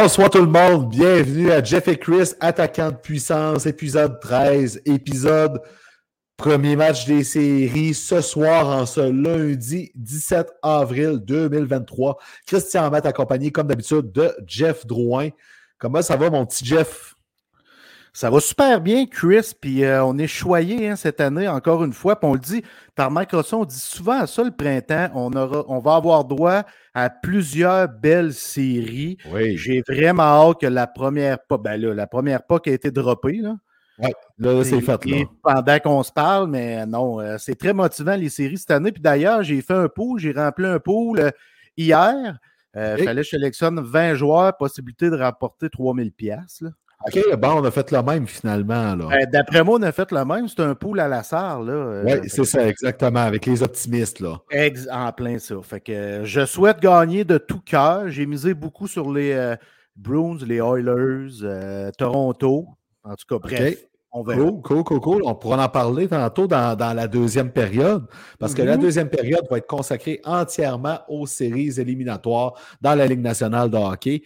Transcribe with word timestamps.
Bonsoir 0.00 0.30
tout 0.30 0.38
le 0.38 0.46
monde, 0.46 0.90
bienvenue 0.90 1.50
à 1.50 1.60
Jeff 1.62 1.88
et 1.88 1.98
Chris, 1.98 2.30
attaquant 2.38 2.92
de 2.92 2.96
puissance, 2.96 3.66
épisode 3.66 4.20
13, 4.20 4.82
épisode 4.84 5.60
premier 6.36 6.76
match 6.76 7.04
des 7.04 7.24
séries 7.24 7.94
ce 7.94 8.20
soir 8.20 8.68
en 8.68 8.86
ce 8.86 9.00
lundi 9.00 9.90
17 9.96 10.52
avril 10.62 11.18
2023. 11.24 12.16
Christian 12.46 12.90
Matt 12.90 13.06
accompagné 13.06 13.50
comme 13.50 13.66
d'habitude 13.66 14.12
de 14.12 14.32
Jeff 14.46 14.86
Drouin. 14.86 15.30
Comment 15.78 16.00
ça 16.00 16.14
va 16.16 16.30
mon 16.30 16.46
petit 16.46 16.64
Jeff? 16.64 17.16
Ça 18.12 18.30
va 18.30 18.40
super 18.40 18.80
bien, 18.80 19.06
Chris, 19.06 19.52
puis 19.60 19.84
euh, 19.84 20.04
on 20.04 20.18
est 20.18 20.26
choyé 20.26 20.88
hein, 20.88 20.96
cette 20.96 21.20
année, 21.20 21.46
encore 21.48 21.84
une 21.84 21.92
fois. 21.92 22.18
Puis 22.18 22.28
on 22.28 22.34
le 22.34 22.40
dit, 22.40 22.62
par 22.94 23.10
Microsoft, 23.10 23.54
on 23.54 23.64
dit 23.64 23.78
souvent 23.78 24.20
à 24.20 24.26
ça 24.26 24.42
le 24.42 24.50
printemps, 24.50 25.08
on, 25.14 25.32
aura, 25.32 25.64
on 25.68 25.78
va 25.78 25.96
avoir 25.96 26.24
droit 26.24 26.62
à 26.94 27.10
plusieurs 27.10 27.88
belles 27.88 28.34
séries. 28.34 29.18
Oui. 29.30 29.56
J'ai 29.56 29.82
vraiment 29.86 30.22
hâte 30.22 30.60
que 30.60 30.66
la 30.66 30.86
première 30.86 31.38
pas, 31.40 31.58
ben 31.58 31.80
là, 31.80 31.94
la 31.94 32.06
première 32.06 32.42
pas 32.44 32.58
qui 32.58 32.70
a 32.70 32.72
été 32.72 32.90
droppée, 32.90 33.38
là. 33.38 33.56
Ouais, 33.98 34.12
là, 34.38 34.62
c'est 34.62 34.80
fait. 34.80 35.04
Là. 35.06 35.24
Pendant 35.42 35.78
qu'on 35.80 36.02
se 36.04 36.12
parle, 36.12 36.48
mais 36.48 36.86
non, 36.86 37.20
euh, 37.20 37.36
c'est 37.38 37.56
très 37.56 37.72
motivant 37.72 38.14
les 38.14 38.28
séries 38.28 38.58
cette 38.58 38.70
année. 38.70 38.92
Puis 38.92 39.02
d'ailleurs, 39.02 39.42
j'ai 39.42 39.60
fait 39.60 39.74
un 39.74 39.88
pool, 39.88 40.20
j'ai 40.20 40.30
rempli 40.30 40.66
un 40.66 40.78
pool 40.78 41.18
euh, 41.18 41.30
hier. 41.76 42.38
Il 42.76 43.04
fallait 43.04 43.22
que 43.22 43.26
je 43.26 43.30
sélectionne 43.30 43.80
20 43.80 44.14
joueurs, 44.14 44.56
possibilité 44.56 45.10
de 45.10 45.16
rapporter 45.16 45.68
3000 45.68 46.12
pièces. 46.12 46.62
OK, 47.06 47.36
bon, 47.38 47.48
on 47.60 47.64
a 47.64 47.70
fait 47.70 47.92
le 47.92 48.02
même 48.02 48.26
finalement. 48.26 48.96
Euh, 49.12 49.24
D'après 49.32 49.62
moi, 49.62 49.78
on 49.78 49.82
a 49.82 49.92
fait 49.92 50.10
le 50.10 50.24
même. 50.24 50.48
C'est 50.48 50.60
un 50.60 50.74
pool 50.74 50.98
à 50.98 51.06
la 51.06 51.22
sarre. 51.22 51.62
Là. 51.62 51.72
Euh, 51.72 52.02
Oui, 52.04 52.12
fait 52.12 52.28
c'est 52.28 52.44
ça, 52.44 52.66
exactement, 52.66 53.20
avec 53.20 53.46
les 53.46 53.62
optimistes. 53.62 54.18
là. 54.20 54.40
Ex- 54.50 54.88
en 54.90 55.12
plein 55.12 55.38
ça. 55.38 55.54
Fait 55.62 55.80
que 55.80 55.92
euh, 55.92 56.24
je 56.24 56.44
souhaite 56.44 56.80
gagner 56.80 57.24
de 57.24 57.38
tout 57.38 57.60
cœur. 57.60 58.08
J'ai 58.08 58.26
misé 58.26 58.52
beaucoup 58.52 58.88
sur 58.88 59.12
les 59.12 59.30
euh, 59.32 59.54
Bruins, 59.94 60.38
les 60.44 60.56
Oilers, 60.56 61.38
euh, 61.44 61.90
Toronto. 61.96 62.66
En 63.04 63.14
tout 63.14 63.26
cas, 63.28 63.38
bref, 63.38 63.74
OK. 63.78 63.88
on 64.10 64.22
verra. 64.24 64.40
Cool, 64.40 64.62
cool, 64.62 64.84
cool, 64.84 65.00
cool. 65.00 65.22
On 65.24 65.34
pourra 65.36 65.64
en 65.64 65.68
parler 65.68 66.08
tantôt 66.08 66.48
dans, 66.48 66.74
dans 66.76 66.94
la 66.94 67.06
deuxième 67.06 67.50
période, 67.52 68.06
parce 68.40 68.54
que 68.54 68.62
la 68.62 68.74
Mhm. 68.76 68.82
deuxième 68.82 69.08
période 69.08 69.46
va 69.48 69.58
être 69.58 69.68
consacrée 69.68 70.20
entièrement 70.24 70.98
aux 71.08 71.26
séries 71.28 71.78
éliminatoires 71.80 72.54
dans 72.80 72.96
la 72.96 73.06
Ligue 73.06 73.22
nationale 73.22 73.70
de 73.70 73.76
hockey. 73.76 74.22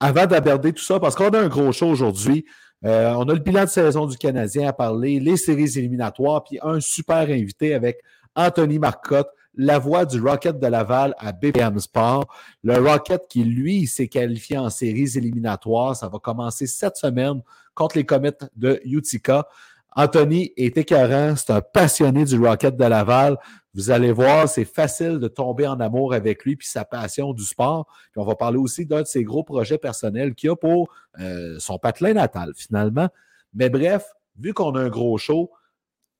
Avant 0.00 0.26
d'aborder 0.26 0.72
tout 0.72 0.82
ça, 0.82 1.00
parce 1.00 1.14
qu'on 1.14 1.30
a 1.30 1.40
un 1.40 1.48
gros 1.48 1.72
show 1.72 1.86
aujourd'hui, 1.86 2.44
euh, 2.84 3.14
on 3.14 3.28
a 3.28 3.32
le 3.32 3.40
bilan 3.40 3.64
de 3.64 3.70
saison 3.70 4.06
du 4.06 4.18
Canadien 4.18 4.68
à 4.68 4.72
parler, 4.72 5.18
les 5.20 5.36
séries 5.36 5.78
éliminatoires, 5.78 6.44
puis 6.44 6.58
un 6.62 6.80
super 6.80 7.30
invité 7.30 7.74
avec 7.74 8.00
Anthony 8.34 8.78
Marcotte, 8.78 9.28
la 9.54 9.78
voix 9.78 10.04
du 10.04 10.20
Rocket 10.20 10.58
de 10.58 10.66
Laval 10.66 11.14
à 11.18 11.32
BPM 11.32 11.78
Sport. 11.78 12.26
Le 12.62 12.76
Rocket 12.76 13.22
qui, 13.28 13.42
lui, 13.44 13.86
s'est 13.86 14.08
qualifié 14.08 14.58
en 14.58 14.68
séries 14.68 15.16
éliminatoires. 15.16 15.96
Ça 15.96 16.08
va 16.08 16.18
commencer 16.18 16.66
cette 16.66 16.96
semaine 16.96 17.40
contre 17.74 17.96
les 17.96 18.04
Comets 18.04 18.36
de 18.54 18.80
Utica. 18.84 19.48
Anthony 19.96 20.52
est 20.58 20.76
écœurant, 20.76 21.34
c'est 21.36 21.50
un 21.50 21.62
passionné 21.62 22.24
du 22.26 22.38
Rocket 22.38 22.76
de 22.76 22.84
Laval. 22.84 23.38
Vous 23.74 23.90
allez 23.90 24.12
voir, 24.12 24.46
c'est 24.48 24.66
facile 24.66 25.18
de 25.18 25.26
tomber 25.26 25.66
en 25.66 25.80
amour 25.80 26.12
avec 26.14 26.44
lui 26.44 26.54
puis 26.56 26.68
sa 26.68 26.84
passion 26.84 27.32
du 27.32 27.42
sport. 27.44 27.86
Puis 28.12 28.20
on 28.20 28.24
va 28.24 28.34
parler 28.34 28.58
aussi 28.58 28.84
d'un 28.86 29.02
de 29.02 29.06
ses 29.06 29.24
gros 29.24 29.42
projets 29.42 29.78
personnels 29.78 30.34
qu'il 30.34 30.50
a 30.50 30.56
pour 30.56 30.92
euh, 31.18 31.56
son 31.58 31.78
patelin 31.78 32.12
natal, 32.12 32.52
finalement. 32.54 33.08
Mais 33.54 33.70
bref, 33.70 34.04
vu 34.38 34.52
qu'on 34.52 34.74
a 34.74 34.80
un 34.82 34.88
gros 34.88 35.16
show, 35.16 35.50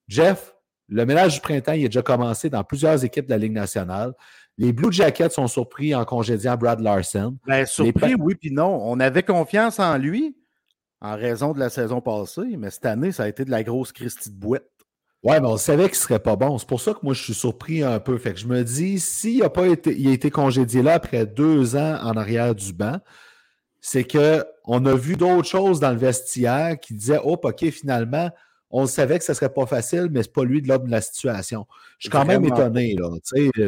Jeff, 0.08 0.54
le 0.88 1.04
ménage 1.04 1.34
du 1.34 1.40
printemps, 1.40 1.72
il 1.72 1.84
est 1.84 1.88
déjà 1.88 2.02
commencé 2.02 2.48
dans 2.48 2.64
plusieurs 2.64 3.04
équipes 3.04 3.26
de 3.26 3.30
la 3.30 3.38
Ligue 3.38 3.52
nationale. 3.52 4.14
Les 4.56 4.72
Blue 4.72 4.90
Jackets 4.92 5.30
sont 5.30 5.48
surpris 5.48 5.94
en 5.94 6.04
congédiant 6.06 6.56
Brad 6.56 6.80
Larson. 6.80 7.36
Ben, 7.46 7.66
surpris, 7.66 8.14
pa- 8.16 8.22
oui, 8.22 8.36
puis 8.36 8.50
non. 8.50 8.80
On 8.84 9.00
avait 9.00 9.22
confiance 9.22 9.78
en 9.80 9.98
lui 9.98 10.34
en 11.00 11.16
raison 11.16 11.52
de 11.52 11.58
la 11.58 11.70
saison 11.70 12.00
passée, 12.00 12.56
mais 12.58 12.70
cette 12.70 12.86
année, 12.86 13.12
ça 13.12 13.24
a 13.24 13.28
été 13.28 13.44
de 13.44 13.50
la 13.50 13.62
grosse 13.62 13.92
Christie 13.92 14.30
de 14.30 14.36
boîte. 14.36 14.64
Ouais, 15.22 15.40
mais 15.40 15.48
on 15.48 15.56
savait 15.56 15.86
qu'il 15.88 15.96
serait 15.96 16.20
pas 16.20 16.36
bon. 16.36 16.56
C'est 16.58 16.68
pour 16.68 16.80
ça 16.80 16.92
que 16.92 17.00
moi, 17.02 17.12
je 17.12 17.22
suis 17.22 17.34
surpris 17.34 17.82
un 17.82 17.98
peu. 17.98 18.16
Fait 18.16 18.32
que 18.32 18.38
je 18.38 18.46
me 18.46 18.62
dis, 18.62 19.00
s'il 19.00 19.42
a 19.42 19.50
pas 19.50 19.66
été, 19.66 19.94
il 19.98 20.08
a 20.08 20.12
été 20.12 20.30
congédié 20.30 20.82
là 20.82 20.94
après 20.94 21.26
deux 21.26 21.74
ans 21.74 21.98
en 22.02 22.16
arrière 22.16 22.54
du 22.54 22.72
banc, 22.72 22.98
c'est 23.80 24.04
que 24.04 24.44
on 24.64 24.84
a 24.86 24.94
vu 24.94 25.16
d'autres 25.16 25.48
choses 25.48 25.80
dans 25.80 25.90
le 25.90 25.96
vestiaire 25.96 26.78
qui 26.78 26.94
disaient, 26.94 27.20
oh, 27.24 27.38
OK, 27.42 27.70
finalement, 27.70 28.30
on 28.70 28.86
savait 28.86 29.18
que 29.18 29.24
ce 29.24 29.34
serait 29.34 29.52
pas 29.52 29.66
facile, 29.66 30.08
mais 30.10 30.22
c'est 30.22 30.32
pas 30.32 30.44
lui 30.44 30.60
de 30.60 30.68
l'homme 30.68 30.86
de 30.86 30.90
la 30.90 31.00
situation. 31.00 31.66
Je 31.98 32.04
suis 32.04 32.10
quand 32.10 32.24
même 32.24 32.44
étonné, 32.44 32.94
là. 32.94 33.08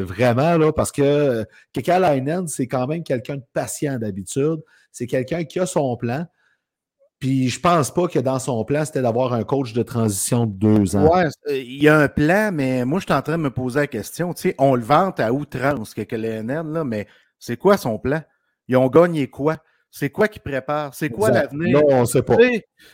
Vraiment, 0.05 0.59
là, 0.59 0.73
parce 0.73 0.93
que 0.93 1.45
Kekalainen, 1.73 2.47
c'est 2.49 2.67
quand 2.67 2.87
même 2.87 3.03
quelqu'un 3.03 3.37
de 3.37 3.45
patient 3.53 3.99
d'habitude. 3.99 4.59
C'est 4.93 5.07
quelqu'un 5.07 5.45
qui 5.45 5.61
a 5.61 5.67
son 5.67 5.97
plan. 5.97 6.27
Puis 7.19 7.49
je 7.49 7.59
pense 7.61 7.93
pas 7.93 8.07
que 8.07 8.19
dans 8.21 8.39
son 8.39 8.65
plan, 8.65 8.85
c'était 8.85 9.03
d'avoir 9.03 9.33
un 9.33 9.43
coach 9.43 9.73
de 9.73 9.83
transition 9.83 10.47
de 10.47 10.53
deux 10.53 10.95
ans. 10.97 11.13
Ouais, 11.13 11.25
il 11.49 11.83
y 11.83 11.89
a 11.89 11.99
un 11.99 12.09
plan, 12.09 12.51
mais 12.53 12.85
moi, 12.85 13.01
je 13.01 13.07
suis 13.07 13.13
en 13.13 13.23
train 13.23 13.37
de 13.39 13.43
me 13.43 13.51
poser 13.51 13.81
la 13.81 13.87
question. 13.89 14.33
Tu 14.35 14.43
sais, 14.43 14.55
on 14.59 14.77
le 14.77 14.83
vante 14.83 15.19
à 15.19 15.33
outrance, 15.33 15.95
que 15.95 16.15
le 16.17 16.43
NN, 16.43 16.73
là, 16.73 16.85
mais 16.85 17.09
c'est 17.41 17.57
quoi 17.57 17.77
son 17.77 17.99
plan? 17.99 18.23
Ils 18.69 18.77
ont 18.77 18.87
gagné 18.89 19.27
quoi? 19.29 19.57
C'est 19.91 20.11
quoi 20.11 20.29
qu'ils 20.29 20.43
préparent? 20.43 20.95
C'est 20.95 21.09
quoi 21.09 21.31
l'avenir? 21.31 21.79
Là, 21.79 21.85
on 21.89 22.05
sait 22.05 22.23
pas. 22.23 22.37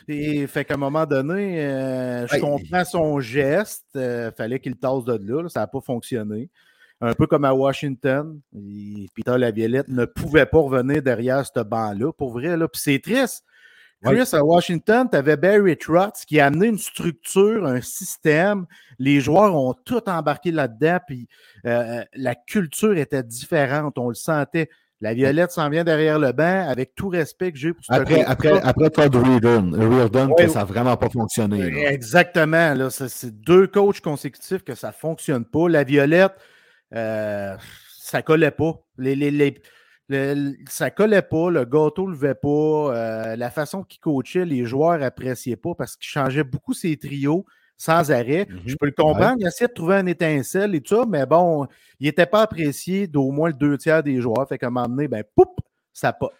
Et 0.07 0.47
fait 0.47 0.65
qu'à 0.65 0.73
un 0.75 0.77
moment 0.77 1.05
donné, 1.05 1.59
euh, 1.63 2.25
je 2.27 2.39
comprends 2.39 2.85
son 2.85 3.19
geste. 3.19 3.83
euh, 3.95 4.31
fallait 4.35 4.59
qu'il 4.59 4.75
tasse 4.77 5.03
de 5.03 5.13
là, 5.21 5.43
là, 5.43 5.49
ça 5.49 5.59
n'a 5.59 5.67
pas 5.67 5.81
fonctionné. 5.81 6.49
Un 7.01 7.13
peu 7.13 7.27
comme 7.27 7.43
à 7.45 7.53
Washington. 7.53 8.39
il- 8.53 9.07
Peter 9.13 9.37
Laviolette 9.37 9.89
ne 9.89 10.05
pouvait 10.05 10.45
pas 10.45 10.59
revenir 10.59 11.03
derrière 11.03 11.45
ce 11.45 11.59
banc-là, 11.61 12.11
pour 12.13 12.31
vrai. 12.31 12.55
Là. 12.57 12.67
Puis 12.69 12.81
c'est 12.81 12.99
triste. 12.99 13.43
Ouais. 14.03 14.15
Chris, 14.17 14.29
à 14.35 14.43
Washington, 14.43 15.07
tu 15.09 15.17
avais 15.17 15.35
Barry 15.37 15.77
Trotz 15.77 16.25
qui 16.25 16.39
a 16.39 16.47
amené 16.47 16.67
une 16.67 16.77
structure, 16.77 17.65
un 17.65 17.81
système. 17.81 18.65
Les 18.99 19.19
joueurs 19.19 19.55
ont 19.55 19.73
tout 19.73 20.07
embarqué 20.09 20.51
là-dedans, 20.51 20.99
puis 21.07 21.27
euh, 21.65 22.03
la 22.13 22.35
culture 22.35 22.97
était 22.97 23.23
différente. 23.23 23.97
On 23.97 24.09
le 24.09 24.15
sentait. 24.15 24.69
La 25.01 25.13
Violette 25.13 25.51
s'en 25.51 25.69
vient 25.69 25.83
derrière 25.83 26.19
le 26.19 26.31
banc, 26.31 26.67
avec 26.69 26.95
tout 26.95 27.09
respect 27.09 27.51
que 27.51 27.57
j'ai 27.57 27.73
pour 27.73 27.83
ce 27.83 27.91
Après, 27.93 28.23
après, 28.23 28.61
après 28.61 28.89
Todd 28.89 29.13
Reardon, 29.15 29.71
Reardon 29.73 30.27
Ouais. 30.29 30.45
que 30.45 30.51
ça 30.51 30.59
n'a 30.59 30.65
vraiment 30.65 30.95
pas 30.97 31.09
fonctionné. 31.09 31.69
là. 31.69 31.91
Exactement. 31.91 32.73
Là, 32.73 32.89
c'est 32.89 33.31
deux 33.41 33.67
coachs 33.67 33.99
consécutifs 34.01 34.63
que 34.63 34.73
ça 34.75 34.87
ne 34.87 34.93
fonctionne 34.93 35.43
pas. 35.45 35.67
La 35.67 35.83
Violette, 35.83 36.33
euh, 36.93 37.55
ça 37.99 38.21
collait 38.21 38.51
pas. 38.51 38.73
Les, 38.97 39.15
les- 39.15 39.31
les- 39.31 39.61
le- 40.09 40.53
ça 40.69 40.91
collait 40.91 41.21
pas, 41.21 41.49
le 41.49 41.65
gâteau 41.65 42.07
ne 42.07 42.11
levait 42.13 42.35
pas. 42.35 42.47
euh, 42.95 43.35
la 43.35 43.49
façon 43.49 43.83
qu'il 43.83 43.99
coachait, 43.99 44.45
les 44.45 44.65
joueurs 44.65 45.01
appréciaient 45.01 45.55
pas 45.55 45.73
parce 45.75 45.95
qu'il 45.95 46.07
changeait 46.07 46.43
beaucoup 46.43 46.73
ses 46.73 46.95
trios 46.97 47.45
sans 47.77 48.11
arrêt. 48.11 48.47
Mhm. 48.49 48.59
Je 48.65 48.75
peux 48.75 48.85
le 48.85 48.91
comprendre. 48.93 49.35
Il 49.39 49.47
essayait 49.47 49.67
de 49.67 49.73
trouver 49.73 49.95
un 49.95 50.05
étincelle 50.05 50.75
et 50.75 50.81
tout 50.81 50.95
ça, 50.95 51.05
mais 51.07 51.25
bon, 51.25 51.67
il 51.99 52.05
n'était 52.05 52.25
pas 52.25 52.43
apprécié 52.43 53.07
d'au 53.07 53.31
moins 53.31 53.49
le 53.49 53.53
deux 53.55 53.77
tiers 53.77 54.01
des 54.03 54.21
joueurs. 54.21 54.47
Fait 54.47 54.57
qu'à 54.57 54.67
un 54.67 54.69
moment 54.69 54.87
donné, 54.87 55.07
ben, 55.07 55.23
poup, 55.35 55.55
ça 55.91 56.13
pop. 56.13 56.31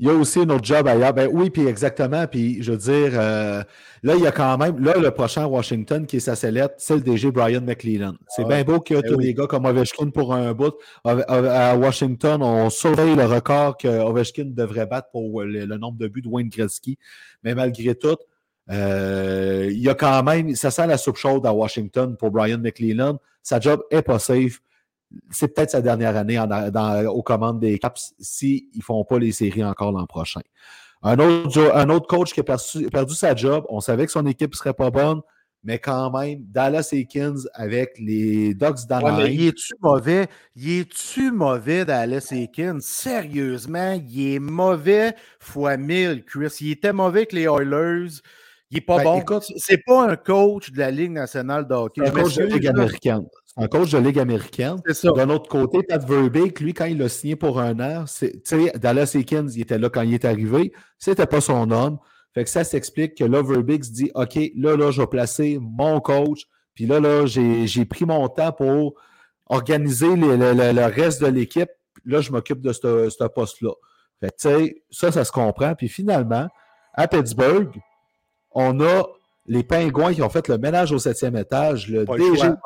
Il 0.00 0.06
y 0.06 0.10
a 0.10 0.14
aussi 0.14 0.40
un 0.40 0.48
autre 0.48 0.64
job 0.64 0.88
ailleurs. 0.88 1.12
Ben 1.12 1.28
oui, 1.30 1.50
puis 1.50 1.66
exactement. 1.66 2.26
Puis 2.26 2.62
je 2.62 2.72
veux 2.72 2.78
dire, 2.78 3.10
euh, 3.12 3.62
là, 4.02 4.14
il 4.16 4.22
y 4.22 4.26
a 4.26 4.32
quand 4.32 4.56
même, 4.56 4.82
là, 4.82 4.94
le 4.96 5.10
prochain 5.10 5.44
Washington 5.44 6.06
qui 6.06 6.16
est 6.16 6.20
sa 6.20 6.34
sellette, 6.36 6.74
c'est 6.78 6.94
le 6.94 7.02
DG 7.02 7.30
Brian 7.30 7.60
McLellan. 7.60 8.14
C'est 8.28 8.46
bien 8.48 8.64
beau 8.64 8.80
qu'il 8.80 8.96
y 8.96 8.98
a 8.98 9.02
Ben 9.02 9.10
tous 9.12 9.18
oui. 9.18 9.26
les 9.26 9.34
gars 9.34 9.46
comme 9.46 9.66
Ovechkin 9.66 10.08
pour 10.08 10.32
un 10.34 10.54
bout. 10.54 10.74
À- 11.04 11.76
Washington, 11.76 12.42
on 12.42 12.70
surveille 12.70 13.14
le 13.14 13.26
record 13.26 13.76
que 13.76 13.88
Ovechkin 13.88 14.46
devrait 14.46 14.86
battre 14.86 15.10
pour 15.12 15.42
le, 15.42 15.66
le 15.66 15.76
nombre 15.76 15.98
de 15.98 16.08
buts 16.08 16.22
de 16.22 16.28
Wayne 16.28 16.48
Gretzky. 16.48 16.96
Mais 17.44 17.54
malgré 17.54 17.94
tout, 17.94 18.16
euh, 18.70 19.68
il 19.70 19.78
y 19.80 19.88
a 19.90 19.94
quand 19.94 20.22
même, 20.22 20.54
ça 20.54 20.70
sent 20.70 20.86
la 20.86 20.96
soupe 20.96 21.16
chaude 21.16 21.44
à 21.44 21.52
Washington 21.52 22.16
pour 22.16 22.30
Brian 22.30 22.58
McLellan. 22.58 23.18
Sa 23.42 23.60
job 23.60 23.82
est 23.90 24.02
pas 24.02 24.18
safe. 24.18 24.60
C'est 25.30 25.48
peut-être 25.54 25.70
sa 25.70 25.80
dernière 25.82 26.16
année 26.16 26.38
en- 26.38 26.46
dans- 26.46 27.06
aux 27.08 27.22
commandes 27.22 27.58
des 27.60 27.78
Caps 27.78 28.14
s'ils 28.20 28.64
ne 28.76 28.82
font 28.82 29.04
pas 29.04 29.18
les 29.18 29.32
séries 29.32 29.64
encore 29.64 29.92
l'an 29.92 30.06
prochain. 30.06 30.40
Un 31.02 31.18
autre, 31.18 31.72
un 31.74 31.88
autre 31.88 32.06
coach 32.06 32.32
qui 32.32 32.40
a 32.40 32.44
perçu- 32.44 32.88
perdu 32.90 33.14
sa 33.14 33.34
job, 33.34 33.64
on 33.68 33.80
savait 33.80 34.06
que 34.06 34.12
son 34.12 34.26
équipe 34.26 34.50
ne 34.52 34.56
serait 34.56 34.74
pas 34.74 34.90
bonne, 34.90 35.20
mais 35.64 35.78
quand 35.78 36.10
même, 36.16 36.40
Dallas 36.46 36.90
Eakins 36.92 37.34
avec 37.54 37.92
les 37.98 38.54
Ducks 38.54 38.68
Ouais, 38.80 38.86
d'Anaheim. 38.88 39.26
il 39.30 39.46
est-tu 39.48 39.74
mauvais? 39.80 40.26
Il 40.56 40.80
est-tu 40.80 41.30
mauvais 41.32 41.84
Dallas 41.84 42.28
Eakins? 42.32 42.78
Sérieusement, 42.80 43.98
il 44.08 44.34
est 44.34 44.38
mauvais 44.38 45.14
fois 45.38 45.76
1000, 45.76 46.24
Chris. 46.24 46.54
Il 46.60 46.70
était 46.72 46.92
mauvais 46.92 47.20
avec 47.20 47.32
les 47.32 47.44
Oilers. 47.44 48.20
Il 48.70 48.78
est 48.78 48.80
pas 48.82 48.98
Ben, 49.02 49.22
bon. 49.26 49.40
c'est 49.56 49.82
pas 49.84 50.08
un 50.10 50.16
coach 50.16 50.70
de 50.70 50.78
la 50.78 50.90
Ligue 50.92 51.10
nationale 51.10 51.66
de 51.66 51.74
hockey. 51.74 52.02
Un 52.02 52.10
coach 52.10 52.36
de 52.36 52.42
m'excuse, 52.42 52.54
Ligue 52.54 52.66
américaine. 52.68 53.26
Un 53.56 53.66
coach 53.66 53.90
de 53.90 53.98
Ligue 53.98 54.18
américaine. 54.18 54.76
C'est 54.86 54.94
ça. 54.94 55.10
D'un 55.12 55.28
autre 55.28 55.48
côté, 55.48 55.82
Pat 55.82 56.02
Verbeek, 56.08 56.60
lui, 56.60 56.72
quand 56.72 56.84
il 56.86 56.98
l'a 56.98 57.08
signé 57.08 57.36
pour 57.36 57.60
un 57.60 57.78
an, 57.80 58.04
c'est- 58.06 58.40
Dallas 58.78 59.12
Eakins, 59.14 59.48
il 59.48 59.60
était 59.62 59.78
là 59.78 59.90
quand 59.90 60.02
il 60.02 60.14
est 60.14 60.24
arrivé. 60.24 60.72
C'était 60.98 61.26
pas 61.26 61.40
son 61.40 61.70
homme. 61.70 61.98
Fait 62.32 62.44
que 62.44 62.50
ça 62.50 62.62
s'explique 62.62 63.16
que 63.16 63.24
là, 63.24 63.42
Verbeek 63.42 63.84
se 63.84 63.90
dit 63.90 64.10
OK, 64.14 64.38
là, 64.56 64.76
là, 64.76 64.90
je 64.92 65.00
vais 65.00 65.06
placer 65.08 65.58
mon 65.60 66.00
coach. 66.00 66.42
Puis 66.74 66.86
là, 66.86 67.00
là, 67.00 67.26
j'ai 67.26 67.66
j'ai 67.66 67.84
pris 67.84 68.04
mon 68.04 68.28
temps 68.28 68.52
pour 68.52 68.94
organiser 69.46 70.14
les- 70.16 70.36
le, 70.36 70.52
le- 70.54 70.72
le 70.72 70.84
reste 70.86 71.20
de 71.20 71.26
l'équipe. 71.26 71.68
Là, 72.04 72.20
je 72.20 72.30
m'occupe 72.30 72.60
de 72.60 72.72
ce 72.72 73.26
poste-là. 73.26 73.72
Fait 74.20 74.30
que, 74.30 74.36
tu 74.36 74.48
sais, 74.66 74.82
ça, 74.90 75.10
ça 75.12 75.24
se 75.24 75.32
comprend. 75.32 75.74
Puis 75.74 75.88
finalement, 75.88 76.46
à 76.94 77.08
Pittsburgh, 77.08 77.68
on 78.52 78.80
a 78.80 79.02
les 79.46 79.64
Pingouins 79.64 80.14
qui 80.14 80.22
ont 80.22 80.28
fait 80.30 80.46
le 80.48 80.56
ménage 80.58 80.92
au 80.92 80.98
septième 80.98 81.36
étage. 81.36 81.88
Le 81.88 82.04
Pas 82.04 82.16
le 82.16 82.30
DG 82.32 82.36
choix. 82.36 82.56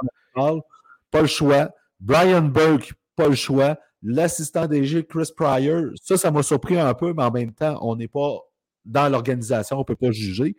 Pas 1.14 1.22
le 1.22 1.28
choix. 1.28 1.70
Brian 2.00 2.42
Burke, 2.42 2.92
pas 3.14 3.28
le 3.28 3.36
choix. 3.36 3.78
L'assistant 4.02 4.66
DG, 4.66 5.06
Chris 5.06 5.30
Pryor, 5.36 5.92
ça, 6.02 6.16
ça 6.16 6.32
m'a 6.32 6.42
surpris 6.42 6.76
un 6.76 6.92
peu, 6.92 7.14
mais 7.16 7.22
en 7.22 7.30
même 7.30 7.52
temps, 7.52 7.78
on 7.82 7.94
n'est 7.94 8.08
pas 8.08 8.36
dans 8.84 9.08
l'organisation, 9.08 9.76
on 9.76 9.80
ne 9.80 9.84
peut 9.84 9.94
pas 9.94 10.10
juger. 10.10 10.56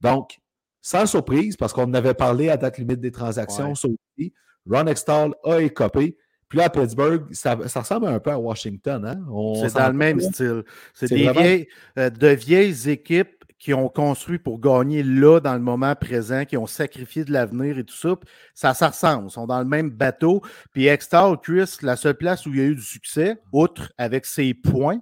Donc, 0.00 0.38
sans 0.80 1.06
surprise, 1.06 1.56
parce 1.56 1.72
qu'on 1.72 1.84
en 1.84 1.94
avait 1.94 2.14
parlé 2.14 2.48
à 2.50 2.56
date 2.56 2.78
limite 2.78 2.98
des 3.00 3.12
transactions, 3.12 3.68
Ouais. 3.68 3.74
ça 3.76 3.86
aussi, 3.88 4.32
Ron 4.68 4.86
Extall 4.88 5.34
a 5.44 5.58
écopé. 5.62 6.16
Puis 6.48 6.58
là, 6.58 6.64
à 6.64 6.68
Pittsburgh, 6.68 7.32
ça, 7.32 7.56
ça 7.68 7.80
ressemble 7.80 8.08
un 8.08 8.18
peu 8.18 8.30
à 8.32 8.38
Washington. 8.40 9.06
Hein? 9.06 9.20
C'est 9.62 9.74
dans 9.74 9.86
le 9.86 9.92
même 9.94 10.20
style. 10.20 10.64
C'est 10.92 11.06
vraiment- 11.06 11.40
vieilles, 11.40 11.68
euh, 11.98 12.10
de 12.10 12.26
vieilles 12.26 12.90
équipes 12.90 13.41
qui 13.62 13.72
ont 13.74 13.88
construit 13.88 14.40
pour 14.40 14.58
gagner 14.58 15.04
là, 15.04 15.38
dans 15.38 15.54
le 15.54 15.60
moment 15.60 15.94
présent, 15.94 16.44
qui 16.44 16.56
ont 16.56 16.66
sacrifié 16.66 17.24
de 17.24 17.30
l'avenir 17.32 17.78
et 17.78 17.84
tout 17.84 17.94
ça. 17.94 18.16
Ça, 18.54 18.74
ça 18.74 18.88
ressemble. 18.88 19.28
Ils 19.28 19.30
sont 19.30 19.46
dans 19.46 19.60
le 19.60 19.64
même 19.64 19.88
bateau. 19.88 20.42
Puis 20.72 20.88
Extal, 20.88 21.36
Chris, 21.40 21.76
la 21.82 21.94
seule 21.94 22.16
place 22.16 22.44
où 22.44 22.50
il 22.50 22.58
y 22.58 22.60
a 22.60 22.64
eu 22.64 22.74
du 22.74 22.82
succès, 22.82 23.36
outre 23.52 23.92
avec 23.98 24.26
ses 24.26 24.52
points, 24.52 24.98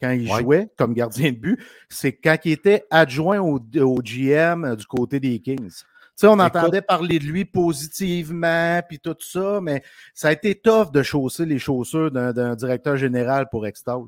quand 0.00 0.10
il 0.12 0.30
Ouais. 0.30 0.38
jouait 0.42 0.68
comme 0.78 0.94
gardien 0.94 1.32
de 1.32 1.38
but, 1.38 1.58
c'est 1.88 2.12
quand 2.12 2.36
il 2.44 2.52
était 2.52 2.84
adjoint 2.88 3.40
au, 3.40 3.58
au 3.80 4.00
GM 4.00 4.64
euh, 4.64 4.76
du 4.76 4.86
côté 4.86 5.18
des 5.18 5.40
Kings. 5.40 5.70
Tu 5.70 5.80
sais, 6.14 6.26
on 6.28 6.34
Écoute- 6.38 6.54
entendait 6.56 6.82
parler 6.82 7.18
de 7.18 7.24
lui 7.24 7.44
positivement, 7.44 8.80
puis 8.88 9.00
tout 9.00 9.16
ça, 9.18 9.58
mais 9.60 9.82
ça 10.14 10.28
a 10.28 10.32
été 10.32 10.54
tough 10.54 10.92
de 10.92 11.02
chausser 11.02 11.44
les 11.46 11.58
chaussures 11.58 12.12
d'un 12.12 12.32
d'un 12.32 12.54
directeur 12.54 12.96
général 12.96 13.48
pour 13.50 13.66
Extal. 13.66 14.02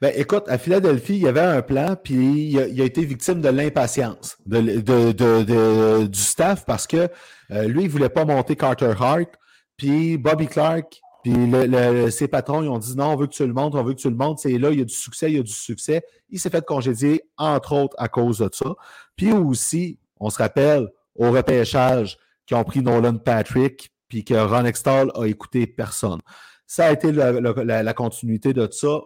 Ben, 0.00 0.12
écoute, 0.16 0.44
à 0.48 0.58
Philadelphie, 0.58 1.14
il 1.16 1.22
y 1.22 1.28
avait 1.28 1.40
un 1.40 1.62
plan, 1.62 1.96
puis 2.02 2.50
il 2.50 2.80
a, 2.80 2.84
été 2.84 3.04
victime 3.04 3.40
de 3.40 3.48
l'impatience 3.48 4.36
de, 4.46 4.60
de- 4.60 5.12
de- 5.12 6.06
du 6.06 6.18
staff 6.20 6.64
parce 6.64 6.86
que 6.86 7.08
euh, 7.50 7.64
lui, 7.68 7.82
il 7.82 7.86
ne 7.86 7.90
voulait 7.92 8.08
pas 8.08 8.24
monter 8.24 8.56
Carter 8.56 8.92
Hart, 8.98 9.28
puis 9.76 10.16
Bobby 10.18 10.46
Clark, 10.46 11.00
puis 11.22 11.32
le- 11.32 11.66
le- 11.66 12.10
ses 12.10 12.28
patrons, 12.28 12.62
ils 12.62 12.68
ont 12.68 12.78
dit 12.78 12.96
non, 12.96 13.06
on 13.12 13.16
veut 13.16 13.26
que 13.26 13.32
tu 13.34 13.46
le 13.46 13.52
montes, 13.52 13.74
on 13.74 13.82
veut 13.82 13.94
que 13.94 14.00
tu 14.00 14.10
le 14.10 14.16
montes, 14.16 14.38
c'est 14.40 14.58
là, 14.58 14.70
il 14.70 14.78
y 14.78 14.82
a 14.82 14.84
du 14.84 14.94
succès, 14.94 15.30
il 15.30 15.36
y 15.36 15.40
a 15.40 15.42
du 15.42 15.52
succès. 15.52 16.02
Il 16.30 16.38
s'est 16.38 16.50
fait 16.50 16.64
congédier, 16.64 17.22
entre 17.36 17.72
autres, 17.72 17.96
à 17.98 18.08
cause 18.08 18.38
de 18.38 18.48
ça. 18.52 18.74
Puis 19.16 19.32
aussi, 19.32 19.98
on 20.20 20.30
se 20.30 20.38
rappelle, 20.38 20.88
au 21.16 21.30
repêchage, 21.30 22.18
qui 22.46 22.54
ont 22.54 22.64
pris 22.64 22.80
Nolan 22.82 23.16
Patrick, 23.16 23.90
puis 24.08 24.24
que 24.24 24.34
Ron 24.34 24.64
Extall 24.66 25.10
a 25.14 25.24
écouté 25.26 25.66
personne. 25.66 26.20
Ça 26.66 26.86
a 26.86 26.92
été 26.92 27.10
la- 27.12 27.32
la- 27.32 27.82
la 27.82 27.94
continuité 27.94 28.52
de 28.52 28.68
ça 28.70 29.00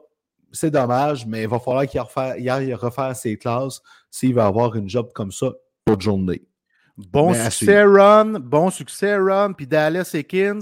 c'est 0.52 0.70
dommage, 0.70 1.26
mais 1.26 1.42
il 1.42 1.48
va 1.48 1.58
falloir 1.58 1.86
qu'il 1.86 2.00
aille 2.50 2.74
refaire 2.74 3.14
ses 3.14 3.36
classes 3.36 3.80
s'il 4.10 4.34
va 4.34 4.46
avoir 4.46 4.74
une 4.76 4.88
job 4.88 5.10
comme 5.14 5.32
ça 5.32 5.52
toute 5.86 6.00
journée. 6.00 6.42
Bon 6.96 7.30
Mais 7.32 7.50
succès, 7.50 7.84
Ron. 7.84 8.38
Bon 8.40 8.70
succès, 8.70 9.16
Ron. 9.16 9.52
Puis 9.56 9.66
Dallas 9.66 10.10
Ekins, 10.14 10.60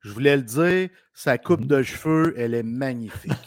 je 0.00 0.10
voulais 0.12 0.36
le 0.36 0.42
dire, 0.42 0.88
sa 1.14 1.38
coupe 1.38 1.60
Mhm. 1.60 1.66
de 1.66 1.82
cheveux, 1.82 2.34
elle 2.36 2.54
est 2.54 2.62
magnifique. 2.62 3.32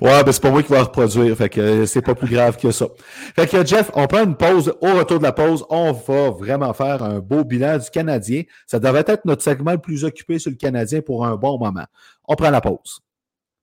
ouais, 0.00 0.24
ben 0.24 0.32
c'est 0.32 0.42
pas 0.42 0.50
moi 0.50 0.62
qui 0.62 0.72
va 0.72 0.82
reproduire, 0.82 1.36
fait 1.36 1.48
que 1.48 1.86
c'est 1.86 2.02
pas 2.02 2.14
plus 2.14 2.28
grave 2.28 2.56
que 2.56 2.70
ça. 2.70 2.86
Fait 3.36 3.46
que 3.46 3.64
Jeff, 3.64 3.90
on 3.94 4.06
prend 4.06 4.24
une 4.24 4.36
pause. 4.36 4.72
Au 4.80 4.94
retour 4.94 5.18
de 5.18 5.24
la 5.24 5.32
pause, 5.32 5.64
on 5.70 5.92
va 5.92 6.30
vraiment 6.30 6.72
faire 6.72 7.02
un 7.02 7.18
beau 7.20 7.44
bilan 7.44 7.78
du 7.78 7.90
Canadien. 7.90 8.42
Ça 8.66 8.78
devrait 8.78 9.04
être 9.06 9.24
notre 9.24 9.42
segment 9.42 9.72
le 9.72 9.78
plus 9.78 10.04
occupé 10.04 10.38
sur 10.38 10.50
le 10.50 10.56
Canadien 10.56 11.00
pour 11.00 11.26
un 11.26 11.36
bon 11.36 11.58
moment. 11.58 11.84
On 12.26 12.34
prend 12.34 12.50
la 12.50 12.60
pause. 12.60 13.00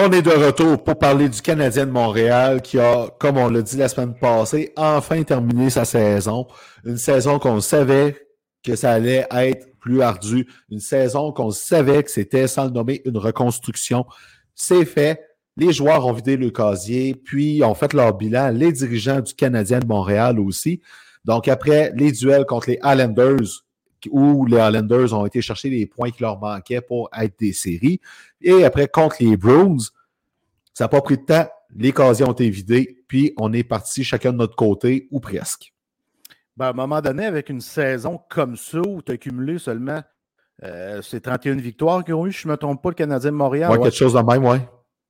On 0.00 0.12
est 0.12 0.22
de 0.22 0.30
retour 0.30 0.84
pour 0.84 0.96
parler 0.96 1.28
du 1.28 1.42
Canadien 1.42 1.84
de 1.84 1.90
Montréal 1.90 2.62
qui 2.62 2.78
a, 2.78 3.08
comme 3.18 3.36
on 3.36 3.48
l'a 3.50 3.62
dit 3.62 3.76
la 3.76 3.88
semaine 3.88 4.14
passée, 4.14 4.72
enfin 4.76 5.24
terminé 5.24 5.70
sa 5.70 5.84
saison. 5.84 6.46
Une 6.84 6.98
saison 6.98 7.40
qu'on 7.40 7.60
savait 7.60 8.16
que 8.62 8.76
ça 8.76 8.92
allait 8.92 9.26
être 9.28 9.76
plus 9.80 10.00
ardu. 10.00 10.46
Une 10.70 10.78
saison 10.78 11.32
qu'on 11.32 11.50
savait 11.50 12.04
que 12.04 12.12
c'était, 12.12 12.46
sans 12.46 12.66
le 12.66 12.70
nommer, 12.70 13.02
une 13.06 13.18
reconstruction. 13.18 14.06
C'est 14.54 14.84
fait. 14.84 15.20
Les 15.56 15.72
joueurs 15.72 16.06
ont 16.06 16.12
vidé 16.12 16.36
le 16.36 16.50
casier, 16.50 17.16
puis 17.16 17.64
ont 17.64 17.74
fait 17.74 17.92
leur 17.92 18.16
bilan. 18.16 18.50
Les 18.50 18.70
dirigeants 18.70 19.20
du 19.20 19.34
Canadien 19.34 19.80
de 19.80 19.86
Montréal 19.86 20.38
aussi. 20.38 20.80
Donc, 21.24 21.48
après 21.48 21.92
les 21.96 22.12
duels 22.12 22.44
contre 22.44 22.70
les 22.70 22.78
Islanders, 22.84 23.64
où 24.10 24.46
les 24.46 24.56
Islanders 24.56 25.12
ont 25.12 25.26
été 25.26 25.40
chercher 25.40 25.70
les 25.70 25.86
points 25.86 26.10
qui 26.10 26.22
leur 26.22 26.38
manquaient 26.38 26.80
pour 26.80 27.08
être 27.18 27.38
des 27.38 27.52
séries. 27.52 28.00
Et 28.40 28.64
après, 28.64 28.88
contre 28.88 29.16
les 29.20 29.36
Bruins, 29.36 29.78
ça 30.74 30.84
n'a 30.84 30.88
pas 30.88 31.00
pris 31.00 31.16
de 31.16 31.24
temps. 31.24 31.48
Les 31.74 31.92
casiers 31.92 32.26
ont 32.26 32.32
été 32.32 32.48
vidés, 32.48 33.04
puis 33.08 33.34
on 33.36 33.52
est 33.52 33.64
parti 33.64 34.04
chacun 34.04 34.32
de 34.32 34.38
notre 34.38 34.56
côté, 34.56 35.08
ou 35.10 35.20
presque. 35.20 35.74
Ben, 36.56 36.66
à 36.66 36.70
un 36.70 36.72
moment 36.72 37.00
donné, 37.00 37.26
avec 37.26 37.50
une 37.50 37.60
saison 37.60 38.20
comme 38.28 38.56
ça, 38.56 38.80
où 38.80 39.02
tu 39.02 39.12
as 39.12 39.16
cumulé 39.16 39.58
seulement 39.58 40.02
euh, 40.64 41.02
ces 41.02 41.20
31 41.20 41.56
victoires 41.56 42.04
qu'ils 42.04 42.14
ont 42.14 42.26
eu, 42.26 42.32
je 42.32 42.48
ne 42.48 42.52
me 42.52 42.56
trompe 42.56 42.82
pas, 42.82 42.88
le 42.88 42.94
Canadien 42.94 43.30
de 43.30 43.36
Montréal. 43.36 43.70
Ouais. 43.70 43.78
quelque 43.78 43.96
chose 43.96 44.14
de 44.14 44.20
même, 44.20 44.44
ouais. 44.44 44.60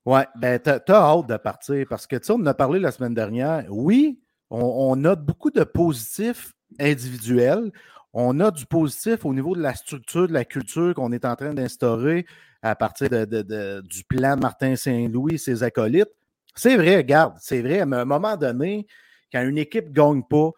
Ouais, 0.04 0.26
ben, 0.36 0.58
t'as 0.58 0.80
t'as 0.80 1.02
hâte 1.02 1.26
de 1.26 1.36
partir 1.36 1.86
parce 1.88 2.06
que, 2.06 2.16
tu 2.16 2.24
sais, 2.24 2.32
on 2.32 2.36
en 2.36 2.46
a 2.46 2.54
parlé 2.54 2.80
la 2.80 2.90
semaine 2.90 3.14
dernière. 3.14 3.66
Oui, 3.68 4.20
on, 4.50 4.60
on 4.60 4.96
note 4.96 5.24
beaucoup 5.24 5.50
de 5.50 5.64
positifs 5.64 6.54
individuels. 6.80 7.70
On 8.12 8.40
a 8.40 8.50
du 8.50 8.66
positif 8.66 9.24
au 9.24 9.34
niveau 9.34 9.54
de 9.54 9.60
la 9.60 9.74
structure, 9.74 10.28
de 10.28 10.32
la 10.32 10.44
culture 10.44 10.94
qu'on 10.94 11.12
est 11.12 11.24
en 11.24 11.36
train 11.36 11.52
d'instaurer 11.54 12.26
à 12.62 12.74
partir 12.74 13.10
de, 13.10 13.24
de- 13.24 13.42
de- 13.42 13.82
du 13.86 14.02
plan 14.04 14.34
de 14.36 14.40
Martin 14.40 14.74
Saint-Louis 14.76 15.34
et 15.34 15.38
ses 15.38 15.62
acolytes. 15.62 16.10
C'est 16.54 16.76
vrai, 16.76 16.96
regarde, 16.96 17.34
c'est 17.40 17.62
vrai, 17.62 17.86
mais 17.86 17.96
à 17.96 18.00
un 18.00 18.04
moment 18.04 18.36
donné, 18.36 18.86
quand 19.32 19.42
une 19.42 19.58
équipe 19.58 19.88
ne 19.88 19.92
gagne 19.92 20.22
pas, 20.22 20.50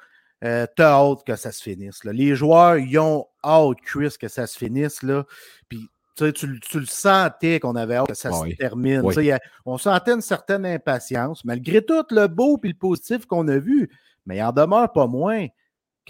euh, 0.44 0.66
t'as 0.74 0.92
hâte 0.94 1.24
que 1.26 1.36
ça 1.36 1.52
se 1.52 1.62
finisse. 1.62 2.04
là. 2.04 2.12
Les 2.12 2.34
joueurs, 2.34 2.78
ils 2.78 2.98
ont 2.98 3.26
hâte, 3.44 3.76
Chris, 3.84 4.14
que 4.18 4.28
ça 4.28 4.46
se 4.46 4.56
finisse. 4.56 5.02
Là. 5.02 5.24
Puis, 5.68 5.86
tu 6.16 6.32
tu, 6.32 6.60
tu, 6.60 6.80
le 6.80 6.86
sentais 6.86 7.60
qu'on 7.60 7.76
avait 7.76 7.96
hâte 7.96 8.08
que 8.08 8.14
ça 8.14 8.30
se 8.30 8.56
termine. 8.56 9.02
on 9.66 9.76
sentait 9.76 10.12
une 10.12 10.20
certaine 10.22 10.64
impatience, 10.64 11.44
malgré 11.44 11.82
tout 11.84 12.04
le 12.10 12.26
beau 12.28 12.58
et 12.64 12.68
le 12.68 12.74
positif 12.74 13.26
qu'on 13.26 13.48
a 13.48 13.58
vu. 13.58 13.90
Mais 14.24 14.36
il 14.38 14.42
en 14.42 14.52
demeure 14.52 14.90
pas 14.92 15.06
moins 15.06 15.46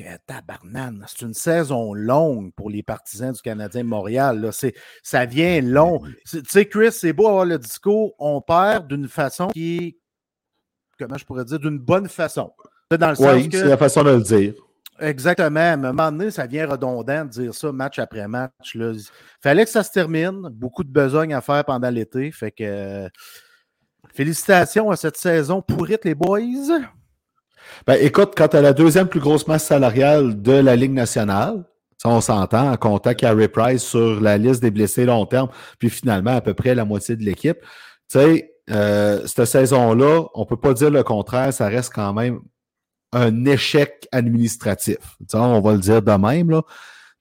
que 0.02 0.16
tabarnane, 0.26 1.04
c'est 1.06 1.22
une 1.24 1.34
saison 1.34 1.94
longue 1.94 2.52
pour 2.54 2.70
les 2.70 2.82
partisans 2.82 3.32
du 3.32 3.40
Canadien 3.40 3.84
Montréal. 3.84 4.40
Là. 4.40 4.50
Ça 5.02 5.26
vient 5.26 5.60
long. 5.60 6.00
Tu 6.28 6.42
sais, 6.48 6.66
Chris, 6.66 6.92
c'est 6.92 7.12
beau 7.12 7.28
avoir 7.28 7.44
le 7.44 7.58
discours, 7.58 8.14
on 8.18 8.40
perd 8.40 8.88
d'une 8.88 9.08
façon 9.08 9.48
qui 9.48 9.76
est, 9.76 9.96
comment 10.98 11.16
je 11.16 11.24
pourrais 11.24 11.44
dire, 11.44 11.58
d'une 11.58 11.78
bonne 11.78 12.08
façon. 12.08 12.52
Dans 12.90 13.10
le 13.10 13.36
oui, 13.36 13.48
c'est 13.52 13.64
la 13.64 13.76
façon 13.76 14.02
de 14.02 14.10
le 14.10 14.22
dire. 14.22 14.54
Exactement. 14.98 15.60
À 15.60 15.72
un 15.72 15.76
moment 15.76 16.12
donné, 16.12 16.30
ça 16.30 16.46
vient 16.46 16.66
redondant 16.66 17.24
de 17.24 17.30
dire 17.30 17.54
ça 17.54 17.72
match 17.72 17.98
après 17.98 18.26
match. 18.28 18.74
Il 18.74 19.00
fallait 19.40 19.64
que 19.64 19.70
ça 19.70 19.82
se 19.82 19.92
termine. 19.92 20.48
Beaucoup 20.50 20.84
de 20.84 20.90
besogne 20.90 21.32
à 21.32 21.40
faire 21.40 21.64
pendant 21.64 21.88
l'été. 21.88 22.30
Fait 22.32 22.50
que 22.50 23.08
félicitations 24.12 24.90
à 24.90 24.96
cette 24.96 25.16
saison 25.16 25.62
pourrite, 25.62 26.04
les 26.04 26.14
boys. 26.14 26.40
Ben, 27.86 27.98
écoute, 28.00 28.32
quand 28.36 28.48
tu 28.48 28.56
as 28.56 28.60
la 28.60 28.72
deuxième 28.72 29.08
plus 29.08 29.20
grosse 29.20 29.46
masse 29.46 29.64
salariale 29.64 30.40
de 30.40 30.52
la 30.52 30.76
Ligue 30.76 30.92
nationale, 30.92 31.64
ça, 31.98 32.08
on 32.08 32.22
s'entend, 32.22 32.72
en 32.72 32.76
comptant 32.78 33.12
Carey 33.12 33.48
Price 33.48 33.82
sur 33.82 34.20
la 34.22 34.38
liste 34.38 34.62
des 34.62 34.70
blessés 34.70 35.04
long 35.04 35.26
terme, 35.26 35.50
puis 35.78 35.90
finalement 35.90 36.30
à 36.30 36.40
peu 36.40 36.54
près 36.54 36.74
la 36.74 36.86
moitié 36.86 37.14
de 37.14 37.22
l'équipe. 37.22 37.58
Tu 38.10 38.18
sais, 38.18 38.54
euh, 38.70 39.26
cette 39.26 39.44
saison-là, 39.44 40.24
on 40.34 40.46
peut 40.46 40.56
pas 40.56 40.72
dire 40.72 40.90
le 40.90 41.02
contraire, 41.02 41.52
ça 41.52 41.68
reste 41.68 41.92
quand 41.92 42.14
même 42.14 42.40
un 43.12 43.44
échec 43.44 44.08
administratif. 44.12 44.96
on 45.34 45.60
va 45.60 45.72
le 45.72 45.78
dire 45.78 46.00
de 46.00 46.12
même. 46.12 46.62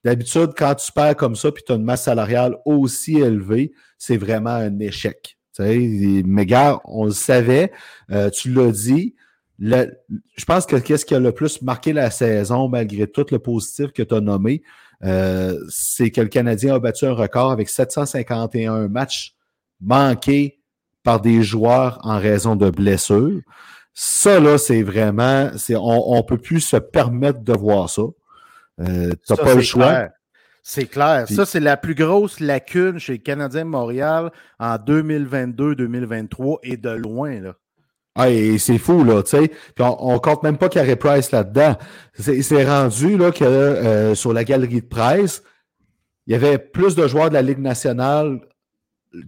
D'habitude, 0.02 0.52
quand 0.56 0.74
tu 0.76 0.92
perds 0.92 1.16
comme 1.16 1.36
ça, 1.36 1.52
puis 1.52 1.62
tu 1.66 1.72
as 1.72 1.76
une 1.76 1.84
masse 1.84 2.04
salariale 2.04 2.56
aussi 2.64 3.18
élevée, 3.18 3.72
c'est 3.98 4.16
vraiment 4.16 4.50
un 4.50 4.78
échec. 4.78 5.36
mais 5.58 6.46
gars, 6.46 6.80
on 6.84 7.04
le 7.04 7.10
savait, 7.10 7.70
euh, 8.10 8.30
tu 8.30 8.50
l'as 8.50 8.72
dit. 8.72 9.14
Je 9.60 10.44
pense 10.46 10.66
que 10.66 10.76
qu'est-ce 10.76 11.04
qui 11.04 11.14
a 11.14 11.20
le 11.20 11.32
plus 11.32 11.60
marqué 11.62 11.92
la 11.92 12.10
saison, 12.10 12.68
malgré 12.68 13.06
tout 13.06 13.26
le 13.30 13.38
positif 13.38 13.92
que 13.92 14.02
tu 14.02 14.14
as 14.14 14.20
nommé, 14.20 14.62
euh, 15.04 15.58
c'est 15.68 16.10
que 16.10 16.20
le 16.20 16.28
Canadien 16.28 16.74
a 16.74 16.78
battu 16.78 17.06
un 17.06 17.12
record 17.12 17.50
avec 17.50 17.68
751 17.68 18.88
matchs 18.88 19.34
manqués 19.80 20.60
par 21.02 21.20
des 21.20 21.42
joueurs 21.42 21.98
en 22.02 22.18
raison 22.18 22.56
de 22.56 22.70
blessures. 22.70 23.40
Ça, 23.92 24.40
là, 24.40 24.56
c'est 24.58 24.82
vraiment, 24.82 25.50
c'est, 25.56 25.76
on 25.76 26.16
ne 26.16 26.22
peut 26.22 26.38
plus 26.38 26.60
se 26.60 26.76
permettre 26.76 27.40
de 27.40 27.52
voir 27.52 27.90
ça. 27.90 28.02
Euh, 28.80 29.12
tu 29.26 29.32
n'as 29.32 29.36
pas 29.36 29.54
le 29.54 29.62
choix. 29.62 30.08
C'est 30.62 30.86
clair. 30.86 31.26
Ça, 31.26 31.46
c'est 31.46 31.60
la 31.60 31.76
plus 31.76 31.94
grosse 31.94 32.38
lacune 32.38 32.98
chez 32.98 33.12
le 33.14 33.18
Canadien 33.18 33.64
Montréal 33.64 34.30
en 34.58 34.76
2022-2023 34.76 36.58
et 36.62 36.76
de 36.76 36.90
loin. 36.90 37.40
Là. 37.40 37.54
Ah, 38.16 38.26
c'est 38.58 38.78
fou, 38.78 39.04
là, 39.04 39.22
tu 39.22 39.30
sais. 39.30 39.52
On, 39.78 40.14
ne 40.14 40.18
compte 40.18 40.42
même 40.42 40.58
pas 40.58 40.68
Carey 40.68 40.96
Price 40.96 41.30
là-dedans. 41.30 41.76
C'est 42.18 42.64
rendu 42.64 43.16
là, 43.16 43.30
que 43.30 43.44
euh, 43.44 44.14
sur 44.14 44.32
la 44.32 44.44
galerie 44.44 44.80
de 44.80 44.86
presse, 44.86 45.42
il 46.26 46.32
y 46.32 46.36
avait 46.36 46.58
plus 46.58 46.94
de 46.96 47.06
joueurs 47.06 47.28
de 47.28 47.34
la 47.34 47.42
Ligue 47.42 47.60
nationale 47.60 48.40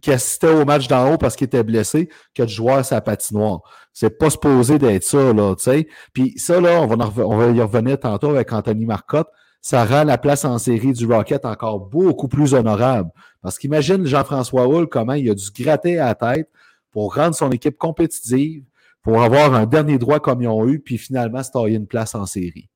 qui 0.00 0.12
assistait 0.12 0.48
au 0.48 0.64
match 0.64 0.88
d'en 0.88 1.12
haut 1.12 1.18
parce 1.18 1.36
qu'il 1.36 1.46
était 1.46 1.62
blessé 1.62 2.08
que 2.34 2.42
de 2.42 2.48
jouer 2.48 2.74
à 2.74 2.82
sa 2.82 3.00
patinoire. 3.00 3.60
C'est 3.92 4.18
pas 4.18 4.30
supposé 4.30 4.78
d'être 4.78 5.04
ça, 5.04 5.32
là, 5.32 5.54
tu 5.56 5.64
sais. 5.64 5.88
Puis 6.12 6.34
ça, 6.36 6.60
là, 6.60 6.80
on 6.80 6.86
va, 6.86 7.24
on 7.24 7.36
va 7.36 7.50
y 7.50 7.60
revenir 7.60 7.98
tantôt 7.98 8.30
avec 8.30 8.52
Anthony 8.52 8.84
Marcotte. 8.84 9.28
Ça 9.60 9.84
rend 9.84 10.04
la 10.04 10.18
place 10.18 10.44
en 10.44 10.58
série 10.58 10.92
du 10.92 11.06
Rocket 11.06 11.44
encore 11.44 11.80
beaucoup 11.80 12.26
plus 12.26 12.52
honorable. 12.52 13.10
Parce 13.42 13.58
qu'imagine 13.58 14.06
Jean-François 14.06 14.66
Hull 14.66 14.88
comment 14.88 15.12
il 15.12 15.30
a 15.30 15.34
dû 15.34 15.44
gratter 15.56 15.98
à 15.98 16.06
la 16.06 16.14
tête 16.14 16.48
pour 16.90 17.14
rendre 17.14 17.34
son 17.34 17.50
équipe 17.50 17.78
compétitive, 17.78 18.64
pour 19.02 19.22
avoir 19.22 19.54
un 19.54 19.66
dernier 19.66 19.98
droit 19.98 20.20
comme 20.20 20.42
ils 20.42 20.48
ont 20.48 20.68
eu, 20.68 20.78
puis 20.78 20.98
finalement 20.98 21.42
se 21.42 21.50
tailler 21.50 21.76
une 21.76 21.86
place 21.86 22.14
en 22.14 22.26
série. 22.26 22.68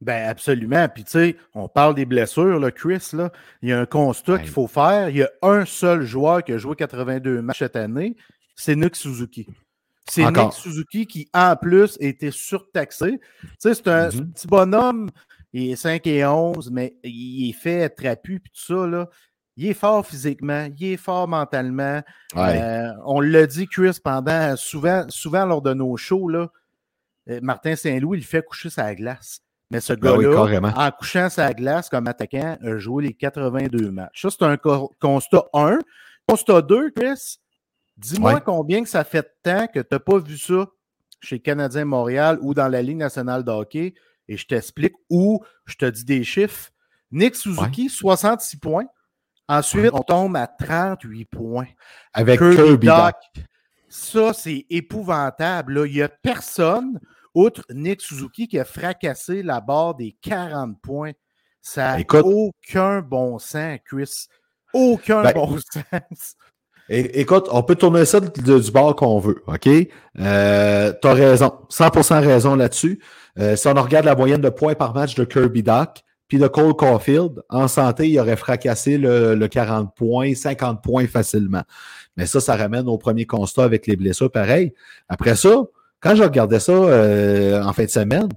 Ben 0.00 0.28
absolument. 0.28 0.88
Puis 0.88 1.04
tu 1.04 1.10
sais, 1.12 1.36
on 1.54 1.68
parle 1.68 1.94
des 1.94 2.06
blessures, 2.06 2.58
là, 2.58 2.72
Chris, 2.72 3.10
là. 3.12 3.30
Il 3.62 3.68
y 3.68 3.72
a 3.72 3.80
un 3.80 3.86
constat 3.86 4.38
qu'il 4.38 4.48
faut 4.48 4.66
faire. 4.66 5.08
Il 5.10 5.16
y 5.18 5.22
a 5.22 5.30
un 5.42 5.64
seul 5.64 6.02
joueur 6.02 6.42
qui 6.42 6.52
a 6.52 6.58
joué 6.58 6.74
82 6.74 7.40
matchs 7.40 7.60
cette 7.60 7.76
année, 7.76 8.16
c'est 8.56 8.74
Nick 8.74 8.96
Suzuki. 8.96 9.46
C'est 10.08 10.24
Nick 10.24 10.52
Suzuki 10.52 11.06
qui, 11.06 11.28
en 11.32 11.54
plus, 11.54 11.96
était 12.00 12.32
surtaxé. 12.32 13.20
Tu 13.42 13.48
sais, 13.60 13.74
c'est 13.74 13.88
un, 13.88 14.08
mm-hmm. 14.08 14.32
petit 14.32 14.46
bonhomme, 14.48 15.10
il 15.52 15.70
est 15.70 15.76
5 15.76 16.04
et 16.08 16.26
11, 16.26 16.70
mais 16.72 16.96
il 17.04 17.50
est 17.50 17.52
fait 17.52 17.88
trapu, 17.88 18.40
puis 18.40 18.50
tout 18.50 18.74
ça, 18.74 18.86
là. 18.86 19.08
Il 19.56 19.66
est 19.66 19.74
fort 19.74 20.06
physiquement, 20.06 20.68
il 20.78 20.92
est 20.92 20.96
fort 20.96 21.28
mentalement. 21.28 22.00
Euh, 22.36 22.90
on 23.04 23.20
l'a 23.20 23.46
dit, 23.46 23.66
Chris, 23.66 23.98
pendant 24.02 24.56
souvent, 24.56 25.04
souvent 25.08 25.44
lors 25.44 25.60
de 25.60 25.74
nos 25.74 25.96
shows, 25.96 26.28
là, 26.28 26.48
euh, 27.28 27.38
Martin 27.42 27.76
Saint-Louis, 27.76 28.18
il 28.18 28.24
fait 28.24 28.42
coucher 28.42 28.70
sa 28.70 28.94
glace. 28.94 29.40
Mais 29.70 29.80
ce 29.80 29.94
ben 29.94 30.18
gars-là, 30.18 30.72
en 30.76 30.90
couchant 30.90 31.30
sa 31.30 31.52
glace 31.54 31.88
comme 31.88 32.06
attaquant, 32.06 32.58
a 32.62 32.76
joué 32.76 33.04
les 33.04 33.14
82 33.14 33.90
matchs. 33.90 34.22
Ça, 34.22 34.28
c'est 34.30 34.42
un 34.44 34.56
constat 34.58 35.44
1. 35.54 35.78
Constat 36.28 36.62
2, 36.62 36.90
Chris, 36.90 37.38
dis-moi 37.96 38.40
combien 38.40 38.82
que 38.82 38.88
ça 38.88 39.04
fait 39.04 39.22
de 39.22 39.50
temps 39.50 39.66
que 39.66 39.80
tu 39.80 39.88
n'as 39.90 39.98
pas 39.98 40.18
vu 40.18 40.36
ça 40.36 40.66
chez 41.20 41.40
Canadien 41.40 41.84
Montréal 41.84 42.38
ou 42.42 42.52
dans 42.52 42.68
la 42.68 42.82
Ligue 42.82 42.98
nationale 42.98 43.44
de 43.44 43.50
hockey. 43.50 43.94
Et 44.28 44.36
je 44.36 44.46
t'explique 44.46 44.94
où 45.08 45.42
je 45.64 45.76
te 45.76 45.86
dis 45.86 46.04
des 46.04 46.24
chiffres. 46.24 46.70
Nick 47.10 47.34
Suzuki, 47.34 47.88
66 47.88 48.56
points. 48.58 48.86
Ensuite, 49.58 49.90
on 49.92 50.02
tombe 50.02 50.36
à 50.36 50.46
38 50.46 51.24
points. 51.26 51.66
Avec 52.12 52.40
Kirby, 52.40 52.88
Ça, 53.88 54.32
c'est 54.32 54.66
épouvantable. 54.70 55.84
Il 55.86 55.94
n'y 55.94 56.02
a 56.02 56.08
personne 56.08 56.98
Outre 57.34 57.64
Nick 57.72 58.02
Suzuki 58.02 58.46
qui 58.46 58.58
a 58.58 58.64
fracassé 58.64 59.42
la 59.42 59.60
barre 59.60 59.94
des 59.94 60.14
40 60.20 60.80
points, 60.82 61.12
ça 61.62 61.96
n'a 61.96 62.20
aucun 62.22 63.00
bon 63.00 63.38
sens, 63.38 63.78
Chris. 63.86 64.26
Aucun 64.74 65.22
ben, 65.22 65.32
bon 65.32 65.58
sens. 65.72 66.36
Écoute, 66.88 67.48
on 67.50 67.62
peut 67.62 67.76
tourner 67.76 68.04
ça 68.04 68.20
du 68.20 68.70
bord 68.70 68.94
qu'on 68.96 69.18
veut, 69.18 69.42
OK? 69.46 69.66
Euh, 70.18 70.92
tu 71.00 71.08
as 71.08 71.12
raison, 71.14 71.52
100% 71.70 72.20
raison 72.20 72.54
là-dessus. 72.54 73.02
Euh, 73.38 73.56
si 73.56 73.66
on 73.66 73.74
regarde 73.74 74.04
la 74.04 74.16
moyenne 74.16 74.42
de 74.42 74.50
points 74.50 74.74
par 74.74 74.92
match 74.92 75.14
de 75.14 75.24
Kirby 75.24 75.62
Doc, 75.62 76.02
puis 76.32 76.38
de 76.38 76.48
Cole 76.48 76.74
Caulfield, 76.74 77.42
en 77.50 77.68
santé, 77.68 78.08
il 78.08 78.18
aurait 78.18 78.38
fracassé 78.38 78.96
le, 78.96 79.34
le, 79.34 79.48
40 79.48 79.94
points, 79.94 80.34
50 80.34 80.82
points 80.82 81.06
facilement. 81.06 81.60
Mais 82.16 82.24
ça, 82.24 82.40
ça 82.40 82.56
ramène 82.56 82.88
au 82.88 82.96
premier 82.96 83.26
constat 83.26 83.64
avec 83.64 83.86
les 83.86 83.96
blessures, 83.96 84.32
pareil. 84.32 84.72
Après 85.10 85.36
ça, 85.36 85.50
quand 86.00 86.14
je 86.14 86.22
regardais 86.22 86.58
ça 86.58 86.72
euh, 86.72 87.62
en 87.62 87.74
fin 87.74 87.84
de 87.84 87.90
semaine, 87.90 88.30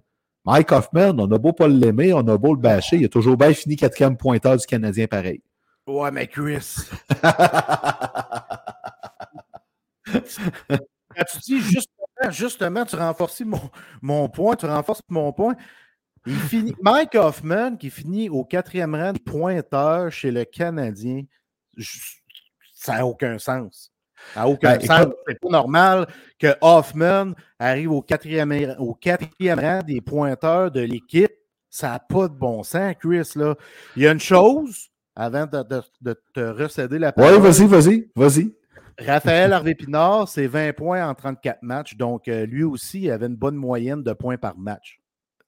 Mike 0.43 0.73
Hoffman, 0.73 1.15
on 1.19 1.31
a 1.31 1.37
beau 1.37 1.53
pas 1.53 1.69
l'aimer, 1.69 2.11
on 2.11 2.27
a 2.27 2.37
beau 2.37 2.53
le 2.53 2.59
bâcher, 2.59 2.97
il 2.97 3.05
a 3.05 3.07
toujours 3.07 3.37
bien 3.37 3.53
fini 3.53 3.77
quatrième 3.77 4.17
pointeur 4.17 4.57
du 4.57 4.65
Canadien 4.65 5.07
pareil. 5.07 5.41
Ouais, 5.87 6.11
mais 6.11 6.27
Chris. 6.27 6.75
Quand 10.11 11.23
tu 11.31 11.39
dis 11.45 11.61
justement, 11.61 12.29
justement, 12.29 12.83
tu 12.83 12.97
renforces 12.97 13.39
mon, 13.39 13.61
mon 14.01 14.27
point, 14.27 14.57
tu 14.57 14.65
renforces 14.65 15.01
mon 15.07 15.31
point. 15.31 15.55
Il 16.25 16.39
finit, 16.39 16.75
Mike 16.81 17.15
Hoffman, 17.15 17.77
qui 17.77 17.89
finit 17.89 18.29
au 18.29 18.43
quatrième 18.43 18.95
rang 18.95 19.13
de 19.13 19.19
pointeur 19.19 20.11
chez 20.11 20.31
le 20.31 20.43
Canadien, 20.43 21.23
ça 22.73 22.95
n'a 22.95 23.05
aucun 23.05 23.37
sens. 23.37 23.91
À 24.35 24.47
aucun 24.47 24.77
ben, 24.77 24.85
sens. 24.85 25.13
C'est 25.27 25.39
pas 25.39 25.49
normal 25.49 26.07
que 26.39 26.55
Hoffman 26.61 27.33
arrive 27.59 27.91
au 27.91 28.01
quatrième, 28.01 28.75
au 28.79 28.95
quatrième 28.95 29.59
rang 29.59 29.81
des 29.83 30.01
pointeurs 30.01 30.71
de 30.71 30.81
l'équipe. 30.81 31.31
Ça 31.69 31.89
n'a 31.89 31.99
pas 31.99 32.27
de 32.27 32.33
bon 32.33 32.63
sens, 32.63 32.95
Chris. 32.99 33.29
Là. 33.35 33.55
Il 33.95 34.03
y 34.03 34.07
a 34.07 34.11
une 34.11 34.19
chose, 34.19 34.89
avant 35.15 35.45
de, 35.45 35.83
te 36.33 36.39
recéder 36.39 36.97
la 36.97 37.11
parole. 37.11 37.35
Oui, 37.35 37.41
vas-y, 37.41 37.67
vas-y, 37.67 38.09
vas-y. 38.15 38.53
Raphaël 38.97 39.51
Harvey-Pinard, 39.51 40.29
c'est 40.29 40.47
20 40.47 40.73
points 40.73 41.07
en 41.07 41.13
34 41.13 41.61
matchs. 41.63 41.97
Donc, 41.97 42.27
euh, 42.29 42.45
lui 42.45 42.63
aussi, 42.63 43.01
il 43.01 43.11
avait 43.11 43.27
une 43.27 43.35
bonne 43.35 43.55
moyenne 43.55 44.01
de 44.03 44.13
points 44.13 44.37
par 44.37 44.57
match. 44.57 45.01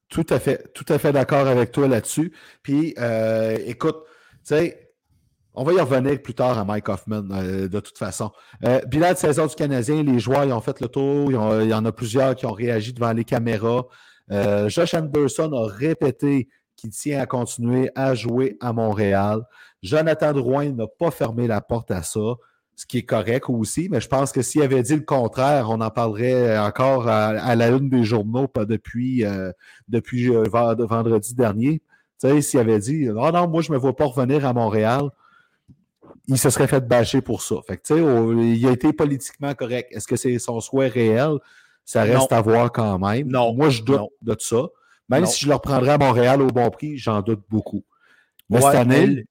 Tout 0.10 0.26
à 0.30 0.40
fait, 0.40 0.72
tout 0.74 0.86
à 0.88 0.98
fait 0.98 1.12
d'accord 1.12 1.48
avec 1.48 1.72
toi 1.72 1.88
là-dessus. 1.88 2.34
Puis, 2.64 2.94
euh, 2.98 3.58
écoute, 3.66 3.98
tu 4.46 4.56
sais, 4.56 4.88
on 5.60 5.64
va 5.64 5.74
y 5.74 5.80
revenir 5.80 6.22
plus 6.22 6.36
tard 6.36 6.60
à 6.60 6.64
Mike 6.64 6.88
Hoffman, 6.88 7.24
euh, 7.32 7.68
de 7.68 7.80
toute 7.80 7.98
façon. 7.98 8.32
Euh, 8.64 8.80
bilan 8.86 9.14
de 9.14 9.18
saison 9.18 9.48
du 9.48 9.56
Canadien, 9.56 10.04
les 10.04 10.20
joueurs 10.20 10.46
ils 10.46 10.54
ont 10.54 10.62
fait 10.62 10.80
le 10.80 10.88
tour. 10.88 11.32
il 11.32 11.70
y 11.70 11.74
en 11.74 11.84
a 11.84 11.92
plusieurs 11.92 12.36
qui 12.36 12.46
ont 12.46 12.52
réagi 12.54 12.94
devant 12.94 13.12
les 13.12 13.24
caméras. 13.24 13.88
Euh, 14.32 14.70
Josh 14.70 14.94
Anderson 14.94 15.52
a 15.54 15.68
répété 15.68 16.48
qu'il 16.76 16.92
tient 16.92 17.20
à 17.20 17.26
continuer 17.26 17.90
à 17.96 18.14
jouer 18.14 18.56
à 18.62 18.72
Montréal. 18.72 19.42
Jonathan 19.82 20.32
Drouin 20.32 20.74
n'a 20.74 20.86
pas 20.86 21.10
fermé 21.10 21.48
la 21.48 21.60
porte 21.60 21.90
à 21.90 22.04
ça, 22.04 22.36
ce 22.78 22.86
qui 22.86 23.00
est 23.00 23.04
correct 23.04 23.50
aussi, 23.50 23.90
mais 23.92 24.00
je 24.00 24.08
pense 24.08 24.32
que 24.32 24.42
s'il 24.42 24.62
avait 24.62 24.84
dit 24.84 24.96
le 24.96 25.02
contraire, 25.02 25.70
on 25.70 25.82
en 25.82 25.90
parlerait 25.90 26.58
encore 26.58 27.10
à, 27.10 27.56
la 27.56 27.68
une 27.70 27.90
des 27.90 28.06
journaux, 28.06 28.48
pas 28.48 28.64
depuis, 28.66 29.26
depuis 29.90 30.28
vendredi 30.28 31.36
dernier. 31.36 31.82
Tu 32.22 32.30
sais, 32.30 32.42
s'il 32.42 32.60
avait 32.60 32.80
dit 32.80 33.08
Non, 33.08 33.32
non, 33.32 33.48
moi, 33.48 33.62
je 33.62 33.72
ne 33.72 33.76
me 33.76 33.82
vois 33.82 33.96
pas 33.96 34.06
revenir 34.06 34.46
à 34.46 34.54
Montréal 34.54 35.10
il 36.28 36.38
se 36.38 36.50
serait 36.50 36.68
fait 36.68 36.86
bâcher 36.86 37.22
pour 37.22 37.42
ça. 37.42 37.56
Fait 37.66 37.78
que, 37.78 38.44
il 38.44 38.68
a 38.68 38.72
été 38.72 38.92
politiquement 38.94 39.54
correct. 39.54 39.90
Est-ce 39.92 40.08
que 40.08 40.16
c'est 40.16 40.38
son 40.40 40.60
souhait 40.60 40.88
réel? 40.88 41.38
Ça 41.86 42.04
reste 42.04 42.32
à 42.34 42.42
voir 42.42 42.72
quand 42.72 43.00
même. 43.00 43.28
Non. 43.30 43.54
Moi, 43.54 43.70
je 43.70 43.82
doute 43.82 44.02
de 44.22 44.36
ça. 44.40 44.68
Même 45.10 45.26
si 45.26 45.46
je 45.46 45.48
le 45.48 45.54
reprendrais 45.54 45.92
à 45.92 45.98
Montréal 45.98 46.42
au 46.42 46.48
bon 46.48 46.70
prix, 46.70 46.98
j'en 46.98 47.22
doute 47.22 47.44
beaucoup. 47.50 47.86
Mais 48.50 48.60
cette 48.60 48.76
année, 48.76 49.26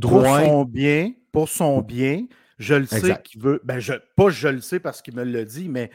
pour 0.00 0.24
son 0.24 0.64
bien, 0.64 1.12
pour 1.32 1.48
son 1.48 1.82
bien, 1.82 2.24
je 2.60 2.74
le 2.74 2.86
sais 2.86 3.16
qu'il 3.24 3.40
veut. 3.40 3.60
Ben, 3.64 3.80
je, 3.80 3.94
pas 4.16 4.28
je 4.28 4.48
le 4.48 4.60
sais 4.60 4.78
parce 4.78 5.00
qu'il 5.00 5.16
me 5.16 5.24
l'a 5.24 5.44
dit, 5.44 5.68
mais 5.68 5.90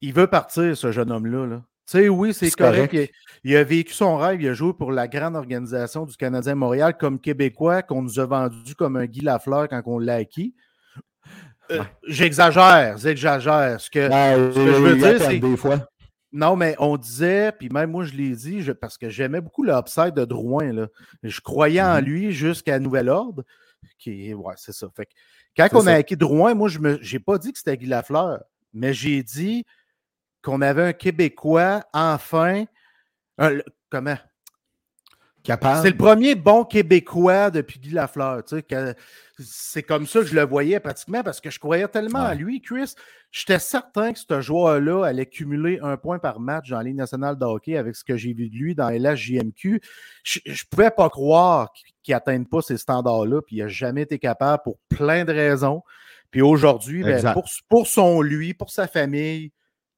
il 0.00 0.14
veut 0.14 0.26
partir, 0.26 0.76
ce 0.76 0.90
jeune 0.90 1.12
homme-là. 1.12 1.46
Là. 1.46 1.62
Tu 1.86 1.98
sais, 1.98 2.08
oui, 2.08 2.32
c'est 2.32 2.50
correct. 2.50 2.96
Il, 3.44 3.54
a 3.54 3.62
vécu 3.62 3.92
son 3.92 4.16
rêve. 4.16 4.40
Il 4.40 4.48
a 4.48 4.54
joué 4.54 4.72
pour 4.72 4.90
la 4.90 5.06
grande 5.06 5.36
organisation 5.36 6.06
du 6.06 6.16
Canadien 6.16 6.54
Montréal 6.54 6.96
comme 6.98 7.20
Québécois 7.20 7.82
qu'on 7.82 8.00
nous 8.00 8.18
a 8.18 8.24
vendu 8.24 8.74
comme 8.74 8.96
un 8.96 9.04
Guy 9.04 9.20
Lafleur 9.20 9.68
quand 9.68 9.82
on 9.84 9.98
l'a 9.98 10.14
acquis. 10.14 10.54
Euh, 11.70 11.82
j'exagère, 12.06 12.96
j'exagère. 12.96 13.78
Ce 13.78 13.90
que, 13.90 14.08
ben, 14.08 14.52
ce 14.52 14.56
que 14.56 14.72
je 14.72 14.80
veux 14.80 14.96
dire, 14.96 15.20
c'est. 15.20 15.38
Des 15.38 15.56
fois. 15.56 15.86
Non, 16.32 16.56
mais 16.56 16.74
on 16.78 16.96
disait, 16.96 17.52
puis 17.52 17.68
même 17.68 17.90
moi 17.90 18.04
je 18.04 18.14
l'ai 18.14 18.34
dit, 18.34 18.66
parce 18.80 18.98
que 18.98 19.08
j'aimais 19.08 19.40
beaucoup 19.40 19.62
l'upside 19.62 20.14
de 20.14 20.24
Drouin. 20.24 20.72
Là. 20.72 20.88
Je 21.22 21.40
croyais 21.40 21.80
en 21.80 21.98
mm-hmm. 21.98 22.04
lui 22.04 22.32
jusqu'à 22.32 22.78
nouvel 22.78 23.08
ordre. 23.08 23.44
Qui, 23.98 24.34
ouais, 24.34 24.54
c'est 24.56 24.72
ça. 24.72 24.88
Fait 24.94 25.08
quand 25.56 25.68
on 25.72 25.86
a 25.86 25.94
acquis 25.94 26.16
Drouin, 26.16 26.54
moi 26.54 26.68
je 26.68 26.78
n'ai 26.78 27.18
pas 27.20 27.38
dit 27.38 27.52
que 27.52 27.58
c'était 27.58 27.76
Guy 27.76 27.86
Lafleur, 27.86 28.42
mais 28.72 28.92
j'ai 28.92 29.22
dit 29.22 29.64
qu'on 30.42 30.60
avait 30.60 30.82
un 30.82 30.92
Québécois, 30.92 31.84
enfin, 31.92 32.64
comment? 33.88 34.18
Capable. 35.44 35.82
C'est 35.82 35.90
le 35.90 35.96
premier 35.98 36.34
bon 36.34 36.64
Québécois 36.64 37.50
depuis 37.50 37.78
Guy 37.78 37.90
Lafleur. 37.90 38.42
c'est 39.38 39.82
comme 39.82 40.06
ça 40.06 40.20
que 40.20 40.26
je 40.26 40.34
le 40.34 40.42
voyais 40.42 40.80
pratiquement 40.80 41.22
parce 41.22 41.38
que 41.38 41.50
je 41.50 41.58
croyais 41.58 41.86
tellement 41.86 42.22
à 42.22 42.34
lui, 42.34 42.62
Chris. 42.62 42.94
J'étais 43.30 43.58
certain 43.58 44.14
que 44.14 44.18
ce 44.18 44.40
joueur-là 44.40 45.04
allait 45.04 45.26
cumuler 45.26 45.78
un 45.82 45.98
point 45.98 46.18
par 46.18 46.40
match 46.40 46.70
dans 46.70 46.78
la 46.78 46.84
Ligue 46.84 46.96
nationale 46.96 47.36
de 47.36 47.44
hockey 47.44 47.76
avec 47.76 47.94
ce 47.94 48.04
que 48.04 48.16
j'ai 48.16 48.32
vu 48.32 48.48
de 48.48 48.56
lui 48.56 48.74
dans 48.74 48.88
LHJMQ. 48.88 49.82
Je 50.22 50.40
ne 50.46 50.54
pouvais 50.70 50.90
pas 50.90 51.10
croire 51.10 51.74
qu'il 52.02 52.14
n'atteigne 52.14 52.46
pas 52.46 52.62
ces 52.62 52.78
standards-là, 52.78 53.42
puis 53.42 53.56
il 53.56 53.62
n'a 53.62 53.68
jamais 53.68 54.02
été 54.02 54.18
capable 54.18 54.62
pour 54.62 54.78
plein 54.88 55.26
de 55.26 55.32
raisons. 55.32 55.82
Puis 56.30 56.40
aujourd'hui, 56.40 57.02
ben, 57.02 57.32
pour, 57.34 57.44
pour 57.68 57.86
son 57.86 58.22
lui, 58.22 58.54
pour 58.54 58.70
sa 58.70 58.86
famille, 58.86 59.52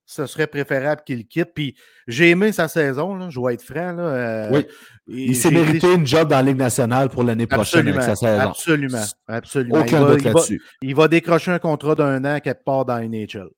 ce 0.07 0.27
serait 0.27 0.47
préférable 0.47 1.03
qu'il 1.05 1.27
quitte. 1.27 1.53
Puis 1.55 1.77
j'ai 2.07 2.31
aimé 2.31 2.53
sa 2.53 2.69
saison, 2.69 3.17
là, 3.17 3.29
je 3.29 3.41
vais 3.41 3.55
être 3.55 3.63
franc. 3.63 3.93
Là, 3.93 4.03
euh, 4.03 4.49
oui. 4.53 4.67
Il 5.09 5.37
s'est 5.37 5.51
mérité 5.51 5.93
une 5.93 6.07
job 6.07 6.29
dans 6.29 6.37
la 6.37 6.43
Ligue 6.43 6.57
nationale 6.57 7.09
pour 7.09 7.25
l'année 7.25 7.47
prochaine 7.47 7.87
avec 7.89 8.03
sa 8.03 8.17
saison. 8.17 8.51
Absolument. 8.51 9.05
absolument. 9.29 9.81
Aucun 9.81 10.07
doute 10.07 10.25
là-dessus. 10.25 10.63
Il, 10.83 10.95
va 10.95 11.09
décrocher 11.09 11.51
un 11.51 11.59
contrat 11.59 11.95
d'un 11.95 12.25
an 12.25 12.41
quelque 12.41 12.65
part 12.65 12.85
dans 12.85 12.99
NHL. 12.99 13.51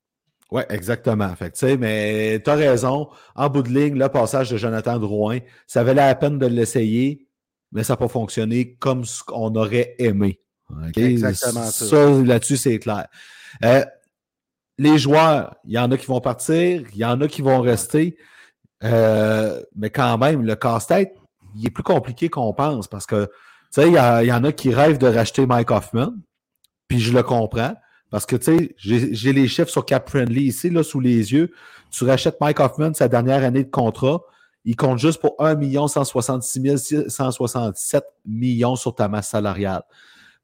Oui, 0.51 0.63
exactement. 0.71 1.35
Fait 1.37 1.77
mais 1.79 2.41
tu 2.43 2.51
as 2.51 2.55
raison. 2.55 3.09
En 3.35 3.51
bout 3.51 3.63
de 3.63 3.69
ligne, 3.69 3.99
le 3.99 4.09
passage 4.09 4.51
de 4.51 4.57
Jonathan 4.57 4.99
Drouin, 4.99 5.39
ça 5.67 5.85
valait 5.85 6.07
la 6.07 6.15
peine 6.15 6.39
de 6.39 6.47
l'essayer, 6.47 7.27
mais 7.71 7.85
ça 7.85 7.93
n'a 7.93 7.97
pas 7.99 8.09
fonctionné 8.09 8.75
comme 8.79 9.05
ce 9.05 9.23
qu'on 9.23 9.55
aurait 9.55 9.95
aimé. 9.99 10.41
Exactement 10.97 11.65
ça. 11.65 11.87
Ça, 11.87 12.11
là-dessus, 12.11 12.57
c'est 12.57 12.79
clair. 12.79 13.07
Euh, 13.65 13.85
les 14.79 14.99
joueurs, 14.99 15.57
il 15.65 15.73
y 15.73 15.79
en 15.79 15.91
a 15.91 15.97
qui 15.97 16.07
vont 16.07 16.21
partir, 16.21 16.83
il 16.93 16.99
y 16.99 17.05
en 17.05 17.21
a 17.21 17.29
qui 17.29 17.43
vont 17.43 17.61
rester. 17.61 18.17
Euh, 18.85 19.61
mais 19.75 19.91
quand 19.91 20.17
même, 20.19 20.43
le 20.43 20.55
casse-tête, 20.55 21.15
il 21.57 21.67
est 21.67 21.71
plus 21.71 21.83
compliqué 21.83 22.29
qu'on 22.29 22.53
pense 22.53 22.87
parce 22.87 23.07
que, 23.07 23.25
tu 23.25 23.83
sais, 23.83 23.89
il 23.89 23.95
y, 23.95 24.33
en 24.33 24.45
a 24.45 24.53
qui 24.53 24.73
rêvent 24.73 24.99
de 24.99 25.09
racheter 25.09 25.47
Mike 25.47 25.71
Hoffman, 25.71 26.13
puis 26.87 27.01
je 27.01 27.13
le 27.13 27.23
comprends. 27.23 27.75
Parce 28.11 28.25
que, 28.25 28.37
tu 28.37 28.57
sais, 28.57 28.75
j'ai 28.79 29.33
les 29.35 29.49
chiffres 29.49 29.69
sur 29.69 29.85
Cap 29.85 30.09
Friendly 30.09 30.45
ici, 30.45 30.71
là, 30.71 30.83
sous 30.83 31.01
les 31.01 31.33
yeux. 31.33 31.53
Tu 31.91 32.05
rachètes 32.05 32.41
Mike 32.41 32.61
Hoffman, 32.61 32.95
sa 32.95 33.07
dernière 33.09 33.45
année 33.45 33.65
de 33.65 33.71
contrat, 33.71 34.23
il 34.65 34.77
compte 34.77 34.99
juste 34.99 35.21
pour 35.21 35.35
1 35.39 35.89
166 35.89 37.09
167 37.09 38.05
millions 38.27 38.77
sur 38.77 38.95
ta 38.95 39.09
masse 39.09 39.29
salariale. 39.29 39.83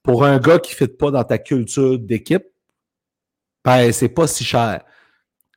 Pour 0.03 0.25
un 0.25 0.39
gars 0.39 0.59
qui 0.59 0.73
ne 0.73 0.77
fit 0.77 0.93
pas 0.93 1.11
dans 1.11 1.25
ta 1.25 1.39
culture 1.39 1.99
d'équipe, 1.99 2.45
ben, 3.65 3.93
c'est 3.93 4.09
pas 4.09 4.27
si 4.27 4.45
cher. 4.45 4.83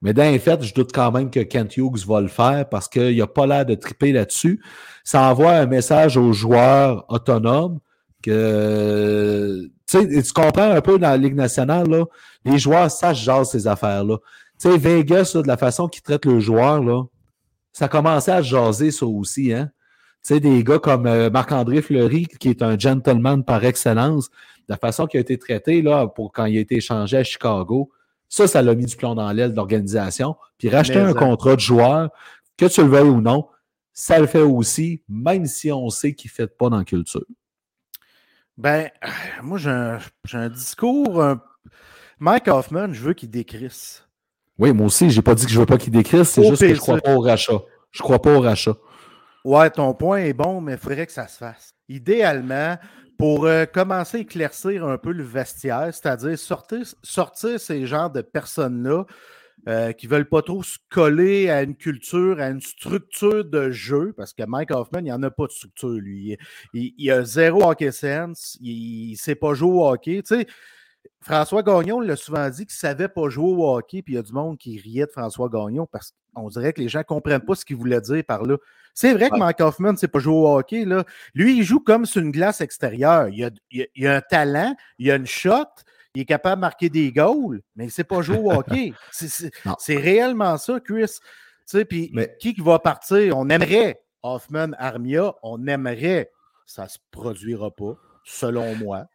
Mais 0.02 0.13
dans 0.13 0.30
les 0.30 0.39
faits, 0.39 0.63
je 0.63 0.74
doute 0.74 0.91
quand 0.93 1.12
même 1.12 1.32
que 1.32 1.39
Kent 1.39 1.78
Hughes 1.78 2.06
va 2.08 2.22
le 2.22 2.28
faire 2.28 2.70
parce 2.70 2.88
qu'il 2.88 3.17
n'a 3.17 3.28
pas 3.28 3.48
l'air 3.48 3.65
de 3.65 3.76
triper 3.76 4.12
là-dessus. 4.12 4.63
Ça 5.04 5.24
envoie 5.24 5.54
un 5.54 5.65
message 5.65 6.17
aux 6.17 6.34
joueurs 6.34 7.06
autonomes 7.10 7.80
que 8.22 9.70
tu 9.89 10.34
comprends 10.34 10.72
un 10.72 10.82
peu 10.82 11.00
dans 11.00 11.10
la 11.10 11.17
Ligue 11.17 11.36
nationale, 11.36 11.89
là, 11.89 12.06
les 12.46 12.58
joueurs 12.60 12.91
sachent 12.91 13.24
genre 13.24 13.46
ces 13.46 13.67
affaires-là. 13.67 14.17
Tu 14.60 14.70
sais, 14.70 14.78
Vegas, 14.78 15.34
de 15.36 15.48
la 15.48 15.58
façon 15.58 15.88
qu'ils 15.88 16.02
traitent 16.02 16.26
le 16.26 16.39
joueur, 16.39 16.84
là, 16.84 17.04
ça 17.72 17.88
commençait 17.88 18.32
à 18.32 18.41
jaser 18.41 18.91
ça 18.91 19.06
aussi, 19.06 19.54
hein. 19.54 19.70
Tu 20.24 20.34
sais, 20.34 20.39
des 20.39 20.63
gars 20.63 20.80
comme 20.80 21.06
euh, 21.06 21.30
Marc-André 21.30 21.82
Fleury, 21.82 22.26
qui 22.26 22.50
est 22.50 22.62
un 22.62 22.78
gentleman 22.78 23.46
par 23.46 23.63
excellence, 23.63 24.30
la 24.67 24.76
façon 24.76 25.06
qu'il 25.06 25.20
a 25.20 25.22
été 25.22 25.38
traité 25.38 25.82
là, 25.82 26.08
pour 26.08 26.34
quand 26.34 26.46
il 26.46 26.58
a 26.58 26.60
été 26.60 26.78
échangé 26.78 27.17
à 27.17 27.24
Chicago, 27.24 27.91
ça, 28.30 28.48
ça 28.48 28.62
l'a 28.62 28.76
mis 28.76 28.86
du 28.86 28.96
plomb 28.96 29.16
dans 29.16 29.32
l'aile 29.32 29.52
de 29.52 29.56
l'organisation. 29.56 30.36
Puis 30.58 30.70
racheter 30.70 31.00
un 31.00 31.13
contrat 31.13 31.56
de 31.56 31.62
joueur, 31.62 32.10
que 32.58 32.66
tu 32.66 32.82
le 32.82 32.88
veuilles 32.88 33.10
ou 33.10 33.22
non, 33.22 33.48
ça 33.94 34.20
le 34.20 34.28
fait 34.28 34.42
aussi, 34.42 35.02
même 35.08 35.46
si 35.46 35.72
on 35.72 35.90
sait 35.90 36.13
qu'il 36.13 36.30
ne 36.30 36.34
fait 36.34 36.48
pas 36.48 36.70
dans 36.70 36.78
la 36.78 36.84
culture. 36.84 37.26
Ben, 38.58 38.90
moi, 39.44 39.58
j'ai 39.58 39.70
un, 40.38 40.50
discours. 40.50 41.24
Mike 42.20 42.48
Hoffman, 42.48 42.94
je 42.94 43.02
veux 43.02 43.13
qu'il 43.13 43.30
décrisse. 43.30 44.04
Oui, 44.58 44.74
moi 44.74 44.88
aussi, 44.88 45.10
j'ai 45.12 45.22
pas 45.22 45.36
dit 45.36 45.46
que 45.46 45.52
je 45.52 45.60
veux 45.60 45.68
pas 45.68 45.78
qu'il 45.78 45.94
décrisse, 45.94 46.30
c'est 46.30 46.44
juste 46.44 46.62
que 46.62 46.74
je 46.74 46.80
crois 46.80 47.00
pas 47.00 47.16
au 47.16 47.22
rachat. 47.22 47.62
Je 47.92 48.02
crois 48.02 48.22
pas 48.22 48.36
au 48.36 48.42
rachat. 48.42 48.76
Ouais, 49.46 49.70
ton 49.70 49.94
point 49.94 50.20
est 50.20 50.34
bon, 50.34 50.60
mais 50.60 50.74
il 50.74 50.78
faudrait 50.78 51.06
que 51.06 51.12
ça 51.12 51.28
se 51.28 51.38
fasse. 51.38 51.74
Idéalement, 51.88 52.78
pour 53.18 53.46
euh, 53.46 53.66
commencer 53.66 54.18
à 54.18 54.22
éclaircir 54.22 54.86
un 54.86 54.98
peu 54.98 55.12
le 55.12 55.24
vestiaire, 55.24 55.90
c'est-à-dire 55.94 56.38
sortir, 56.38 57.60
ces 57.60 57.86
genres 57.86 58.12
de 58.12 58.22
personnes-là 58.22 59.06
euh, 59.68 59.92
qui 59.92 60.08
ne 60.08 60.12
veulent 60.12 60.30
pas 60.30 60.44
trop 60.44 60.62
se 60.62 60.78
coller 60.90 61.50
à 61.50 61.64
une 61.64 61.76
culture, 61.76 62.40
à 62.40 62.50
une 62.50 62.62
structure 62.62 63.44
de 63.44 63.72
jeu, 63.72 64.14
parce 64.16 64.34
que 64.34 64.44
Mike 64.46 64.72
Hoffman, 64.72 65.00
il 65.00 65.06
n'y 65.06 65.12
en 65.12 65.24
a 65.24 65.32
pas 65.32 65.48
de 65.48 65.52
structure, 65.52 65.90
lui. 65.90 66.38
Il, 66.74 66.94
il, 66.98 67.12
a 67.12 67.24
zéro 67.24 67.64
hockey 67.64 67.92
sense, 67.92 68.58
il 68.62 69.12
ne 69.12 69.18
sait 69.18 69.36
pas 69.36 69.54
jouer 69.54 69.72
au 69.72 69.88
hockey. 69.88 70.22
Tu 70.22 70.36
sais, 70.36 70.48
François 71.22 71.64
Gagnon 71.64 72.00
l'a 72.00 72.16
souvent 72.16 72.50
dit 72.50 72.66
qu'il 72.66 72.76
ne 72.76 72.90
savait 72.90 73.10
pas 73.10 73.30
jouer 73.30 73.52
au 73.52 73.76
hockey, 73.76 74.02
puis 74.02 74.14
il 74.14 74.18
y 74.18 74.20
a 74.20 74.24
du 74.24 74.32
monde 74.32 74.58
qui 74.58 74.80
riait 74.80 75.08
de 75.08 75.12
François 75.12 75.50
Gagnon 75.50 75.88
parce 75.92 76.14
qu'on 76.34 76.48
dirait 76.50 76.72
que 76.74 76.82
les 76.82 76.90
gens 76.90 77.00
ne 77.00 77.04
comprennent 77.04 77.44
pas 77.44 77.56
ce 77.56 77.66
qu'il 77.66 77.76
voulait 77.76 78.02
dire 78.02 78.24
par 78.26 78.44
là. 78.44 78.58
C'est 79.00 79.14
vrai 79.14 79.30
que 79.30 79.38
Mike 79.38 79.62
Hoffman 79.62 79.92
ne 79.92 79.98
sait 79.98 80.08
pas 80.08 80.18
jouer 80.18 80.34
au 80.34 80.58
hockey. 80.58 80.84
Là. 80.84 81.04
Lui, 81.36 81.60
il 81.60 81.64
joue 81.64 81.80
comme 81.80 82.08
sur 82.08 82.20
une 82.20 82.32
glace 82.32 82.62
extérieure. 82.62 83.28
Il 83.30 83.44
a, 83.44 83.52
a, 84.10 84.16
un 84.16 84.22
talent, 84.22 84.76
il 84.98 85.12
a 85.12 85.18
une 85.18 85.28
shot, 85.28 85.68
il 86.16 86.24
est 86.24 86.26
capable 86.26 86.56
de 86.56 86.62
marquer 86.62 86.90
des 86.90 87.12
goals, 87.12 87.62
mais 87.76 87.84
il 87.84 87.88
ne 87.88 87.92
sait 87.92 88.04
pas 88.04 88.24
jouer 88.24 88.40
au 88.40 88.52
hockey. 88.52 88.94
C'est 89.12 89.98
réellement 89.98 90.58
ça, 90.58 90.80
Chris. 90.80 91.20
Puis 91.88 92.12
qui 92.40 92.56
va 92.58 92.80
partir? 92.80 93.38
On 93.38 93.48
aimerait 93.50 94.02
Hoffman, 94.24 94.72
Armia, 94.80 95.32
on 95.44 95.68
aimerait. 95.68 96.32
Ça 96.66 96.86
ne 96.86 96.90
se 96.90 96.98
produira 97.12 97.70
pas, 97.70 97.94
selon 98.24 98.74
moi. 98.78 99.06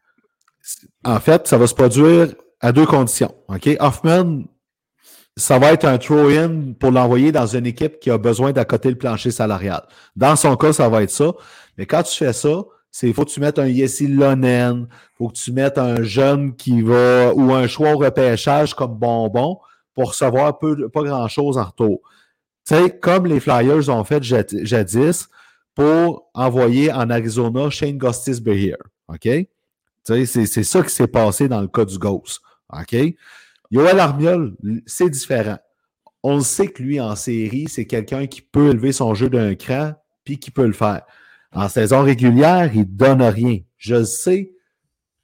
En 1.02 1.18
fait, 1.18 1.48
ça 1.48 1.58
va 1.58 1.66
se 1.66 1.74
produire 1.74 2.32
à 2.60 2.70
deux 2.70 2.86
conditions. 2.86 3.34
OK? 3.48 3.68
Hoffman 3.80 4.44
ça 5.36 5.58
va 5.58 5.72
être 5.72 5.84
un 5.84 5.98
throw-in 5.98 6.72
pour 6.78 6.90
l'envoyer 6.90 7.32
dans 7.32 7.46
une 7.46 7.66
équipe 7.66 8.00
qui 8.00 8.10
a 8.10 8.18
besoin 8.18 8.52
d'accoter 8.52 8.90
le 8.90 8.96
plancher 8.96 9.30
salarial. 9.30 9.82
Dans 10.14 10.36
son 10.36 10.56
cas, 10.56 10.72
ça 10.72 10.88
va 10.88 11.02
être 11.02 11.10
ça. 11.10 11.32
Mais 11.78 11.86
quand 11.86 12.02
tu 12.02 12.16
fais 12.16 12.32
ça, 12.32 12.62
c'est 12.90 13.10
faut 13.14 13.24
que 13.24 13.30
tu 13.30 13.40
mettes 13.40 13.58
un 13.58 13.66
Yessi 13.66 14.06
Lonen, 14.06 14.86
faut 15.16 15.28
que 15.28 15.38
tu 15.38 15.50
mettes 15.52 15.78
un 15.78 16.02
jeune 16.02 16.54
qui 16.54 16.82
va 16.82 17.32
ou 17.34 17.52
un 17.54 17.66
choix 17.66 17.92
au 17.92 17.98
repêchage 17.98 18.74
comme 18.74 18.94
bonbon 18.94 19.58
pour 19.94 20.10
recevoir 20.10 20.58
peu, 20.58 20.88
pas 20.90 21.02
grand-chose 21.02 21.56
en 21.56 21.64
retour. 21.64 22.00
Tu 22.66 22.74
sais, 22.74 22.90
comme 22.90 23.26
les 23.26 23.40
Flyers 23.40 23.88
ont 23.88 24.04
fait 24.04 24.22
jadis 24.22 25.28
pour 25.74 26.28
envoyer 26.34 26.92
en 26.92 27.08
Arizona 27.08 27.70
Shane 27.70 27.96
Gostis 27.96 28.40
Behere. 28.40 28.76
OK? 29.08 29.22
Tu 29.22 30.26
sais, 30.26 30.46
c'est 30.46 30.62
ça 30.62 30.82
qui 30.82 30.90
s'est 30.90 31.06
passé 31.06 31.48
dans 31.48 31.60
le 31.62 31.68
cas 31.68 31.86
du 31.86 31.98
Ghost. 31.98 32.40
OK? 32.72 32.94
Yoel 33.72 33.98
Armiol, 33.98 34.54
c'est 34.86 35.08
différent. 35.08 35.58
On 36.22 36.40
sait 36.40 36.68
que 36.68 36.82
lui, 36.82 37.00
en 37.00 37.16
série, 37.16 37.66
c'est 37.68 37.86
quelqu'un 37.86 38.26
qui 38.26 38.42
peut 38.42 38.68
élever 38.68 38.92
son 38.92 39.14
jeu 39.14 39.30
d'un 39.30 39.54
cran, 39.54 39.94
puis 40.24 40.38
qui 40.38 40.50
peut 40.50 40.66
le 40.66 40.74
faire. 40.74 41.02
En 41.52 41.68
saison 41.68 42.02
régulière, 42.02 42.70
il 42.74 42.84
donne 42.84 43.22
rien. 43.22 43.58
Je 43.78 43.96
le 43.96 44.04
sais, 44.04 44.52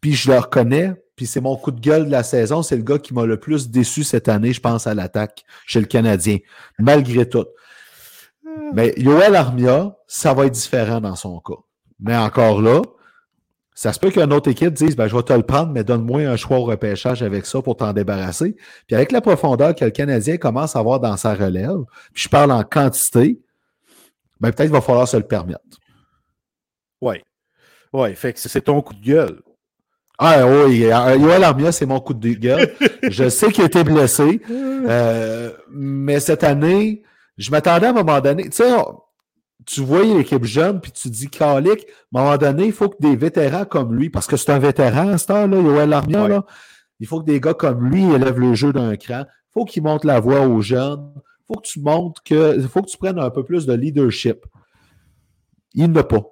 puis 0.01 0.15
je 0.15 0.33
le 0.33 0.39
reconnais, 0.39 0.95
puis 1.15 1.27
c'est 1.27 1.43
mon 1.43 1.57
coup 1.57 1.71
de 1.71 1.81
gueule 1.81 2.07
de 2.07 2.11
la 2.11 2.23
saison. 2.23 2.63
C'est 2.63 2.77
le 2.77 2.83
gars 2.83 2.99
qui 2.99 3.13
m'a 3.13 3.27
le 3.27 3.39
plus 3.39 3.69
déçu 3.69 4.03
cette 4.03 4.29
année, 4.29 4.55
je 4.55 4.61
pense, 4.61 4.87
à 4.87 4.95
l'attaque 4.95 5.45
chez 5.67 5.81
le 5.81 5.87
Canadien, 5.87 6.39
malgré 6.79 7.29
tout. 7.29 7.47
Mais 8.73 8.95
Yoel 8.97 9.37
Armia, 9.37 9.95
ça 10.07 10.33
va 10.33 10.47
être 10.47 10.55
différent 10.55 11.01
dans 11.01 11.17
son 11.17 11.39
cas. 11.41 11.61
Mais 12.01 12.17
encore 12.17 12.63
là, 12.63 12.81
Ça 13.79 13.93
se 13.93 14.01
peut 14.01 14.11
qu'une 14.11 14.33
autre 14.33 14.51
équipe 14.51 14.75
dise 14.75 14.97
ben, 14.97 15.07
Je 15.07 15.15
vais 15.15 15.23
te 15.23 15.33
le 15.33 15.45
prendre, 15.45 15.71
mais 15.71 15.85
donne-moi 15.85 16.23
un 16.23 16.35
choix 16.35 16.59
au 16.59 16.65
repêchage 16.65 17.23
avec 17.23 17.47
ça 17.47 17.63
pour 17.63 17.77
t'en 17.77 17.93
débarrasser. 17.93 18.57
Puis 18.89 18.97
avec 18.97 19.13
la 19.13 19.21
profondeur 19.21 19.73
que 19.73 19.85
le 19.85 19.93
Canadien 19.93 20.37
commence 20.37 20.75
à 20.75 20.81
avoir 20.81 20.99
dans 20.99 21.17
sa 21.17 21.33
relève, 21.33 21.85
puis 22.13 22.25
je 22.25 22.29
parle 22.29 22.51
en 22.51 22.65
quantité, 22.65 23.41
ben, 24.41 24.51
peut-être 24.51 24.67
qu'il 24.67 24.73
va 24.73 24.81
falloir 24.81 25.07
se 25.07 25.17
le 25.17 25.23
permettre. 25.23 25.79
Oui. 27.01 27.23
Oui, 27.93 28.17
fait 28.17 28.33
que 28.33 28.41
c'est 28.41 28.63
ton 28.63 28.83
coup 28.83 28.95
de 28.95 29.05
gueule. 29.05 29.43
Ah 30.19 30.45
oui, 30.45 30.79
Yoel 30.79 31.45
Armia, 31.45 31.71
c'est 31.71 31.87
mon 31.87 32.01
coup 32.01 32.15
de 32.15 32.31
gueule. 32.31 32.75
je 33.09 33.29
sais 33.29 33.53
qu'il 33.53 33.63
a 33.63 33.67
été 33.67 33.85
blessé, 33.85 34.41
euh, 34.51 35.53
mais 35.71 36.19
cette 36.19 36.43
année, 36.43 37.05
je 37.37 37.53
m'attendais 37.53 37.87
à 37.87 37.91
un 37.91 37.93
moment 37.93 38.21
donné. 38.21 38.49
Tu 38.49 38.57
sais, 38.57 38.73
tu 39.69 39.83
vois 39.83 40.03
l'équipe 40.03 40.45
jeune, 40.45 40.81
puis 40.81 40.91
tu 40.93 41.11
dis, 41.11 41.29
Calic, 41.29 41.87
à 42.15 42.19
un 42.19 42.23
moment 42.23 42.37
donné, 42.39 42.67
il 42.67 42.73
faut 42.73 42.89
que 42.89 42.97
des 43.01 43.17
vétérans 43.17 43.67
comme 43.67 43.95
lui, 43.95 44.09
parce 44.09 44.27
que 44.27 44.37
c'est 44.37 44.51
un 44.51 44.59
vétéran 44.59 45.09
à 45.11 45.19
ce 45.19 45.27
temps-là, 45.27 45.61
Yoel 45.61 45.93
Armia, 45.93 46.27
là, 46.27 46.45
il 47.01 47.07
faut 47.07 47.21
que 47.21 47.27
des 47.27 47.41
gars 47.41 47.55
comme 47.55 47.89
lui 47.89 48.05
élèvent 48.05 48.41
le 48.41 48.55
jeu 48.55 48.73
d'un 48.73 48.97
cran. 48.97 49.25
Il 49.27 49.53
faut 49.53 49.65
qu'ils 49.65 49.83
montrent 49.83 50.07
la 50.07 50.21
voix 50.21 50.41
aux 50.41 50.61
jeunes. 50.61 51.13
Il 51.17 51.47
faut 51.47 51.61
que 51.61 51.67
tu 51.67 51.81
montres 51.81 52.23
que. 52.23 52.57
Il 52.57 52.67
faut 52.67 52.83
que 52.83 52.91
tu 52.91 52.97
prennes 52.97 53.19
un 53.19 53.31
peu 53.31 53.45
plus 53.45 53.67
de 53.67 53.73
leadership. 53.73 54.45
Il 55.75 55.93
n'a 55.93 56.03
pas. 56.03 56.23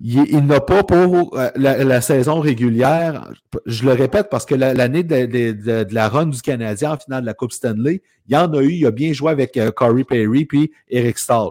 Il, 0.00 0.46
n'a 0.46 0.60
pas 0.60 0.84
pour 0.84 1.36
euh, 1.36 1.50
la, 1.56 2.00
saison 2.00 2.38
régulière. 2.38 3.30
Je 3.66 3.84
le 3.84 3.92
répète 3.92 4.28
parce 4.30 4.46
que 4.46 4.54
l'année 4.54 5.02
de, 5.02 5.92
la 5.92 6.08
run 6.08 6.26
du 6.26 6.40
Canadien 6.40 6.92
en 6.92 6.96
finale 6.96 7.22
de 7.22 7.26
la 7.26 7.34
Coupe 7.34 7.50
Stanley, 7.52 8.02
il 8.28 8.34
y 8.34 8.36
en 8.36 8.52
a 8.54 8.62
eu. 8.62 8.70
Il 8.70 8.86
a 8.86 8.92
bien 8.92 9.12
joué 9.12 9.32
avec 9.32 9.56
euh, 9.56 9.72
Corey 9.72 10.04
Perry 10.04 10.44
puis 10.44 10.70
Eric 10.88 11.18
Stahl. 11.18 11.50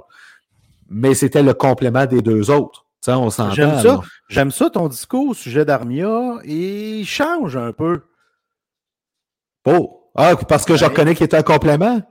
Mais 0.89 1.13
c'était 1.13 1.43
le 1.43 1.53
complément 1.53 2.05
des 2.05 2.21
deux 2.21 2.49
autres. 2.49 2.85
on 3.07 3.29
s'entend. 3.29 3.53
J'aime 3.53 3.79
ça. 3.79 4.01
J'aime 4.29 4.51
ça 4.51 4.69
ton 4.69 4.87
discours 4.87 5.29
au 5.29 5.33
sujet 5.33 5.65
d'Armia. 5.65 6.35
Il 6.45 7.05
change 7.05 7.55
un 7.57 7.73
peu. 7.73 8.01
Oh! 9.65 10.11
Ah, 10.15 10.35
parce 10.35 10.65
que 10.65 10.75
je 10.75 10.85
reconnais 10.85 11.13
qu'il 11.13 11.25
était 11.25 11.37
un 11.37 11.43
complément? 11.43 12.01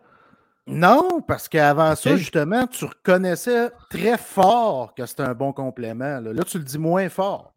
Non, 0.69 1.21
parce 1.27 1.49
qu'avant 1.49 1.95
ça, 1.95 2.17
justement, 2.17 2.67
tu 2.67 2.85
reconnaissais 2.85 3.71
très 3.91 4.19
fort 4.19 4.95
que 4.95 5.07
c'était 5.07 5.23
un 5.23 5.35
bon 5.35 5.53
complément. 5.53 6.21
Là. 6.21 6.43
tu 6.45 6.59
le 6.59 6.65
dis 6.65 6.79
moins 6.79 7.09
fort. 7.09 7.53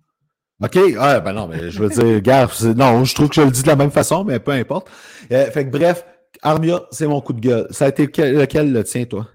OK. 0.62 0.78
Ah, 1.00 1.20
ben 1.20 1.34
non, 1.34 1.48
mais 1.48 1.72
je 1.72 1.82
veux 1.82 1.90
dire, 1.90 2.22
gars, 2.22 2.48
non, 2.76 3.06
je 3.06 3.16
trouve 3.16 3.30
que 3.30 3.36
je 3.36 3.42
le 3.42 3.52
dis 3.52 3.64
de 3.64 3.68
la 3.68 3.76
même 3.76 3.92
façon, 3.92 4.24
mais 4.24 4.40
peu 4.40 4.52
importe. 4.52 4.90
Euh, 5.32 5.50
fait 5.52 5.66
que 5.66 5.72
bref, 5.72 6.06
Armia, 6.42 6.82
c'est 6.92 7.08
mon 7.08 7.22
coup 7.22 7.34
de 7.34 7.40
gueule. 7.40 7.68
Ça 7.72 7.86
a 7.86 7.90
été 7.90 8.06
lequel, 8.06 8.72
le 8.74 8.84
tien, 8.84 9.06
toi? 9.06 9.28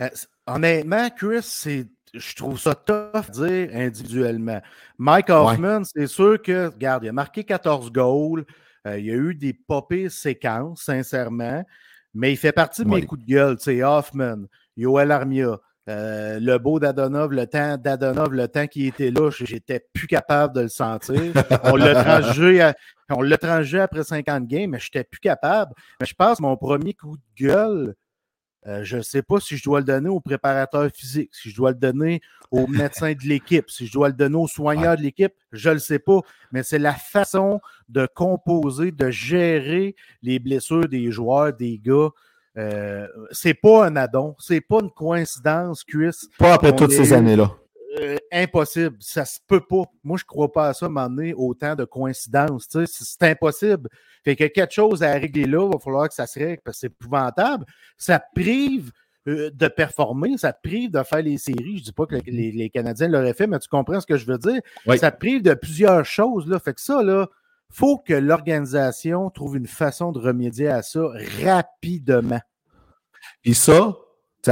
Euh, 0.00 0.08
honnêtement, 0.46 1.08
Chris, 1.10 1.42
c'est 1.42 1.86
je 2.14 2.34
trouve 2.36 2.58
ça 2.58 2.74
tough 2.74 3.30
de 3.34 3.46
dire 3.46 3.76
individuellement. 3.76 4.60
Mike 4.98 5.30
Hoffman, 5.30 5.82
c'est 5.84 6.06
sûr 6.06 6.40
que, 6.40 6.66
regarde, 6.66 7.04
il 7.04 7.08
a 7.08 7.12
marqué 7.12 7.44
14 7.44 7.90
goals. 7.90 8.44
Euh, 8.86 8.98
il 8.98 9.06
y 9.06 9.10
a 9.10 9.14
eu 9.14 9.34
des 9.34 9.52
popées 9.52 10.08
séquences, 10.08 10.82
sincèrement. 10.82 11.64
Mais 12.14 12.32
il 12.32 12.36
fait 12.36 12.52
partie 12.52 12.84
de 12.84 12.88
mes 12.88 13.04
coups 13.04 13.22
de 13.22 13.26
gueule. 13.26 13.56
Tu 13.56 13.64
sais, 13.64 13.82
Hoffman, 13.82 14.44
Yoel 14.76 15.10
Armia, 15.10 15.58
euh, 15.88 16.38
le 16.40 16.58
beau 16.58 16.78
d'Adonov, 16.78 17.32
le 17.32 17.46
temps 17.46 17.76
d'Adonov, 17.76 18.32
le 18.32 18.46
temps 18.46 18.66
qui 18.66 18.86
était 18.86 19.10
là, 19.10 19.30
j'étais 19.30 19.84
plus 19.92 20.06
capable 20.06 20.54
de 20.54 20.60
le 20.62 20.68
sentir. 20.68 21.20
On 21.64 21.76
l'a 21.76 21.92
l'a 23.08 23.38
tranché 23.38 23.80
après 23.80 24.04
50 24.04 24.46
games, 24.46 24.70
mais 24.70 24.78
j'étais 24.78 25.04
plus 25.04 25.20
capable. 25.20 25.72
Mais 26.00 26.06
je 26.06 26.14
pense 26.14 26.38
que 26.38 26.42
mon 26.42 26.56
premier 26.56 26.94
coup 26.94 27.16
de 27.16 27.46
gueule, 27.46 27.94
euh, 28.66 28.82
je 28.82 28.96
ne 28.96 29.02
sais 29.02 29.22
pas 29.22 29.40
si 29.40 29.56
je 29.56 29.64
dois 29.64 29.80
le 29.80 29.84
donner 29.84 30.08
au 30.08 30.20
préparateur 30.20 30.88
physique, 30.94 31.30
si 31.34 31.50
je 31.50 31.56
dois 31.56 31.70
le 31.70 31.76
donner 31.76 32.22
au 32.50 32.66
médecin 32.68 33.12
de 33.12 33.22
l'équipe, 33.28 33.70
si 33.70 33.86
je 33.86 33.92
dois 33.92 34.08
le 34.08 34.14
donner 34.14 34.36
au 34.36 34.46
soigneur 34.46 34.96
de 34.96 35.02
l'équipe, 35.02 35.34
je 35.52 35.68
ne 35.68 35.74
le 35.74 35.80
sais 35.80 35.98
pas. 35.98 36.20
Mais 36.52 36.62
c'est 36.62 36.78
la 36.78 36.94
façon 36.94 37.60
de 37.88 38.06
composer, 38.06 38.90
de 38.90 39.10
gérer 39.10 39.94
les 40.22 40.38
blessures 40.38 40.88
des 40.88 41.10
joueurs, 41.10 41.52
des 41.52 41.78
gars. 41.78 42.08
Euh, 42.56 43.06
c'est 43.32 43.54
pas 43.54 43.86
un 43.86 43.96
addon, 43.96 44.34
c'est 44.38 44.60
pas 44.60 44.78
une 44.80 44.90
coïncidence, 44.90 45.84
Chris. 45.84 46.16
Pas 46.38 46.54
après 46.54 46.74
toutes 46.74 46.92
ces 46.92 47.12
années-là. 47.12 47.50
Euh, 48.04 48.18
impossible. 48.32 48.96
Ça 49.00 49.24
se 49.24 49.38
peut 49.46 49.60
pas. 49.60 49.84
Moi, 50.02 50.18
je 50.18 50.24
crois 50.24 50.52
pas 50.52 50.68
à 50.68 50.74
ça, 50.74 50.88
m'emmener 50.88 51.32
autant 51.34 51.74
de 51.74 51.84
coïncidences. 51.84 52.68
C'est 52.86 53.22
impossible. 53.22 53.88
Fait 54.24 54.36
que 54.36 54.44
quelque 54.44 54.72
chose 54.72 55.02
à 55.02 55.12
régler 55.12 55.46
là, 55.46 55.66
il 55.66 55.72
va 55.72 55.78
falloir 55.78 56.08
que 56.08 56.14
ça 56.14 56.26
se 56.26 56.38
règle 56.38 56.60
parce 56.64 56.76
que 56.76 56.80
c'est 56.80 56.86
épouvantable. 56.88 57.64
Ça 57.96 58.22
prive 58.34 58.90
euh, 59.26 59.50
de 59.50 59.68
performer, 59.68 60.36
ça 60.36 60.52
prive 60.52 60.90
de 60.90 61.02
faire 61.02 61.22
les 61.22 61.38
séries. 61.38 61.78
Je 61.78 61.84
dis 61.84 61.92
pas 61.92 62.06
que 62.06 62.16
les, 62.26 62.70
Canadiens 62.70 63.08
l'auraient 63.08 63.34
fait, 63.34 63.46
mais 63.46 63.58
tu 63.58 63.68
comprends 63.68 64.00
ce 64.00 64.06
que 64.06 64.16
je 64.16 64.26
veux 64.26 64.38
dire. 64.38 64.60
Ça 64.98 65.10
prive 65.10 65.42
de 65.42 65.54
plusieurs 65.54 66.04
choses. 66.04 66.46
Là. 66.46 66.58
Fait 66.58 66.74
que 66.74 66.80
ça, 66.80 67.02
là, 67.02 67.28
faut 67.70 67.98
que 67.98 68.14
l'organisation 68.14 69.30
trouve 69.30 69.56
une 69.56 69.66
façon 69.66 70.12
de 70.12 70.18
remédier 70.18 70.68
à 70.68 70.82
ça 70.82 71.00
rapidement. 71.42 72.40
Puis 73.42 73.54
ça, 73.54 73.96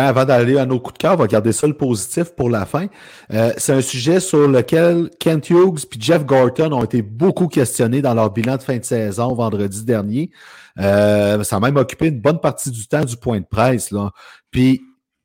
avant 0.00 0.24
d'aller 0.24 0.58
à 0.58 0.66
nos 0.66 0.80
coups 0.80 0.94
de 0.94 0.98
cœur, 0.98 1.14
on 1.14 1.16
va 1.16 1.26
garder 1.26 1.52
ça 1.52 1.66
le 1.66 1.74
positif 1.74 2.34
pour 2.34 2.50
la 2.50 2.66
fin. 2.66 2.86
Euh, 3.32 3.52
c'est 3.56 3.72
un 3.72 3.80
sujet 3.80 4.20
sur 4.20 4.48
lequel 4.48 5.10
Kent 5.18 5.50
Hughes 5.50 5.80
et 5.80 6.00
Jeff 6.00 6.24
Gorton 6.24 6.72
ont 6.72 6.84
été 6.84 7.02
beaucoup 7.02 7.48
questionnés 7.48 8.02
dans 8.02 8.14
leur 8.14 8.30
bilan 8.30 8.56
de 8.56 8.62
fin 8.62 8.78
de 8.78 8.84
saison 8.84 9.34
vendredi 9.34 9.84
dernier. 9.84 10.30
Euh, 10.78 11.42
ça 11.44 11.56
a 11.56 11.60
même 11.60 11.76
occupé 11.76 12.08
une 12.08 12.20
bonne 12.20 12.40
partie 12.40 12.70
du 12.70 12.86
temps 12.86 13.04
du 13.04 13.16
point 13.16 13.40
de 13.40 13.46
presse. 13.46 13.90
Là. 13.90 14.10
Puis 14.50 14.82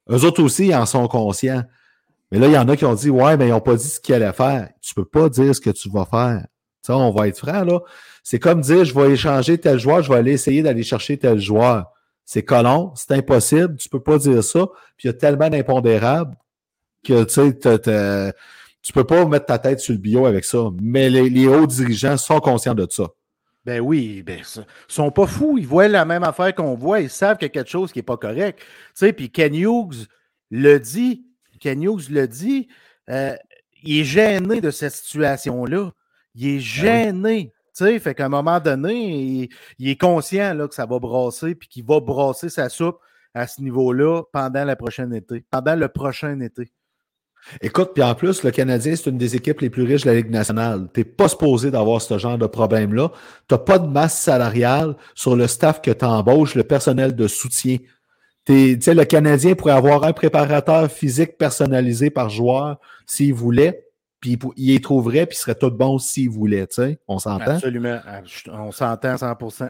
eux 0.10 0.26
autres 0.26 0.44
aussi, 0.44 0.68
ils 0.68 0.76
en 0.76 0.86
sont 0.86 1.08
conscients. 1.08 1.64
Mais 2.32 2.40
là, 2.40 2.48
il 2.48 2.54
y 2.54 2.58
en 2.58 2.68
a 2.68 2.76
qui 2.76 2.86
ont 2.86 2.96
dit 2.96 3.10
Ouais, 3.10 3.38
mais 3.38 3.48
ils 3.48 3.52
n'ont 3.52 3.62
pas 3.62 3.76
dit 3.76 3.88
ce 3.88 4.00
qu'ils 4.00 4.16
allaient 4.16 4.34
faire. 4.34 4.70
Tu 4.82 4.94
peux 4.94 5.06
pas 5.06 5.30
dire 5.30 5.56
ce 5.56 5.62
que 5.62 5.70
tu 5.70 5.90
vas 5.90 6.06
faire. 6.06 6.46
Ça, 6.82 6.98
on 6.98 7.12
va 7.12 7.28
être 7.28 7.38
franc, 7.38 7.64
là. 7.64 7.80
C'est 8.24 8.40
comme 8.40 8.60
dire 8.60 8.84
je 8.84 8.94
vais 8.94 9.12
échanger 9.12 9.58
tel 9.58 9.80
joueur, 9.80 10.04
je 10.04 10.10
vais 10.10 10.18
aller 10.18 10.34
essayer 10.34 10.62
d'aller 10.62 10.84
chercher 10.84 11.18
tel 11.18 11.40
joueur 11.40 11.86
c'est 12.28 12.44
colon, 12.44 12.92
c'est 12.94 13.14
impossible, 13.14 13.78
tu 13.78 13.88
peux 13.88 14.02
pas 14.02 14.18
dire 14.18 14.44
ça. 14.44 14.68
Puis 14.98 15.06
il 15.06 15.08
y 15.08 15.10
a 15.10 15.14
tellement 15.14 15.50
d'impondérables 15.50 16.36
que 17.04 17.24
tu 17.24 17.58
tu 18.82 18.94
peux 18.94 19.04
pas 19.06 19.26
mettre 19.26 19.46
ta 19.46 19.58
tête 19.58 19.80
sur 19.80 19.94
le 19.94 20.00
bio 20.00 20.26
avec 20.26 20.44
ça. 20.44 20.70
Mais 20.82 21.10
les, 21.10 21.48
hauts 21.48 21.66
dirigeants 21.66 22.18
sont 22.18 22.40
conscients 22.40 22.76
de 22.76 22.86
ça. 22.90 23.06
Ben 23.66 23.80
oui, 23.80 24.24
ben, 24.24 24.40
ils 24.40 24.66
sont 24.88 25.12
pas 25.12 25.26
fous. 25.26 25.58
Ils 25.58 25.68
voient 25.68 25.88
la 25.88 26.06
même 26.06 26.24
affaire 26.24 26.54
qu'on 26.54 26.76
voit. 26.76 27.00
Ils 27.00 27.10
savent 27.10 27.38
qu'il 27.38 27.46
y 27.46 27.52
a 27.52 27.54
quelque 27.54 27.70
chose 27.70 27.92
qui 27.92 28.00
n'est 28.00 28.04
pas 28.04 28.18
correct. 28.18 28.60
Tu 28.60 28.66
sais, 28.94 29.14
puis 29.14 29.30
Ken 29.30 29.56
Hughes 29.56 30.08
le 30.52 30.80
dit. 30.80 31.26
Ken 31.60 31.82
Hughes 31.82 32.10
le 32.10 32.28
dit. 32.28 32.68
Euh, 33.10 33.36
il 33.84 34.02
est 34.02 34.06
gêné 34.06 34.60
de 34.60 34.72
cette 34.72 34.94
situation-là. 34.94 35.92
Il 36.36 36.48
est 36.48 36.56
ben 36.56 36.62
gêné 36.62 37.54
sais, 37.78 38.00
fait 38.00 38.16
qu'à 38.16 38.26
un 38.26 38.30
moment 38.30 38.60
donné, 38.60 39.50
il, 39.80 39.90
est 39.90 40.00
conscient 40.00 40.54
là, 40.54 40.68
que 40.68 40.76
ça 40.76 40.86
va 40.86 41.00
brasser, 41.00 41.56
puis 41.56 41.68
qu'il 41.68 41.86
va 41.86 42.00
brasser 42.00 42.50
sa 42.50 42.70
soupe 42.70 43.00
à 43.34 43.48
ce 43.48 43.62
niveau-là 43.62 44.24
pendant 44.32 44.66
la 44.66 44.76
prochaine 44.76 45.14
été, 45.14 45.46
pendant 45.52 45.76
le 45.76 45.88
prochain 45.88 46.40
été. 46.40 46.72
Écoute, 47.62 47.92
puis 47.94 48.04
en 48.04 48.14
plus, 48.16 48.44
le 48.44 48.52
Canadien, 48.52 48.96
c'est 48.96 49.10
une 49.10 49.18
des 49.18 49.36
équipes 49.36 49.62
les 49.62 49.70
plus 49.70 49.84
riches 49.84 50.04
de 50.04 50.10
la 50.10 50.16
Ligue 50.16 50.32
nationale. 50.32 50.90
Tu 50.94 51.00
n'es 51.00 51.04
pas 51.06 51.30
supposé 51.30 51.72
d'avoir 51.72 52.02
ce 52.02 52.18
genre 52.18 52.38
de 52.38 52.48
problème-là. 52.48 53.12
Tu 53.48 53.54
n'as 53.54 53.60
pas 53.60 53.80
de 53.80 53.88
masse 53.88 54.20
salariale 54.20 54.98
sur 55.14 55.36
le 55.36 55.48
staff 55.48 55.82
que 55.82 55.92
tu 55.92 56.04
embauches, 56.04 56.56
le 56.56 56.64
personnel 56.64 57.16
de 57.16 57.28
soutien. 57.28 57.78
Sais, 58.48 58.94
le 58.94 59.06
Canadien 59.06 59.56
pourrait 59.56 59.74
avoir 59.74 60.04
un 60.04 60.14
préparateur 60.14 60.90
physique 60.92 61.38
personnalisé 61.38 62.10
par 62.10 62.30
joueur 62.30 62.80
s'il 63.06 63.34
voulait 63.34 63.87
puis 64.20 64.38
il 64.56 64.74
y 64.74 64.82
trouverait, 64.82 65.26
puis 65.26 65.38
il 65.38 65.40
serait 65.40 65.56
tout 65.56 65.72
bon 65.72 66.00
s'il 66.00 66.30
voulait, 66.30 66.68
tu 66.68 66.76
sais. 66.76 67.00
On 67.08 67.20
s'entend? 67.20 67.52
Absolument. 67.52 68.00
On 68.52 68.72
s'entend 68.72 69.16
100%. 69.16 69.70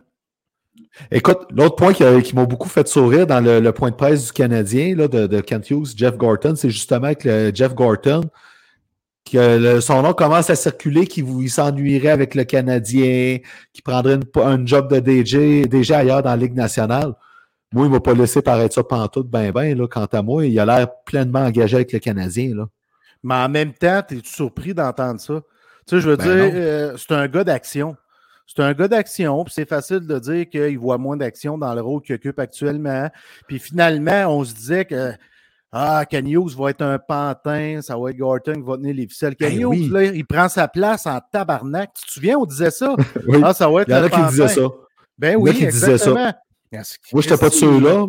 Écoute, 1.11 1.39
l'autre 1.51 1.75
point 1.75 1.93
qui, 1.93 2.35
m'a 2.35 2.45
beaucoup 2.45 2.69
fait 2.69 2.87
sourire 2.87 3.25
dans 3.27 3.39
le, 3.43 3.71
point 3.71 3.89
de 3.89 3.95
presse 3.95 4.27
du 4.27 4.31
Canadien 4.31 4.95
là, 4.95 5.07
de, 5.07 5.41
Kent 5.41 5.69
Hughes, 5.71 5.87
Jeff 5.95 6.17
Gorton, 6.17 6.55
c'est 6.55 6.69
justement 6.69 7.13
que 7.13 7.51
Jeff 7.53 7.73
Gorton, 7.73 8.21
que 9.29 9.79
son 9.79 10.03
nom 10.03 10.13
commence 10.13 10.49
à 10.49 10.55
circuler, 10.55 11.07
qu'il 11.07 11.49
s'ennuierait 11.49 12.09
avec 12.09 12.35
le 12.35 12.43
Canadien, 12.43 13.39
qu'il 13.73 13.83
prendrait 13.83 14.19
un 14.35 14.65
job 14.65 14.93
de 14.93 14.99
DJ, 14.99 15.67
déjà 15.67 15.99
ailleurs 15.99 16.23
dans 16.23 16.29
la 16.29 16.37
Ligue 16.37 16.55
nationale. 16.55 17.13
Moi, 17.73 17.85
il 17.85 17.89
ne 17.89 17.95
m'a 17.95 17.99
pas 17.99 18.13
laissé 18.13 18.41
paraître 18.41 18.75
ça 18.75 18.83
pantoute 18.83 19.29
ben 19.29 19.51
ben, 19.51 19.77
là, 19.77 19.87
quant 19.87 20.05
à 20.05 20.21
moi. 20.21 20.45
Il 20.45 20.57
a 20.57 20.65
l'air 20.65 20.87
pleinement 21.05 21.41
engagé 21.41 21.75
avec 21.75 21.91
le 21.91 21.99
Canadien. 21.99 22.55
Là. 22.55 22.67
Mais 23.23 23.35
en 23.35 23.49
même 23.49 23.73
temps, 23.73 24.01
es 24.09 24.21
tu 24.21 24.29
surpris 24.29 24.73
d'entendre 24.73 25.19
ça? 25.19 25.41
Tu 25.87 25.95
sais, 25.95 26.01
je 26.01 26.09
veux 26.09 26.17
ben 26.17 26.23
dire, 26.23 26.51
euh, 26.55 26.97
c'est 26.97 27.13
un 27.13 27.27
gars 27.27 27.43
d'action. 27.43 27.95
C'est 28.45 28.61
un 28.61 28.73
gars 28.73 28.87
d'action, 28.87 29.43
puis 29.43 29.53
c'est 29.53 29.67
facile 29.67 30.07
de 30.07 30.19
dire 30.19 30.49
qu'il 30.49 30.79
voit 30.79 30.97
moins 30.97 31.17
d'action 31.17 31.57
dans 31.57 31.73
le 31.73 31.81
rôle 31.81 32.01
qu'il 32.01 32.15
occupe 32.15 32.39
actuellement. 32.39 33.09
Puis 33.47 33.59
finalement, 33.59 34.25
on 34.27 34.45
se 34.45 34.53
disait 34.53 34.85
que 34.85 35.11
ah, 35.73 36.05
Ken 36.09 36.25
va 36.57 36.69
être 36.69 36.81
un 36.81 36.97
pantin, 36.97 37.81
ça 37.81 37.97
va 37.97 38.09
être 38.11 38.17
Gorton 38.17 38.53
qui 38.53 38.61
va 38.61 38.77
tenir 38.77 38.95
les 38.95 39.07
ficelles. 39.07 39.35
Ken 39.35 39.53
ben 39.53 39.91
là, 39.91 40.03
il 40.05 40.25
prend 40.25 40.47
sa 40.47 40.69
place 40.69 41.05
en 41.05 41.19
tabarnak. 41.31 41.91
Tu 41.93 42.05
te 42.05 42.11
souviens, 42.11 42.37
on 42.37 42.45
disait 42.45 42.71
ça? 42.71 42.95
Ah, 43.43 43.53
ça 43.53 43.69
va 43.69 43.81
être 43.81 43.89
Il 43.89 43.95
y 43.95 43.97
en 43.97 44.03
a 44.03 44.09
qui 44.09 44.21
disaient 44.29 44.47
ça. 44.47 44.67
Ben 45.17 45.35
oui, 45.35 45.53
qui 45.53 45.65
exactement. 45.65 46.15
Disaient 46.71 46.83
ça. 46.83 46.97
Moi, 47.11 47.21
je 47.21 47.29
n'étais 47.29 47.37
pas 47.37 47.49
de 47.49 47.53
ceux-là. 47.53 48.05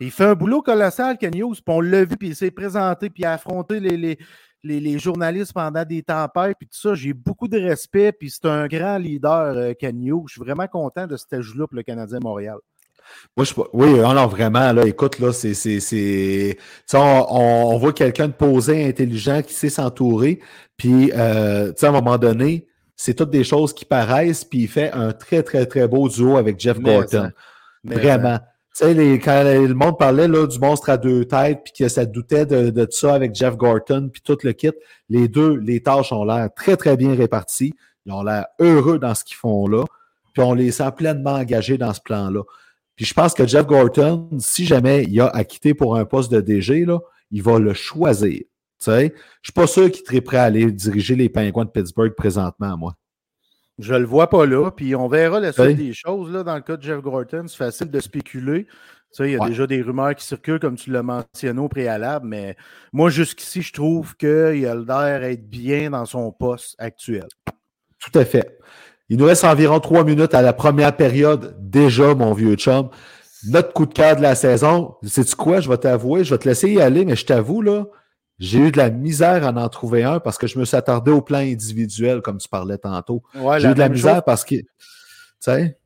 Il 0.00 0.10
fait 0.10 0.24
un 0.24 0.34
boulot 0.34 0.62
colossal, 0.62 1.18
Ken 1.18 1.36
Hughes, 1.36 1.62
puis 1.64 1.74
on 1.74 1.80
l'a 1.80 2.04
vu, 2.04 2.16
puis 2.16 2.28
il 2.28 2.36
s'est 2.36 2.50
présenté, 2.50 3.10
puis 3.10 3.22
il 3.22 3.26
a 3.26 3.34
affronté 3.34 3.80
les, 3.80 4.18
les, 4.62 4.80
les 4.80 4.98
journalistes 4.98 5.52
pendant 5.52 5.84
des 5.84 6.02
tempêtes, 6.02 6.56
puis 6.58 6.66
tout 6.66 6.78
ça. 6.78 6.94
J'ai 6.94 7.12
beaucoup 7.12 7.48
de 7.48 7.58
respect, 7.58 8.12
puis 8.12 8.30
c'est 8.30 8.46
un 8.46 8.66
grand 8.66 8.98
leader, 8.98 9.56
euh, 9.56 9.72
Kenyo. 9.74 10.24
Je 10.26 10.34
suis 10.34 10.40
vraiment 10.40 10.66
content 10.66 11.06
de 11.06 11.16
cet 11.16 11.34
ajout-là 11.34 11.66
pour 11.66 11.76
le 11.76 11.82
Canadien 11.82 12.18
Montréal. 12.22 12.56
Moi, 13.36 13.44
je, 13.44 13.54
oui, 13.72 14.00
alors 14.00 14.28
vraiment, 14.28 14.72
là, 14.72 14.86
écoute, 14.86 15.18
là, 15.18 15.32
c'est. 15.32 15.54
c'est, 15.54 15.80
c'est 15.80 16.56
on, 16.94 17.26
on, 17.72 17.78
voit 17.78 17.92
quelqu'un 17.92 18.28
de 18.28 18.32
posé, 18.32 18.86
intelligent, 18.86 19.42
qui 19.42 19.52
sait 19.52 19.68
s'entourer. 19.68 20.40
Puis, 20.76 21.10
euh, 21.14 21.72
à 21.80 21.86
un 21.86 21.92
moment 21.92 22.18
donné, 22.18 22.68
c'est 22.96 23.14
toutes 23.14 23.30
des 23.30 23.44
choses 23.44 23.72
qui 23.72 23.84
paraissent, 23.84 24.44
puis 24.44 24.60
il 24.60 24.68
fait 24.68 24.92
un 24.92 25.12
très, 25.12 25.42
très, 25.42 25.66
très 25.66 25.88
beau 25.88 26.08
duo 26.08 26.36
avec 26.36 26.60
Jeff 26.60 26.78
Gorton. 26.78 27.30
Vraiment. 27.82 28.38
Sais, 28.72 28.94
les, 28.94 29.18
quand 29.18 29.42
le 29.42 29.74
monde 29.74 29.98
parlait 29.98 30.28
là, 30.28 30.46
du 30.46 30.58
monstre 30.58 30.90
à 30.90 30.96
deux 30.96 31.24
têtes, 31.24 31.60
puis 31.64 31.72
que 31.76 31.88
ça 31.88 32.06
doutait 32.06 32.46
de, 32.46 32.70
de 32.70 32.86
ça 32.90 33.14
avec 33.14 33.34
Jeff 33.34 33.56
Gorton, 33.56 34.10
puis 34.12 34.22
tout 34.22 34.38
le 34.42 34.52
kit, 34.52 34.70
les 35.08 35.28
deux, 35.28 35.56
les 35.56 35.82
tâches 35.82 36.12
ont 36.12 36.24
l'air 36.24 36.48
très, 36.54 36.76
très 36.76 36.96
bien 36.96 37.14
réparties. 37.14 37.74
Ils 38.06 38.12
ont 38.12 38.22
l'air 38.22 38.46
heureux 38.60 38.98
dans 38.98 39.14
ce 39.14 39.24
qu'ils 39.24 39.36
font 39.36 39.66
là, 39.66 39.84
puis 40.32 40.42
on 40.42 40.54
les 40.54 40.70
sent 40.70 40.90
pleinement 40.96 41.34
engagés 41.34 41.78
dans 41.78 41.92
ce 41.92 42.00
plan-là. 42.00 42.42
Puis 42.96 43.04
je 43.04 43.14
pense 43.14 43.34
que 43.34 43.46
Jeff 43.46 43.66
Gorton, 43.66 44.28
si 44.38 44.64
jamais 44.66 45.04
il 45.04 45.20
a 45.20 45.28
à 45.28 45.44
quitter 45.44 45.74
pour 45.74 45.96
un 45.96 46.04
poste 46.04 46.30
de 46.30 46.40
DG, 46.40 46.84
là, 46.84 47.00
il 47.30 47.42
va 47.42 47.58
le 47.58 47.74
choisir. 47.74 48.40
Je 48.84 48.92
ne 48.92 49.08
suis 49.42 49.52
pas 49.54 49.66
sûr 49.66 49.90
qu'il 49.90 50.04
serait 50.06 50.20
prêt 50.20 50.38
à 50.38 50.44
aller 50.44 50.70
diriger 50.70 51.16
les 51.16 51.28
Pingouins 51.28 51.64
de 51.64 51.70
Pittsburgh 51.70 52.14
présentement, 52.14 52.76
moi. 52.76 52.94
Je 53.80 53.94
le 53.94 54.04
vois 54.04 54.28
pas 54.28 54.46
là, 54.46 54.70
puis 54.70 54.94
on 54.94 55.08
verra 55.08 55.40
la 55.40 55.52
suite 55.52 55.76
des 55.76 55.92
choses. 55.92 56.30
Là, 56.30 56.42
dans 56.42 56.54
le 56.54 56.60
cas 56.60 56.76
de 56.76 56.82
Jeff 56.82 57.00
Gorton, 57.00 57.44
c'est 57.48 57.56
facile 57.56 57.90
de 57.90 58.00
spéculer. 58.00 58.66
il 59.18 59.30
y 59.30 59.36
a 59.36 59.46
déjà 59.46 59.66
des 59.66 59.80
rumeurs 59.80 60.14
qui 60.14 60.24
circulent, 60.24 60.60
comme 60.60 60.76
tu 60.76 60.90
l'as 60.90 61.02
mentionné 61.02 61.60
au 61.60 61.68
préalable, 61.68 62.26
mais 62.26 62.56
moi, 62.92 63.10
jusqu'ici, 63.10 63.62
je 63.62 63.72
trouve 63.72 64.16
qu'il 64.16 64.28
a 64.28 64.74
l'air 64.74 65.20
d'être 65.20 65.48
bien 65.48 65.90
dans 65.90 66.04
son 66.04 66.30
poste 66.30 66.76
actuel. 66.78 67.26
Tout 67.98 68.18
à 68.18 68.24
fait. 68.24 68.58
Il 69.08 69.16
nous 69.16 69.24
reste 69.24 69.44
environ 69.44 69.80
trois 69.80 70.04
minutes 70.04 70.34
à 70.34 70.42
la 70.42 70.52
première 70.52 70.96
période, 70.96 71.56
déjà, 71.58 72.14
mon 72.14 72.32
vieux 72.32 72.54
chum. 72.54 72.90
Notre 73.48 73.72
coup 73.72 73.86
de 73.86 73.94
cœur 73.94 74.16
de 74.16 74.22
la 74.22 74.34
saison, 74.34 74.96
sais-tu 75.02 75.34
quoi? 75.34 75.60
Je 75.60 75.68
vais 75.68 75.78
t'avouer, 75.78 76.22
je 76.24 76.34
vais 76.34 76.38
te 76.38 76.46
laisser 76.46 76.70
y 76.70 76.80
aller, 76.80 77.04
mais 77.04 77.16
je 77.16 77.24
t'avoue, 77.24 77.62
là, 77.62 77.86
j'ai 78.40 78.58
eu 78.58 78.72
de 78.72 78.78
la 78.78 78.90
misère 78.90 79.46
à 79.46 79.50
en 79.52 79.68
trouver 79.68 80.02
un 80.02 80.18
parce 80.18 80.38
que 80.38 80.46
je 80.46 80.58
me 80.58 80.64
suis 80.64 80.76
attardé 80.76 81.10
au 81.10 81.20
plan 81.20 81.38
individuel, 81.38 82.22
comme 82.22 82.38
tu 82.38 82.48
parlais 82.48 82.78
tantôt. 82.78 83.22
j'ai 83.34 83.68
eu 83.68 83.74
de 83.74 83.78
la 83.78 83.90
misère 83.90 84.24
parce 84.24 84.44
que. 84.44 84.56
C'est 85.38 85.76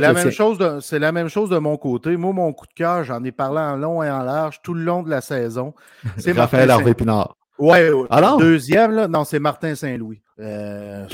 la, 0.00 0.14
même 0.14 0.30
chose 0.30 0.56
de, 0.56 0.80
c'est 0.80 0.98
la 0.98 1.12
même 1.12 1.28
chose 1.28 1.50
de 1.50 1.58
mon 1.58 1.76
côté. 1.76 2.16
Moi, 2.16 2.32
mon 2.32 2.54
coup 2.54 2.66
de 2.66 2.72
cœur, 2.72 3.04
j'en 3.04 3.22
ai 3.24 3.32
parlé 3.32 3.60
en 3.60 3.76
long 3.76 4.02
et 4.02 4.10
en 4.10 4.22
large 4.22 4.60
tout 4.62 4.72
le 4.72 4.82
long 4.82 5.02
de 5.02 5.10
la 5.10 5.20
saison. 5.20 5.74
C'est 6.16 6.32
Raphaël 6.32 6.70
Harvey 6.70 6.94
Pinard. 6.94 7.36
Ouais, 7.58 7.90
Alors? 8.08 8.38
deuxième, 8.38 8.92
là, 8.92 9.08
non, 9.08 9.24
c'est 9.24 9.38
Martin 9.38 9.74
Saint-Louis. 9.74 10.22
Euh, 10.38 11.06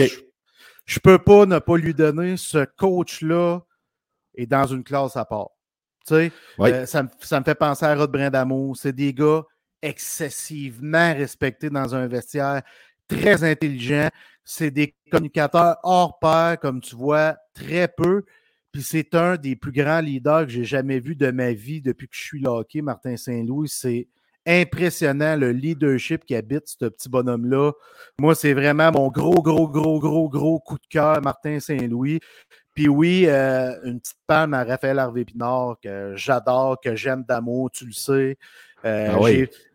je 0.85 0.99
peux 0.99 1.19
pas 1.19 1.47
ne 1.47 1.59
pas 1.59 1.77
lui 1.77 1.95
donner 1.95 2.37
ce 2.37 2.65
coach-là 2.77 3.61
est 4.35 4.47
dans 4.47 4.67
une 4.67 4.83
classe 4.83 5.17
à 5.17 5.25
part. 5.25 5.51
Tu 6.07 6.15
sais, 6.15 6.33
euh, 6.61 6.87
ça, 6.87 7.05
me, 7.05 7.09
ça, 7.21 7.39
me 7.39 7.45
fait 7.45 7.55
penser 7.55 7.85
à 7.85 7.95
Rod 7.95 8.11
Brindamour. 8.11 8.77
C'est 8.77 8.93
des 8.93 9.15
gars 9.15 9.43
excessivement 9.83 11.13
respectés 11.15 11.71
dans 11.71 11.95
un 11.95 12.07
vestiaire, 12.07 12.63
très 13.09 13.45
intelligents. 13.45 14.09
C'est 14.45 14.71
des 14.71 14.95
communicateurs 15.11 15.77
hors 15.83 16.19
pair, 16.19 16.57
comme 16.61 16.81
tu 16.81 16.97
vois, 16.97 17.37
très 17.55 17.89
peu. 17.89 18.25
Puis 18.73 18.83
c'est 18.83 19.15
un 19.15 19.37
des 19.37 19.55
plus 19.55 19.73
grands 19.73 20.01
leaders 20.01 20.47
que 20.47 20.53
j'ai 20.53 20.65
jamais 20.65 20.99
vu 20.99 21.15
de 21.15 21.31
ma 21.31 21.53
vie 21.53 21.83
depuis 21.83 22.09
que 22.09 22.17
je 22.17 22.23
suis 22.23 22.47
hockey, 22.47 22.81
Martin 22.81 23.17
Saint-Louis. 23.17 23.69
C'est 23.69 24.09
impressionnant 24.47 25.37
le 25.37 25.53
leadership 25.53 26.25
qui 26.25 26.35
habite 26.35 26.67
ce 26.67 26.87
petit 26.87 27.09
bonhomme-là. 27.09 27.73
Moi, 28.19 28.35
c'est 28.35 28.55
vraiment 28.55 28.91
mon 28.91 29.09
gros, 29.09 29.43
gros, 29.43 29.69
gros, 29.69 30.01
gros, 30.01 30.29
gros 30.29 30.59
coup 30.59 30.79
de 30.79 30.87
cœur, 30.89 31.21
Martin 31.23 31.61
Saint-Louis. 31.61 32.21
Puis 32.75 32.89
oui, 32.89 33.27
euh, 33.29 33.75
une 33.85 34.01
petite 34.01 34.17
panne 34.27 34.55
à 34.55 34.65
Raphaël 34.65 34.99
Harvey-Pinard 34.99 35.77
que 35.83 36.15
j'adore, 36.17 36.81
que 36.81 36.97
j'aime 36.97 37.25
d'amour, 37.29 37.71
tu 37.71 37.85
le 37.85 37.93
sais. 37.93 38.39
Euh, 38.85 39.13
ah 39.13 39.21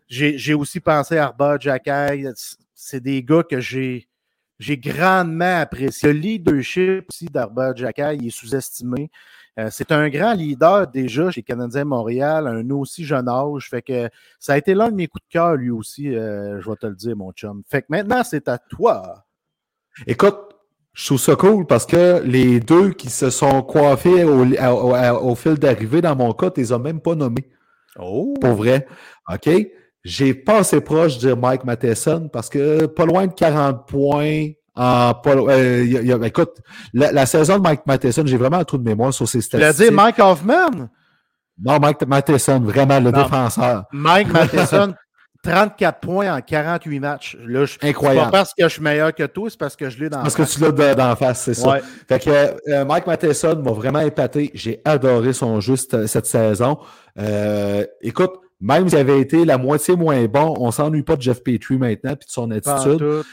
j'ai 0.07 0.53
aussi 0.53 0.79
pensé 0.79 1.17
à 1.17 1.25
Arba 1.25 1.57
Jacky. 1.59 2.25
C'est 2.73 3.01
des 3.01 3.23
gars 3.23 3.43
que 3.43 3.59
j'ai 3.59 4.07
j'ai 4.59 4.77
grandement 4.77 5.59
apprécié. 5.59 6.11
Le 6.11 6.19
leadership 6.19 7.05
aussi 7.09 7.25
d'Arba 7.25 7.75
Jacky, 7.75 8.01
il 8.19 8.27
est 8.27 8.29
sous-estimé. 8.31 9.11
Euh, 9.59 9.69
c'est 9.71 9.91
un 9.91 10.07
grand 10.09 10.33
leader 10.33 10.87
déjà 10.87 11.31
chez 11.31 11.41
Canadien 11.41 11.85
Montréal, 11.85 12.47
un 12.47 12.69
aussi 12.71 13.05
jeune 13.05 13.27
âge. 13.27 13.69
Fait 13.69 13.81
que 13.81 14.09
ça 14.39 14.53
a 14.53 14.57
été 14.57 14.73
l'un 14.73 14.89
de 14.89 14.95
mes 14.95 15.07
coups 15.07 15.23
de 15.25 15.31
cœur, 15.31 15.55
lui 15.55 15.71
aussi, 15.71 16.15
euh, 16.15 16.61
je 16.61 16.69
vais 16.69 16.75
te 16.75 16.85
le 16.85 16.95
dire, 16.95 17.15
mon 17.15 17.31
chum. 17.31 17.63
Fait 17.67 17.81
que 17.81 17.87
maintenant, 17.89 18.23
c'est 18.23 18.47
à 18.47 18.57
toi. 18.57 19.25
Écoute, 20.05 20.37
je 20.93 21.05
trouve 21.05 21.19
ça 21.19 21.35
cool 21.35 21.65
parce 21.65 21.85
que 21.85 22.21
les 22.23 22.59
deux 22.59 22.91
qui 22.91 23.09
se 23.09 23.29
sont 23.31 23.63
coiffés 23.63 24.23
au, 24.23 25.35
fil 25.35 25.55
d'arrivée, 25.55 26.01
dans 26.01 26.15
mon 26.15 26.33
cas, 26.33 26.51
tu 26.51 26.61
les 26.61 26.71
as 26.71 26.79
même 26.79 27.01
pas 27.01 27.15
nommés. 27.15 27.49
Oh. 27.99 28.35
Pour 28.39 28.53
vrai. 28.53 28.87
OK? 29.31 29.49
J'ai 30.07 30.33
pas 30.33 30.59
assez 30.59 30.79
proche 30.79 31.15
de 31.15 31.27
dire 31.27 31.37
Mike 31.37 31.65
Matheson 31.65 32.29
parce 32.31 32.47
que 32.47 32.85
pas 32.85 33.05
loin 33.05 33.27
de 33.27 33.33
40 33.33 33.85
points, 33.85 34.51
euh, 34.79 36.23
écoute, 36.23 36.61
la, 36.93 37.25
saison 37.25 37.57
de 37.57 37.63
Mike 37.63 37.81
Matheson, 37.85 38.23
j'ai 38.25 38.37
vraiment 38.37 38.57
un 38.57 38.63
trou 38.63 38.77
de 38.77 38.87
mémoire 38.87 39.13
sur 39.13 39.27
ses 39.27 39.41
statistiques. 39.41 39.75
Tu 39.75 39.83
l'as 39.83 39.89
dit 39.89 39.93
Mike 39.93 40.19
Hoffman? 40.19 40.87
Non, 41.61 41.79
Mike 41.79 42.07
Matheson, 42.07 42.61
vraiment 42.61 43.01
le 43.01 43.11
défenseur. 43.11 43.83
Mike 43.91 44.27
Matheson, 44.31 44.93
34 45.43 45.99
points 45.99 46.37
en 46.37 46.39
48 46.39 46.99
matchs. 47.01 47.37
Là, 47.45 47.65
Incroyable. 47.81 48.31
pas 48.31 48.37
parce 48.37 48.53
que 48.53 48.63
je 48.63 48.69
suis 48.69 48.81
meilleur 48.81 49.13
que 49.13 49.23
toi, 49.23 49.49
c'est 49.49 49.59
parce 49.59 49.75
que 49.75 49.89
je 49.89 49.99
l'ai 49.99 50.09
dans 50.09 50.21
Parce 50.21 50.35
que 50.35 50.43
tu 50.43 50.61
l'as 50.61 50.95
dans 50.95 51.09
la 51.09 51.15
face, 51.17 51.41
c'est 51.41 51.53
ça. 51.53 51.79
Fait 52.07 52.19
que 52.23 52.29
euh, 52.71 52.85
Mike 52.85 53.07
Matheson 53.07 53.61
m'a 53.61 53.71
vraiment 53.71 53.99
épaté. 53.99 54.51
J'ai 54.53 54.79
adoré 54.85 55.33
son 55.33 55.59
jeu 55.59 55.75
cette, 55.75 56.25
saison. 56.25 56.77
Euh, 57.19 57.85
écoute, 58.01 58.39
même 58.59 58.89
s'il 58.89 58.97
avait 58.97 59.19
été 59.19 59.45
la 59.45 59.57
moitié 59.57 59.95
moins 59.95 60.25
bon, 60.25 60.55
on 60.57 60.71
s'ennuie 60.71 61.03
pas 61.03 61.15
de 61.15 61.21
Jeff 61.21 61.43
Petrie 61.43 61.77
maintenant 61.77 62.15
puis 62.15 62.25
de 62.27 62.31
son 62.31 62.51
attitude. 62.51 63.23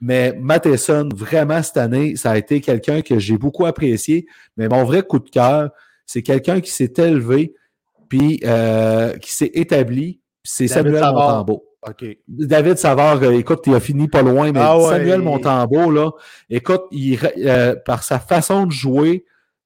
Mais 0.00 0.36
Matheson, 0.38 1.08
vraiment, 1.14 1.62
cette 1.62 1.78
année, 1.78 2.16
ça 2.16 2.32
a 2.32 2.36
été 2.36 2.60
quelqu'un 2.60 3.00
que 3.00 3.18
j'ai 3.18 3.38
beaucoup 3.38 3.64
apprécié. 3.64 4.26
Mais 4.56 4.68
mon 4.68 4.84
vrai 4.84 5.02
coup 5.02 5.18
de 5.18 5.30
cœur, 5.30 5.70
c'est 6.04 6.22
quelqu'un 6.22 6.60
qui 6.60 6.70
s'est 6.70 6.92
élevé, 6.98 7.54
puis 8.08 8.40
euh, 8.44 9.16
qui 9.16 9.32
s'est 9.32 9.50
établi. 9.54 10.20
C'est 10.42 10.68
Samuel 10.68 11.02
Montembeau. 11.02 11.64
David 12.28 12.78
Savard, 12.78 13.22
euh, 13.22 13.30
écoute, 13.32 13.62
il 13.66 13.74
a 13.74 13.80
fini 13.80 14.08
pas 14.08 14.22
loin, 14.22 14.52
mais 14.52 14.60
ah 14.60 14.76
Samuel 14.90 15.22
Montembeau, 15.22 15.90
là, 15.90 16.10
écoute, 16.50 16.82
il, 16.90 17.18
euh, 17.38 17.76
par 17.76 18.02
sa 18.02 18.18
façon 18.18 18.66
de 18.66 18.72
jouer, 18.72 19.24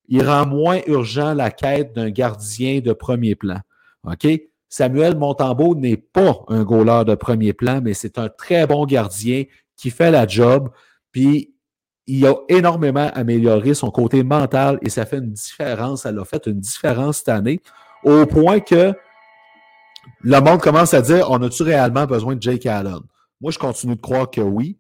il 0.09 0.23
rend 0.23 0.47
moins 0.47 0.81
urgent 0.87 1.35
la 1.35 1.51
quête 1.51 1.95
d'un 1.95 2.11
gardien 2.11 2.81
de 2.81 2.93
premier 2.93 3.37
plan. 3.37 3.61
OK? 4.05 4.27
Samuel 4.71 5.17
Montembeau 5.17 5.75
n'est 5.75 5.97
pas 5.97 6.45
un 6.47 6.63
goaler 6.63 7.05
de 7.05 7.17
premier 7.17 7.53
plan, 7.53 7.81
mais 7.83 7.93
c'est 7.93 8.19
un 8.19 8.29
très 8.29 8.67
bon 8.69 8.87
gardien 8.87 9.45
qui 9.77 9.91
fait 9.91 10.13
la 10.13 10.27
job, 10.27 10.71
puis 11.11 11.55
il 12.07 12.25
a 12.27 12.35
énormément 12.49 13.11
amélioré 13.15 13.75
son 13.75 13.91
côté 13.91 14.23
mental 14.23 14.79
et 14.83 14.89
ça 14.89 15.07
fait 15.07 15.19
une 15.19 15.33
différence. 15.33 16.03
Ça 16.03 16.13
l'a 16.13 16.25
fait 16.25 16.47
une 16.47 16.61
différence 16.61 17.19
cette 17.19 17.29
année, 17.31 17.61
au 18.05 18.27
point 18.27 18.61
que 18.61 18.95
le 20.21 20.41
monde 20.41 20.61
commence 20.61 20.95
à 20.95 21.03
dire 21.03 21.29
on 21.31 21.43
a-tu 21.43 21.65
réellement 21.65 22.07
besoin 22.07 22.37
de 22.37 22.43
Jake 22.43 22.67
Allen? 22.67 23.01
Moi, 23.41 23.51
je 23.51 23.59
continue 23.59 23.97
de 23.97 24.01
croire 24.01 24.31
que 24.31 24.41
oui, 24.41 24.79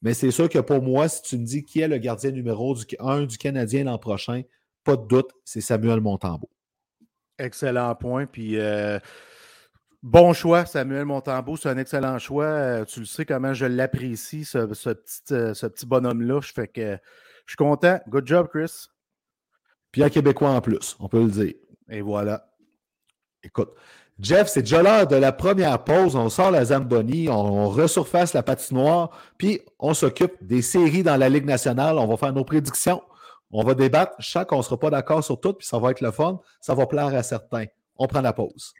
mais 0.00 0.14
c'est 0.14 0.30
sûr 0.30 0.48
que 0.48 0.58
pour 0.60 0.80
moi, 0.80 1.08
si 1.08 1.22
tu 1.22 1.38
me 1.38 1.44
dis 1.44 1.64
qui 1.64 1.80
est 1.80 1.88
le 1.88 1.98
gardien 1.98 2.30
numéro 2.30 2.74
du, 2.74 2.84
1 3.00 3.22
du 3.22 3.36
Canadien 3.36 3.84
l'an 3.84 3.98
prochain, 3.98 4.42
pas 4.84 4.96
de 4.96 5.06
doute, 5.06 5.30
c'est 5.44 5.60
Samuel 5.60 6.00
Montembeau. 6.00 6.48
Excellent 7.38 7.94
point. 7.94 8.26
Puis. 8.26 8.58
Euh, 8.58 8.98
Bon 10.04 10.34
choix, 10.34 10.66
Samuel 10.66 11.06
Montembeau. 11.06 11.56
C'est 11.56 11.70
un 11.70 11.78
excellent 11.78 12.18
choix. 12.18 12.44
Euh, 12.44 12.84
tu 12.84 13.00
le 13.00 13.06
sais 13.06 13.24
comment 13.24 13.54
je 13.54 13.64
l'apprécie, 13.64 14.44
ce, 14.44 14.58
petit, 14.58 15.32
euh, 15.32 15.54
ce 15.54 15.66
petit 15.66 15.86
bonhomme-là. 15.86 16.42
Je 16.42 16.52
fais 16.52 16.68
que 16.68 16.98
je 17.46 17.52
suis 17.52 17.56
content. 17.56 17.98
Good 18.10 18.26
job, 18.26 18.48
Chris. 18.52 18.88
Puis 19.90 20.04
un 20.04 20.10
Québécois 20.10 20.50
en 20.50 20.60
plus, 20.60 20.94
on 21.00 21.08
peut 21.08 21.22
le 21.22 21.30
dire. 21.30 21.54
Et 21.88 22.02
voilà. 22.02 22.52
Écoute, 23.42 23.70
Jeff, 24.20 24.48
c'est 24.48 24.60
déjà 24.60 24.82
l'heure 24.82 25.06
de 25.06 25.16
la 25.16 25.32
première 25.32 25.82
pause. 25.82 26.16
On 26.16 26.28
sort 26.28 26.50
la 26.50 26.66
Zamboni, 26.66 27.30
on, 27.30 27.70
resurface 27.70 28.34
la 28.34 28.42
patinoire, 28.42 29.08
puis 29.38 29.62
on 29.78 29.94
s'occupe 29.94 30.34
des 30.42 30.60
séries 30.60 31.02
dans 31.02 31.16
la 31.16 31.30
Ligue 31.30 31.46
nationale. 31.46 31.96
On 31.96 32.06
va 32.06 32.18
faire 32.18 32.34
nos 32.34 32.44
prédictions. 32.44 33.02
On 33.56 33.62
va 33.62 33.74
débattre. 33.74 34.14
Je 34.18 34.28
sais 34.28 34.44
qu'on 34.44 34.58
ne 34.58 34.62
sera 34.62 34.78
pas 34.78 34.90
d'accord 34.90 35.22
sur 35.22 35.40
tout, 35.40 35.54
puis 35.54 35.66
ça 35.66 35.78
va 35.78 35.92
être 35.92 36.00
le 36.00 36.10
fun. 36.10 36.40
Ça 36.60 36.74
va 36.74 36.86
plaire 36.86 37.14
à 37.14 37.22
certains. 37.22 37.66
On 37.96 38.08
prend 38.08 38.20
la 38.20 38.32
pause. 38.32 38.74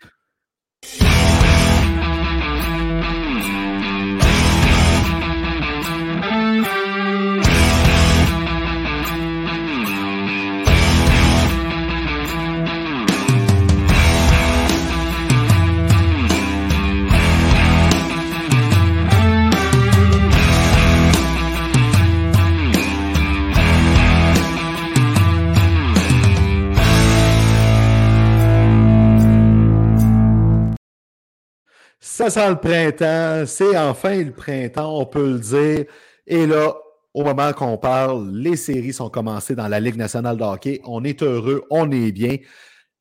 Ça 32.16 32.30
sent 32.30 32.48
le 32.48 32.60
printemps. 32.60 33.44
C'est 33.44 33.76
enfin 33.76 34.22
le 34.22 34.30
printemps, 34.30 35.00
on 35.00 35.04
peut 35.04 35.32
le 35.32 35.40
dire. 35.40 35.84
Et 36.28 36.46
là, 36.46 36.72
au 37.12 37.24
moment 37.24 37.52
qu'on 37.52 37.76
parle, 37.76 38.30
les 38.30 38.54
séries 38.54 38.92
sont 38.92 39.10
commencées 39.10 39.56
dans 39.56 39.66
la 39.66 39.80
Ligue 39.80 39.96
nationale 39.96 40.36
de 40.36 40.44
hockey. 40.44 40.80
On 40.84 41.02
est 41.02 41.24
heureux, 41.24 41.64
on 41.70 41.90
est 41.90 42.12
bien. 42.12 42.36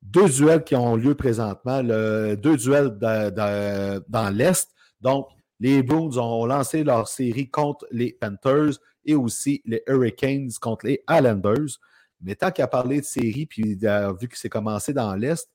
Deux 0.02 0.28
duels 0.28 0.64
qui 0.64 0.74
ont 0.74 0.96
lieu 0.96 1.14
présentement, 1.14 1.80
deux 1.80 2.56
duels 2.56 2.98
dans 2.98 4.34
l'Est. 4.34 4.68
Donc, 5.00 5.28
les 5.60 5.84
Bruins 5.84 6.16
ont 6.16 6.44
lancé 6.44 6.82
leur 6.82 7.06
série 7.06 7.48
contre 7.48 7.86
les 7.92 8.18
Panthers 8.20 8.80
et 9.04 9.14
aussi 9.14 9.62
les 9.64 9.84
Hurricanes 9.86 10.50
contre 10.60 10.86
les 10.86 11.04
Islanders. 11.08 11.78
Mais 12.20 12.34
tant 12.34 12.50
qu'à 12.50 12.66
parler 12.66 13.00
de 13.00 13.06
série, 13.06 13.46
puis 13.46 13.78
vu 14.20 14.26
que 14.26 14.36
c'est 14.36 14.48
commencé 14.48 14.92
dans 14.92 15.14
l'Est, 15.14 15.48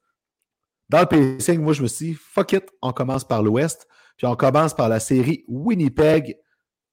dans 0.90 1.02
le 1.02 1.06
pacing, 1.06 1.62
moi, 1.62 1.74
je 1.74 1.84
me 1.84 1.88
suis 1.88 2.08
dit, 2.08 2.14
fuck 2.16 2.54
it, 2.54 2.66
on 2.82 2.92
commence 2.92 3.24
par 3.24 3.44
l'Ouest, 3.44 3.88
puis 4.18 4.26
on 4.26 4.36
commence 4.36 4.74
par 4.74 4.90
la 4.90 5.00
série 5.00 5.46
Winnipeg 5.48 6.38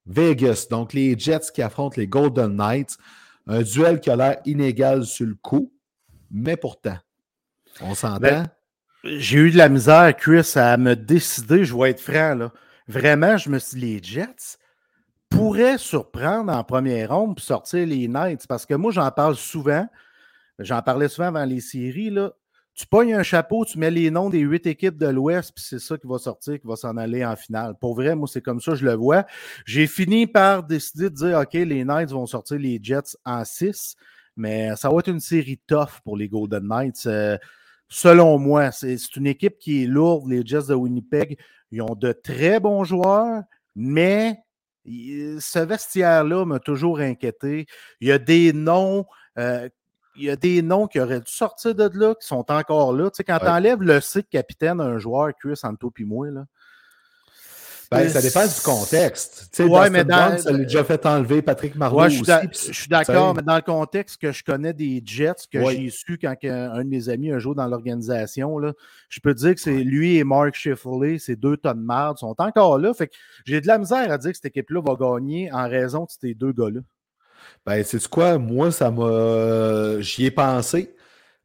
Vegas. 0.05 0.67
Donc, 0.69 0.93
les 0.93 1.17
Jets 1.17 1.51
qui 1.53 1.61
affrontent 1.61 1.95
les 1.97 2.07
Golden 2.07 2.55
Knights. 2.55 2.97
Un 3.47 3.61
duel 3.61 3.99
qui 3.99 4.09
a 4.09 4.15
l'air 4.15 4.37
inégal 4.45 5.05
sur 5.05 5.25
le 5.25 5.35
coup, 5.35 5.71
mais 6.29 6.57
pourtant, 6.57 6.97
on 7.81 7.95
s'entend. 7.95 8.19
Ben, 8.19 8.49
j'ai 9.03 9.37
eu 9.37 9.51
de 9.51 9.57
la 9.57 9.69
misère, 9.69 10.15
Chris, 10.17 10.51
à 10.55 10.75
me 10.75 10.95
décider, 10.95 11.63
je 11.63 11.75
vais 11.75 11.91
être 11.91 12.01
franc. 12.01 12.35
Là. 12.35 12.51
Vraiment, 12.89 13.37
je 13.37 13.49
me 13.49 13.57
suis 13.57 13.79
dit, 13.79 13.85
les 13.85 14.03
Jets 14.03 14.57
pourraient 15.29 15.77
surprendre 15.77 16.51
en 16.51 16.63
première 16.63 17.15
ronde 17.15 17.35
pour 17.35 17.43
sortir 17.43 17.87
les 17.87 18.07
Knights. 18.07 18.47
Parce 18.47 18.65
que 18.65 18.73
moi, 18.73 18.91
j'en 18.91 19.09
parle 19.11 19.35
souvent. 19.35 19.87
J'en 20.59 20.81
parlais 20.81 21.07
souvent 21.07 21.27
avant 21.27 21.45
les 21.45 21.61
séries. 21.61 22.09
Là 22.09 22.33
tu 22.77 22.85
pognes 22.85 23.15
un 23.15 23.23
chapeau, 23.23 23.65
tu 23.65 23.79
mets 23.79 23.89
les 23.89 24.11
noms 24.11 24.29
des 24.29 24.39
huit 24.39 24.67
équipes 24.67 24.97
de 24.97 25.07
l'Ouest, 25.07 25.51
puis 25.55 25.65
c'est 25.67 25.79
ça 25.79 25.97
qui 25.97 26.05
va 26.05 26.19
sortir, 26.19 26.61
qui 26.61 26.67
va 26.67 26.75
s'en 26.75 26.95
aller 26.95 27.25
en 27.25 27.35
finale. 27.35 27.73
Pour 27.81 27.95
vrai, 27.95 28.15
moi, 28.15 28.27
c'est 28.31 28.41
comme 28.41 28.61
ça, 28.61 28.75
je 28.75 28.85
le 28.85 28.93
vois. 28.93 29.25
J'ai 29.65 29.87
fini 29.87 30.27
par 30.27 30.61
décider 30.61 31.09
de 31.09 31.15
dire, 31.15 31.39
OK, 31.39 31.53
les 31.53 31.83
Knights 31.83 32.11
vont 32.11 32.27
sortir 32.27 32.59
les 32.59 32.79
Jets 32.79 33.17
en 33.25 33.43
six, 33.45 33.95
mais 34.35 34.75
ça 34.75 34.91
va 34.91 34.99
être 34.99 35.09
une 35.09 35.19
série 35.19 35.59
tough 35.65 36.01
pour 36.05 36.17
les 36.17 36.29
Golden 36.29 36.67
Knights. 36.67 37.07
Euh, 37.07 37.35
selon 37.89 38.37
moi, 38.37 38.71
c'est 38.71 39.15
une 39.15 39.25
équipe 39.25 39.57
qui 39.57 39.83
est 39.83 39.87
lourde, 39.87 40.29
les 40.29 40.45
Jets 40.45 40.67
de 40.69 40.75
Winnipeg. 40.75 41.39
Ils 41.71 41.81
ont 41.81 41.95
de 41.95 42.11
très 42.11 42.59
bons 42.59 42.83
joueurs, 42.83 43.41
mais 43.75 44.37
ce 44.85 45.59
vestiaire-là 45.65 46.45
m'a 46.45 46.59
toujours 46.59 46.99
inquiété. 46.99 47.65
Il 48.01 48.07
y 48.07 48.11
a 48.11 48.19
des 48.19 48.53
noms 48.53 49.07
euh, 49.39 49.67
il 50.17 50.25
y 50.25 50.29
a 50.29 50.35
des 50.35 50.61
noms 50.61 50.87
qui 50.87 50.99
auraient 50.99 51.21
dû 51.21 51.31
sortir 51.31 51.75
de 51.75 51.89
là, 51.93 52.15
qui 52.15 52.27
sont 52.27 52.51
encore 52.51 52.93
là. 52.93 53.09
Tu 53.09 53.17
sais, 53.17 53.23
quand 53.23 53.39
tu 53.39 53.47
enlèves 53.47 53.81
le 53.81 54.01
site 54.01 54.29
capitaine 54.29 54.81
un 54.81 54.97
joueur, 54.97 55.31
Chris, 55.39 55.55
Santo 55.55 55.91
puis 55.91 56.05
moi, 56.05 56.29
là. 56.29 56.45
Ben, 57.89 58.09
ça 58.09 58.21
dépend 58.21 58.45
du 58.45 58.61
contexte. 58.65 59.47
Tu 59.53 59.63
sais, 59.63 59.69
ouais, 59.69 59.89
mais 59.89 60.03
dans, 60.03 60.37
ça 60.37 60.51
lui 60.51 60.63
a 60.63 60.65
déjà 60.65 60.83
fait 60.83 61.05
enlever 61.05 61.41
Patrick 61.41 61.73
Marleau 61.75 62.01
ouais, 62.01 62.09
je 62.09 62.73
suis 62.73 62.89
d'accord, 62.89 63.33
mais 63.33 63.41
dans 63.41 63.55
le 63.55 63.61
contexte 63.61 64.19
que 64.19 64.33
je 64.33 64.43
connais 64.43 64.73
des 64.73 65.01
Jets, 65.05 65.47
que 65.49 65.63
j'ai 65.69 65.89
su 65.89 66.17
quand 66.21 66.35
un 66.43 66.83
de 66.83 66.89
mes 66.89 67.07
amis 67.07 67.31
a 67.31 67.39
joué 67.39 67.55
dans 67.55 67.67
l'organisation, 67.67 68.59
je 69.07 69.19
peux 69.21 69.33
dire 69.33 69.55
que 69.55 69.61
c'est 69.61 69.83
lui 69.83 70.17
et 70.17 70.25
Mark 70.25 70.53
Shifley, 70.55 71.17
ces 71.17 71.37
deux 71.37 71.55
tonnes 71.55 71.79
de 71.79 71.85
marde, 71.85 72.17
sont 72.17 72.35
encore 72.39 72.77
là. 72.77 72.93
Fait 72.93 73.07
que 73.07 73.13
j'ai 73.45 73.61
de 73.61 73.67
la 73.67 73.77
misère 73.77 74.11
à 74.11 74.17
dire 74.17 74.31
que 74.31 74.35
cette 74.35 74.47
équipe-là 74.47 74.81
va 74.81 74.95
gagner 74.95 75.49
en 75.53 75.69
raison 75.69 76.03
de 76.03 76.09
ces 76.09 76.33
deux 76.33 76.51
gars-là. 76.51 76.81
Ben, 77.65 77.83
c'est 77.83 78.05
quoi? 78.07 78.37
Moi, 78.37 78.71
ça 78.71 78.91
m'a. 78.91 80.01
J'y 80.01 80.25
ai 80.25 80.31
pensé. 80.31 80.95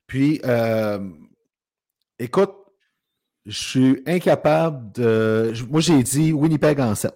Puis, 0.07 0.41
euh, 0.45 0.99
écoute, 2.19 2.55
je 3.47 3.59
suis 3.59 4.03
incapable 4.07 4.93
de. 4.93 5.53
Moi, 5.71 5.81
j'ai 5.81 6.03
dit 6.03 6.33
Winnipeg 6.33 6.81
en 6.81 6.95
7. 6.95 7.13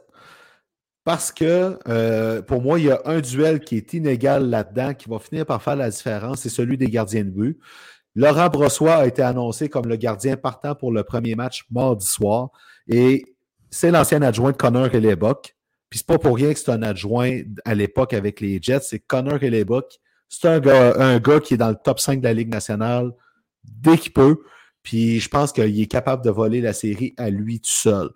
Parce 1.04 1.30
que 1.30 1.78
euh, 1.88 2.42
pour 2.42 2.60
moi, 2.60 2.80
il 2.80 2.86
y 2.86 2.90
a 2.90 3.00
un 3.04 3.20
duel 3.20 3.60
qui 3.60 3.76
est 3.76 3.92
inégal 3.94 4.50
là-dedans, 4.50 4.92
qui 4.92 5.08
va 5.08 5.20
finir 5.20 5.46
par 5.46 5.62
faire 5.62 5.76
la 5.76 5.88
différence, 5.88 6.40
c'est 6.40 6.48
celui 6.48 6.76
des 6.76 6.88
gardiens 6.88 7.22
de 7.22 7.30
but. 7.30 7.60
Laurent 8.16 8.48
Brossois 8.48 8.96
a 8.96 9.06
été 9.06 9.22
annoncé 9.22 9.68
comme 9.68 9.86
le 9.86 9.96
gardien 9.96 10.36
partant 10.36 10.74
pour 10.74 10.90
le 10.90 11.04
premier 11.04 11.36
match 11.36 11.64
mardi 11.70 12.06
soir. 12.06 12.48
Et 12.88 13.24
c'est 13.70 13.90
l'ancien 13.90 14.22
adjoint 14.22 14.52
de 14.52 14.56
Connor 14.56 14.86
Hellebuck. 14.86 15.55
Puis 15.90 16.00
c'est 16.00 16.06
pas 16.06 16.18
pour 16.18 16.36
rien 16.36 16.52
que 16.52 16.58
c'est 16.58 16.70
un 16.70 16.82
adjoint 16.82 17.40
à 17.64 17.74
l'époque 17.74 18.12
avec 18.12 18.40
les 18.40 18.58
Jets. 18.60 18.80
C'est 18.80 18.98
Connor 18.98 19.42
Hellebuck. 19.42 19.98
C'est 20.28 20.48
un 20.48 20.58
gars, 20.58 20.94
un 20.98 21.18
gars 21.18 21.40
qui 21.40 21.54
est 21.54 21.58
dans 21.58 21.68
le 21.68 21.76
top 21.82 22.00
5 22.00 22.18
de 22.18 22.24
la 22.24 22.34
Ligue 22.34 22.48
nationale 22.52 23.12
dès 23.64 23.96
qu'il 23.96 24.12
peut. 24.12 24.38
Puis 24.82 25.20
je 25.20 25.28
pense 25.28 25.52
qu'il 25.52 25.80
est 25.80 25.86
capable 25.86 26.24
de 26.24 26.30
voler 26.30 26.60
la 26.60 26.72
série 26.72 27.14
à 27.16 27.30
lui 27.30 27.60
tout 27.60 27.70
seul. 27.70 28.10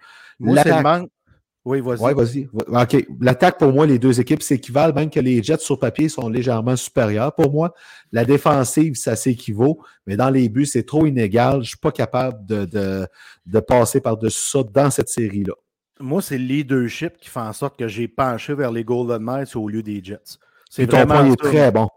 Oui, 1.65 1.81
vas-y. 1.83 2.01
Oui, 2.01 2.15
vas-y. 2.15 2.49
OK. 2.55 3.07
L'attaque, 3.21 3.59
pour 3.59 3.73
moi, 3.73 3.87
les 3.87 3.99
deux 3.99 4.19
équipes 4.19 4.43
s'équivalent, 4.43 4.95
même 4.95 5.11
que 5.11 5.21
les 5.21 5.43
Jets 5.43 5.59
sur 5.59 5.79
papier 5.79 6.09
sont 6.09 6.29
légèrement 6.29 6.75
supérieurs. 6.75 7.35
Pour 7.35 7.53
moi, 7.53 7.75
la 8.13 8.25
défensive, 8.25 8.95
ça 8.95 9.15
s'équivaut, 9.15 9.83
mais 10.07 10.17
dans 10.17 10.31
les 10.31 10.49
buts, 10.49 10.65
c'est 10.65 10.85
trop 10.85 11.05
inégal. 11.05 11.55
Je 11.55 11.59
ne 11.59 11.65
suis 11.65 11.77
pas 11.77 11.93
capable 11.93 12.47
de, 12.47 12.65
de, 12.65 13.07
de 13.45 13.61
passer 13.61 14.01
par-dessus 14.01 14.51
ça 14.51 14.63
dans 14.63 14.91
cette 14.91 15.11
série-là 15.11 15.55
moi, 16.01 16.23
c'est 16.23 16.39
le 16.39 16.45
leadership 16.45 17.17
qui 17.19 17.29
fait 17.29 17.41
en 17.41 17.53
sorte 17.53 17.79
que 17.79 17.89
j'ai 17.89 18.09
penché 18.09 18.55
vers 18.55 18.73
les 18.73 18.85
Golden 18.85 19.25
Knights 19.25 19.55
au 19.57 19.69
lieu 19.69 19.83
des 19.83 20.03
Jets. 20.03 20.39
C'est 20.69 20.87
ton 20.87 21.07
point 21.07 21.31
est 21.31 21.37
très 21.37 21.71
bon. 21.71 21.89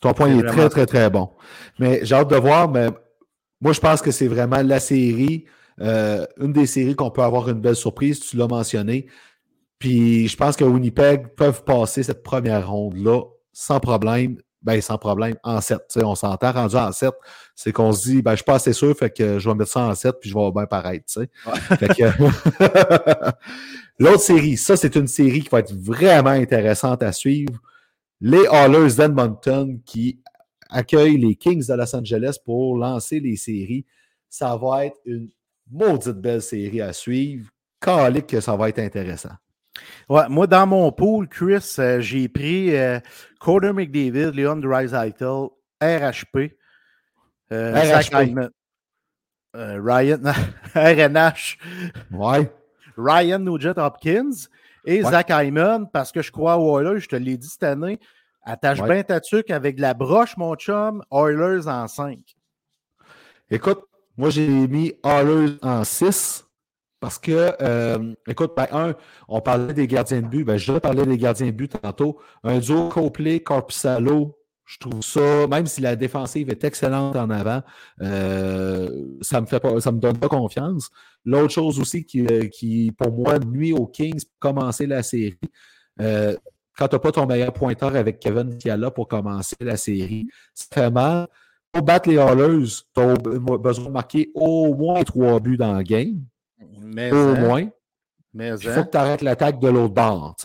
Ton 0.00 0.12
point 0.12 0.38
est, 0.38 0.42
très, 0.42 0.68
très, 0.68 0.86
très 0.86 1.10
bon. 1.10 1.30
Mais 1.78 2.00
j'ai 2.02 2.14
hâte 2.14 2.30
de 2.30 2.36
voir, 2.36 2.70
mais 2.70 2.88
moi, 3.60 3.72
je 3.72 3.80
pense 3.80 4.02
que 4.02 4.10
c'est 4.10 4.28
vraiment 4.28 4.62
la 4.62 4.78
série, 4.78 5.46
euh, 5.80 6.26
une 6.38 6.52
des 6.52 6.66
séries 6.66 6.94
qu'on 6.94 7.10
peut 7.10 7.22
avoir 7.22 7.48
une 7.48 7.60
belle 7.60 7.76
surprise, 7.76 8.20
tu 8.20 8.36
l'as 8.36 8.46
mentionné. 8.46 9.06
Puis 9.78 10.28
je 10.28 10.36
pense 10.36 10.56
que 10.56 10.64
Winnipeg 10.64 11.28
peuvent 11.34 11.64
passer 11.64 12.02
cette 12.02 12.22
première 12.22 12.70
ronde-là 12.70 13.22
sans 13.52 13.80
problème 13.80 14.36
ben, 14.62 14.80
sans 14.80 14.98
problème, 14.98 15.36
en 15.42 15.60
7. 15.60 15.98
On 16.02 16.14
s'entend 16.14 16.52
rendu 16.52 16.76
en 16.76 16.92
7. 16.92 17.12
C'est 17.54 17.72
qu'on 17.72 17.92
se 17.92 18.08
dit, 18.08 18.22
ben, 18.22 18.32
je 18.32 18.36
suis 18.36 18.44
pas 18.44 18.54
assez 18.56 18.72
sûr, 18.72 18.96
fait 18.96 19.10
que 19.10 19.38
je 19.38 19.48
vais 19.48 19.54
mettre 19.54 19.70
ça 19.70 19.80
en 19.80 19.94
7 19.94 20.16
puis 20.20 20.30
je 20.30 20.34
vais 20.34 20.50
bien 20.50 20.66
paraître. 20.66 21.04
L'autre 23.98 24.20
série, 24.20 24.56
ça, 24.56 24.76
c'est 24.76 24.96
une 24.96 25.06
série 25.06 25.40
qui 25.40 25.48
va 25.48 25.60
être 25.60 25.74
vraiment 25.74 26.30
intéressante 26.30 27.02
à 27.02 27.12
suivre. 27.12 27.60
Les 28.20 28.46
Hallers 28.46 28.94
d'Edmonton 28.96 29.80
qui 29.84 30.20
accueillent 30.68 31.18
les 31.18 31.34
Kings 31.34 31.66
de 31.66 31.74
Los 31.74 31.96
Angeles 31.96 32.36
pour 32.44 32.76
lancer 32.76 33.20
les 33.20 33.36
séries. 33.36 33.84
Ça 34.28 34.56
va 34.56 34.86
être 34.86 34.96
une 35.04 35.28
maudite 35.70 36.18
belle 36.20 36.42
série 36.42 36.80
à 36.80 36.92
suivre. 36.92 37.50
Calique 37.80 38.26
que 38.26 38.40
ça 38.40 38.56
va 38.56 38.68
être 38.68 38.78
intéressant. 38.78 39.30
Ouais, 40.08 40.28
moi, 40.28 40.46
dans 40.46 40.66
mon 40.66 40.90
pool, 40.92 41.28
Chris, 41.28 41.76
euh, 41.78 42.00
j'ai 42.00 42.28
pris 42.28 42.76
euh, 42.76 42.98
McDavid, 43.46 44.32
Leon 44.32 44.56
Dreisaitl, 44.56 45.48
RHP, 45.80 46.52
euh, 47.52 47.74
RHP. 47.74 48.50
Euh, 49.56 49.80
Ryan, 49.82 50.20
RNH, 50.74 51.58
ouais. 52.12 52.52
Ryan 52.96 53.38
Nugent 53.40 53.78
Hopkins 53.78 54.48
et 54.84 55.02
Zach 55.02 55.30
Hyman, 55.30 55.88
parce 55.90 56.12
que 56.12 56.22
je 56.22 56.30
crois 56.30 56.56
aux 56.56 56.78
Oilers, 56.78 57.00
je 57.00 57.08
te 57.08 57.16
l'ai 57.16 57.36
dit 57.36 57.48
cette 57.48 57.64
année, 57.64 57.98
attache 58.42 58.82
bien 58.82 59.02
ta 59.02 59.20
tuque 59.20 59.50
avec 59.50 59.80
la 59.80 59.94
broche, 59.94 60.36
mon 60.36 60.54
chum, 60.54 61.02
Oilers 61.10 61.66
en 61.66 61.88
5. 61.88 62.18
Écoute, 63.50 63.80
moi 64.16 64.30
j'ai 64.30 64.46
mis 64.46 64.94
Oilers 65.04 65.56
en 65.62 65.82
6. 65.82 66.46
Parce 67.00 67.18
que, 67.18 67.54
euh, 67.62 68.14
écoute, 68.28 68.52
ben, 68.54 68.66
un, 68.72 68.94
on 69.26 69.40
parlait 69.40 69.72
des 69.72 69.86
gardiens 69.86 70.20
de 70.20 70.26
but. 70.26 70.44
Ben, 70.44 70.58
je 70.58 70.74
parlais 70.74 71.06
des 71.06 71.16
gardiens 71.16 71.46
de 71.46 71.52
but 71.52 71.80
tantôt. 71.80 72.18
Un 72.44 72.58
duo 72.58 72.88
Copley, 72.90 73.40
Corpusalo, 73.40 74.38
je 74.66 74.78
trouve 74.78 75.02
ça, 75.02 75.46
même 75.48 75.66
si 75.66 75.80
la 75.80 75.96
défensive 75.96 76.50
est 76.50 76.62
excellente 76.62 77.16
en 77.16 77.30
avant, 77.30 77.62
euh, 78.02 79.16
ça 79.22 79.40
me 79.40 79.46
fait 79.46 79.58
pas, 79.58 79.80
ça 79.80 79.90
me 79.92 79.98
donne 79.98 80.18
pas 80.18 80.28
confiance. 80.28 80.90
L'autre 81.24 81.52
chose 81.52 81.80
aussi 81.80 82.04
qui, 82.04 82.26
euh, 82.26 82.48
qui, 82.48 82.92
pour 82.92 83.10
moi, 83.12 83.38
nuit 83.38 83.72
aux 83.72 83.86
Kings 83.86 84.22
pour 84.24 84.38
commencer 84.52 84.86
la 84.86 85.02
série, 85.02 85.38
quand 85.98 86.88
tu 86.88 86.94
n'as 86.94 87.00
pas 87.00 87.12
ton 87.12 87.26
meilleur 87.26 87.52
pointeur 87.52 87.96
avec 87.96 88.20
Kevin 88.20 88.58
Fiala 88.60 88.90
pour 88.90 89.08
commencer 89.08 89.56
la 89.60 89.76
série, 89.76 90.28
ça 90.54 90.66
fait 90.72 90.90
mal. 90.90 91.26
Pour 91.72 91.82
battre 91.82 92.08
les 92.08 92.18
Hallers, 92.18 92.66
tu 92.94 93.00
as 93.00 93.14
besoin 93.16 93.84
de 93.86 93.90
marquer 93.90 94.30
au 94.34 94.74
moins 94.74 95.02
trois 95.04 95.40
buts 95.40 95.56
dans 95.56 95.76
le 95.76 95.82
game. 95.82 96.20
Mais 96.80 97.12
au 97.12 97.16
hein, 97.16 97.40
moins. 97.40 97.68
Mais 98.32 98.50
il 98.50 98.58
faut 98.58 98.68
hein. 98.68 98.84
que 98.84 98.90
tu 98.90 98.96
arrêtes 98.96 99.22
l'attaque 99.22 99.58
de 99.58 99.68
l'autre 99.68 99.94
bord. 99.94 100.36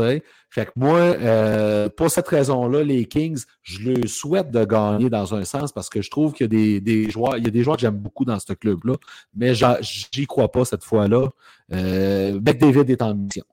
Fait 0.49 0.65
que 0.65 0.71
moi, 0.75 0.99
euh, 0.99 1.87
pour 1.89 2.09
cette 2.09 2.27
raison-là, 2.27 2.83
les 2.83 3.05
Kings, 3.05 3.43
je 3.61 3.91
le 3.91 4.07
souhaite 4.07 4.49
de 4.49 4.65
gagner 4.65 5.09
dans 5.09 5.35
un 5.35 5.43
sens 5.43 5.71
parce 5.71 5.89
que 5.89 6.01
je 6.01 6.09
trouve 6.09 6.33
qu'il 6.33 6.51
y 6.51 6.77
a 6.77 6.79
des, 6.79 7.09
joueurs, 7.09 7.37
il 7.37 7.43
y 7.43 7.47
a 7.47 7.51
des 7.51 7.63
joueurs 7.63 7.75
que 7.75 7.81
j'aime 7.81 7.97
beaucoup 7.97 8.25
dans 8.25 8.39
ce 8.39 8.53
club-là, 8.53 8.95
mais 9.35 9.53
j'y 9.53 10.25
crois 10.25 10.51
pas 10.51 10.65
cette 10.65 10.83
fois-là. 10.83 11.29
Euh, 11.73 12.33
McDavid 12.33 12.89
est 12.89 13.01
en 13.01 13.13
mission. 13.13 13.45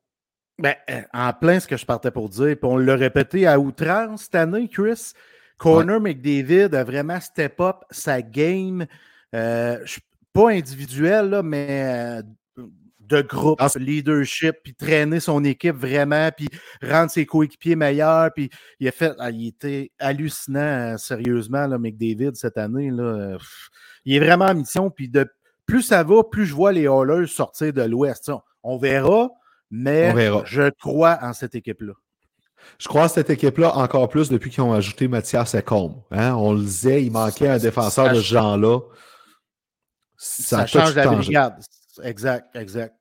Ben, 0.59 0.75
euh, 0.91 1.03
en 1.13 1.33
plein 1.33 1.61
ce 1.61 1.67
que 1.67 1.77
je 1.77 1.85
partais 1.85 2.11
pour 2.11 2.29
dire, 2.29 2.57
puis 2.57 2.71
on 2.71 2.77
l'a 2.79 2.95
répété 2.95 3.47
à 3.47 3.59
outrance 3.59 4.23
cette 4.23 4.37
année, 4.37 4.69
Chris. 4.69 5.13
Corner 5.59 6.01
McDavid 6.01 6.75
a 6.75 6.85
vraiment 6.85 7.21
step 7.21 7.61
up 7.61 7.77
sa 7.91 8.23
game. 8.23 8.87
pas 9.31 10.49
individuelle, 10.49 11.43
mais 11.45 12.23
de 13.13 13.23
groupe, 13.23 13.59
Ah, 13.61 13.69
leadership, 13.77 14.57
puis 14.65 14.75
traîner 14.75 15.21
son 15.21 15.45
équipe 15.45 15.77
vraiment, 15.77 16.31
puis 16.37 16.49
rendre 16.83 17.11
ses 17.11 17.27
coéquipiers 17.27 17.77
meilleurs. 17.77 18.31
Puis 18.35 18.51
il 18.81 18.89
a 18.89 18.93
fait, 18.93 19.13
ah, 19.19 19.31
il 19.31 19.49
était 19.49 19.93
hallucinant, 19.99 20.95
euh, 20.95 20.97
sérieusement, 20.97 21.67
là, 21.67 21.79
McDavid, 21.79 22.35
cette 22.35 22.59
année. 22.59 22.91
Là, 22.91 23.03
Euh, 23.03 23.37
pff, 23.39 23.69
il 24.05 24.15
est 24.17 24.21
vraiment 24.21 24.47
en 24.47 24.55
mission. 24.55 24.91
Puis 24.91 25.09
de 25.09 25.27
plus 25.67 25.83
ça 25.83 26.03
va, 26.03 26.25
plus 26.25 26.47
je 26.47 26.55
vois 26.55 26.73
les 26.73 26.87
Hallers 26.89 27.27
sortir 27.29 27.73
de 27.73 27.83
l'Ouest. 27.83 28.29
On, 28.31 28.41
on 28.63 28.79
verra, 28.79 29.29
mais 29.71 30.11
On 30.11 30.15
verra. 30.15 30.43
je 30.47 30.71
crois 30.81 31.19
en 31.23 31.33
cette 31.33 31.55
équipe-là. 31.55 31.93
Je 32.79 32.87
crois 32.89 33.09
cette 33.09 33.29
équipe-là 33.31 33.77
encore 33.77 34.09
plus 34.09 34.29
depuis 34.29 34.51
qu'ils 34.51 34.63
ont 34.63 34.73
ajouté 34.73 35.09
Mathias 35.09 35.55
Ecombe. 35.55 36.01
Hein? 36.13 36.35
On 36.35 36.53
le 36.55 36.61
disait, 36.61 37.03
il 37.05 37.11
manquait 37.11 37.49
un 37.49 37.59
défenseur 37.59 38.07
Ça 38.07 38.13
de 38.13 38.21
ce 38.21 38.27
genre-là. 38.27 38.79
Ça, 40.17 40.67
change 40.67 40.95
la 40.95 41.07
brigade. 41.09 41.55
Exact, 42.05 42.47
exact. 42.55 42.95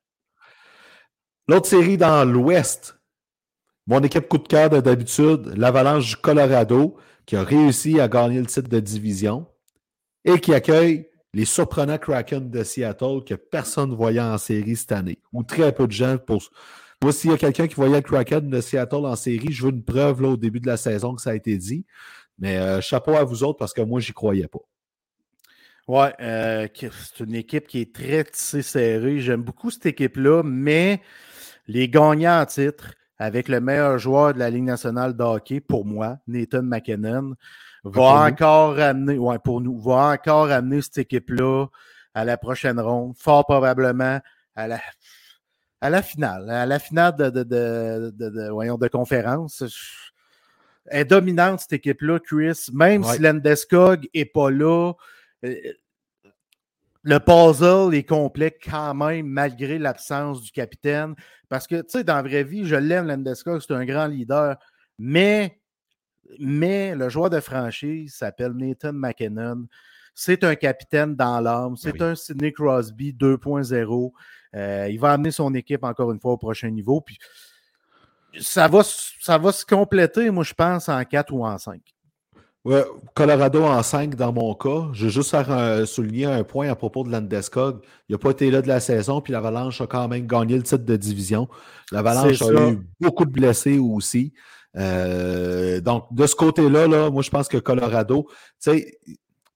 L'autre 1.51 1.67
série 1.67 1.97
dans 1.97 2.23
l'Ouest, 2.23 2.97
mon 3.85 3.99
équipe 3.99 4.29
coup 4.29 4.37
de 4.37 4.47
cœur 4.47 4.69
de 4.69 4.79
d'habitude, 4.79 5.51
l'Avalanche 5.57 6.11
du 6.11 6.15
Colorado, 6.15 6.95
qui 7.25 7.35
a 7.35 7.43
réussi 7.43 7.99
à 7.99 8.07
gagner 8.07 8.39
le 8.39 8.45
titre 8.45 8.69
de 8.69 8.79
division 8.79 9.45
et 10.23 10.39
qui 10.39 10.53
accueille 10.53 11.09
les 11.33 11.43
surprenants 11.43 11.97
Kraken 11.97 12.49
de 12.49 12.63
Seattle 12.63 13.25
que 13.27 13.33
personne 13.33 13.89
ne 13.89 13.95
voyait 13.95 14.21
en 14.21 14.37
série 14.37 14.77
cette 14.77 14.93
année, 14.93 15.19
ou 15.33 15.43
très 15.43 15.75
peu 15.75 15.87
de 15.87 15.91
gens. 15.91 16.17
Pour... 16.17 16.41
Moi, 17.03 17.11
s'il 17.11 17.31
y 17.31 17.33
a 17.33 17.37
quelqu'un 17.37 17.67
qui 17.67 17.75
voyait 17.75 17.97
le 17.97 18.01
Kraken 18.01 18.49
de 18.49 18.61
Seattle 18.61 19.05
en 19.05 19.17
série, 19.17 19.51
je 19.51 19.65
veux 19.65 19.71
une 19.71 19.83
preuve 19.83 20.21
là, 20.21 20.29
au 20.29 20.37
début 20.37 20.61
de 20.61 20.67
la 20.67 20.77
saison 20.77 21.15
que 21.15 21.21
ça 21.21 21.31
a 21.31 21.35
été 21.35 21.57
dit. 21.57 21.85
Mais 22.39 22.59
euh, 22.59 22.79
chapeau 22.79 23.17
à 23.17 23.25
vous 23.25 23.43
autres 23.43 23.59
parce 23.59 23.73
que 23.73 23.81
moi, 23.81 23.99
j'y 23.99 24.13
croyais 24.13 24.47
pas. 24.47 24.59
Ouais, 25.89 26.13
euh, 26.21 26.69
c'est 26.73 27.19
une 27.25 27.35
équipe 27.35 27.67
qui 27.67 27.81
est 27.81 27.93
très 27.93 28.23
tissée 28.23 28.61
serrée. 28.61 29.19
J'aime 29.19 29.41
beaucoup 29.41 29.69
cette 29.69 29.87
équipe-là, 29.87 30.43
mais 30.45 31.01
les 31.67 31.89
gagnants 31.89 32.41
en 32.41 32.45
titre, 32.45 32.93
avec 33.17 33.47
le 33.47 33.61
meilleur 33.61 33.97
joueur 33.99 34.33
de 34.33 34.39
la 34.39 34.49
Ligue 34.49 34.63
nationale 34.63 35.15
de 35.15 35.23
hockey, 35.23 35.59
pour 35.59 35.85
moi, 35.85 36.17
Nathan 36.27 36.63
McKinnon, 36.63 37.35
va 37.83 37.91
nous. 37.93 38.33
encore 38.33 38.79
amener, 38.79 39.17
ouais, 39.17 39.39
pour 39.39 39.61
nous, 39.61 39.79
va 39.79 40.11
encore 40.13 40.49
amener 40.51 40.81
cette 40.81 40.97
équipe-là 40.99 41.67
à 42.13 42.25
la 42.25 42.37
prochaine 42.37 42.79
ronde, 42.79 43.13
fort 43.17 43.45
probablement 43.45 44.19
à 44.55 44.67
la, 44.67 44.79
à 45.81 45.89
la 45.89 46.01
finale, 46.01 46.49
à 46.49 46.65
la 46.65 46.79
finale 46.79 47.15
de, 47.15 47.29
de, 47.29 47.43
de, 47.43 48.11
de- 48.15 48.29
de- 48.29 48.49
voyons, 48.49 48.77
conférence. 48.91 49.63
Elle 50.87 51.01
est 51.01 51.05
dominante, 51.05 51.59
cette 51.61 51.73
équipe-là, 51.73 52.19
Chris. 52.19 52.67
Même 52.73 53.03
Ouais. 53.03 53.15
si 53.15 53.21
Landeskog 53.21 54.07
n'est 54.13 54.25
pas 54.25 54.49
là, 54.49 54.93
euh, 55.45 55.55
le 57.03 57.19
puzzle 57.19 57.95
est 57.95 58.03
complet 58.03 58.57
quand 58.63 58.93
même, 58.93 59.25
malgré 59.27 59.79
l'absence 59.79 60.41
du 60.41 60.51
capitaine. 60.51 61.15
Parce 61.49 61.67
que, 61.67 61.81
tu 61.81 61.89
sais, 61.89 62.03
dans 62.03 62.15
la 62.15 62.21
vraie 62.21 62.43
vie, 62.43 62.65
je 62.65 62.75
l'aime, 62.75 63.07
Landeskog, 63.07 63.61
c'est 63.61 63.73
un 63.73 63.85
grand 63.85 64.05
leader. 64.07 64.57
Mais, 64.99 65.59
mais 66.39 66.95
le 66.95 67.09
joueur 67.09 67.29
de 67.29 67.39
franchise 67.39 68.15
s'appelle 68.15 68.51
Nathan 68.53 68.93
McKinnon. 68.93 69.65
C'est 70.13 70.43
un 70.43 70.55
capitaine 70.55 71.15
dans 71.15 71.39
l'âme. 71.39 71.75
C'est 71.77 71.93
Oui. 71.93 72.03
un 72.03 72.15
Sidney 72.15 72.51
Crosby 72.51 73.13
2.0. 73.13 74.11
Euh, 74.53 74.87
il 74.89 74.99
va 74.99 75.13
amener 75.13 75.31
son 75.31 75.53
équipe 75.55 75.83
encore 75.83 76.11
une 76.11 76.19
fois 76.19 76.33
au 76.33 76.37
prochain 76.37 76.69
niveau. 76.69 77.01
Puis 77.01 77.17
ça 78.39 78.67
va, 78.67 78.81
ça 78.83 79.37
va 79.37 79.51
se 79.51 79.65
compléter, 79.65 80.29
moi, 80.29 80.43
je 80.43 80.53
pense, 80.53 80.87
en 80.89 81.03
4 81.03 81.33
ou 81.33 81.45
en 81.45 81.57
5. 81.57 81.81
Ouais, 82.63 82.83
Colorado 83.15 83.63
en 83.63 83.81
5 83.81 84.13
dans 84.15 84.31
mon 84.31 84.53
cas. 84.53 84.89
Je 84.93 85.05
veux 85.05 85.09
juste 85.11 85.31
faire 85.31 85.49
un- 85.51 85.85
souligner 85.87 86.25
un 86.25 86.43
point 86.43 86.69
à 86.69 86.75
propos 86.75 87.03
de 87.03 87.09
Landeskog. 87.11 87.79
Il 88.07 88.11
n'a 88.13 88.19
pas 88.19 88.29
été 88.31 88.51
là 88.51 88.61
de 88.61 88.67
la 88.67 88.79
saison, 88.79 89.19
puis 89.19 89.33
l'Avalanche 89.33 89.81
a 89.81 89.87
quand 89.87 90.07
même 90.07 90.27
gagné 90.27 90.57
le 90.57 90.63
titre 90.63 90.85
de 90.85 90.95
division. 90.95 91.47
L'Avalanche 91.91 92.39
a 92.43 92.69
eu 92.71 92.79
beaucoup 92.99 93.25
de 93.25 93.31
blessés 93.31 93.79
aussi. 93.79 94.33
Euh, 94.77 95.81
donc, 95.81 96.05
de 96.13 96.25
ce 96.27 96.35
côté-là, 96.35 96.87
là, 96.87 97.09
moi, 97.09 97.23
je 97.23 97.29
pense 97.31 97.47
que 97.47 97.57
Colorado, 97.57 98.27
tu 98.29 98.35
sais, 98.59 98.97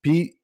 puis 0.01 0.37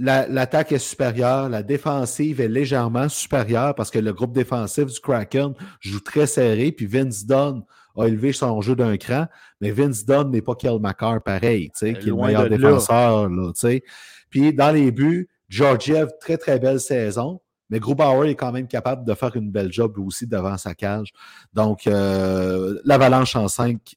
la- 0.00 0.26
l'attaque 0.26 0.72
est 0.72 0.78
supérieure, 0.78 1.48
la 1.50 1.62
défensive 1.62 2.40
est 2.40 2.48
légèrement 2.48 3.08
supérieure 3.08 3.74
parce 3.74 3.90
que 3.90 3.98
le 3.98 4.12
groupe 4.12 4.32
défensif 4.32 4.86
du 4.86 4.98
Kraken 4.98 5.52
joue 5.80 6.00
très 6.00 6.26
serré, 6.26 6.72
puis 6.72 6.86
Vince 6.86 7.26
Dunn 7.26 7.62
a 7.96 8.06
élevé 8.06 8.32
son 8.32 8.60
jeu 8.62 8.74
d'un 8.74 8.96
cran, 8.96 9.26
mais 9.60 9.70
Vince 9.72 10.04
Dunn 10.06 10.30
n'est 10.30 10.42
pas 10.42 10.54
Kel 10.54 10.78
McCarr 10.80 11.22
pareil, 11.22 11.70
tu 11.72 11.78
sais, 11.80 11.92
qui 11.94 12.08
est 12.08 12.10
le 12.10 12.16
meilleur 12.16 12.42
là. 12.48 12.56
défenseur, 12.56 13.28
là, 13.28 13.52
tu 13.52 13.60
sais. 13.60 13.82
Puis 14.30 14.54
dans 14.54 14.70
les 14.70 14.90
buts, 14.90 15.28
Georgiev, 15.48 16.08
très 16.20 16.38
très 16.38 16.58
belle 16.58 16.80
saison, 16.80 17.40
mais 17.68 17.78
Grubauer 17.78 18.30
est 18.30 18.34
quand 18.36 18.52
même 18.52 18.68
capable 18.68 19.04
de 19.04 19.14
faire 19.14 19.36
une 19.36 19.50
belle 19.50 19.72
job 19.72 19.98
aussi 19.98 20.26
devant 20.26 20.56
sa 20.56 20.74
cage. 20.74 21.12
Donc, 21.52 21.86
euh, 21.86 22.80
l'Avalanche 22.84 23.36
en 23.36 23.48
5, 23.48 23.96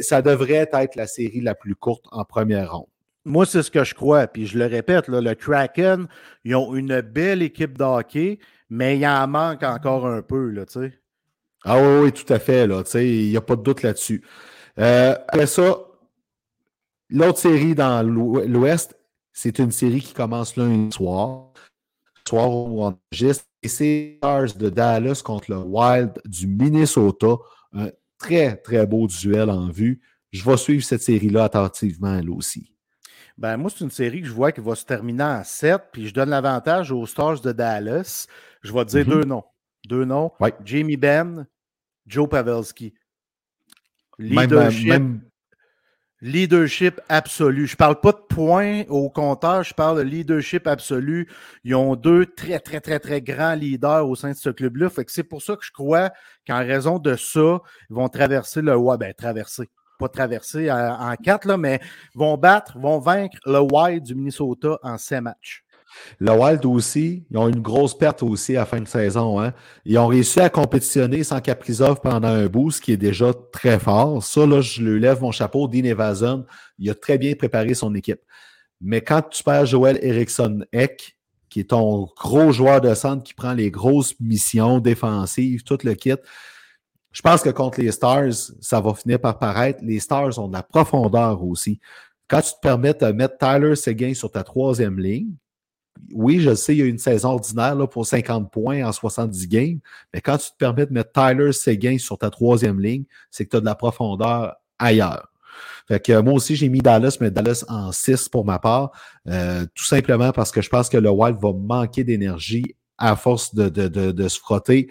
ça 0.00 0.22
devrait 0.22 0.68
être 0.72 0.94
la 0.96 1.06
série 1.06 1.40
la 1.40 1.54
plus 1.54 1.74
courte 1.74 2.04
en 2.12 2.24
première 2.24 2.72
ronde. 2.72 2.86
Moi, 3.26 3.44
c'est 3.44 3.62
ce 3.62 3.70
que 3.72 3.82
je 3.82 3.94
crois. 3.94 4.26
Puis 4.28 4.46
je 4.46 4.56
le 4.56 4.66
répète, 4.66 5.08
le 5.08 5.34
Kraken, 5.34 6.06
ils 6.44 6.54
ont 6.54 6.74
une 6.76 7.00
belle 7.00 7.42
équipe 7.42 7.76
de 7.76 7.82
hockey, 7.82 8.38
mais 8.70 8.96
il 8.96 9.06
en 9.06 9.26
manque 9.26 9.64
encore 9.64 10.06
un 10.06 10.22
peu, 10.22 10.54
tu 10.66 10.72
sais. 10.72 10.92
Ah 11.64 11.80
oui, 11.82 12.12
tout 12.12 12.32
à 12.32 12.38
fait, 12.38 12.68
là, 12.68 12.84
tu 12.84 12.90
sais, 12.92 13.08
il 13.08 13.28
n'y 13.30 13.36
a 13.36 13.40
pas 13.40 13.56
de 13.56 13.62
doute 13.62 13.82
là-dessus. 13.82 14.24
Euh, 14.78 15.16
après 15.26 15.46
ça, 15.48 15.76
l'autre 17.10 17.38
série 17.38 17.74
dans 17.74 18.06
l'Ou- 18.06 18.42
l'Ouest, 18.46 18.96
c'est 19.32 19.58
une 19.58 19.72
série 19.72 20.00
qui 20.00 20.14
commence 20.14 20.56
lundi 20.56 20.94
soir, 20.94 21.52
soir 22.28 22.48
où 22.48 22.84
on 22.84 22.96
enregistre, 23.10 23.44
et 23.62 23.68
c'est 23.68 24.18
Stars 24.18 24.54
de 24.56 24.70
Dallas 24.70 25.22
contre 25.24 25.50
le 25.50 25.58
Wild 25.58 26.12
du 26.24 26.46
Minnesota. 26.46 27.34
Un 27.72 27.90
très, 28.18 28.56
très 28.56 28.86
beau 28.86 29.08
duel 29.08 29.50
en 29.50 29.68
vue. 29.70 30.00
Je 30.30 30.48
vais 30.48 30.56
suivre 30.56 30.84
cette 30.84 31.02
série-là 31.02 31.44
attentivement, 31.44 32.14
elle 32.14 32.30
aussi. 32.30 32.72
Ben, 33.38 33.56
moi, 33.58 33.70
c'est 33.70 33.84
une 33.84 33.90
série 33.90 34.22
que 34.22 34.28
je 34.28 34.32
vois 34.32 34.50
qui 34.50 34.60
va 34.60 34.74
se 34.74 34.84
terminer 34.84 35.22
en 35.24 35.44
7, 35.44 35.82
puis 35.92 36.08
je 36.08 36.14
donne 36.14 36.30
l'avantage 36.30 36.90
aux 36.90 37.04
Stars 37.06 37.40
de 37.40 37.52
Dallas. 37.52 38.26
Je 38.62 38.72
vais 38.72 38.84
te 38.84 38.90
dire 38.90 39.06
Mhm. 39.06 39.12
deux 39.12 39.24
noms. 39.24 39.44
Deux 39.86 40.04
noms. 40.04 40.32
Ouais. 40.40 40.54
Jamie 40.64 40.96
Benn, 40.96 41.46
Joe 42.06 42.28
Pavelski. 42.28 42.94
Même, 44.18 44.40
Leadership, 44.48 44.88
même- 44.88 45.20
leadership 46.22 47.00
absolu. 47.10 47.66
Je 47.66 47.76
parle 47.76 48.00
pas 48.00 48.12
de 48.12 48.22
points 48.28 48.84
au 48.88 49.10
compteur, 49.10 49.62
je 49.62 49.74
parle 49.74 49.98
de 49.98 50.02
leadership 50.02 50.66
absolu. 50.66 51.28
Ils 51.62 51.74
ont 51.74 51.94
deux 51.94 52.24
très, 52.24 52.58
très, 52.58 52.80
très, 52.80 52.98
très 52.98 53.20
grands 53.20 53.54
leaders 53.54 54.08
au 54.08 54.16
sein 54.16 54.30
de 54.30 54.36
ce 54.36 54.48
club-là. 54.48 54.88
Fait 54.88 55.04
que 55.04 55.12
c'est 55.12 55.22
pour 55.24 55.42
ça 55.42 55.56
que 55.56 55.64
je 55.64 55.70
crois 55.72 56.10
qu'en 56.46 56.58
raison 56.60 56.98
de 56.98 57.14
ça, 57.16 57.60
ils 57.90 57.94
vont 57.94 58.08
traverser 58.08 58.62
le 58.62 58.74
ouais, 58.76 58.96
ben 58.96 59.12
traverser. 59.12 59.68
Pas 59.98 60.08
traverser 60.08 60.70
en, 60.70 61.10
en 61.10 61.16
quatre, 61.16 61.46
là, 61.46 61.56
mais 61.56 61.80
vont 62.14 62.36
battre, 62.36 62.78
vont 62.78 62.98
vaincre 62.98 63.38
le 63.46 63.60
Wild 63.60 64.04
du 64.04 64.14
Minnesota 64.14 64.78
en 64.82 64.98
sept 64.98 65.20
matchs. 65.20 65.66
Le 66.18 66.32
Wild 66.32 66.64
aussi, 66.66 67.24
ils 67.30 67.38
ont 67.38 67.48
une 67.48 67.60
grosse 67.60 67.96
perte 67.96 68.22
aussi 68.22 68.56
à 68.56 68.60
la 68.60 68.66
fin 68.66 68.80
de 68.80 68.88
saison. 68.88 69.40
Hein. 69.40 69.52
Ils 69.84 69.98
ont 69.98 70.06
réussi 70.06 70.40
à 70.40 70.50
compétitionner 70.50 71.24
sans 71.24 71.40
Kaprizov 71.40 72.00
pendant 72.00 72.28
un 72.28 72.46
bout, 72.46 72.70
ce 72.70 72.80
qui 72.80 72.92
est 72.92 72.96
déjà 72.96 73.32
très 73.52 73.78
fort. 73.78 74.22
Ça, 74.22 74.46
là, 74.46 74.60
je 74.60 74.82
lui 74.82 75.00
lève 75.00 75.20
mon 75.20 75.32
chapeau. 75.32 75.68
Dean 75.68 75.84
Evason, 75.84 76.44
il 76.78 76.90
a 76.90 76.94
très 76.94 77.18
bien 77.18 77.34
préparé 77.34 77.74
son 77.74 77.94
équipe. 77.94 78.20
Mais 78.80 79.00
quand 79.00 79.22
tu 79.22 79.42
perds 79.42 79.66
Joel 79.66 79.98
Eriksson 80.02 80.64
Eck, 80.72 81.16
qui 81.48 81.60
est 81.60 81.70
ton 81.70 82.08
gros 82.16 82.52
joueur 82.52 82.80
de 82.80 82.92
centre 82.94 83.22
qui 83.22 83.32
prend 83.32 83.54
les 83.54 83.70
grosses 83.70 84.14
missions 84.20 84.78
défensives, 84.78 85.62
tout 85.62 85.78
le 85.84 85.94
kit, 85.94 86.16
je 87.16 87.22
pense 87.22 87.40
que 87.40 87.48
contre 87.48 87.80
les 87.80 87.92
Stars, 87.92 88.34
ça 88.60 88.78
va 88.78 88.92
finir 88.92 89.18
par 89.18 89.38
paraître. 89.38 89.78
Les 89.82 90.00
Stars 90.00 90.38
ont 90.38 90.48
de 90.48 90.52
la 90.52 90.62
profondeur 90.62 91.42
aussi. 91.42 91.80
Quand 92.28 92.42
tu 92.42 92.52
te 92.52 92.60
permets 92.60 92.92
de 92.92 93.06
mettre 93.06 93.38
Tyler 93.38 93.74
Seguin 93.74 94.12
sur 94.12 94.30
ta 94.30 94.44
troisième 94.44 94.98
ligne, 94.98 95.30
oui, 96.12 96.40
je 96.40 96.54
sais, 96.54 96.74
il 96.74 96.78
y 96.78 96.82
a 96.82 96.84
une 96.84 96.98
saison 96.98 97.30
ordinaire 97.30 97.74
là, 97.74 97.86
pour 97.86 98.04
50 98.04 98.52
points 98.52 98.86
en 98.86 98.92
70 98.92 99.48
games, 99.48 99.78
mais 100.12 100.20
quand 100.20 100.36
tu 100.36 100.50
te 100.50 100.56
permets 100.58 100.84
de 100.84 100.92
mettre 100.92 101.12
Tyler 101.12 101.54
Seguin 101.54 101.96
sur 101.96 102.18
ta 102.18 102.28
troisième 102.28 102.78
ligne, 102.80 103.04
c'est 103.30 103.46
que 103.46 103.50
tu 103.52 103.56
as 103.56 103.60
de 103.60 103.64
la 103.64 103.76
profondeur 103.76 104.54
ailleurs. 104.78 105.32
Fait 105.88 106.04
que 106.04 106.12
euh, 106.12 106.22
moi 106.22 106.34
aussi, 106.34 106.54
j'ai 106.54 106.68
mis 106.68 106.80
Dallas, 106.80 107.16
mais 107.22 107.30
Dallas 107.30 107.64
en 107.68 107.92
6 107.92 108.28
pour 108.28 108.44
ma 108.44 108.58
part, 108.58 108.90
euh, 109.26 109.64
tout 109.74 109.84
simplement 109.84 110.32
parce 110.32 110.50
que 110.50 110.60
je 110.60 110.68
pense 110.68 110.90
que 110.90 110.98
le 110.98 111.08
Wild 111.08 111.38
va 111.40 111.54
manquer 111.54 112.04
d'énergie 112.04 112.76
à 112.98 113.16
force 113.16 113.54
de, 113.54 113.70
de, 113.70 113.88
de, 113.88 114.12
de 114.12 114.28
se 114.28 114.38
frotter 114.38 114.90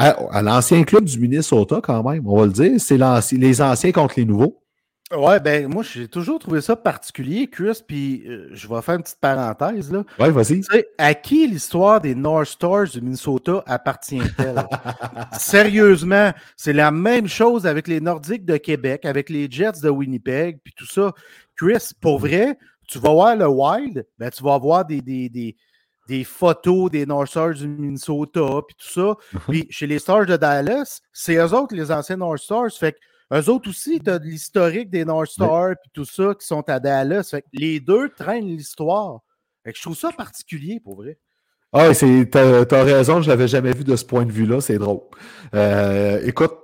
à, 0.00 0.16
à 0.32 0.42
l'ancien 0.42 0.82
club 0.84 1.04
du 1.04 1.18
Minnesota 1.18 1.80
quand 1.82 2.08
même, 2.08 2.26
on 2.26 2.36
va 2.38 2.46
le 2.46 2.52
dire. 2.52 2.80
C'est 2.80 2.98
les 3.36 3.62
anciens 3.62 3.92
contre 3.92 4.14
les 4.16 4.24
nouveaux. 4.24 4.56
Ouais, 5.12 5.40
ben 5.40 5.66
moi, 5.66 5.82
j'ai 5.82 6.06
toujours 6.06 6.38
trouvé 6.38 6.60
ça 6.60 6.76
particulier, 6.76 7.48
Chris, 7.48 7.82
puis 7.84 8.22
euh, 8.28 8.48
je 8.52 8.68
vais 8.68 8.80
faire 8.80 8.94
une 8.94 9.02
petite 9.02 9.18
parenthèse, 9.20 9.90
là. 9.90 10.04
Ouais, 10.20 10.30
vas-y. 10.30 10.60
Tu 10.60 10.70
sais, 10.70 10.86
à 10.98 11.14
qui 11.14 11.48
l'histoire 11.48 12.00
des 12.00 12.14
North 12.14 12.46
Stars 12.46 12.90
du 12.90 13.00
Minnesota 13.00 13.64
appartient-elle? 13.66 14.64
Sérieusement, 15.36 16.30
c'est 16.56 16.72
la 16.72 16.92
même 16.92 17.26
chose 17.26 17.66
avec 17.66 17.88
les 17.88 18.00
Nordiques 18.00 18.44
de 18.44 18.56
Québec, 18.56 19.04
avec 19.04 19.30
les 19.30 19.50
Jets 19.50 19.80
de 19.82 19.90
Winnipeg, 19.90 20.60
puis 20.62 20.72
tout 20.76 20.86
ça. 20.86 21.12
Chris, 21.56 21.90
pour 22.00 22.20
vrai, 22.20 22.56
tu 22.86 23.00
vas 23.00 23.10
voir 23.10 23.34
le 23.34 23.48
Wild, 23.48 24.06
ben, 24.16 24.30
tu 24.30 24.44
vas 24.44 24.54
avoir 24.54 24.84
des, 24.84 25.02
des, 25.02 25.28
des, 25.28 25.56
des 26.10 26.24
photos 26.24 26.90
des 26.90 27.06
North 27.06 27.28
Stars 27.28 27.54
du 27.54 27.68
Minnesota, 27.68 28.62
puis 28.66 28.76
tout 28.76 28.88
ça. 28.88 29.14
Puis 29.48 29.66
chez 29.70 29.86
les 29.86 30.00
Stars 30.00 30.26
de 30.26 30.36
Dallas, 30.36 31.00
c'est 31.12 31.36
eux 31.36 31.54
autres, 31.54 31.74
les 31.74 31.92
anciens 31.92 32.16
North 32.16 32.38
Stars. 32.40 32.72
Fait 32.72 32.92
que 32.92 32.98
eux 33.32 33.48
autres 33.48 33.70
aussi, 33.70 34.00
tu 34.00 34.10
as 34.10 34.18
de 34.18 34.24
l'historique 34.24 34.90
des 34.90 35.04
North 35.04 35.30
Stars, 35.30 35.76
puis 35.80 35.90
tout 35.94 36.04
ça, 36.04 36.34
qui 36.34 36.44
sont 36.44 36.68
à 36.68 36.80
Dallas. 36.80 37.28
Fait 37.30 37.42
que 37.42 37.46
les 37.52 37.78
deux 37.78 38.08
traînent 38.08 38.48
l'histoire. 38.48 39.20
Fait 39.62 39.70
que 39.70 39.78
je 39.78 39.82
trouve 39.82 39.96
ça 39.96 40.10
particulier, 40.10 40.80
pour 40.80 40.96
vrai. 40.96 41.16
Ah, 41.72 41.90
t'as, 41.94 42.64
as 42.68 42.82
raison, 42.82 43.22
je 43.22 43.28
l'avais 43.28 43.46
jamais 43.46 43.72
vu 43.72 43.84
de 43.84 43.94
ce 43.94 44.04
point 44.04 44.26
de 44.26 44.32
vue-là, 44.32 44.60
c'est 44.60 44.78
drôle. 44.78 45.02
Euh, 45.54 46.20
écoute, 46.24 46.54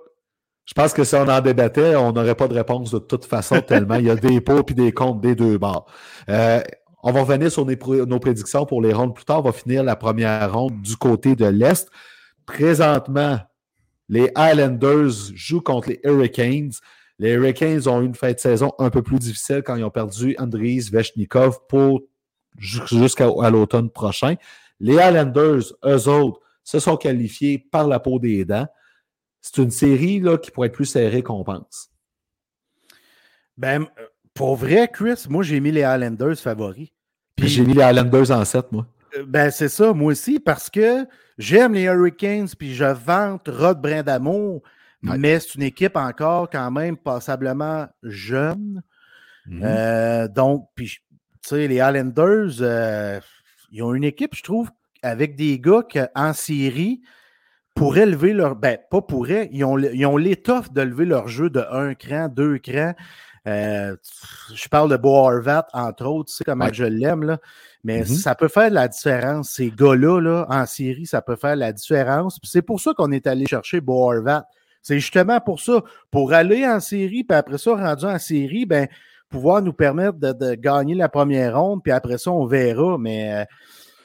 je 0.65 0.75
pense 0.75 0.93
que 0.93 1.05
si 1.05 1.15
on 1.15 1.29
en 1.29 1.41
débattait, 1.41 1.95
on 1.95 2.11
n'aurait 2.11 2.35
pas 2.35 2.49
de 2.49 2.55
réponse 2.55 2.91
de 2.91 2.99
toute 2.99 3.25
façon, 3.25 3.61
tellement 3.61 3.95
il 3.95 4.07
y 4.07 4.11
a 4.11 4.17
des 4.17 4.41
pots 4.41 4.65
et 4.69 4.75
des 4.75 4.91
comptes 4.91 5.21
des 5.21 5.37
deux 5.37 5.59
bords. 5.59 5.87
Euh, 6.29 6.61
on 7.09 7.13
va 7.13 7.21
revenir 7.21 7.53
sur 7.53 7.65
nos 7.65 8.19
prédictions 8.19 8.67
pour 8.67 8.83
les 8.83 8.93
rondes 8.93 9.15
plus 9.15 9.25
tard. 9.25 9.39
On 9.39 9.43
va 9.43 9.53
finir 9.53 9.85
la 9.85 9.95
première 9.95 10.53
ronde 10.53 10.83
du 10.83 10.97
côté 10.97 11.37
de 11.37 11.47
l'Est. 11.47 11.89
Présentement, 12.47 13.39
les 14.09 14.33
Islanders 14.37 15.13
jouent 15.33 15.61
contre 15.61 15.91
les 15.91 16.01
Hurricanes. 16.03 16.73
Les 17.21 17.31
Hurricanes 17.31 17.87
ont 17.87 18.03
eu 18.03 18.07
une 18.07 18.17
fin 18.17 18.33
de 18.33 18.41
saison 18.41 18.73
un 18.81 18.91
peu 18.91 19.03
plus 19.03 19.21
difficile 19.21 19.63
quand 19.65 19.77
ils 19.77 19.85
ont 19.85 19.91
perdu 19.91 20.35
Andriy 20.41 20.81
Veshnikov 20.81 21.61
pour 21.69 22.03
jusqu'à 22.59 23.27
l'automne 23.51 23.89
prochain. 23.89 24.35
Les 24.81 24.95
Islanders, 24.95 25.63
eux 25.85 26.09
autres, 26.09 26.41
se 26.65 26.81
sont 26.81 26.97
qualifiés 26.97 27.61
par 27.71 27.87
la 27.87 28.01
peau 28.01 28.19
des 28.19 28.45
dents. 28.45 28.67
C'est 29.41 29.59
une 29.59 29.71
série 29.71 30.19
là, 30.19 30.39
qui 30.39 30.51
pourrait 30.51 30.67
être 30.67 30.75
plus 30.75 30.87
serrée 30.87 31.23
qu'on 31.23 31.45
pense. 31.45 31.89
Ben, 33.57 33.87
pour 34.35 34.57
vrai, 34.57 34.91
Chris, 34.93 35.27
moi, 35.29 35.45
j'ai 35.45 35.61
mis 35.61 35.71
les 35.71 35.83
Islanders 35.83 36.37
favoris. 36.37 36.89
Puis 37.37 37.49
j'ai 37.49 37.65
mis 37.65 37.75
les 37.75 37.85
Islanders 37.85 38.31
en 38.31 38.45
7, 38.45 38.73
moi. 38.73 38.87
Euh, 39.17 39.25
ben, 39.27 39.51
c'est 39.51 39.69
ça, 39.69 39.93
moi 39.93 40.13
aussi, 40.13 40.41
parce 40.41 40.71
que 40.71 41.07
j'aime 41.39 41.75
les 41.75 41.85
Hurricanes, 41.85 42.49
puis 42.59 42.75
je 42.75 42.85
vante 42.85 43.49
Rod 43.49 43.81
Brindamour, 43.81 44.63
mais 45.03 45.39
c'est 45.39 45.55
une 45.55 45.63
équipe 45.63 45.97
encore 45.97 46.51
quand 46.51 46.71
même 46.71 46.97
passablement 46.97 47.87
jeune. 48.03 48.83
Mm-hmm. 49.49 49.61
Euh, 49.63 50.29
donc, 50.29 50.69
puis, 50.75 50.89
tu 50.89 50.97
sais, 51.43 51.69
les 51.69 51.77
Islanders, 51.77 52.57
euh, 52.61 53.21
ils 53.71 53.83
ont 53.83 53.95
une 53.95 54.05
équipe, 54.05 54.35
je 54.35 54.43
trouve, 54.43 54.71
avec 55.03 55.37
des 55.37 55.61
gars 55.61 55.83
qui, 55.89 56.01
en 56.15 56.33
série 56.33 57.03
pourraient 57.75 58.07
lever 58.07 58.33
leur. 58.33 58.57
Ben, 58.57 58.79
pas 58.91 59.03
pourraient, 59.03 59.49
ils 59.53 59.63
ont, 59.63 59.79
ils 59.79 60.07
ont 60.07 60.17
l'étoffe 60.17 60.73
de 60.73 60.81
lever 60.81 61.05
leur 61.05 61.29
jeu 61.29 61.51
de 61.51 61.65
un 61.71 61.95
cran, 61.95 62.29
deux 62.29 62.59
crans. 62.59 62.95
Euh, 63.47 63.97
je 64.55 64.69
parle 64.69 64.91
de 64.91 64.97
Bo 64.97 65.11
Horvat, 65.11 65.69
entre 65.73 66.07
autres, 66.07 66.31
tu 66.31 66.37
sais 66.37 66.45
comment 66.45 66.73
je 66.73 66.85
l'aime, 66.85 67.23
là. 67.23 67.39
Mais 67.85 68.03
mm-hmm. 68.03 68.17
ça 68.21 68.35
peut 68.35 68.49
faire 68.49 68.71
la 68.71 68.89
différence. 68.89 69.51
Ces 69.51 69.71
gars-là, 69.71 70.21
là, 70.21 70.47
en 70.49 70.67
série, 70.67 71.07
ça 71.07 71.23
peut 71.23 71.37
faire 71.37 71.55
la 71.55 71.73
différence. 71.73 72.41
C'est 72.43 72.63
pour 72.63 72.81
ça 72.81 72.93
qu'on 72.95 73.13
est 73.13 73.27
allé 73.27 73.47
chercher 73.47 73.81
Bo 73.81 74.11
Horvat. 74.11 74.47
C'est 74.83 74.99
justement 74.99 75.41
pour 75.41 75.61
ça. 75.61 75.83
Pour 76.11 76.33
aller 76.33 76.67
en 76.67 76.81
série, 76.81 77.23
puis 77.23 77.37
après 77.37 77.59
ça, 77.59 77.75
rendu 77.75 78.05
en 78.05 78.19
série, 78.19 78.67
ben, 78.67 78.89
pouvoir 79.29 79.63
nous 79.63 79.73
permettre 79.73 80.19
de, 80.19 80.55
gagner 80.55 80.95
la 80.95 81.09
première 81.09 81.61
ronde, 81.61 81.83
puis 81.83 81.93
après 81.93 82.19
ça, 82.19 82.33
on 82.33 82.47
verra. 82.47 82.99
Mais 82.99 83.33
euh, 83.33 83.45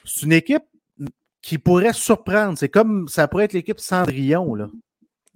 c'est 0.06 0.26
une 0.26 0.34
équipe 0.34 0.64
qui 1.42 1.58
pourrait 1.58 1.94
surprendre. 1.94 2.58
C'est 2.58 2.70
comme 2.70 3.08
ça 3.08 3.28
pourrait 3.28 3.46
être 3.46 3.54
l'équipe 3.54 3.80
Cendrillon. 3.80 4.54
Là. 4.54 4.68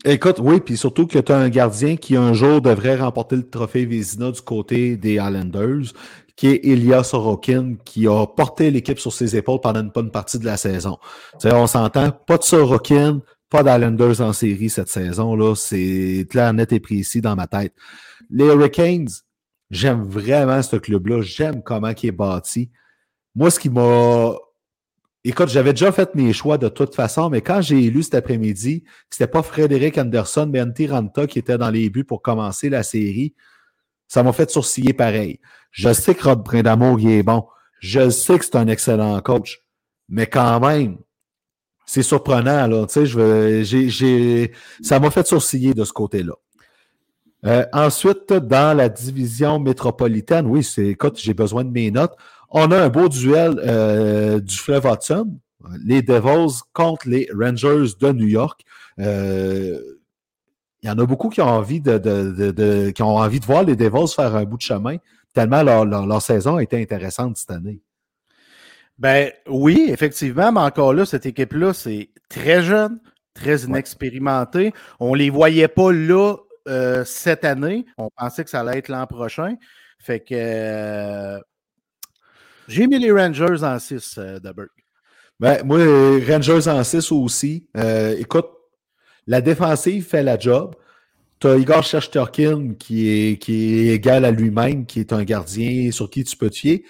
Écoute, 0.04 0.38
oui, 0.40 0.60
puis 0.60 0.78
surtout 0.78 1.08
que 1.08 1.18
tu 1.20 1.32
as 1.32 1.38
un 1.38 1.50
gardien 1.50 1.96
qui 1.96 2.16
un 2.16 2.34
jour 2.34 2.62
devrait 2.62 2.98
remporter 2.98 3.38
le 3.38 3.50
trophée 3.50 3.86
Vézina 3.86 4.32
du 4.32 4.42
côté 4.42 4.98
des 4.98 5.14
Islanders, 5.14 5.94
qui 6.36 6.48
est 6.48 6.60
Ilya 6.64 7.04
Sorokin, 7.04 7.76
qui 7.86 8.08
a 8.08 8.28
porté 8.28 8.70
l'équipe 8.70 9.00
sur 9.00 9.14
ses 9.14 9.36
épaules 9.36 9.62
pendant 9.62 9.82
une 9.82 9.90
bonne 9.90 10.12
partie 10.12 10.38
de 10.38 10.46
la 10.46 10.58
saison. 10.58 10.98
on 11.44 11.68
s'entend, 11.68 12.12
pas 12.12 12.38
de 12.38 12.44
Sorokin, 12.44 13.22
pas 13.50 13.64
d'Islanders 13.64 14.22
en 14.22 14.34
série 14.34 14.70
cette 14.70 14.90
saison-là. 14.90 15.56
C'est 15.56 16.28
clair, 16.30 16.54
net 16.54 16.74
et 16.74 16.80
précis 16.80 17.22
dans 17.22 17.36
ma 17.36 17.48
tête. 17.48 17.74
Les 18.30 18.46
Hurricanes, 18.46 19.08
J'aime 19.72 20.04
vraiment 20.04 20.62
ce 20.62 20.76
club-là. 20.76 21.22
J'aime 21.22 21.64
comment 21.64 21.92
il 22.02 22.10
est 22.10 22.12
bâti. 22.12 22.70
Moi, 23.34 23.50
ce 23.50 23.60
qui 23.60 23.70
m'a. 23.70 24.34
Écoute, 25.28 25.50
j'avais 25.50 25.74
déjà 25.74 25.92
fait 25.92 26.14
mes 26.14 26.34
choix 26.34 26.60
de 26.60 26.70
toute 26.70 26.94
façon, 26.94 27.32
mais 27.32 27.42
quand 27.42 27.60
j'ai 27.60 27.90
lu 27.90 28.04
cet 28.04 28.14
après-midi, 28.14 28.84
c'était 29.10 29.26
pas 29.26 29.42
Frédéric 29.42 29.98
Anderson, 29.98 30.48
mais 30.48 30.62
Antti 30.62 30.86
Ranta 30.86 31.26
qui 31.26 31.40
était 31.40 31.58
dans 31.58 31.72
les 31.72 31.90
buts 31.90 32.04
pour 32.04 32.22
commencer 32.22 32.70
la 32.70 32.84
série, 32.84 33.34
ça 34.08 34.22
m'a 34.22 34.34
fait 34.34 34.52
sourciller 34.52 34.94
pareil. 34.94 35.40
Je 35.72 35.92
sais 35.94 36.14
que 36.14 36.26
Rob 36.26 36.44
Brindamour, 36.44 37.00
il 37.00 37.10
est 37.10 37.24
bon. 37.24 37.44
Je 37.80 38.12
sais 38.12 38.38
que 38.38 38.46
c'est 38.46 38.56
un 38.56 38.68
excellent 38.68 39.20
coach. 39.22 39.64
Mais 40.10 40.28
quand 40.28 40.60
même, 40.60 41.00
c'est 41.88 42.04
surprenant, 42.04 42.68
là. 42.68 42.86
Tu 42.86 42.94
sais, 42.94 43.06
je, 43.08 44.48
ça 44.84 45.00
m'a 45.00 45.10
fait 45.10 45.26
sourciller 45.26 45.74
de 45.74 45.86
ce 45.86 45.92
côté-là. 45.92 46.34
Euh, 47.48 47.66
ensuite, 47.74 48.32
dans 48.32 48.78
la 48.78 48.90
division 48.90 49.58
métropolitaine, 49.58 50.46
oui, 50.46 50.64
c'est, 50.64 50.86
écoute, 50.86 51.20
j'ai 51.20 51.34
besoin 51.34 51.64
de 51.64 51.72
mes 51.72 51.90
notes. 51.90 52.16
On 52.58 52.72
a 52.72 52.84
un 52.84 52.88
beau 52.88 53.10
duel 53.10 53.60
euh, 53.66 54.40
du 54.40 54.56
fleuve 54.56 54.86
Hudson, 54.86 55.38
les 55.84 56.02
Devils 56.02 56.62
contre 56.72 57.10
les 57.10 57.28
Rangers 57.38 57.88
de 58.00 58.12
New 58.14 58.28
York. 58.28 58.62
Euh, 58.98 59.78
il 60.82 60.88
y 60.88 60.90
en 60.90 60.98
a 60.98 61.06
beaucoup 61.06 61.28
qui 61.28 61.42
ont 61.42 61.50
envie 61.50 61.82
de, 61.82 62.92
qui 62.92 63.04
ont 63.04 63.18
envie 63.18 63.42
de 63.42 63.46
voir 63.46 63.64
les 63.64 63.76
Devils 63.76 64.08
faire 64.16 64.34
un 64.38 64.46
bout 64.46 64.56
de 64.56 64.62
chemin, 64.62 64.96
tellement 65.34 65.64
leur, 65.64 66.22
saison 66.22 66.56
a 66.56 66.64
été 66.64 66.82
intéressante 66.82 67.36
cette 67.36 67.52
année. 67.52 67.82
Ben 68.98 69.34
oui, 69.50 69.88
effectivement, 69.90 70.54
mais 70.54 70.62
encore 70.62 70.94
là, 70.94 71.06
cette 71.06 71.26
équipe-là, 71.26 71.74
c'est 71.74 72.10
très 72.30 72.64
jeune, 72.64 73.02
très 73.34 73.64
inexpérimentée. 73.64 74.72
On 75.02 75.12
ne 75.12 75.18
les 75.18 75.30
voyait 75.30 75.68
pas 75.68 75.92
là 75.92 76.38
euh, 76.70 77.04
cette 77.04 77.44
année. 77.44 77.86
On 77.98 78.10
pensait 78.16 78.46
que 78.46 78.50
ça 78.50 78.62
allait 78.62 78.78
être 78.78 78.88
l'an 78.88 79.08
prochain. 79.08 79.58
Fait 80.00 80.22
que 80.22 80.36
euh, 80.38 81.38
j'ai 82.68 82.88
mis 82.88 83.00
les 83.00 83.12
Rangers 83.12 83.64
en 83.64 83.80
6 83.80 84.16
euh, 84.18 84.40
de 84.40 84.54
Ben, 85.40 85.64
moi, 85.64 85.80
Rangers 86.28 86.68
en 86.68 86.84
6 86.84 87.12
aussi. 87.12 87.68
écoute, 88.18 88.48
la 89.28 89.42
défensive 89.42 90.06
fait 90.06 90.24
la 90.24 90.38
job. 90.38 90.76
Tu 91.40 91.48
as 91.48 91.58
Igor 91.58 91.84
Shesterkin 91.84 92.74
qui 92.80 93.10
est, 93.10 93.38
qui 93.38 93.76
est 93.76 93.94
égal 93.94 94.24
à 94.24 94.32
lui-même, 94.32 94.86
qui 94.86 95.00
est 95.00 95.12
un 95.12 95.24
gardien 95.24 95.92
sur 95.92 96.10
qui 96.10 96.24
tu 96.24 96.38
peux 96.38 96.50
te 96.50 96.56
fier. 96.56 96.84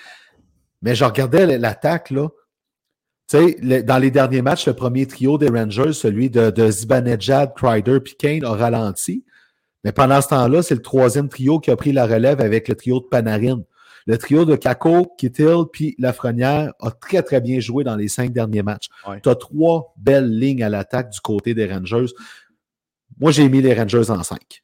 Mais 0.82 0.94
je 0.96 1.04
regardais 1.04 1.58
l'attaque, 1.58 2.12
là. 2.12 2.30
Tu 3.28 3.38
sais, 3.38 3.82
dans 3.82 3.98
les 3.98 4.12
derniers 4.12 4.44
matchs, 4.44 4.68
le 4.68 4.74
premier 4.74 5.08
trio 5.08 5.40
des 5.40 5.50
Rangers, 5.50 5.94
celui 5.94 6.30
de, 6.30 6.52
de 6.52 6.70
Zibanejad, 6.70 7.54
Crider 7.56 8.00
puis 8.00 8.16
Kane, 8.16 8.46
a 8.46 8.52
ralenti. 8.52 9.26
Mais 9.84 9.92
pendant 9.92 10.22
ce 10.22 10.28
temps-là, 10.28 10.62
c'est 10.62 10.76
le 10.76 10.84
troisième 10.84 11.28
trio 11.28 11.60
qui 11.60 11.72
a 11.72 11.76
pris 11.76 11.92
la 11.92 12.06
relève 12.06 12.40
avec 12.40 12.68
le 12.68 12.76
trio 12.76 13.00
de 13.00 13.06
Panarin. 13.06 13.64
Le 14.08 14.18
trio 14.18 14.46
de 14.46 14.56
Kako, 14.56 15.16
Kittil 15.18 15.66
puis 15.72 15.96
Lafrenière 15.98 16.74
a 16.80 16.92
très, 16.92 17.24
très 17.24 17.42
bien 17.42 17.60
joué 17.60 17.84
dans 17.84 17.96
les 17.96 18.08
cinq 18.08 18.32
derniers 18.32 18.62
matchs. 18.62 18.90
Tu 19.24 19.30
as 19.30 19.36
trois 19.36 19.94
belles 19.98 20.30
lignes 20.30 20.64
à 20.64 20.70
l'attaque 20.70 21.10
du 21.10 21.20
côté 21.20 21.54
des 21.54 21.72
Rangers. 21.72 22.14
Moi, 23.20 23.32
j'ai 23.32 23.50
mis 23.50 23.62
les 23.62 23.74
Rangers 23.74 24.10
en 24.10 24.22
cinq. 24.24 24.64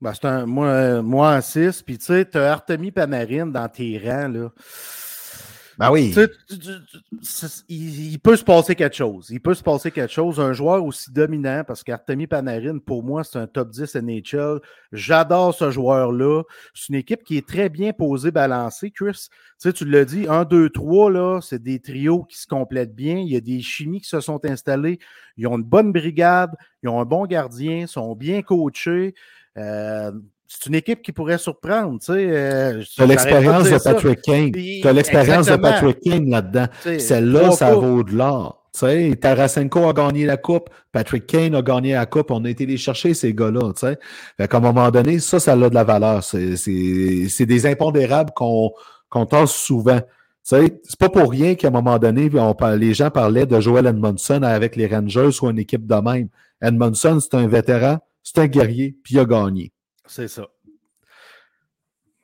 Ben, 0.00 0.12
un, 0.22 0.46
moi, 0.46 1.02
moi 1.02 1.36
en 1.36 1.40
six. 1.40 1.82
Puis 1.82 1.98
tu 1.98 2.06
sais, 2.06 2.28
tu 2.28 2.38
as 2.38 2.52
Artemi 2.52 2.90
Panarin 2.90 3.46
dans 3.46 3.68
tes 3.68 3.98
rangs. 3.98 4.28
Là. 4.28 4.50
Ben 5.78 5.90
oui. 5.90 6.14
il, 7.68 8.18
peut 8.20 8.36
se 8.36 8.44
passer 8.44 8.74
quelque 8.74 8.94
chose. 8.94 9.28
Il 9.30 9.40
peut 9.40 9.54
se 9.54 9.62
passer 9.62 9.90
quelque 9.90 10.12
chose. 10.12 10.38
Un 10.38 10.52
joueur 10.52 10.84
aussi 10.84 11.12
dominant, 11.12 11.64
parce 11.66 11.82
qu'Artemi 11.82 12.26
Panarin, 12.26 12.78
pour 12.78 13.02
moi, 13.02 13.24
c'est 13.24 13.38
un 13.38 13.46
top 13.46 13.70
10 13.70 13.96
NHL. 13.96 14.60
J'adore 14.92 15.54
ce 15.54 15.70
joueur-là. 15.70 16.42
C'est 16.74 16.90
une 16.90 16.94
équipe 16.96 17.24
qui 17.24 17.36
est 17.36 17.46
très 17.46 17.68
bien 17.68 17.92
posée, 17.92 18.30
balancée, 18.30 18.90
Chris. 18.90 19.28
Tu 19.30 19.30
sais, 19.58 19.72
tu 19.72 19.84
l'as 19.84 20.04
dit, 20.04 20.26
1, 20.28 20.44
2, 20.44 20.70
3, 20.70 21.10
là, 21.10 21.40
c'est 21.40 21.62
des 21.62 21.80
trios 21.80 22.24
qui 22.24 22.38
se 22.38 22.46
complètent 22.46 22.94
bien. 22.94 23.18
Il 23.18 23.28
y 23.28 23.36
a 23.36 23.40
des 23.40 23.60
chimies 23.60 24.00
qui 24.00 24.08
se 24.08 24.20
sont 24.20 24.44
installées. 24.44 24.98
Ils 25.36 25.46
ont 25.46 25.56
une 25.56 25.64
bonne 25.64 25.92
brigade, 25.92 26.52
ils 26.82 26.88
ont 26.88 27.00
un 27.00 27.04
bon 27.04 27.26
gardien, 27.26 27.86
sont 27.86 28.14
bien 28.14 28.42
coachés. 28.42 29.14
Euh, 29.56 30.12
c'est 30.46 30.66
une 30.66 30.74
équipe 30.74 31.02
qui 31.02 31.12
pourrait 31.12 31.38
surprendre. 31.38 31.98
Tu 32.00 32.06
sais, 32.06 32.26
euh, 32.30 32.82
as 32.98 33.06
l'expérience 33.06 33.70
de, 33.70 33.78
Patrick 33.78 34.22
Kane. 34.22 34.52
Tu 34.52 34.86
as 34.86 34.92
l'expérience 34.92 35.46
de 35.46 35.56
Patrick 35.56 36.00
Kane 36.00 36.28
là-dedin. 36.28 36.68
Celle-là, 36.98 37.52
ça 37.52 37.74
vaut 37.74 38.02
de 38.02 38.12
l'or. 38.12 38.64
Tu 38.72 38.80
sais, 38.80 39.16
Tarasenko 39.20 39.88
a 39.88 39.92
gagné 39.92 40.26
la 40.26 40.36
coupe, 40.36 40.68
Patrick 40.90 41.26
Kane 41.26 41.54
a 41.54 41.62
gagné 41.62 41.92
la 41.92 42.06
coupe, 42.06 42.32
on 42.32 42.44
a 42.44 42.50
été 42.50 42.66
les 42.66 42.76
chercher, 42.76 43.14
ces 43.14 43.32
gars-là. 43.32 43.72
Tu 43.72 43.86
sais. 43.86 43.98
à 44.38 44.56
un 44.56 44.60
moment 44.60 44.90
donné, 44.90 45.20
ça, 45.20 45.38
ça 45.38 45.52
a 45.52 45.56
de 45.56 45.74
la 45.74 45.84
valeur. 45.84 46.24
C'est 46.24 47.46
des 47.46 47.66
impondérables 47.66 48.32
qu'on 48.34 48.72
qu 49.12 49.26
tasse 49.26 49.52
souvent. 49.52 50.00
Tu 50.00 50.56
sais, 50.56 50.80
c'est 50.82 50.98
pas 50.98 51.08
pour 51.08 51.30
rien 51.30 51.54
qu'à 51.54 51.68
un 51.68 51.70
moment 51.70 51.98
donné, 51.98 52.28
on, 52.34 52.54
les 52.76 52.94
gens 52.94 53.10
parlaient 53.10 53.46
de 53.46 53.60
Joel 53.60 53.86
Edmondson 53.86 54.42
avec 54.42 54.76
les 54.76 54.88
Rangers 54.88 55.30
ou 55.40 55.48
une 55.48 55.58
équipe 55.58 55.86
de 55.86 55.94
même. 55.94 56.28
Edmondson, 56.60 57.18
c'est 57.20 57.34
un 57.34 57.46
vétéran, 57.46 57.98
c'est 58.22 58.38
un 58.40 58.46
guerrier, 58.46 58.96
puis 59.02 59.14
il 59.14 59.20
a 59.20 59.24
gagné. 59.24 59.73
C'est 60.06 60.28
ça. 60.28 60.48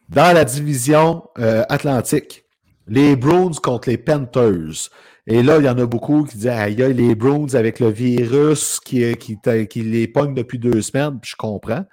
Dans 0.08 0.34
la 0.34 0.44
division 0.44 1.28
euh, 1.38 1.64
atlantique, 1.68 2.44
les 2.86 3.14
Browns 3.16 3.54
contre 3.54 3.88
les 3.88 3.98
Panthers. 3.98 4.90
Et 5.26 5.42
là, 5.42 5.58
il 5.58 5.64
y 5.64 5.68
en 5.68 5.78
a 5.78 5.86
beaucoup 5.86 6.24
qui 6.24 6.36
disent 6.36 6.48
Aïe, 6.48 6.74
les 6.74 7.14
Browns 7.14 7.54
avec 7.54 7.78
le 7.78 7.90
virus 7.90 8.80
qui, 8.80 9.14
qui, 9.16 9.82
les 9.82 10.08
pogne 10.08 10.34
depuis 10.34 10.58
deux 10.58 10.82
semaines, 10.82 11.20
je 11.22 11.36
comprends. 11.36 11.84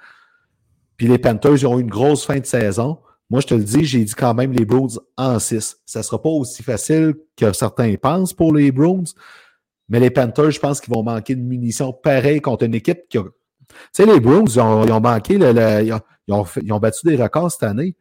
Puis 0.98 1.08
les 1.08 1.20
Panthers, 1.20 1.58
ils 1.58 1.68
ont 1.68 1.78
eu 1.78 1.82
une 1.82 1.90
grosse 1.90 2.26
fin 2.26 2.40
de 2.40 2.46
saison. 2.46 2.98
Moi, 3.30 3.42
je 3.42 3.48
te 3.48 3.54
le 3.54 3.64
dis, 3.64 3.86
j'ai 3.86 4.04
dit 4.04 4.16
quand 4.16 4.34
même 4.34 4.54
les 4.54 4.66
Browns 4.66 4.98
en 5.18 5.38
6. 5.38 5.78
Ça 5.86 6.00
ne 6.00 6.04
sera 6.04 6.22
pas 6.22 6.30
aussi 6.30 6.64
facile 6.64 7.14
que 7.36 7.54
certains 7.54 7.94
pensent 7.96 8.34
pour 8.34 8.54
les 8.54 8.72
Browns, 8.72 9.06
mais 9.90 10.00
les 10.00 10.10
Panthers, 10.10 10.52
je 10.52 10.60
pense 10.60 10.82
qu'ils 10.82 10.94
vont 10.94 11.04
manquer 11.04 11.36
de 11.36 11.42
munitions 11.42 11.94
pareilles 11.94 12.42
contre 12.42 12.66
une 12.66 12.74
équipe 12.74 13.02
qui 13.10 13.20
a. 13.20 13.24
Tu 13.94 14.04
sais, 14.04 14.06
les 14.06 14.20
Browns, 14.20 14.48
ils 14.48 14.60
ont, 14.60 15.00
manqué, 15.00 15.38
le, 15.38 15.52
ils, 15.84 15.94
ont, 15.94 16.46
ils, 16.62 16.74
ont, 16.74 16.80
battu 16.80 17.06
des 17.06 17.16
records 17.16 17.52
cette 17.52 17.64
année, 17.64 17.96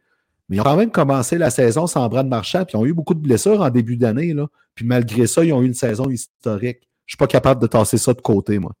mais 0.49 0.57
ils 0.57 0.61
ont 0.61 0.63
quand 0.63 0.77
même 0.77 0.91
commencé 0.91 1.37
la 1.37 1.49
saison 1.49 1.87
sans 1.87 2.07
bras 2.09 2.23
de 2.23 2.29
marchand, 2.29 2.65
puis 2.65 2.77
ils 2.77 2.81
ont 2.81 2.85
eu 2.85 2.93
beaucoup 2.93 3.13
de 3.13 3.19
blessures 3.19 3.61
en 3.61 3.69
début 3.69 3.97
d'année. 3.97 4.33
Puis 4.75 4.85
malgré 4.85 5.27
ça, 5.27 5.43
ils 5.43 5.53
ont 5.53 5.61
eu 5.61 5.65
une 5.65 5.73
saison 5.73 6.09
historique. 6.09 6.79
Je 7.05 7.13
ne 7.13 7.15
suis 7.15 7.17
pas 7.17 7.27
capable 7.27 7.61
de 7.61 7.67
tasser 7.67 7.97
ça 7.97 8.13
de 8.13 8.21
côté, 8.21 8.59
moi. 8.59 8.73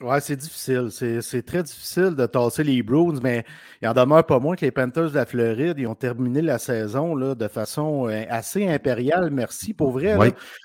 Ouais, 0.00 0.18
c'est 0.20 0.36
difficile. 0.36 0.88
C'est 0.90 1.42
très 1.42 1.62
difficile 1.62 2.14
de 2.14 2.24
tasser 2.24 2.64
les 2.64 2.82
Bruins, 2.82 3.18
mais 3.22 3.44
il 3.82 3.88
en 3.88 3.92
demeure 3.92 4.24
pas 4.24 4.38
moins 4.38 4.56
que 4.56 4.64
les 4.64 4.70
Panthers 4.70 5.10
de 5.10 5.14
la 5.14 5.26
Floride, 5.26 5.74
ils 5.76 5.86
ont 5.86 5.94
terminé 5.94 6.40
la 6.40 6.58
saison 6.58 7.14
là, 7.14 7.34
de 7.34 7.48
façon 7.48 8.08
euh, 8.08 8.24
assez 8.30 8.66
impériale. 8.66 9.30
Merci. 9.30 9.74
Pour 9.74 9.90
vrai, 9.90 10.16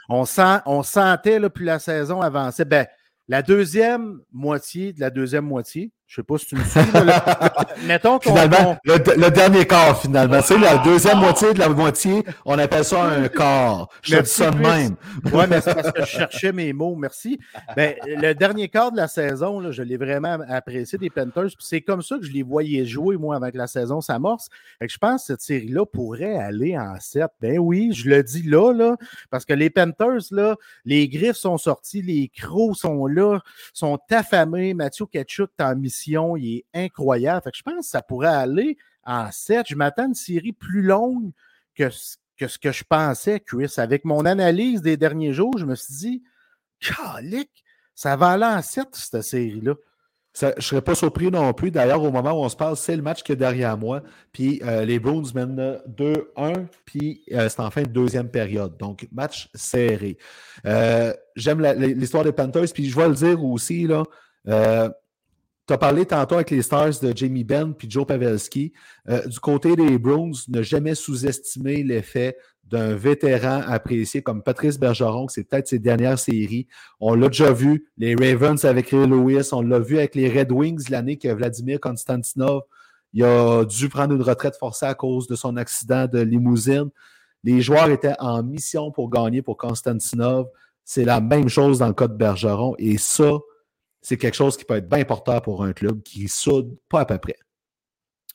on, 0.07 0.23
sent, 0.23 0.59
on 0.65 0.84
sentait 0.84 1.39
là, 1.39 1.49
plus 1.49 1.65
la 1.65 1.80
saison 1.80 2.21
avançait. 2.21 2.63
Ben, 2.63 2.88
la 3.28 3.41
deuxième 3.41 4.21
moitié 4.32 4.93
de 4.93 4.99
la 4.99 5.09
deuxième 5.09 5.45
moitié, 5.45 5.91
je 6.08 6.16
sais 6.16 6.24
pas 6.24 6.38
si 6.38 6.45
tu 6.45 6.56
me 6.56 6.64
suis. 6.64 6.80
mettons 7.88 8.20
qu'on. 8.20 8.36
Finalement, 8.36 8.78
le, 8.86 9.30
dernier 9.30 9.66
quart, 9.66 9.99
finalement. 9.99 10.41
Sais, 10.41 10.58
la 10.58 10.78
deuxième 10.78 11.18
moitié 11.18 11.53
de 11.53 11.60
la 11.60 11.70
moitié, 11.70 12.24
on 12.45 12.60
appelle 12.60 12.86
ça 12.86 13.03
un 13.03 13.28
quart. 13.28 13.89
Je 14.03 14.18
dis 14.18 14.30
ça 14.30 14.51
de 14.51 14.58
même. 14.58 14.95
Oui, 15.34 15.43
mais 15.49 15.62
c'est 15.62 15.74
parce 15.74 15.91
que 15.91 16.01
je 16.01 16.08
cherchais 16.08 16.51
mes 16.51 16.74
mots. 16.74 16.95
Merci. 16.95 17.39
Ben, 17.76 17.95
le 18.06 18.34
dernier 18.34 18.70
quart 18.70 18.91
de 18.91 18.97
la 18.97 19.08
saison, 19.08 19.60
là, 19.60 19.72
je 19.72 19.82
l'ai 19.82 19.97
vraiment 19.97 20.38
apprécié 20.47 20.99
des 20.99 21.10
Panthers. 21.10 21.49
c'est 21.60 21.82
comme 21.82 22.03
ça 22.03 22.18
que 22.18 22.26
je 22.26 22.32
les 22.32 22.43
voyais 22.43 22.86
jouer, 22.86 23.18
moi, 23.18 23.36
avec 23.36 23.56
la 23.56 23.68
saison 23.68 23.99
s'amorce. 23.99 24.49
Je 24.80 24.97
pense 24.97 25.22
que 25.22 25.28
cette 25.28 25.41
série-là 25.41 25.86
pourrait 25.86 26.38
aller 26.38 26.78
en 26.78 26.99
7. 26.99 27.26
Ben 27.41 27.58
oui, 27.58 27.91
je 27.93 28.10
le 28.10 28.22
dis 28.22 28.43
là, 28.43 28.72
là, 28.74 28.95
parce 29.32 29.43
que 29.43 29.53
les 29.53 29.72
Panthers, 29.72 30.22
là, 30.32 30.56
les 30.86 31.08
griffes 31.08 31.36
sont 31.36 31.58
sortis, 31.58 32.03
les 32.03 32.30
crocs 32.30 32.76
sont 32.76 33.08
là, 33.08 33.39
sont 33.74 33.97
affamés. 34.12 34.76
Mathieu 34.76 35.08
Ketchuk 35.08 35.49
en 35.60 35.76
il 36.38 36.58
est 36.58 36.66
incroyable. 36.74 37.50
je 37.54 37.62
pense 37.62 37.86
que 37.86 37.91
ça 37.91 38.02
pourrait 38.02 38.28
aller 38.28 38.78
en 39.06 39.32
7. 39.32 39.68
Je 39.70 39.76
m'attends 39.76 40.04
à 40.04 40.08
une 40.08 40.16
série 40.16 40.54
plus 40.54 40.82
longue 40.82 41.32
que, 41.76 41.89
que 42.38 42.48
ce 42.48 42.58
que 42.58 42.72
je 42.72 42.84
pensais, 42.84 43.39
Chris. 43.39 43.74
Avec 43.78 44.06
mon 44.06 44.26
analyse 44.26 44.82
des 44.82 44.98
derniers 44.98 45.34
jours, 45.34 45.58
je 45.58 45.66
me 45.66 45.76
suis 45.76 45.93
dit, 45.96 46.24
calique, 46.80 47.64
ça 47.93 48.16
va 48.16 48.32
aller 48.32 48.46
en 48.46 48.62
7, 48.62 48.88
cette 48.93 49.22
série-là. 49.22 49.76
je 50.39 50.48
ne 50.48 50.62
serais 50.62 50.82
pas 50.82 50.96
surpris 50.96 51.32
non 51.32 51.54
plus. 51.54 51.72
D'ailleurs, 51.72 52.04
au 52.04 52.12
moment 52.12 52.32
où 52.32 52.43
on 52.43 52.50
se 52.50 52.56
parle, 52.56 52.76
c'est 52.76 52.96
le 52.96 53.02
match 53.02 53.24
qui 53.24 53.32
est 53.32 53.38
derrière 53.38 53.78
moi. 53.78 54.02
Puis 54.34 54.62
euh, 54.64 54.84
les 54.84 55.00
Browns 55.00 55.28
mènent 55.34 55.80
2-1, 55.88 56.68
puis 56.86 57.24
euh, 57.32 57.48
c'est 57.48 57.62
en 57.62 57.72
fin 57.72 57.84
de 57.84 57.89
deuxième 57.89 58.30
période. 58.30 58.76
Donc, 58.78 59.08
match 59.12 59.50
serré. 59.54 60.18
Euh, 60.66 61.14
j'aime 61.36 61.62
l'histoire 61.62 62.24
des 62.24 62.34
Panthers, 62.34 62.74
puis 62.74 62.89
je 62.89 62.96
vais 62.96 63.08
le 63.08 63.16
dire 63.16 63.43
aussi, 63.43 63.88
là. 63.88 64.04
Tu 65.68 65.74
as 65.74 65.78
parlé 65.78 66.05
tantôt 66.05 66.36
avec 66.36 66.51
les 66.51 66.61
Stars 66.61 66.99
de 67.01 67.16
Jamie 67.16 67.43
Benn 67.43 67.74
puis 67.74 67.89
Joe 67.89 68.05
Pavelski. 68.05 68.74
Euh, 69.09 69.26
du 69.26 69.39
côté 69.39 69.76
des 69.76 69.97
Browns, 69.97 70.36
ne 70.47 70.61
jamais 70.61 70.95
sous-estimer 70.95 71.84
l'effet 71.84 72.38
d'un 72.63 72.95
vétéran 72.95 73.61
apprécié 73.68 74.22
comme 74.22 74.41
Patrice 74.41 74.80
Bergeron, 74.80 75.28
c'est 75.28 75.43
peut-être 75.43 75.68
ses 75.68 75.78
dernières 75.78 76.18
séries. 76.18 76.68
On 76.99 77.13
l'a 77.13 77.28
déjà 77.28 77.51
vu, 77.51 77.88
les 77.97 78.16
Ravens 78.16 78.63
avec 78.66 78.89
Ray 78.89 79.05
Lewis, 79.05 79.49
on 79.51 79.61
l'a 79.61 79.80
vu 79.80 79.99
avec 79.99 80.16
les 80.16 80.30
Red 80.30 80.51
Wings 80.51 80.89
l'année 80.89 81.18
que 81.18 81.28
Vladimir 81.28 81.80
Konstantinov 81.80 82.63
il 83.16 83.24
a 83.24 83.63
dû 83.63 83.88
prendre 83.88 84.13
une 84.13 84.22
retraite 84.22 84.57
forcée 84.57 84.86
à 84.86 84.93
cause 84.93 85.26
de 85.28 85.36
son 85.36 85.55
accident 85.55 86.05
de 86.05 86.20
limousine. 86.20 86.89
Les 87.45 87.61
joueurs 87.61 87.89
étaient 87.89 88.16
en 88.20 88.43
mission 88.43 88.91
pour 88.91 89.09
gagner 89.09 89.41
pour 89.41 89.55
Konstantinov. 89.55 90.47
C'est 90.84 91.05
la 91.05 91.22
même 91.22 91.47
chose 91.47 91.80
dans 91.80 91.88
le 91.88 91.93
cas 91.93 92.09
de 92.09 92.13
Bergeron. 92.13 92.76
Et 92.78 92.97
ça, 92.97 93.39
c'est 94.06 94.18
quelque 94.18 94.36
chose 94.36 94.56
qui 94.56 94.66
peut 94.66 94.76
être 94.76 94.88
bien 94.88 95.03
porteur 95.03 95.41
pour 95.41 95.64
un 95.64 95.74
club 95.74 96.03
qui 96.03 96.28
soude 96.28 96.78
pas 96.89 97.01
à 97.01 97.06
peu 97.06 97.18
près. 97.18 97.38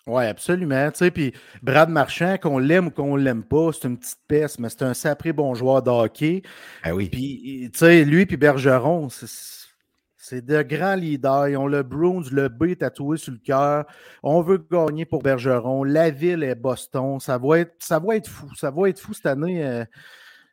Oui, 0.05 0.25
absolument. 0.25 0.91
Tu 0.91 0.99
sais, 0.99 1.11
puis 1.13 1.33
Brad 1.63 1.89
Marchand, 1.89 2.39
qu'on 2.39 2.59
l'aime 2.59 2.89
ou 2.89 2.91
qu'on 2.91 3.15
l'aime 3.15 3.45
pas, 3.45 3.71
c'est 3.73 3.87
une 3.87 3.97
petite 3.97 4.19
peste, 4.27 4.59
mais 4.59 4.69
c'est 4.69 4.83
un 4.83 4.95
sacré 4.95 5.33
bon 5.33 5.55
joueur 5.55 5.81
de 5.81 5.91
hockey. 5.91 6.43
Ah 6.83 6.93
oui. 6.93 7.09
Puis, 7.09 7.71
tu 7.73 7.79
sais, 7.79 8.05
lui 8.05 8.27
puis 8.27 8.37
Bergeron, 8.37 9.09
c'est 9.11 10.45
de 10.45 10.63
grands 10.63 10.97
leaders. 10.97 11.51
Ils 11.51 11.57
ont 11.57 11.69
le 11.69 11.85
Bruins, 11.85 12.25
le 12.33 12.49
B 12.49 12.77
tatoué 12.77 13.17
sur 13.19 13.33
le 13.33 13.39
cœur. 13.39 13.85
On 14.25 14.43
veut 14.43 14.59
gagner 14.59 15.05
pour 15.05 15.23
Bergeron. 15.23 15.85
La 15.85 16.11
ville 16.11 16.43
est 16.43 16.57
Boston. 16.57 17.21
Ça 17.21 17.39
va 17.39 17.61
être, 17.61 17.75
ça 17.79 18.01
va 18.01 18.17
être 18.17 18.29
fou. 18.29 18.53
Ça 18.57 18.73
va 18.73 18.89
être 18.89 18.99
fou 18.99 19.15
cette 19.15 19.27
année. 19.27 19.65
Euh, 19.65 19.85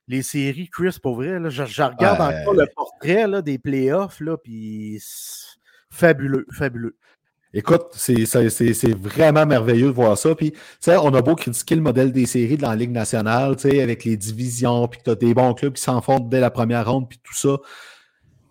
les 0.07 0.23
séries, 0.23 0.69
Chris, 0.69 0.97
pour 1.01 1.15
vrai. 1.15 1.39
je, 1.49 1.83
regarde 1.83 2.21
encore 2.21 2.53
le 2.53 2.67
portrait 2.73 3.27
là, 3.27 3.41
des 3.41 3.57
playoffs, 3.57 4.19
là, 4.21 4.37
puis 4.37 5.01
fabuleux, 5.89 6.45
fabuleux. 6.51 6.95
Écoute, 7.53 7.87
c'est 7.93 8.93
vraiment 8.93 9.45
merveilleux 9.45 9.87
de 9.87 9.91
voir 9.91 10.17
ça. 10.17 10.35
Puis, 10.35 10.53
on 10.87 11.13
a 11.13 11.21
beau 11.21 11.35
critiquer 11.35 11.75
le 11.75 11.81
modèle 11.81 12.11
des 12.11 12.25
séries 12.25 12.57
dans 12.57 12.69
la 12.69 12.75
Ligue 12.75 12.91
nationale, 12.91 13.55
avec 13.63 14.05
les 14.05 14.17
divisions, 14.17 14.87
puis 14.87 14.99
que 14.99 15.05
tu 15.05 15.09
as 15.11 15.15
des 15.15 15.33
bons 15.33 15.53
clubs 15.53 15.73
qui 15.73 15.81
s'en 15.81 16.01
font 16.01 16.19
dès 16.19 16.39
la 16.39 16.51
première 16.51 16.89
ronde, 16.89 17.09
puis 17.09 17.19
tout 17.23 17.35
ça. 17.35 17.57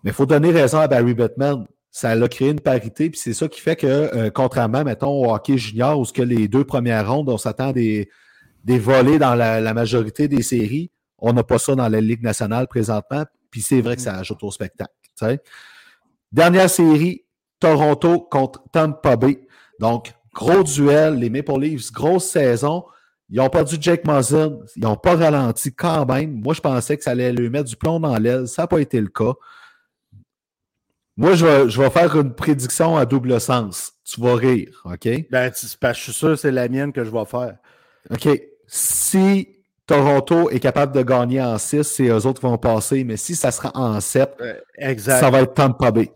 Mais 0.03 0.11
il 0.11 0.13
faut 0.13 0.25
donner 0.25 0.51
raison 0.51 0.79
à 0.79 0.87
Barry 0.87 1.13
Bettman. 1.13 1.65
Ça 1.89 2.11
a 2.11 2.27
créé 2.27 2.49
une 2.49 2.59
parité, 2.59 3.09
puis 3.09 3.19
c'est 3.19 3.33
ça 3.33 3.47
qui 3.47 3.61
fait 3.61 3.75
que, 3.75 3.87
euh, 3.87 4.29
contrairement, 4.29 4.83
mettons, 4.83 5.25
au 5.25 5.33
hockey 5.33 5.57
junior, 5.57 5.99
où 5.99 6.05
ce 6.05 6.13
que 6.13 6.21
les 6.21 6.47
deux 6.47 6.63
premières 6.63 7.11
rondes, 7.11 7.29
on 7.29 7.37
s'attend 7.37 7.71
des, 7.71 8.09
des 8.63 8.77
volets 8.77 9.17
dans 9.17 9.35
la 9.35 9.73
majorité 9.73 10.27
des 10.27 10.43
séries, 10.43 10.91
on 11.19 11.33
n'a 11.33 11.43
pas 11.43 11.59
ça 11.59 11.75
dans 11.75 11.87
la 11.87 12.01
Ligue 12.01 12.23
nationale 12.23 12.67
présentement, 12.67 13.25
puis 13.49 13.61
c'est 13.61 13.81
vrai 13.81 13.95
que 13.95 14.01
ça 14.01 14.13
mm. 14.13 14.19
ajoute 14.19 14.43
au 14.43 14.51
spectacle. 14.51 14.91
Dernière 16.31 16.69
série, 16.69 17.25
Toronto 17.59 18.21
contre 18.21 18.63
Tampa 18.71 19.15
Bay. 19.15 19.39
Donc, 19.79 20.13
gros 20.33 20.63
duel, 20.63 21.15
les 21.15 21.29
Maple 21.29 21.59
Leafs, 21.59 21.91
grosse 21.91 22.25
saison. 22.25 22.85
Ils 23.29 23.37
n'ont 23.37 23.49
pas 23.49 23.63
perdu 23.63 23.77
Jake 23.79 24.05
Muzzin, 24.05 24.59
ils 24.75 24.83
n'ont 24.83 24.95
pas 24.95 25.15
ralenti 25.15 25.73
quand 25.73 26.05
même. 26.05 26.41
Moi, 26.41 26.53
je 26.53 26.61
pensais 26.61 26.97
que 26.97 27.03
ça 27.03 27.11
allait 27.11 27.33
lui 27.33 27.49
mettre 27.49 27.69
du 27.69 27.75
plomb 27.75 27.99
dans 27.99 28.17
l'aile. 28.17 28.47
Ça 28.47 28.63
n'a 28.63 28.67
pas 28.67 28.79
été 28.79 29.01
le 29.01 29.09
cas. 29.09 29.33
Moi, 31.17 31.33
je 31.33 31.45
vais, 31.45 31.69
je 31.69 31.81
vais, 31.81 31.89
faire 31.89 32.15
une 32.15 32.33
prédiction 32.33 32.95
à 32.95 33.05
double 33.05 33.41
sens. 33.41 33.93
Tu 34.05 34.21
vas 34.21 34.35
rire, 34.35 34.81
OK? 34.85 35.09
Ben, 35.29 35.51
je 35.53 35.93
suis 35.93 36.13
sûr 36.13 36.29
que 36.29 36.35
c'est 36.35 36.51
la 36.51 36.69
mienne 36.69 36.93
que 36.93 37.03
je 37.03 37.09
vais 37.09 37.25
faire. 37.25 37.57
OK. 38.11 38.29
Si 38.67 39.56
Toronto 39.87 40.49
est 40.49 40.59
capable 40.59 40.93
de 40.93 41.01
gagner 41.01 41.41
en 41.41 41.57
6, 41.57 41.83
c'est 41.83 42.07
eux 42.07 42.25
autres 42.25 42.41
qui 42.41 42.45
vont 42.45 42.57
passer, 42.57 43.05
mais 43.05 43.15
si 43.15 43.35
ça 43.35 43.51
sera 43.51 43.71
en 43.73 43.99
7, 44.01 44.29
ça 44.99 45.29
va 45.29 45.41
être 45.41 45.53
Tampa 45.53 45.91
Bay. 45.91 46.11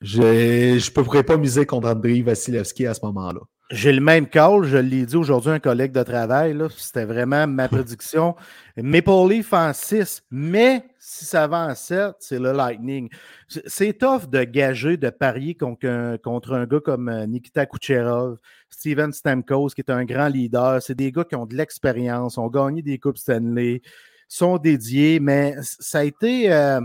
Je 0.00 0.74
ne 0.74 1.02
pourrais 1.02 1.22
pas 1.22 1.36
miser 1.36 1.64
contre 1.64 1.88
Andrei 1.88 2.20
Vasilevski 2.22 2.86
à 2.86 2.94
ce 2.94 3.00
moment-là. 3.06 3.40
J'ai 3.70 3.92
le 3.92 4.00
même 4.02 4.26
call, 4.26 4.64
je 4.64 4.76
l'ai 4.76 5.06
dit 5.06 5.16
aujourd'hui 5.16 5.50
à 5.50 5.54
un 5.54 5.58
collègue 5.58 5.92
de 5.92 6.02
travail, 6.02 6.54
c'était 6.76 7.06
vraiment 7.06 7.46
ma 7.46 7.68
prédiction. 7.68 8.34
Maple 8.76 9.28
Leaf 9.30 9.54
en 9.54 9.72
6, 9.72 10.24
mais 10.30 10.84
si 10.98 11.24
ça 11.24 11.46
va 11.46 11.68
en 11.68 11.74
7, 11.74 12.16
c'est 12.18 12.38
le 12.38 12.52
Lightning. 12.52 13.08
C'est 13.48 13.96
tough 13.96 14.28
de 14.28 14.44
gager, 14.44 14.98
de 14.98 15.08
parier 15.08 15.54
contre 15.54 15.88
un, 15.88 16.18
contre 16.18 16.52
un 16.52 16.66
gars 16.66 16.80
comme 16.80 17.08
euh, 17.08 17.24
Nikita 17.26 17.64
Kucherov, 17.64 18.36
Steven 18.72 19.12
Stamkos, 19.12 19.68
qui 19.68 19.80
est 19.82 19.90
un 19.90 20.04
grand 20.04 20.28
leader. 20.28 20.82
C'est 20.82 20.94
des 20.94 21.12
gars 21.12 21.24
qui 21.24 21.36
ont 21.36 21.46
de 21.46 21.54
l'expérience, 21.54 22.38
ont 22.38 22.48
gagné 22.48 22.82
des 22.82 22.98
Coupes 22.98 23.18
Stanley, 23.18 23.82
sont 24.28 24.58
dédiés, 24.58 25.20
mais 25.20 25.54
ça 25.60 26.00
a 26.00 26.04
été. 26.04 26.52
Euh, 26.52 26.80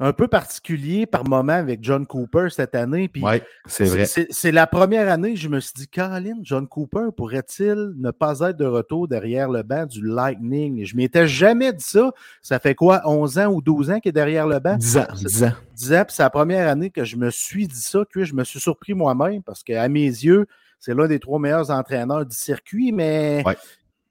un 0.00 0.12
peu 0.12 0.26
particulier 0.26 1.06
par 1.06 1.24
moment 1.24 1.52
avec 1.52 1.82
John 1.82 2.04
Cooper 2.04 2.48
cette 2.50 2.74
année. 2.74 3.10
Oui, 3.14 3.40
c'est 3.66 3.84
vrai. 3.84 4.06
C'est 4.06 4.52
la 4.52 4.66
première 4.66 5.10
année 5.10 5.34
que 5.34 5.40
je 5.40 5.48
me 5.48 5.60
suis 5.60 5.72
dit, 5.76 5.88
Caroline, 5.88 6.40
John 6.42 6.66
Cooper 6.66 7.06
pourrait-il 7.16 7.92
ne 7.96 8.10
pas 8.10 8.40
être 8.40 8.56
de 8.56 8.64
retour 8.64 9.06
derrière 9.06 9.48
le 9.48 9.62
banc 9.62 9.86
du 9.86 10.04
Lightning? 10.04 10.84
Je 10.84 10.94
ne 10.94 11.00
m'étais 11.00 11.28
jamais 11.28 11.72
dit 11.72 11.84
ça. 11.84 12.12
Ça 12.42 12.58
fait 12.58 12.74
quoi, 12.74 13.02
11 13.04 13.38
ans 13.38 13.46
ou 13.52 13.62
12 13.62 13.90
ans 13.92 14.00
qu'il 14.00 14.08
est 14.10 14.12
derrière 14.12 14.48
le 14.48 14.58
banc? 14.58 14.76
10 14.76 14.98
ans. 14.98 15.06
10 15.14 15.44
ans. 15.44 15.52
10 15.76 15.92
ans, 15.92 16.04
puis 16.06 16.16
c'est 16.16 16.22
la 16.22 16.30
première 16.30 16.68
année 16.68 16.90
que 16.90 17.04
je 17.04 17.16
me 17.16 17.30
suis 17.30 17.68
dit 17.68 17.80
ça, 17.80 18.00
que 18.10 18.24
je 18.24 18.34
me 18.34 18.42
suis 18.42 18.60
surpris 18.60 18.94
moi-même 18.94 19.42
parce 19.42 19.62
qu'à 19.62 19.88
mes 19.88 20.06
yeux, 20.06 20.46
c'est 20.84 20.94
l'un 20.94 21.06
des 21.06 21.18
trois 21.18 21.38
meilleurs 21.38 21.70
entraîneurs 21.70 22.26
du 22.26 22.36
circuit, 22.36 22.92
mais 22.92 23.42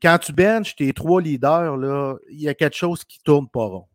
quand 0.01 0.17
tu 0.17 0.34
benches 0.34 0.76
tes 0.76 0.91
trois 0.91 1.21
leaders, 1.21 1.78
il 2.32 2.41
y 2.41 2.49
a 2.49 2.55
quelque 2.55 2.76
chose 2.76 3.03
qui 3.03 3.19
tourne 3.24 3.47
pas 3.47 3.65
rond. 3.65 3.86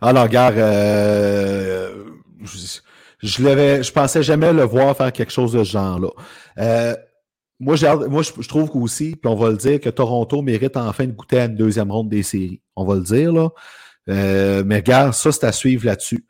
Alors, 0.00 0.28
gars, 0.28 0.52
euh, 0.52 2.04
je, 2.44 2.78
je, 3.22 3.82
je 3.82 3.92
pensais 3.92 4.22
jamais 4.22 4.52
le 4.52 4.62
voir 4.62 4.96
faire 4.96 5.12
quelque 5.12 5.32
chose 5.32 5.52
de 5.52 5.64
ce 5.64 5.70
genre-là. 5.70 6.10
Euh, 6.58 6.94
moi, 7.58 7.74
moi 8.08 8.22
je, 8.22 8.48
trouve 8.48 8.70
qu'aussi, 8.70 9.16
puis 9.16 9.28
on 9.28 9.34
va 9.34 9.50
le 9.50 9.56
dire, 9.56 9.80
que 9.80 9.88
Toronto 9.88 10.42
mérite 10.42 10.76
enfin 10.76 11.06
de 11.06 11.12
goûter 11.12 11.40
à 11.40 11.44
une 11.46 11.56
deuxième 11.56 11.90
ronde 11.90 12.08
des 12.08 12.22
séries. 12.22 12.60
On 12.76 12.84
va 12.84 12.94
le 12.94 13.00
dire, 13.00 13.32
là. 13.32 13.48
Euh, 14.08 14.62
mais 14.64 14.76
regarde, 14.76 15.12
ça, 15.12 15.32
c'est 15.32 15.44
à 15.44 15.50
suivre 15.50 15.86
là-dessus. 15.86 16.24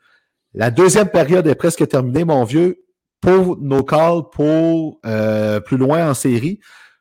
La 0.55 0.71
deuxième 0.71 1.09
période 1.09 1.45
est 1.45 1.55
presque 1.55 1.87
terminée, 1.87 2.23
mon 2.23 2.43
vieux. 2.45 2.86
Pour 3.21 3.57
nos 3.57 3.83
calls, 3.83 4.23
pour 4.31 4.99
euh, 5.05 5.59
plus 5.59 5.77
loin 5.77 6.09
en 6.09 6.13
série, 6.13 6.59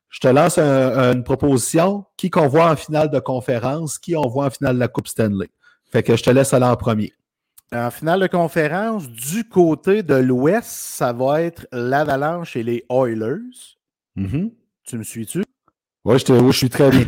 je 0.09 0.21
te 0.21 0.29
lance 0.29 0.59
une 0.59 1.25
proposition. 1.25 2.05
Qui 2.17 2.31
qu'on 2.31 2.49
voit 2.49 2.71
en 2.71 2.77
finale 2.77 3.11
de 3.11 3.19
conférence, 3.19 3.99
qui 3.99 4.17
on 4.17 4.29
voit 4.29 4.47
en 4.47 4.51
finale 4.51 4.77
de 4.77 4.81
la 4.81 4.89
Coupe 4.89 5.09
Stanley? 5.09 5.51
Fait 5.91 6.03
que 6.03 6.17
je 6.17 6.23
te 6.23 6.31
laisse 6.31 6.55
aller 6.55 6.67
en 6.67 6.77
premier. 6.77 7.13
En 7.73 7.91
finale 7.91 8.21
de 8.21 8.29
conférence, 8.29 9.11
du 9.11 9.49
côté 9.49 10.03
de 10.03 10.15
l'Ouest, 10.15 10.69
ça 10.69 11.13
va 11.13 11.43
être 11.43 11.67
l'Avalanche 11.73 12.57
et 12.57 12.63
les 12.63 12.85
Oilers. 12.89 13.77
Mm-hmm. 14.17 14.53
Tu 14.85 14.99
me 14.99 15.03
suis-tu? 15.03 15.43
Oui, 16.05 16.19
je, 16.19 16.33
je, 16.33 16.53
suis 16.53 16.71
très 16.71 16.91
bien. 16.91 17.07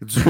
du, 0.00 0.22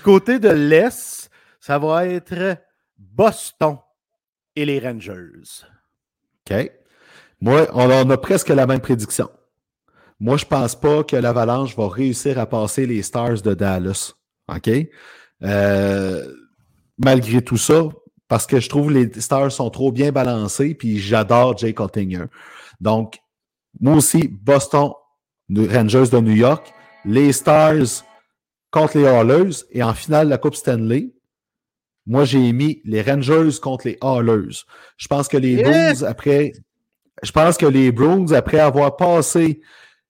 côté 0.00 0.38
de 0.38 0.48
l'Est, 0.48 1.28
ça 1.58 1.78
va 1.78 2.06
être 2.06 2.58
Boston 2.96 3.78
et 4.54 4.64
les 4.64 4.78
Rangers. 4.78 5.64
OK? 6.48 6.72
Moi, 7.40 7.66
on, 7.74 8.10
a 8.10 8.16
presque 8.16 8.48
la 8.48 8.66
même 8.66 8.80
prédiction. 8.80 9.28
Moi, 10.18 10.36
je 10.36 10.44
ne 10.44 10.48
pense 10.48 10.74
pas 10.74 11.04
que 11.04 11.16
l'Avalanche 11.16 11.76
va 11.76 11.88
réussir 11.88 12.38
à 12.38 12.46
passer 12.46 12.86
les 12.86 13.02
Stars 13.02 13.42
de 13.42 13.54
Dallas. 13.54 14.14
OK? 14.48 14.70
Euh, 15.42 16.32
malgré 16.98 17.42
tout 17.42 17.58
ça, 17.58 17.84
parce 18.28 18.46
que 18.46 18.58
je 18.58 18.68
trouve 18.68 18.90
les 18.90 19.10
Stars 19.20 19.52
sont 19.52 19.70
trop 19.70 19.92
bien 19.92 20.12
balancés, 20.12 20.74
puis 20.74 20.98
j'adore 20.98 21.56
Jake 21.58 21.78
Ottinger. 21.78 22.24
Donc, 22.80 23.18
moi 23.80 23.96
aussi, 23.96 24.28
Boston, 24.28 24.92
Rangers 25.50 26.08
de 26.10 26.18
New 26.18 26.34
York, 26.34 26.72
les 27.04 27.32
Stars 27.32 28.04
contre 28.70 28.98
les 28.98 29.06
Hallers, 29.06 29.64
et 29.70 29.82
en 29.82 29.94
finale 29.94 30.28
la 30.28 30.38
Coupe 30.38 30.56
Stanley, 30.56 31.12
moi, 32.06 32.24
j'ai 32.24 32.52
mis 32.52 32.80
les 32.84 33.02
Rangers 33.02 33.58
contre 33.60 33.88
les 33.88 33.98
Hallers. 34.00 34.64
Je 34.96 35.08
pense 35.08 35.26
que 35.26 35.36
les 35.36 35.62
Bruins, 35.62 36.02
après, 36.02 36.52
je 37.22 37.32
pense 37.32 37.56
que 37.56 37.66
les 37.66 37.90
Bruins, 37.90 38.32
après 38.32 38.60
avoir 38.60 38.96
passé 38.96 39.60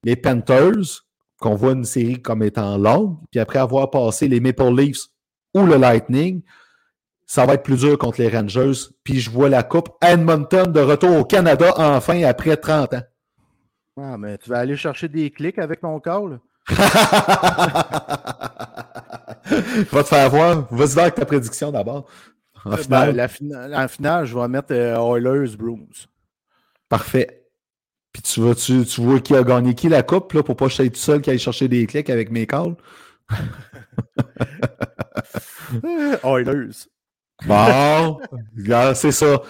les 0.04 0.16
Panthers, 0.16 1.04
qu'on 1.40 1.54
voit 1.54 1.72
une 1.72 1.84
série 1.84 2.20
comme 2.20 2.42
étant 2.42 2.76
longue, 2.76 3.16
puis 3.30 3.40
après 3.40 3.58
avoir 3.58 3.90
passé 3.90 4.28
les 4.28 4.40
Maple 4.40 4.74
Leafs 4.74 5.06
ou 5.54 5.64
le 5.64 5.76
Lightning, 5.76 6.42
ça 7.26 7.44
va 7.46 7.54
être 7.54 7.62
plus 7.62 7.80
dur 7.80 7.98
contre 7.98 8.20
les 8.20 8.28
Rangers. 8.28 8.90
Puis 9.02 9.20
je 9.20 9.30
vois 9.30 9.48
la 9.48 9.62
Coupe 9.62 9.88
Edmonton 10.02 10.70
de 10.70 10.80
retour 10.80 11.16
au 11.16 11.24
Canada 11.24 11.72
enfin 11.76 12.22
après 12.22 12.56
30 12.56 12.94
ans. 12.94 13.02
Ah, 13.98 14.18
mais 14.18 14.36
tu 14.38 14.50
vas 14.50 14.58
aller 14.58 14.76
chercher 14.76 15.08
des 15.08 15.30
clics 15.30 15.58
avec 15.58 15.80
ton 15.80 15.98
call. 16.00 16.40
va 19.92 20.02
te 20.02 20.08
faire 20.08 20.30
voir. 20.30 20.66
Vas-y 20.70 20.92
voir 20.92 21.04
avec 21.04 21.14
ta 21.14 21.26
prédiction 21.26 21.70
d'abord. 21.70 22.06
En, 22.64 22.72
euh, 22.72 22.76
finale. 22.76 23.14
la, 23.14 23.28
finale, 23.88 24.26
je 24.26 24.36
vais 24.36 24.48
mettre 24.48 24.72
euh, 24.72 24.96
Oilers 24.96 25.56
Bruins. 25.56 26.06
Parfait. 26.88 27.44
Puis 28.12 28.22
tu, 28.22 28.40
vois, 28.40 28.54
tu, 28.54 28.84
tu, 28.84 29.00
vois 29.00 29.20
qui 29.20 29.36
a 29.36 29.42
gagné 29.42 29.74
qui 29.74 29.88
la 29.88 30.02
coupe 30.02 30.32
là, 30.32 30.42
pour 30.42 30.56
pas 30.56 30.66
que 30.66 30.72
je 30.72 30.82
tout 30.84 30.94
seul 30.96 31.20
qui 31.20 31.30
aille 31.30 31.38
chercher 31.38 31.68
des 31.68 31.86
clics 31.86 32.10
avec 32.10 32.30
mes 32.30 32.46
calls. 32.46 32.76
Oilers. 36.24 36.86
Bon, 37.44 38.18
c'est 38.94 39.12
ça. 39.12 39.42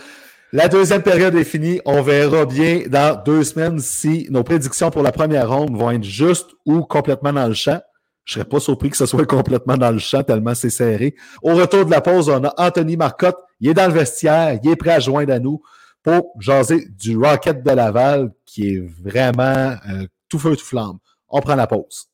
La 0.52 0.68
deuxième 0.68 1.02
période 1.02 1.34
est 1.34 1.44
finie. 1.44 1.80
On 1.84 2.02
verra 2.02 2.46
bien 2.46 2.82
dans 2.88 3.22
deux 3.22 3.44
semaines 3.44 3.78
si 3.78 4.26
nos 4.30 4.42
prédictions 4.42 4.90
pour 4.90 5.02
la 5.02 5.12
première 5.12 5.50
ronde 5.50 5.76
vont 5.76 5.90
être 5.90 6.04
justes 6.04 6.50
ou 6.64 6.82
complètement 6.82 7.32
dans 7.32 7.48
le 7.48 7.54
champ. 7.54 7.80
Je 8.26 8.34
serais 8.34 8.44
pas 8.44 8.60
surpris 8.60 8.90
que 8.90 8.96
ce 8.96 9.06
soit 9.06 9.24
complètement 9.26 9.78
dans 9.78 9.90
le 9.90 9.98
champ 9.98 10.22
tellement 10.22 10.54
c'est 10.54 10.68
serré. 10.68 11.14
Au 11.42 11.54
retour 11.54 11.86
de 11.86 11.90
la 11.90 12.02
pause, 12.02 12.28
on 12.28 12.44
a 12.44 12.52
Anthony 12.58 12.98
Marcotte. 12.98 13.38
Il 13.60 13.70
est 13.70 13.74
dans 13.74 13.86
le 13.86 13.94
vestiaire. 13.94 14.58
Il 14.62 14.68
est 14.70 14.76
prêt 14.76 14.90
à 14.90 15.00
joindre 15.00 15.32
à 15.32 15.38
nous 15.38 15.62
pour 16.02 16.34
jaser 16.38 16.86
du 16.90 17.16
Rocket 17.16 17.62
de 17.62 17.70
Laval 17.70 18.32
qui 18.44 18.74
est 18.74 18.82
vraiment 19.02 19.76
euh, 19.88 20.06
tout 20.28 20.38
feu, 20.38 20.56
tout 20.56 20.64
flamme. 20.64 20.98
On 21.28 21.40
prend 21.40 21.54
la 21.54 21.66
pause. 21.66 22.08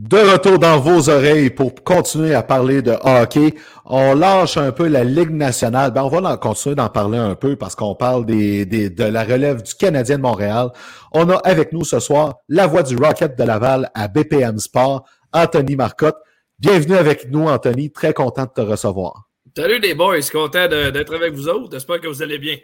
De 0.00 0.16
retour 0.16 0.58
dans 0.58 0.80
vos 0.80 1.10
oreilles 1.10 1.50
pour 1.50 1.74
continuer 1.84 2.34
à 2.34 2.42
parler 2.42 2.80
de 2.80 2.92
hockey. 3.02 3.54
On 3.84 4.14
lâche 4.14 4.56
un 4.56 4.72
peu 4.72 4.88
la 4.88 5.04
Ligue 5.04 5.30
nationale. 5.30 5.90
Ben, 5.90 6.04
on 6.04 6.08
va 6.08 6.38
continuer 6.38 6.74
d'en 6.74 6.88
parler 6.88 7.18
un 7.18 7.34
peu 7.34 7.54
parce 7.54 7.74
qu'on 7.74 7.94
parle 7.94 8.24
des, 8.24 8.64
de 8.64 9.04
la 9.04 9.24
relève 9.24 9.62
du 9.62 9.74
Canadien 9.74 10.16
de 10.16 10.22
Montréal. 10.22 10.70
On 11.12 11.28
a 11.28 11.36
avec 11.36 11.74
nous 11.74 11.84
ce 11.84 12.00
soir 12.00 12.36
la 12.48 12.66
voix 12.66 12.82
du 12.82 12.96
Rocket 12.96 13.38
de 13.38 13.44
Laval 13.44 13.90
à 13.92 14.08
BPM 14.08 14.58
Sport, 14.58 15.04
Anthony 15.34 15.76
Marcotte. 15.76 16.16
Bienvenue 16.58 16.96
avec 16.96 17.30
nous, 17.30 17.46
Anthony. 17.46 17.92
Très 17.92 18.14
content 18.14 18.44
de 18.44 18.52
te 18.54 18.62
recevoir. 18.62 19.28
Salut 19.54 19.80
les 19.80 19.94
boys, 19.94 20.22
content 20.32 20.66
d'être 20.66 21.14
avec 21.14 21.34
vous 21.34 21.46
autres. 21.46 21.72
J'espère 21.72 22.00
que 22.00 22.08
vous 22.08 22.22
allez 22.22 22.38
bien. 22.38 22.56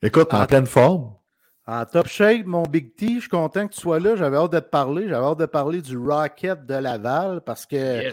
Écoute, 0.00 0.32
en 0.32 0.46
pleine 0.46 0.66
forme. 0.66 1.14
En 1.66 1.86
top 1.86 2.08
shape, 2.08 2.44
mon 2.44 2.64
Big 2.64 2.94
T, 2.94 3.14
je 3.14 3.20
suis 3.20 3.28
content 3.28 3.66
que 3.66 3.72
tu 3.72 3.80
sois 3.80 3.98
là. 3.98 4.16
J'avais 4.16 4.36
hâte 4.36 4.52
de 4.52 4.60
te 4.60 4.68
parler. 4.68 5.08
J'avais 5.08 5.24
hâte 5.24 5.38
de 5.38 5.46
parler 5.46 5.80
du 5.80 5.96
Rocket 5.96 6.66
de 6.66 6.74
Laval 6.74 7.40
parce 7.40 7.64
que 7.64 8.12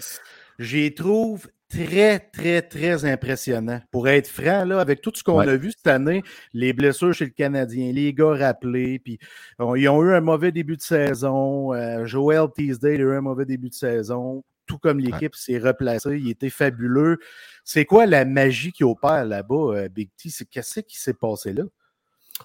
j'y 0.57 0.93
trouve 0.93 1.47
très, 1.67 2.19
très, 2.19 2.61
très 2.61 3.03
impressionnant. 3.03 3.81
Pour 3.91 4.07
être 4.07 4.29
franc, 4.29 4.63
là, 4.63 4.79
avec 4.79 5.01
tout 5.01 5.11
ce 5.13 5.21
qu'on 5.21 5.39
a 5.39 5.55
vu 5.57 5.71
cette 5.71 5.87
année, 5.87 6.23
les 6.53 6.71
blessures 6.71 7.13
chez 7.13 7.25
le 7.25 7.31
Canadien, 7.31 7.91
les 7.91 8.13
gars 8.13 8.35
rappelés, 8.35 8.99
puis 8.99 9.19
ils 9.59 9.89
ont 9.89 10.01
eu 10.01 10.13
un 10.13 10.21
mauvais 10.21 10.53
début 10.53 10.77
de 10.77 10.81
saison. 10.81 11.73
Euh, 11.73 12.05
Joel 12.05 12.47
Teasdale 12.55 13.01
a 13.01 13.03
eu 13.03 13.15
un 13.15 13.21
mauvais 13.21 13.45
début 13.45 13.69
de 13.69 13.73
saison. 13.73 14.45
Tout 14.65 14.77
comme 14.77 14.99
l'équipe 14.99 15.35
s'est 15.35 15.57
replacée, 15.57 16.17
il 16.17 16.29
était 16.29 16.49
fabuleux. 16.49 17.17
C'est 17.65 17.83
quoi 17.83 18.05
la 18.05 18.23
magie 18.23 18.71
qui 18.71 18.85
opère 18.85 19.25
là-bas, 19.25 19.75
euh, 19.75 19.89
Big 19.89 20.09
T? 20.15 20.29
Qu'est-ce 20.49 20.79
qui 20.79 20.97
s'est 20.97 21.13
passé 21.13 21.51
là? 21.51 21.63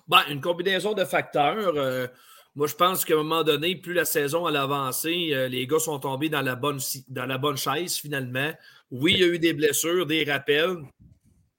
Ben, 0.09 0.23
une 0.31 0.41
combinaison 0.41 0.95
de 0.95 1.05
facteurs. 1.05 1.75
Euh, 1.77 2.07
moi, 2.55 2.69
je 2.69 2.75
pense 2.75 3.05
qu'à 3.05 3.15
un 3.15 3.19
moment 3.19 3.43
donné, 3.43 3.75
plus 3.75 3.93
la 3.93 4.05
saison 4.05 4.47
a 4.47 4.61
avancé, 4.61 5.31
euh, 5.33 5.49
les 5.49 5.67
gars 5.67 5.81
sont 5.81 5.99
tombés 5.99 6.29
dans 6.29 6.43
la, 6.43 6.55
bonne, 6.55 6.79
dans 7.09 7.27
la 7.27 7.39
bonne 7.39 7.57
chaise 7.57 7.97
finalement. 7.97 8.53
Oui, 8.93 9.15
il 9.15 9.21
y 9.21 9.25
a 9.25 9.27
eu 9.27 9.39
des 9.41 9.53
blessures, 9.53 10.07
des 10.07 10.23
rappels, 10.23 10.77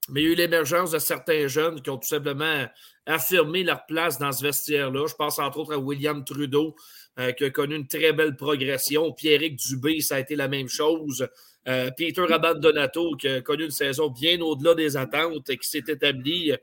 mais 0.10 0.22
il 0.22 0.26
y 0.26 0.30
a 0.30 0.32
eu 0.32 0.36
l'émergence 0.36 0.92
de 0.92 0.98
certains 0.98 1.48
jeunes 1.48 1.82
qui 1.82 1.90
ont 1.90 1.98
tout 1.98 2.08
simplement 2.08 2.66
affirmé 3.06 3.64
leur 3.64 3.86
place 3.86 4.18
dans 4.18 4.32
ce 4.32 4.44
vestiaire-là. 4.44 5.08
Je 5.08 5.16
pense 5.16 5.40
entre 5.40 5.60
autres 5.60 5.74
à 5.74 5.78
William 5.78 6.24
Trudeau, 6.24 6.74
euh, 7.20 7.34
qui 7.34 7.44
a 7.44 7.50
connu 7.50 7.76
une 7.76 7.88
très 7.88 8.14
belle 8.14 8.38
progression. 8.38 9.12
Pierrick 9.12 9.58
Dubé, 9.58 10.00
ça 10.00 10.16
a 10.16 10.20
été 10.20 10.36
la 10.36 10.48
même 10.48 10.70
chose. 10.70 11.28
Peter 11.98 12.26
Donato, 12.62 13.18
qui 13.18 13.28
a 13.28 13.42
connu 13.42 13.66
une 13.66 13.72
saison 13.72 14.10
bien 14.10 14.40
au-delà 14.40 14.74
des 14.74 14.96
attentes 14.96 15.50
et 15.50 15.58
qui 15.58 15.68
s'est 15.68 15.84
établi 15.86 16.54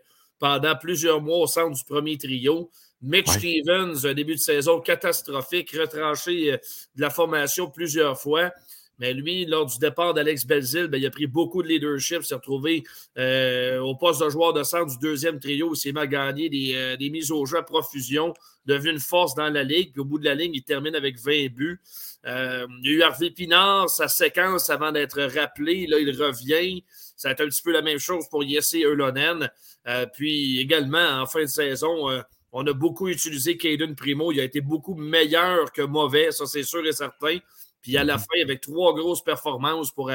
pendant 0.45 0.77
plusieurs 0.77 1.23
mois 1.23 1.39
au 1.39 1.47
centre 1.47 1.75
du 1.75 1.85
premier 1.85 2.19
trio. 2.19 2.71
Mitch 3.01 3.31
Stevens, 3.31 4.05
un 4.05 4.13
début 4.13 4.35
de 4.35 4.41
saison 4.41 4.79
catastrophique, 4.79 5.71
retranché 5.71 6.53
euh, 6.53 6.59
de 6.97 7.01
la 7.01 7.09
formation 7.09 7.71
plusieurs 7.71 8.21
fois. 8.21 8.53
Mais 8.99 9.15
lui, 9.15 9.47
lors 9.47 9.65
du 9.65 9.79
départ 9.79 10.13
d'Alex 10.13 10.45
Belzil, 10.45 10.89
ben, 10.89 10.99
il 10.99 11.07
a 11.07 11.11
pris 11.11 11.27
beaucoup 11.27 11.63
de 11.63 11.69
leadership, 11.69 12.25
s'est 12.25 12.35
retrouvé 12.35 12.85
euh, 13.17 13.79
au 13.79 13.95
poste 13.95 14.23
de 14.23 14.29
joueur 14.29 14.53
de 14.53 14.63
centre 14.65 14.93
du 14.93 14.99
deuxième 14.99 15.41
trio. 15.41 15.73
Il 15.73 15.79
s'est 15.79 15.93
mal 15.93 16.09
gagné 16.09 16.51
des, 16.51 16.75
euh, 16.75 16.97
des, 16.99 17.09
mises 17.09 17.31
au 17.31 17.47
jeu 17.47 17.57
à 17.57 17.63
profusion, 17.63 18.35
devenu 18.67 18.91
une 18.91 19.01
force 19.01 19.35
dans 19.35 19.49
la 19.49 19.63
ligue. 19.63 19.93
Puis 19.93 20.03
au 20.03 20.05
bout 20.05 20.19
de 20.19 20.27
la 20.27 20.35
ligne, 20.35 20.53
il 20.53 20.63
termine 20.63 20.95
avec 20.95 21.19
20 21.19 21.55
buts. 21.55 21.81
Il 22.27 22.79
y 22.83 22.89
a 22.89 22.93
eu 22.93 23.03
Harvey 23.03 23.31
Pinard, 23.31 23.91
sa 23.91 24.09
séquence 24.09 24.71
avant 24.71 24.93
d'être 24.93 25.21
rappelé. 25.23 25.87
Là, 25.87 25.99
il 25.99 26.11
revient. 26.11 26.85
Ça 27.17 27.29
a 27.29 27.33
été 27.33 27.43
un 27.43 27.49
petit 27.49 27.63
peu 27.63 27.73
la 27.73 27.83
même 27.83 27.99
chose 27.99 28.29
pour 28.31 28.47
Jesse 28.47 28.77
Eulonen. 28.77 29.51
Euh, 29.87 30.07
puis 30.07 30.61
également, 30.61 31.21
en 31.21 31.27
fin 31.27 31.43
de 31.43 31.47
saison, 31.47 32.11
euh, 32.11 32.23
on 32.53 32.67
a 32.67 32.73
beaucoup 32.73 33.09
utilisé 33.09 33.57
Caden 33.57 33.95
Primo. 33.95 34.33
Il 34.33 34.41
a 34.41 34.45
été 34.45 34.61
beaucoup 34.61 34.95
meilleur 34.95 35.73
que 35.73 35.83
mauvais, 35.83 36.31
ça 36.33 36.47
c'est 36.47 36.63
sûr 36.63 36.87
et 36.87 36.93
certain. 36.93 37.39
Puis 37.83 37.99
à 37.99 38.05
la 38.05 38.17
fin, 38.17 38.41
avec 38.43 38.63
trois 38.63 38.95
grosses 38.95 39.23
performances 39.23 39.93
pour 39.93 40.11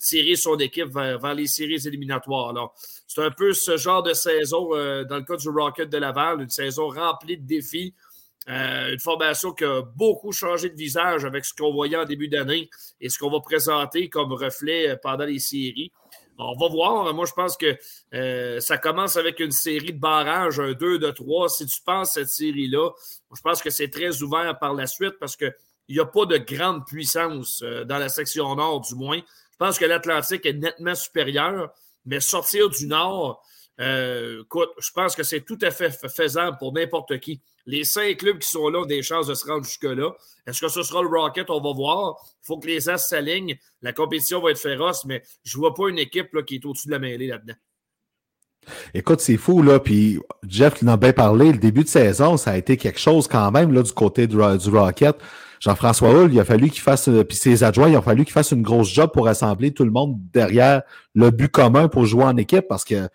tirer 0.00 0.36
son 0.36 0.56
équipe 0.56 0.88
vers, 0.94 1.34
les 1.34 1.46
séries 1.46 1.86
éliminatoires. 1.86 2.48
Alors, 2.48 2.74
c'est 3.06 3.22
un 3.22 3.30
peu 3.30 3.52
ce 3.52 3.76
genre 3.76 4.02
de 4.02 4.14
saison 4.14 4.70
dans 4.70 5.16
le 5.16 5.24
cas 5.24 5.36
du 5.36 5.50
Rocket 5.50 5.90
de 5.90 5.98
Laval, 5.98 6.40
une 6.40 6.48
saison 6.48 6.88
remplie 6.88 7.36
de 7.36 7.46
défis. 7.46 7.94
Une 8.46 8.98
formation 8.98 9.52
qui 9.52 9.64
a 9.64 9.82
beaucoup 9.82 10.32
changé 10.32 10.68
de 10.68 10.76
visage 10.76 11.24
avec 11.24 11.44
ce 11.44 11.54
qu'on 11.54 11.72
voyait 11.72 11.96
en 11.96 12.04
début 12.04 12.28
d'année 12.28 12.68
et 13.00 13.08
ce 13.08 13.18
qu'on 13.18 13.30
va 13.30 13.40
présenter 13.40 14.08
comme 14.08 14.32
reflet 14.32 14.98
pendant 15.02 15.24
les 15.24 15.38
séries. 15.38 15.90
On 16.38 16.56
va 16.56 16.68
voir. 16.68 17.14
Moi, 17.14 17.26
je 17.26 17.32
pense 17.32 17.56
que 17.56 17.76
euh, 18.12 18.60
ça 18.60 18.76
commence 18.76 19.16
avec 19.16 19.38
une 19.38 19.52
série 19.52 19.92
de 19.92 19.98
barrages, 19.98 20.58
un 20.58 20.72
2 20.72 20.98
de 20.98 21.10
3. 21.10 21.48
Si 21.48 21.66
tu 21.66 21.80
penses 21.84 22.14
cette 22.14 22.28
série-là, 22.28 22.90
je 23.34 23.40
pense 23.40 23.62
que 23.62 23.70
c'est 23.70 23.88
très 23.88 24.22
ouvert 24.22 24.58
par 24.58 24.74
la 24.74 24.86
suite 24.86 25.14
parce 25.20 25.36
qu'il 25.36 25.54
n'y 25.88 26.00
a 26.00 26.06
pas 26.06 26.26
de 26.26 26.38
grande 26.38 26.84
puissance 26.86 27.62
euh, 27.62 27.84
dans 27.84 27.98
la 27.98 28.08
section 28.08 28.54
nord, 28.56 28.80
du 28.80 28.94
moins. 28.96 29.18
Je 29.18 29.56
pense 29.58 29.78
que 29.78 29.84
l'Atlantique 29.84 30.44
est 30.44 30.54
nettement 30.54 30.96
supérieur, 30.96 31.72
mais 32.04 32.18
sortir 32.18 32.68
du 32.68 32.88
nord, 32.88 33.40
euh, 33.80 34.42
écoute, 34.42 34.70
je 34.78 34.90
pense 34.94 35.16
que 35.16 35.22
c'est 35.22 35.40
tout 35.40 35.58
à 35.62 35.70
fait 35.70 35.90
faisable 36.08 36.56
pour 36.58 36.72
n'importe 36.72 37.18
qui. 37.18 37.40
Les 37.66 37.84
cinq 37.84 38.18
clubs 38.18 38.38
qui 38.38 38.48
sont 38.48 38.68
là 38.68 38.80
ont 38.80 38.86
des 38.86 39.02
chances 39.02 39.26
de 39.26 39.34
se 39.34 39.46
rendre 39.46 39.64
jusque-là. 39.64 40.12
Est-ce 40.46 40.60
que 40.60 40.68
ce 40.68 40.82
sera 40.82 41.02
le 41.02 41.08
Rocket? 41.08 41.50
On 41.50 41.60
va 41.60 41.72
voir. 41.72 42.16
Il 42.42 42.46
faut 42.46 42.58
que 42.58 42.66
les 42.66 42.88
As 42.88 42.98
s'alignent. 42.98 43.56
La 43.82 43.92
compétition 43.92 44.40
va 44.40 44.50
être 44.50 44.58
féroce, 44.58 45.04
mais 45.06 45.22
je 45.44 45.56
ne 45.56 45.60
vois 45.60 45.74
pas 45.74 45.88
une 45.88 45.98
équipe 45.98 46.44
qui 46.44 46.56
est 46.56 46.66
au-dessus 46.66 46.88
de 46.88 46.92
la 46.92 46.98
mêlée 46.98 47.26
là-dedans. 47.26 47.54
Écoute, 48.92 49.20
c'est 49.20 49.36
fou, 49.36 49.62
là. 49.62 49.80
Puis 49.80 50.20
Jeff 50.46 50.82
en 50.82 50.88
a 50.88 50.96
bien 50.96 51.12
parlé. 51.12 51.52
Le 51.52 51.58
début 51.58 51.84
de 51.84 51.88
saison, 51.88 52.36
ça 52.36 52.52
a 52.52 52.56
été 52.56 52.76
quelque 52.76 53.00
chose 53.00 53.28
quand 53.28 53.50
même 53.50 53.72
là, 53.72 53.82
du 53.82 53.92
côté 53.92 54.26
du, 54.26 54.38
Rocket. 54.38 55.16
Jean-François 55.60 56.10
Hull, 56.10 56.32
il 56.32 56.40
a 56.40 56.44
fallu 56.44 56.68
qu'il 56.68 56.82
fasse, 56.82 57.08
euh, 57.08 57.24
puis 57.24 57.38
ses 57.38 57.64
adjoints, 57.64 57.88
il 57.88 57.96
a 57.96 58.02
fallu 58.02 58.24
qu'il 58.24 58.34
fasse 58.34 58.50
une 58.50 58.62
grosse 58.62 58.92
job 58.92 59.10
pour 59.12 59.24
rassembler 59.24 59.72
tout 59.72 59.84
le 59.84 59.90
monde 59.90 60.18
derrière 60.32 60.82
le 61.14 61.30
but 61.30 61.48
commun 61.48 61.88
pour 61.88 62.04
jouer 62.04 62.24
en 62.24 62.36
équipe 62.36 62.66
parce 62.68 62.84
que 62.84 63.08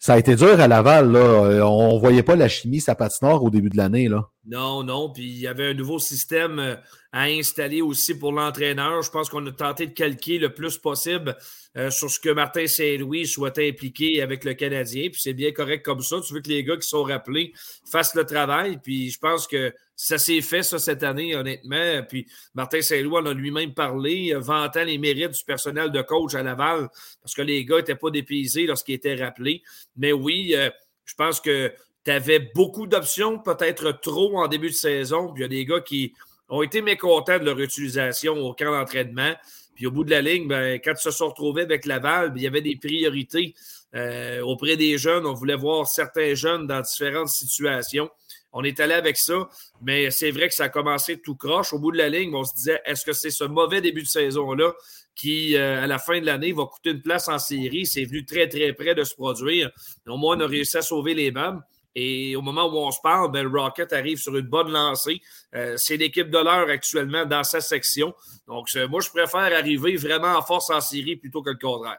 ça 0.00 0.14
a 0.14 0.18
été 0.18 0.34
dur 0.34 0.58
à 0.58 0.66
Laval. 0.66 1.12
Là. 1.12 1.18
Euh, 1.18 1.60
on 1.60 1.98
voyait 1.98 2.22
pas 2.22 2.34
la 2.34 2.48
chimie, 2.48 2.80
sa 2.80 2.94
patinoire 2.94 3.44
au 3.44 3.50
début 3.50 3.68
de 3.68 3.76
l'année. 3.76 4.08
là. 4.08 4.30
Non, 4.46 4.82
non. 4.82 5.12
Puis 5.12 5.24
il 5.24 5.38
y 5.38 5.46
avait 5.46 5.70
un 5.70 5.74
nouveau 5.74 5.98
système 5.98 6.58
euh, 6.58 6.74
à 7.12 7.24
installer 7.24 7.82
aussi 7.82 8.16
pour 8.18 8.32
l'entraîneur. 8.32 9.02
Je 9.02 9.10
pense 9.10 9.28
qu'on 9.28 9.44
a 9.46 9.52
tenté 9.52 9.86
de 9.86 9.92
calquer 9.92 10.38
le 10.38 10.54
plus 10.54 10.78
possible 10.78 11.36
euh, 11.76 11.90
sur 11.90 12.10
ce 12.10 12.20
que 12.20 12.30
Martin 12.30 12.66
Saint-Louis 12.66 13.26
soit 13.26 13.58
impliqué 13.58 14.22
avec 14.22 14.44
le 14.44 14.54
Canadien. 14.54 15.08
Puis 15.10 15.20
c'est 15.20 15.34
bien 15.34 15.50
correct 15.52 15.84
comme 15.84 16.00
ça. 16.00 16.20
Tu 16.20 16.34
veux 16.34 16.40
que 16.40 16.48
les 16.48 16.62
gars 16.62 16.76
qui 16.76 16.86
sont 16.88 17.02
rappelés 17.02 17.52
fassent 17.90 18.14
le 18.14 18.24
travail. 18.24 18.78
Puis 18.82 19.10
je 19.10 19.18
pense 19.18 19.46
que 19.46 19.72
ça 19.96 20.18
s'est 20.18 20.40
fait, 20.40 20.62
ça, 20.62 20.78
cette 20.78 21.02
année, 21.02 21.34
honnêtement. 21.34 22.02
Puis 22.08 22.26
Martin 22.54 22.80
Saint-Louis 22.80 23.18
en 23.18 23.26
a 23.26 23.34
lui-même 23.34 23.74
parlé, 23.74 24.32
vantant 24.36 24.84
les 24.84 24.96
mérites 24.96 25.32
du 25.32 25.44
personnel 25.44 25.90
de 25.90 26.00
coach 26.02 26.34
à 26.34 26.42
Laval, 26.42 26.88
parce 27.20 27.34
que 27.34 27.42
les 27.42 27.64
gars 27.64 27.76
n'étaient 27.76 27.96
pas 27.96 28.10
dépaysés 28.10 28.66
lorsqu'ils 28.66 28.94
étaient 28.94 29.16
rappelés. 29.16 29.62
Mais 29.96 30.12
oui, 30.12 30.54
euh, 30.54 30.70
je 31.04 31.14
pense 31.14 31.40
que 31.40 31.72
tu 32.04 32.10
avais 32.10 32.38
beaucoup 32.54 32.86
d'options, 32.86 33.38
peut-être 33.38 34.00
trop 34.00 34.38
en 34.38 34.48
début 34.48 34.70
de 34.70 34.74
saison. 34.74 35.32
Puis 35.32 35.40
il 35.40 35.42
y 35.42 35.44
a 35.44 35.48
des 35.48 35.66
gars 35.66 35.80
qui 35.80 36.14
ont 36.50 36.62
été 36.62 36.82
mécontents 36.82 37.38
de 37.38 37.44
leur 37.44 37.58
utilisation 37.58 38.34
au 38.34 38.52
camp 38.52 38.72
d'entraînement. 38.72 39.34
Puis 39.74 39.86
au 39.86 39.90
bout 39.90 40.04
de 40.04 40.10
la 40.10 40.20
ligne, 40.20 40.46
ben, 40.46 40.78
quand 40.84 40.92
ils 40.92 41.02
se 41.02 41.10
sont 41.10 41.28
retrouvés 41.28 41.62
avec 41.62 41.86
Laval, 41.86 42.30
ben, 42.30 42.36
il 42.36 42.42
y 42.42 42.46
avait 42.46 42.60
des 42.60 42.76
priorités 42.76 43.54
euh, 43.94 44.40
auprès 44.42 44.76
des 44.76 44.98
jeunes. 44.98 45.24
On 45.26 45.32
voulait 45.32 45.56
voir 45.56 45.86
certains 45.86 46.34
jeunes 46.34 46.66
dans 46.66 46.80
différentes 46.80 47.28
situations. 47.28 48.10
On 48.52 48.64
est 48.64 48.80
allé 48.80 48.94
avec 48.94 49.16
ça, 49.16 49.48
mais 49.80 50.10
c'est 50.10 50.32
vrai 50.32 50.48
que 50.48 50.54
ça 50.54 50.64
a 50.64 50.68
commencé 50.68 51.20
tout 51.20 51.36
croche. 51.36 51.72
Au 51.72 51.78
bout 51.78 51.92
de 51.92 51.98
la 51.98 52.08
ligne, 52.08 52.34
on 52.34 52.42
se 52.42 52.52
disait, 52.54 52.80
est-ce 52.84 53.04
que 53.04 53.12
c'est 53.12 53.30
ce 53.30 53.44
mauvais 53.44 53.80
début 53.80 54.02
de 54.02 54.08
saison-là 54.08 54.72
qui, 55.14 55.56
euh, 55.56 55.82
à 55.82 55.86
la 55.86 55.98
fin 55.98 56.20
de 56.20 56.26
l'année, 56.26 56.52
va 56.52 56.64
coûter 56.64 56.90
une 56.90 57.00
place 57.00 57.28
en 57.28 57.38
série? 57.38 57.86
C'est 57.86 58.04
venu 58.04 58.24
très, 58.24 58.48
très 58.48 58.72
près 58.72 58.96
de 58.96 59.04
se 59.04 59.14
produire. 59.14 59.70
Au 60.08 60.16
moins, 60.16 60.36
on 60.36 60.40
a 60.40 60.46
réussi 60.48 60.76
à 60.76 60.82
sauver 60.82 61.14
les 61.14 61.30
meubles. 61.30 61.62
Et 61.94 62.36
au 62.36 62.42
moment 62.42 62.66
où 62.66 62.76
on 62.76 62.90
se 62.90 63.00
parle, 63.02 63.32
ben, 63.32 63.42
le 63.42 63.60
Rocket 63.60 63.92
arrive 63.92 64.18
sur 64.18 64.36
une 64.36 64.46
bonne 64.46 64.70
lancée. 64.70 65.20
Euh, 65.54 65.74
c'est 65.76 65.96
l'équipe 65.96 66.30
de 66.30 66.38
l'heure 66.38 66.68
actuellement 66.68 67.26
dans 67.26 67.42
sa 67.42 67.60
section. 67.60 68.14
Donc, 68.46 68.68
moi, 68.88 69.00
je 69.00 69.10
préfère 69.10 69.56
arriver 69.56 69.96
vraiment 69.96 70.36
en 70.36 70.42
force 70.42 70.70
en 70.70 70.80
série 70.80 71.16
plutôt 71.16 71.42
que 71.42 71.50
le 71.50 71.58
contraire. 71.58 71.98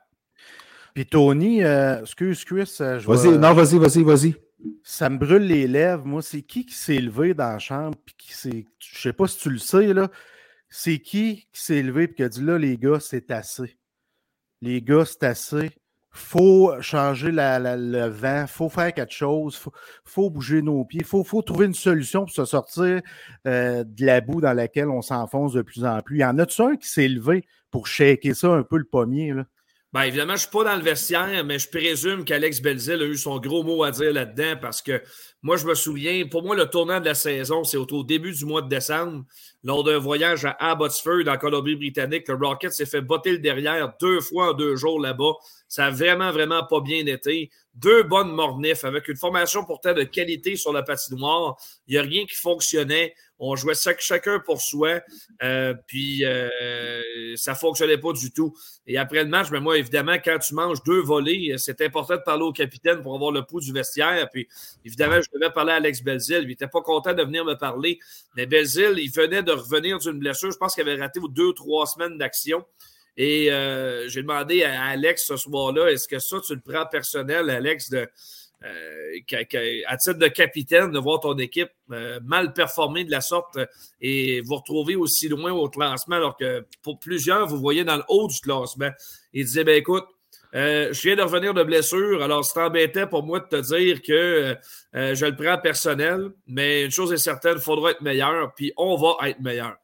Puis 0.93 1.05
Tony, 1.05 1.63
euh, 1.63 2.01
excuse 2.01 2.43
Chris. 2.43 2.77
Vas-y, 2.79 3.37
non, 3.37 3.53
vas-y, 3.53 3.77
vas-y, 3.77 4.03
vas-y 4.03 4.35
ça 4.83 5.09
me 5.09 5.17
brûle 5.17 5.43
les 5.43 5.67
lèvres. 5.67 6.05
Moi, 6.05 6.21
c'est 6.21 6.41
qui 6.41 6.65
qui 6.65 6.75
s'est 6.75 6.99
levé 6.99 7.33
dans 7.33 7.51
la 7.51 7.59
chambre? 7.59 7.97
Puis 8.05 8.15
qui 8.17 8.33
s'est... 8.33 8.65
Je 8.79 8.99
sais 8.99 9.13
pas 9.13 9.27
si 9.27 9.37
tu 9.37 9.49
le 9.49 9.57
sais, 9.57 9.93
là. 9.93 10.09
C'est 10.69 10.99
qui 10.99 11.47
qui 11.51 11.61
s'est 11.61 11.81
levé 11.81 12.03
et 12.03 12.13
qui 12.13 12.23
a 12.23 12.29
dit 12.29 12.41
là, 12.41 12.57
les 12.57 12.77
gars, 12.77 12.99
c'est 12.99 13.29
assez. 13.31 13.77
Les 14.61 14.81
gars, 14.81 15.05
c'est 15.05 15.23
assez. 15.23 15.71
Faut 16.12 16.74
changer 16.82 17.32
le 17.32 18.07
vent, 18.07 18.45
faut 18.47 18.70
faire 18.70 18.93
quelque 18.93 19.14
chose, 19.14 19.55
faut, 19.55 19.72
faut 20.03 20.30
bouger 20.30 20.62
nos 20.62 20.84
pieds, 20.84 21.03
faut, 21.03 21.24
faut 21.24 21.41
trouver 21.41 21.66
une 21.66 21.74
solution 21.74 22.26
pour 22.26 22.34
se 22.34 22.45
sortir 22.45 23.01
euh, 23.47 23.84
de 23.86 24.05
la 24.05 24.20
boue 24.20 24.41
dans 24.41 24.53
laquelle 24.53 24.89
on 24.89 25.01
s'enfonce 25.01 25.53
de 25.53 25.62
plus 25.62 25.86
en 25.86 26.01
plus. 26.01 26.18
Il 26.18 26.22
y 26.22 26.26
en 26.26 26.38
a-tu 26.38 26.62
un 26.62 26.76
qui 26.76 26.88
s'est 26.88 27.07
levé 27.07 27.45
pour 27.72 27.88
shaker 27.88 28.36
ça 28.36 28.49
un 28.49 28.64
peu 28.64 28.78
le 28.78 28.84
pommier? 28.84 29.34
Là? 29.34 29.45
Bien, 29.93 30.03
évidemment, 30.03 30.37
je 30.37 30.45
ne 30.45 30.49
suis 30.49 30.49
pas 30.51 30.63
dans 30.63 30.75
le 30.77 30.83
vestiaire, 30.83 31.43
mais 31.43 31.59
je 31.59 31.69
présume 31.69 32.23
qu'Alex 32.23 32.61
Belzil 32.61 33.01
a 33.01 33.05
eu 33.05 33.17
son 33.17 33.39
gros 33.39 33.61
mot 33.61 33.83
à 33.83 33.91
dire 33.91 34.13
là-dedans 34.13 34.55
parce 34.61 34.81
que 34.81 35.01
moi, 35.43 35.57
je 35.57 35.67
me 35.67 35.75
souviens, 35.75 36.25
pour 36.27 36.43
moi, 36.43 36.55
le 36.55 36.65
tournant 36.65 37.01
de 37.01 37.05
la 37.05 37.13
saison, 37.13 37.65
c'est 37.65 37.75
au 37.75 38.03
début 38.03 38.31
du 38.31 38.45
mois 38.45 38.61
de 38.61 38.69
décembre, 38.69 39.25
lors 39.65 39.83
d'un 39.83 39.97
voyage 39.97 40.45
à 40.45 40.51
Abbotsford, 40.71 41.27
en 41.27 41.37
Colombie-Britannique. 41.37 42.29
Le 42.29 42.35
Rocket 42.35 42.71
s'est 42.71 42.85
fait 42.85 43.01
botter 43.01 43.33
le 43.33 43.39
derrière 43.39 43.93
deux 43.99 44.21
fois 44.21 44.51
en 44.51 44.53
deux 44.53 44.77
jours 44.77 44.97
là-bas. 44.97 45.33
Ça 45.67 45.87
a 45.87 45.91
vraiment, 45.91 46.31
vraiment 46.31 46.63
pas 46.63 46.79
bien 46.79 47.05
été. 47.05 47.51
Deux 47.74 48.03
bonnes 48.03 48.34
mornifs 48.34 48.84
avec 48.84 49.07
une 49.07 49.15
formation 49.15 49.63
pourtant 49.63 49.93
de 49.93 50.03
qualité 50.03 50.57
sur 50.57 50.74
la 50.74 50.84
patinoire. 50.84 51.55
Il 51.88 51.93
n'y 51.93 51.97
a 51.97 52.01
rien 52.01 52.26
qui 52.26 52.36
fonctionnait. 52.36 53.15
On 53.39 53.55
jouait 53.55 53.74
chacun 53.99 54.39
pour 54.39 54.61
soi. 54.61 54.99
Euh, 55.41 55.74
puis 55.88 56.26
euh, 56.26 56.49
ça 57.36 57.53
ne 57.53 57.57
fonctionnait 57.57 57.97
pas 57.97 58.11
du 58.11 58.32
tout. 58.32 58.53
Et 58.86 58.97
après 58.97 59.24
le 59.24 59.30
match, 59.30 59.47
mais 59.51 59.57
ben, 59.57 59.63
moi, 59.63 59.78
évidemment, 59.78 60.15
quand 60.24 60.38
tu 60.39 60.53
manges 60.53 60.84
deux 60.84 61.01
volets, 61.01 61.55
c'est 61.57 61.80
important 61.82 62.17
de 62.17 62.22
parler 62.22 62.43
au 62.43 62.51
capitaine 62.51 63.01
pour 63.01 63.15
avoir 63.15 63.32
le 63.32 63.43
pouls 63.43 63.61
du 63.61 63.72
vestiaire. 63.72 64.30
Puis 64.32 64.49
évidemment, 64.84 65.22
je 65.22 65.30
devais 65.34 65.51
parler 65.51 65.72
à 65.72 65.76
Alex 65.76 66.03
Belzil. 66.03 66.39
Il 66.41 66.47
n'était 66.49 66.67
pas 66.67 66.82
content 66.82 67.13
de 67.13 67.24
venir 67.24 67.45
me 67.45 67.55
parler. 67.55 67.99
Mais 68.36 68.45
Belzil, 68.45 68.95
il 68.97 69.09
venait 69.09 69.43
de 69.43 69.53
revenir 69.53 69.97
d'une 69.99 70.19
blessure. 70.19 70.51
Je 70.51 70.57
pense 70.57 70.76
qu'il 70.76 70.88
avait 70.88 71.01
raté 71.01 71.22
deux 71.30 71.47
ou 71.47 71.53
trois 71.53 71.86
semaines 71.86 72.17
d'action. 72.17 72.65
Et 73.18 73.51
euh, 73.51 74.07
j'ai 74.07 74.22
demandé 74.22 74.64
à 74.64 74.84
Alex 74.84 75.26
ce 75.28 75.38
soir-là, 75.38 75.91
est-ce 75.91 76.07
que 76.07 76.20
ça, 76.20 76.38
tu 76.45 76.55
le 76.55 76.62
prends 76.62 76.86
personnel, 76.86 77.49
Alex, 77.49 77.91
euh, 77.93 78.05
à 79.88 79.97
titre 79.97 80.20
de 80.20 80.28
capitaine, 80.28 80.91
de 80.91 80.99
voir 80.99 81.20
ton 81.20 81.38
équipe 81.38 81.72
euh, 81.91 82.20
mal 82.24 82.53
performer 82.53 83.03
de 83.03 83.12
la 83.12 83.22
sorte 83.22 83.57
et 83.99 84.41
vous 84.41 84.55
retrouver 84.55 84.95
aussi 84.95 85.28
loin 85.28 85.51
au 85.51 85.70
classement, 85.70 86.16
alors 86.16 86.38
que 86.38 86.66
pour 86.84 86.99
plusieurs, 86.99 87.47
vous 87.47 87.57
voyez 87.57 87.84
dans 87.84 87.97
le 87.97 88.03
haut 88.07 88.28
du 88.28 88.39
classement. 88.39 88.91
Il 89.34 89.45
disait, 89.45 89.64
ben 89.64 89.76
écoute, 89.76 90.05
je 90.53 91.01
viens 91.01 91.16
de 91.16 91.22
revenir 91.22 91.53
de 91.53 91.64
blessure, 91.64 92.22
alors 92.22 92.45
c'est 92.45 92.62
embêtant 92.62 93.07
pour 93.07 93.24
moi 93.24 93.39
de 93.39 93.45
te 93.45 93.76
dire 93.76 94.01
que 94.01 94.57
je 94.93 95.26
le 95.26 95.36
prends 95.36 95.57
personnel, 95.57 96.30
mais 96.47 96.84
une 96.86 96.91
chose 96.91 97.12
est 97.14 97.18
certaine, 97.18 97.55
il 97.55 97.62
faudra 97.62 97.91
être 97.91 98.01
meilleur, 98.01 98.53
puis 98.53 98.74
on 98.78 98.95
va 98.95 99.30
être 99.30 99.39
meilleur. 99.39 99.80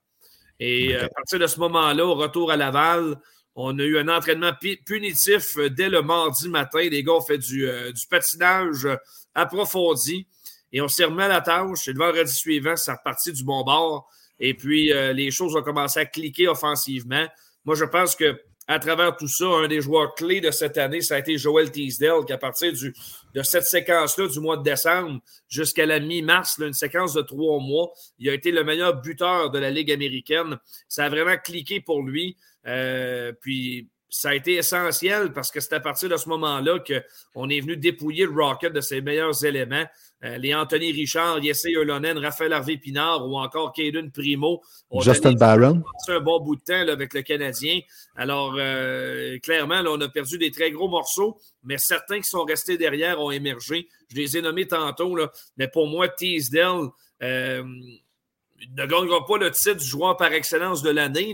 Et 0.60 0.96
à 0.96 1.08
partir 1.10 1.40
de 1.40 1.48
ce 1.48 1.60
moment-là, 1.60 2.06
au 2.06 2.16
retour 2.16 2.52
à 2.52 2.58
Laval, 2.58 3.18
on 3.60 3.78
a 3.80 3.84
eu 3.84 3.98
un 3.98 4.08
entraînement 4.08 4.52
punitif 4.86 5.58
euh, 5.58 5.70
dès 5.70 5.90
le 5.90 6.04
mardi 6.04 6.48
matin. 6.48 6.80
Les 6.80 7.04
gars 7.04 7.14
ont 7.14 7.22
fait 7.22 7.40
du, 7.40 7.68
euh, 7.68 7.92
patinage 8.08 8.86
euh, 8.86 8.96
approfondi 9.34 10.28
et 10.72 10.80
on 10.80 10.88
s'est 10.88 11.06
remis 11.06 11.24
à 11.24 11.28
la 11.28 11.42
tâche. 11.42 11.88
Et 11.88 11.94
le 11.94 11.98
vendredi 11.98 12.32
suivant, 12.32 12.76
ça 12.76 12.94
reparti 12.94 13.32
du 13.34 13.44
bon 13.44 13.64
bord. 13.64 14.08
Et 14.40 14.54
puis, 14.54 14.94
les 15.16 15.32
choses 15.32 15.56
ont 15.56 15.64
commencé 15.64 16.00
à 16.00 16.06
cliquer 16.06 16.48
offensivement. 16.48 17.26
Moi, 17.66 17.74
je 17.74 17.86
pense 17.86 18.16
que 18.16 18.40
à 18.68 18.80
travers 18.80 19.16
tout 19.16 19.30
ça, 19.30 19.46
un 19.46 19.68
des 19.68 19.80
joueurs 19.80 20.14
clés 20.14 20.42
de 20.42 20.52
cette 20.52 20.78
année, 20.78 21.02
ça 21.02 21.16
a 21.16 21.20
été 21.20 21.38
Joel 21.38 21.72
Teasdale, 21.72 22.26
qui 22.26 22.34
à 22.34 22.38
partir 22.38 22.74
de 22.74 23.44
cette 23.44 23.64
séquence-là 23.64 24.28
du 24.28 24.40
mois 24.42 24.58
de 24.58 24.64
décembre 24.64 25.22
jusqu'à 25.48 25.86
la 25.86 26.00
mi-mars, 26.00 26.58
une 26.60 26.74
séquence 26.74 27.14
de 27.14 27.22
trois 27.22 27.60
mois, 27.60 27.92
il 28.20 28.30
a 28.30 28.34
été 28.34 28.52
le 28.52 28.66
meilleur 28.66 29.02
buteur 29.02 29.52
de 29.52 29.60
la 29.60 29.72
Ligue 29.72 29.92
américaine. 29.92 30.58
Ça 30.90 31.06
a 31.06 31.10
vraiment 31.10 31.38
cliqué 31.38 31.80
pour 31.80 32.04
lui. 32.04 32.36
Euh, 32.66 33.32
puis 33.40 33.88
ça 34.10 34.30
a 34.30 34.36
été 34.36 34.54
essentiel 34.54 35.34
parce 35.34 35.52
que 35.52 35.60
c'est 35.60 35.74
à 35.74 35.80
partir 35.80 36.10
de 36.10 36.18
ce 36.18 36.30
moment-là 36.30 36.80
qu'on 37.34 37.50
est 37.50 37.60
venu 37.60 37.76
dépouiller 37.76 38.26
le 38.26 38.32
Rocket 38.32 38.74
de 38.74 38.82
ses 38.82 39.02
meilleurs 39.02 39.44
éléments. 39.44 39.86
Euh, 40.24 40.38
les 40.38 40.56
Anthony 40.56 40.92
Richard, 40.92 41.40
Yesse 41.44 41.68
Olonen, 41.78 42.18
Raphaël 42.18 42.54
Harvey 42.54 42.78
Pinard 42.78 43.28
ou 43.28 43.38
encore 43.38 43.72
Caden 43.74 44.10
Primo. 44.12 44.62
Justin 45.02 45.34
Barron. 45.34 45.84
un 46.08 46.20
bon 46.20 46.40
bout 46.40 46.56
de 46.56 46.62
temps 46.62 46.92
avec 46.92 47.14
le 47.14 47.22
Canadien. 47.22 47.82
Alors, 48.16 48.56
euh, 48.58 49.38
clairement, 49.40 49.84
on 49.86 50.02
a 50.02 50.10
perdu 50.10 50.38
des 50.38 50.50
très 50.50 50.72
gros 50.72 50.88
morceaux, 50.88 51.38
mais 51.64 51.78
certains 51.78 52.20
qui 52.20 52.30
sont 52.30 52.46
restés 52.46 52.78
derrière 52.78 53.20
ont 53.20 53.30
émergé. 53.30 53.88
Je 54.10 54.16
les 54.16 54.38
ai 54.38 54.42
nommés 54.42 54.68
tantôt, 54.68 55.16
là, 55.16 55.32
mais 55.58 55.68
pour 55.68 55.88
moi, 55.88 56.08
Teasdale, 56.08 56.88
il 58.62 58.74
ne 58.76 58.86
gagnera 58.86 59.26
pas 59.26 59.38
le 59.38 59.52
titre 59.52 59.76
du 59.76 59.86
joueur 59.86 60.18
par 60.18 60.32
excellence 60.34 60.82
de 60.82 60.90
l'année, 60.90 61.34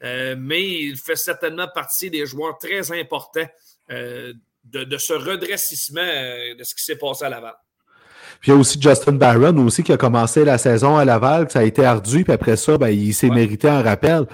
mais 0.00 0.62
il 0.62 0.96
fait 0.96 1.16
certainement 1.16 1.68
partie 1.74 2.10
des 2.10 2.26
joueurs 2.26 2.58
très 2.58 2.92
importants 2.92 3.46
de, 3.88 4.98
ce 4.98 5.12
redressissement 5.12 6.00
de 6.02 6.64
ce 6.64 6.74
qui 6.74 6.84
s'est 6.84 6.96
passé 6.96 7.24
à 7.24 7.28
Laval. 7.28 7.54
Puis 8.40 8.50
il 8.50 8.54
y 8.54 8.56
a 8.56 8.60
aussi 8.60 8.80
Justin 8.80 9.12
Barron 9.12 9.56
aussi 9.58 9.82
qui 9.82 9.92
a 9.92 9.96
commencé 9.96 10.44
la 10.44 10.58
saison 10.58 10.96
à 10.96 11.04
Laval, 11.04 11.46
que 11.46 11.52
ça 11.52 11.60
a 11.60 11.64
été 11.64 11.84
ardu, 11.84 12.24
puis 12.24 12.32
après 12.32 12.56
ça, 12.56 12.76
ben, 12.76 12.88
il 12.88 13.14
s'est 13.14 13.30
mérité 13.30 13.68
un 13.68 13.82
rappel. 13.82 14.26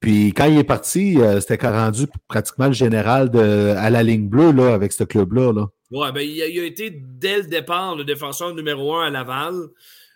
Puis 0.00 0.32
quand 0.34 0.46
il 0.46 0.58
est 0.58 0.64
parti, 0.64 1.20
euh, 1.20 1.40
c'était 1.40 1.68
rendu 1.68 2.06
pratiquement 2.26 2.66
le 2.66 2.72
général 2.72 3.30
de, 3.30 3.74
à 3.78 3.88
la 3.88 4.02
ligne 4.02 4.28
bleue 4.28 4.50
là, 4.50 4.74
avec 4.74 4.92
ce 4.92 5.04
club-là. 5.04 5.52
Là. 5.52 5.68
Ouais, 5.92 6.10
ben, 6.10 6.22
il, 6.22 6.42
a, 6.42 6.48
il, 6.48 6.58
a, 6.58 6.64
été 6.64 6.90
dès 6.90 7.36
le 7.36 7.44
départ 7.44 7.94
le 7.94 8.04
défenseur 8.04 8.52
numéro 8.52 8.96
un 8.96 9.06
à 9.06 9.10
Laval. 9.10 9.54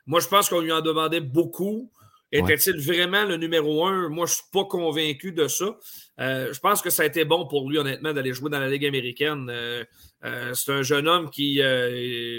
Moi, 0.07 0.21
je 0.21 0.29
pense 0.29 0.49
qu'on 0.49 0.61
lui 0.61 0.73
en 0.73 0.81
demandait 0.81 1.21
beaucoup. 1.21 1.91
Était-il 2.33 2.81
vraiment 2.81 3.25
le 3.25 3.37
numéro 3.37 3.87
un? 3.87 4.09
Moi, 4.09 4.27
je 4.27 4.33
ne 4.33 4.37
suis 4.37 4.51
pas 4.53 4.65
convaincu 4.65 5.33
de 5.33 5.47
ça. 5.47 5.77
Euh, 6.19 6.53
je 6.53 6.59
pense 6.59 6.83
que 6.83 6.91
ça 6.91 7.05
a 7.05 7.07
été 7.07 7.25
bon 7.25 7.47
pour 7.47 7.71
lui, 7.71 7.79
honnêtement, 7.79 8.13
d'aller 8.13 8.33
jouer 8.33 8.51
dans 8.51 8.59
la 8.59 8.69
Ligue 8.69 8.85
américaine. 8.85 9.49
Euh, 9.49 9.85
euh, 10.25 10.53
c'est 10.55 10.73
un 10.73 10.83
jeune 10.83 11.07
homme 11.07 11.31
qui 11.31 11.61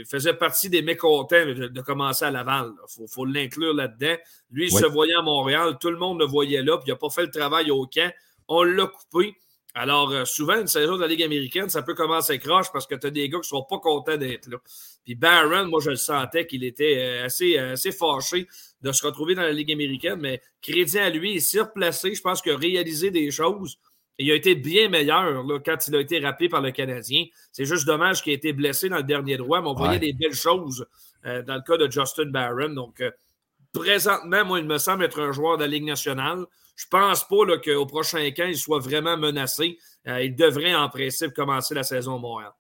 faisait 0.10 0.34
partie 0.34 0.70
des 0.70 0.82
mécontents 0.82 1.46
de, 1.46 1.82
commencer 1.82 2.26
à 2.26 2.32
Laval. 2.32 2.72
Il 3.00 3.06
faut, 3.10 3.26
l'inclure 3.26 3.74
là-dedans. 3.74 4.18
Lui, 4.52 4.68
il 4.68 4.72
se 4.72 4.86
voyait 4.86 5.16
à 5.16 5.22
Montréal. 5.22 5.78
Tout 5.80 5.92
le 5.92 5.98
monde 5.98 6.20
le 6.20 6.26
voyait 6.26 6.62
là. 6.62 6.78
Puis 6.78 6.88
il 6.88 6.92
n'a 6.92 6.98
pas 6.98 7.10
fait 7.10 7.24
le 7.24 7.32
travail 7.32 7.72
au 7.72 7.86
camp. 7.86 8.12
On 8.48 8.64
l'a 8.64 8.88
coupé. 8.88 9.36
Alors, 9.80 10.10
euh, 10.10 10.26
souvent, 10.26 10.60
une 10.60 10.66
saison 10.66 10.96
de 10.96 11.02
la 11.02 11.08
Ligue 11.08 11.22
américaine, 11.22 11.70
ça 11.70 11.84
peut 11.84 11.94
commencer 11.94 12.40
croche 12.40 12.72
parce 12.74 12.88
que 12.88 12.96
tu 12.96 13.06
as 13.06 13.12
des 13.12 13.30
gars 13.30 13.38
qui 13.38 13.54
ne 13.54 13.60
sont 13.60 13.64
pas 13.70 13.78
contents 13.78 14.18
d'être 14.18 14.48
là. 14.48 14.58
Puis 15.06 15.14
Barron, 15.14 15.68
moi, 15.68 15.80
je 15.80 15.92
le 15.92 15.98
sentais 15.98 16.48
qu'il 16.48 16.64
était 16.64 16.98
euh, 16.98 17.26
assez, 17.26 17.60
euh, 17.60 17.74
assez 17.74 17.92
fâché 17.92 18.48
de 18.82 18.92
se 18.92 19.06
retrouver 19.06 19.36
dans 19.36 19.44
la 19.44 19.52
Ligue 19.52 19.72
américaine, 19.72 20.20
mais 20.20 20.42
crédit 20.64 20.98
à 20.98 21.12
lui, 21.12 21.34
il 21.36 21.42
s'est 21.42 21.62
replacé. 21.62 22.16
Je 22.16 22.22
pense 22.22 22.42
qu'il 22.42 22.54
a 22.54 22.58
réalisé 22.58 23.12
des 23.12 23.30
choses. 23.30 23.78
il 24.18 24.32
a 24.32 24.34
été 24.34 24.56
bien 24.56 24.90
meilleur 24.90 25.44
là, 25.44 25.60
quand 25.64 25.78
il 25.88 25.96
a 25.96 26.00
été 26.00 26.18
rappelé 26.22 26.50
par 26.50 26.62
le 26.62 26.72
Canadien. 26.72 27.26
C'est 27.52 27.66
juste 27.66 27.86
dommage 27.86 28.24
qu'il 28.24 28.34
ait 28.34 28.38
été 28.38 28.54
blessé 28.54 28.90
dans 28.90 28.98
le 28.98 29.04
dernier 29.04 29.38
droit, 29.38 29.62
mais 29.62 29.68
on 29.68 29.76
voyait 29.76 30.00
des 30.00 30.14
belles 30.14 30.34
choses 30.34 30.88
dans 31.24 31.56
le 31.56 31.62
cas 31.62 31.78
de 31.78 31.92
Justin 31.92 32.32
Barron. 32.32 32.70
Donc, 32.70 33.04
présentement, 33.74 34.44
moi, 34.44 34.60
il 34.60 34.66
me 34.66 34.80
semble 34.80 35.04
être 35.04 35.22
un 35.22 35.32
joueur 35.32 35.58
de 35.58 35.64
la 35.66 35.68
Ligue 35.68 35.84
nationale. 35.86 36.48
Je 36.78 36.86
pense 36.92 37.28
pas 37.28 37.58
qu'au 37.66 37.86
prochain 37.88 38.30
camp, 38.32 38.46
il 38.48 38.56
soit 38.56 38.80
vraiment 38.80 39.18
menacé. 39.18 39.80
Euh, 40.08 40.22
il 40.22 40.36
devrait, 40.36 40.76
en 40.76 40.88
principe, 40.90 41.34
commencer 41.34 41.74
la 41.74 41.82
saison 41.82 42.20
Montréal. 42.20 42.52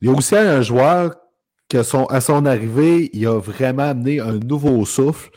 Il 0.00 0.08
y 0.08 0.12
a 0.12 0.14
aussi 0.14 0.36
un 0.36 0.60
joueur 0.60 1.14
que 1.68 1.78
à 2.12 2.20
son 2.20 2.46
arrivée, 2.46 3.08
il 3.12 3.26
a 3.26 3.38
vraiment 3.38 3.84
amené 3.84 4.18
un 4.20 4.38
nouveau 4.38 4.84
souffle. 4.84 5.30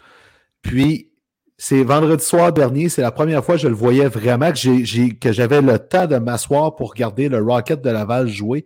Puis, 0.64 1.12
c'est 1.58 1.84
vendredi 1.84 2.24
soir 2.24 2.52
dernier, 2.52 2.90
c'est 2.90 3.04
la 3.04 3.12
première 3.12 3.46
fois 3.46 3.56
que 3.56 3.62
je 3.62 3.68
le 3.68 3.76
voyais 3.76 4.08
vraiment, 4.08 4.52
que, 4.52 5.32
j'avais 5.32 5.62
le 5.62 5.78
temps 5.78 6.08
de 6.08 6.18
m'asseoir 6.18 6.76
pour 6.76 6.92
regarder 6.92 7.30
le 7.30 7.40
Rocket 7.40 7.82
de 7.82 7.90
Laval 7.92 8.28
jouer. 8.28 8.66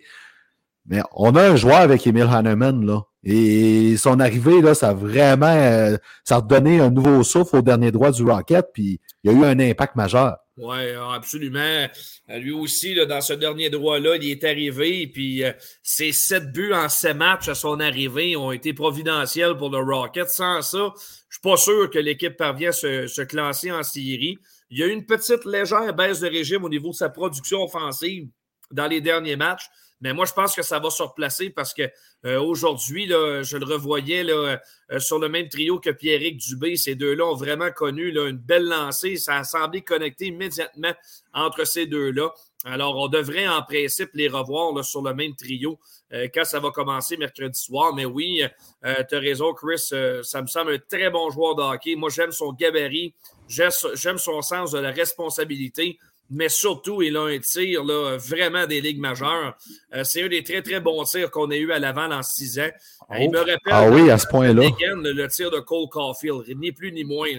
Mais 0.86 1.02
on 1.14 1.36
a 1.36 1.44
un 1.44 1.56
joueur 1.58 1.80
avec 1.80 2.08
Emile 2.08 2.30
Hanneman, 2.32 2.86
là. 2.86 3.02
Et 3.24 3.96
son 3.98 4.20
arrivée, 4.20 4.62
là, 4.62 4.76
ça 4.76 4.90
a 4.90 4.94
vraiment 4.94 5.46
euh, 5.48 5.98
ça 6.24 6.38
a 6.38 6.42
donné 6.42 6.80
un 6.80 6.90
nouveau 6.90 7.24
souffle 7.24 7.58
au 7.58 7.62
dernier 7.62 7.92
droit 7.92 8.12
du 8.12 8.24
Rocket, 8.24 8.68
puis 8.74 9.00
il 9.24 9.32
y 9.32 9.34
a 9.34 9.38
eu 9.38 9.46
un 9.46 9.60
impact 9.60 9.96
majeur. 9.96 10.38
Oui, 10.58 10.92
absolument. 10.92 11.88
Euh, 12.30 12.38
lui 12.38 12.52
aussi, 12.52 12.94
là, 12.94 13.06
dans 13.06 13.22
ce 13.22 13.34
dernier 13.34 13.70
droit-là, 13.70 14.18
il 14.18 14.30
est 14.30 14.44
arrivé, 14.44 15.08
puis 15.08 15.44
euh, 15.44 15.52
ses 15.82 16.12
sept 16.12 16.52
buts 16.52 16.74
en 16.74 16.90
sept 16.90 17.16
matchs 17.16 17.48
à 17.48 17.56
son 17.56 17.80
arrivée 17.80 18.36
ont 18.36 18.52
été 18.52 18.74
providentiels 18.74 19.58
pour 19.58 19.70
le 19.70 19.80
Rocket. 19.80 20.30
Sans 20.30 20.62
ça, 20.62 20.94
je 21.30 21.38
suis 21.38 21.42
pas 21.42 21.58
sûr 21.58 21.90
que 21.90 22.00
l'équipe 22.00 22.38
parvient 22.38 22.70
à 22.70 22.74
se, 22.74 23.08
se 23.08 23.22
classer 23.22 23.72
en 23.72 23.84
série. 23.84 24.38
Il 24.70 24.80
y 24.80 24.84
a 24.84 24.88
eu 24.88 24.92
une 24.92 25.06
petite 25.06 25.46
légère 25.46 25.94
baisse 25.96 26.20
de 26.20 26.28
régime 26.28 26.64
au 26.66 26.70
niveau 26.70 26.90
de 26.90 26.96
sa 26.96 27.10
production 27.10 27.64
offensive 27.64 28.28
dans 28.72 28.88
les 28.88 29.02
derniers 29.02 29.36
matchs. 29.36 29.70
Mais 30.02 30.14
moi, 30.14 30.26
je 30.26 30.34
pense 30.34 30.56
que 30.56 30.62
ça 30.62 30.80
va 30.80 30.90
se 30.90 31.02
replacer 31.02 31.50
parce 31.50 31.74
que 31.74 31.84
euh, 32.26 32.40
aujourd'hui, 32.40 33.08
je 33.08 33.58
le 33.58 33.66
revoyais 33.66 34.26
euh, 34.30 34.58
sur 35.00 35.20
le 35.20 35.30
même 35.30 35.48
trio 35.50 35.80
que 35.80 35.90
Pierrick 35.90 36.38
Dubé. 36.38 36.76
Ces 36.76 36.96
deux-là 36.96 37.26
ont 37.26 37.36
vraiment 37.36 37.72
connu 37.72 38.10
une 38.10 38.38
belle 38.38 38.66
lancée. 38.66 39.16
Ça 39.18 39.38
a 39.38 39.44
semblé 39.44 39.82
connecter 39.82 40.28
immédiatement 40.28 40.94
entre 41.34 41.66
ces 41.66 41.86
deux-là. 41.86 42.34
Alors, 42.66 42.98
on 42.98 43.08
devrait 43.08 43.48
en 43.48 43.62
principe 43.62 44.12
les 44.14 44.30
revoir 44.30 44.84
sur 44.86 45.02
le 45.02 45.14
même 45.14 45.36
trio 45.36 45.80
euh, 46.14 46.28
quand 46.34 46.46
ça 46.46 46.60
va 46.60 46.72
commencer 46.72 47.18
mercredi 47.18 47.60
soir. 47.60 47.94
Mais 47.94 48.06
oui, 48.06 48.42
tu 48.84 49.16
as 49.16 49.20
raison, 49.20 49.54
Chris. 49.54 49.80
ça 50.24 50.42
me 50.42 50.48
semble 50.48 50.74
un 50.74 50.80
très 50.80 51.10
bon 51.10 51.30
joueur 51.30 51.56
de 51.56 51.62
hockey. 51.62 51.96
Moi, 51.96 52.10
j'aime 52.10 52.32
son 52.32 52.54
gabarit. 52.54 53.14
J'aime 53.48 54.18
son 54.18 54.42
sens 54.42 54.72
de 54.72 54.80
la 54.80 54.92
responsabilité 54.92 55.98
mais 56.30 56.50
surtout, 56.50 57.02
il 57.02 57.16
a 57.18 57.24
un 57.24 57.40
tir 57.40 57.84
là, 57.84 58.18
vraiment 58.18 58.66
des 58.66 58.82
ligues 58.82 59.00
majeures. 59.00 59.56
Euh, 59.94 60.04
c'est 60.04 60.24
un 60.24 60.28
des 60.28 60.44
très, 60.44 60.62
très 60.62 60.80
bons 60.80 61.04
tirs 61.04 61.30
qu'on 61.30 61.50
a 61.52 61.56
eu 61.56 61.72
à 61.72 61.80
l'avant 61.80 62.12
en 62.12 62.24
six 62.24 62.60
ans. 62.60 62.70
Euh, 63.12 63.18
il 63.20 63.30
me 63.30 63.40
rappelle 63.40 63.58
ah 63.68 63.90
oui, 63.90 64.10
à 64.10 64.18
ce 64.18 64.28
point-là. 64.28 64.64
Le, 64.64 65.28
tir 65.28 65.52
de 65.52 65.60
Cole 65.60 65.90
Caulfield, 65.90 66.44
ni 66.58 66.72
plus 66.72 66.92
ni 66.92 67.04
moins. 67.04 67.30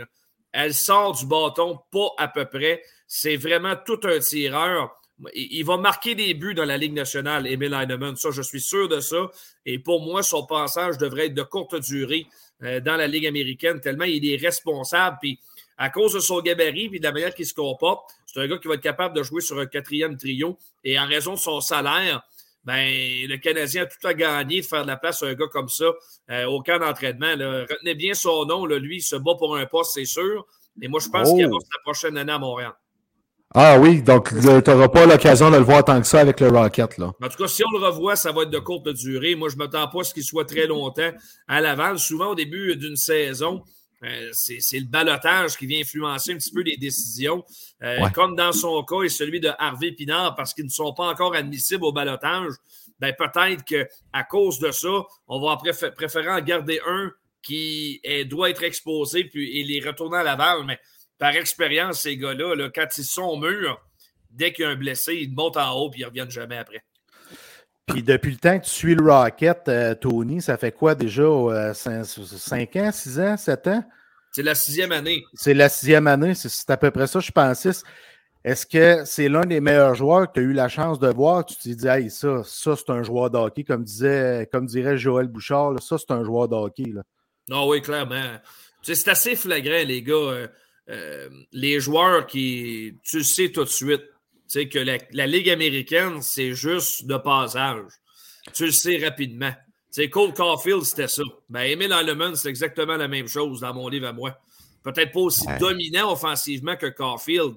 Elle 0.52 0.74
sort 0.74 1.16
du 1.16 1.26
bâton, 1.26 1.80
pas 1.90 2.10
à 2.18 2.28
peu 2.28 2.44
près. 2.44 2.82
C'est 3.08 3.36
vraiment 3.36 3.74
tout 3.84 4.00
un 4.04 4.18
tireur. 4.20 4.94
Il, 5.34 5.62
va 5.64 5.76
marquer 5.76 6.14
des 6.14 6.34
buts 6.34 6.54
dans 6.54 6.64
la 6.64 6.76
Ligue 6.76 6.92
nationale, 6.92 7.46
Emil 7.46 7.72
Heinemann. 7.72 8.16
Ça, 8.16 8.30
je 8.30 8.42
suis 8.42 8.60
sûr 8.60 8.88
de 8.88 9.00
ça. 9.00 9.30
Et 9.64 9.78
pour 9.78 10.02
moi, 10.02 10.22
son 10.22 10.44
passage 10.44 10.98
devrait 10.98 11.26
être 11.26 11.34
de 11.34 11.42
courte 11.42 11.76
durée 11.76 12.26
euh, 12.62 12.80
dans 12.80 12.96
la 12.96 13.06
Ligue 13.06 13.26
américaine, 13.26 13.80
tellement 13.80 14.04
il 14.04 14.28
est 14.28 14.36
responsable. 14.36 15.18
Puis 15.20 15.40
à 15.76 15.90
cause 15.90 16.14
de 16.14 16.20
son 16.20 16.40
gabarit 16.40 16.90
et 16.92 16.98
de 16.98 17.04
la 17.04 17.12
manière 17.12 17.34
qu'il 17.34 17.46
se 17.46 17.54
comporte, 17.54 18.10
c'est 18.26 18.40
un 18.40 18.46
gars 18.46 18.58
qui 18.58 18.68
va 18.68 18.74
être 18.74 18.80
capable 18.80 19.16
de 19.16 19.22
jouer 19.22 19.40
sur 19.40 19.58
un 19.58 19.66
quatrième 19.66 20.16
trio. 20.16 20.58
Et 20.82 20.98
en 20.98 21.06
raison 21.06 21.34
de 21.34 21.38
son 21.38 21.60
salaire, 21.60 22.22
ben, 22.64 22.86
le 23.28 23.36
Canadien 23.36 23.82
a 23.82 23.86
tout 23.86 24.06
à 24.06 24.14
gagner 24.14 24.60
de 24.60 24.66
faire 24.66 24.82
de 24.82 24.88
la 24.88 24.96
place 24.96 25.22
à 25.22 25.26
un 25.26 25.34
gars 25.34 25.48
comme 25.52 25.68
ça 25.68 25.86
euh, 26.30 26.46
au 26.46 26.62
camp 26.62 26.78
d'entraînement. 26.78 27.32
Retenez 27.36 27.94
bien 27.94 28.14
son 28.14 28.46
nom. 28.46 28.64
lui, 28.66 28.96
il 28.96 29.02
se 29.02 29.16
bat 29.16 29.34
pour 29.38 29.56
un 29.56 29.66
poste, 29.66 29.92
c'est 29.94 30.04
sûr. 30.04 30.46
Et 30.80 30.88
moi, 30.88 31.00
je 31.00 31.08
pense 31.08 31.30
qu'il 31.32 31.44
va 31.44 31.52
la 31.52 31.82
prochaine 31.84 32.16
année 32.16 32.32
à 32.32 32.38
Montréal. 32.38 32.72
Ah 33.56 33.78
oui, 33.78 34.02
donc 34.02 34.30
tu 34.30 34.46
n'auras 34.46 34.88
pas 34.88 35.06
l'occasion 35.06 35.48
de 35.48 35.56
le 35.56 35.62
voir 35.62 35.84
tant 35.84 36.00
que 36.00 36.06
ça 36.06 36.20
avec 36.20 36.40
le 36.40 36.48
Rocket. 36.48 36.98
Là. 36.98 37.12
En 37.22 37.28
tout 37.28 37.36
cas, 37.36 37.46
si 37.46 37.62
on 37.64 37.78
le 37.78 37.86
revoit, 37.86 38.16
ça 38.16 38.32
va 38.32 38.42
être 38.42 38.50
de 38.50 38.58
courte 38.58 38.88
durée. 38.88 39.36
Moi, 39.36 39.48
je 39.48 39.54
ne 39.54 39.58
m'attends 39.60 39.86
pas 39.86 40.00
à 40.00 40.04
ce 40.04 40.12
qu'il 40.12 40.24
soit 40.24 40.44
très 40.44 40.66
longtemps 40.66 41.12
à 41.46 41.60
l'avant. 41.60 41.96
Souvent, 41.96 42.30
au 42.30 42.34
début 42.34 42.74
d'une 42.74 42.96
saison, 42.96 43.62
euh, 44.04 44.30
c'est 44.32 44.78
le 44.78 44.86
balotage 44.86 45.56
qui 45.56 45.66
vient 45.66 45.80
influencer 45.80 46.32
un 46.32 46.36
petit 46.36 46.52
peu 46.52 46.62
les 46.62 46.76
décisions, 46.76 47.44
euh, 47.82 48.08
comme 48.10 48.36
dans 48.36 48.52
son 48.52 48.82
cas 48.84 49.02
et 49.02 49.08
celui 49.08 49.40
de 49.40 49.50
Harvey 49.58 49.92
Pinard, 49.92 50.34
parce 50.34 50.54
qu'ils 50.54 50.64
ne 50.64 50.70
sont 50.70 50.92
pas 50.92 51.08
encore 51.08 51.34
admissibles 51.34 51.84
au 51.84 51.92
balotage. 51.92 52.52
Ben, 53.00 53.14
peut-être 53.16 53.64
qu'à 53.64 54.22
cause 54.24 54.58
de 54.58 54.70
ça, 54.70 55.02
on 55.26 55.40
va 55.40 55.56
préférer 55.56 56.30
en 56.30 56.40
garder 56.40 56.80
un 56.86 57.10
qui 57.42 58.00
doit 58.26 58.50
être 58.50 58.62
exposé 58.62 59.24
puis, 59.24 59.60
et 59.60 59.64
les 59.64 59.86
retourner 59.86 60.18
à 60.18 60.22
Laval. 60.22 60.64
Mais 60.64 60.78
par 61.18 61.34
expérience, 61.36 62.00
ces 62.00 62.16
gars-là, 62.16 62.70
quand 62.74 62.86
ils 62.96 63.04
sont 63.04 63.38
mûrs, 63.38 63.80
dès 64.30 64.52
qu'il 64.52 64.64
y 64.64 64.66
a 64.66 64.70
un 64.70 64.76
blessé, 64.76 65.14
ils 65.14 65.32
montent 65.32 65.56
en 65.56 65.72
haut 65.72 65.90
et 65.90 65.98
ils 65.98 66.00
ne 66.02 66.06
reviennent 66.06 66.30
jamais 66.30 66.56
après. 66.56 66.84
Puis 67.86 68.02
depuis 68.02 68.32
le 68.32 68.38
temps 68.38 68.58
que 68.58 68.64
tu 68.64 68.70
suis 68.70 68.94
le 68.94 69.04
Rocket, 69.04 69.68
euh, 69.68 69.94
Tony, 69.94 70.40
ça 70.40 70.56
fait 70.56 70.72
quoi 70.72 70.94
déjà? 70.94 71.74
5, 71.74 72.76
ans, 72.76 72.92
6 72.92 73.20
ans, 73.20 73.36
7 73.36 73.66
ans? 73.68 73.84
C'est 74.32 74.42
la 74.42 74.54
sixième 74.54 74.92
année. 74.92 75.22
C'est 75.34 75.54
la 75.54 75.68
sixième 75.68 76.06
année, 76.06 76.34
c'est 76.34 76.70
à 76.70 76.76
peu 76.76 76.90
près 76.90 77.06
ça, 77.06 77.20
je 77.20 77.30
pense. 77.30 77.66
Est-ce 78.44 78.66
que 78.66 79.04
c'est 79.04 79.28
l'un 79.28 79.46
des 79.46 79.60
meilleurs 79.60 79.94
joueurs 79.94 80.26
que 80.28 80.34
tu 80.34 80.40
as 80.40 80.42
eu 80.42 80.52
la 80.52 80.68
chance 80.68 80.98
de 80.98 81.08
voir? 81.08 81.46
Tu 81.46 81.54
t'es 81.56 81.74
dit, 81.74 81.86
hey, 81.86 82.10
ça, 82.10 82.42
ça 82.44 82.74
c'est 82.76 82.90
un 82.90 83.02
joueur 83.02 83.30
de 83.30 83.38
hockey, 83.38 83.64
comme, 83.64 83.84
disait, 83.84 84.48
comme 84.50 84.66
dirait 84.66 84.98
Joël 84.98 85.28
Bouchard, 85.28 85.80
ça, 85.80 85.96
c'est 85.98 86.10
un 86.10 86.24
joueur 86.24 86.48
de 86.48 86.56
hockey. 86.56 86.90
Là. 86.92 87.02
Non, 87.48 87.68
oui, 87.68 87.80
clairement. 87.80 88.38
C'est 88.82 89.08
assez 89.08 89.36
flagrant, 89.36 89.84
les 89.86 90.02
gars. 90.02 90.14
Euh, 90.14 90.48
euh, 90.90 91.30
les 91.52 91.80
joueurs 91.80 92.26
qui, 92.26 92.98
tu 93.02 93.18
le 93.18 93.24
sais 93.24 93.50
tout 93.50 93.64
de 93.64 93.68
suite, 93.70 94.04
sais, 94.46 94.68
que 94.68 94.78
la, 94.78 95.26
Ligue 95.26 95.50
américaine, 95.50 96.22
c'est 96.22 96.52
juste 96.52 97.06
de 97.06 97.16
passage. 97.16 97.86
Tu 98.52 98.66
le 98.66 98.72
sais 98.72 98.98
rapidement. 98.98 99.52
sais, 99.90 100.10
Cole 100.10 100.34
Caulfield, 100.34 100.82
c'était 100.82 101.08
ça. 101.08 101.22
Ben, 101.48 101.62
Emil 101.62 101.92
Alleman, 101.92 102.34
c'est 102.36 102.48
exactement 102.48 102.96
la 102.96 103.08
même 103.08 103.28
chose 103.28 103.60
dans 103.60 103.74
mon 103.74 103.88
livre 103.88 104.06
à 104.06 104.12
moi. 104.12 104.38
Peut-être 104.82 105.12
pas 105.12 105.20
aussi 105.20 105.46
dominant 105.58 106.12
offensivement 106.12 106.76
que 106.76 106.86
Caulfield, 106.86 107.54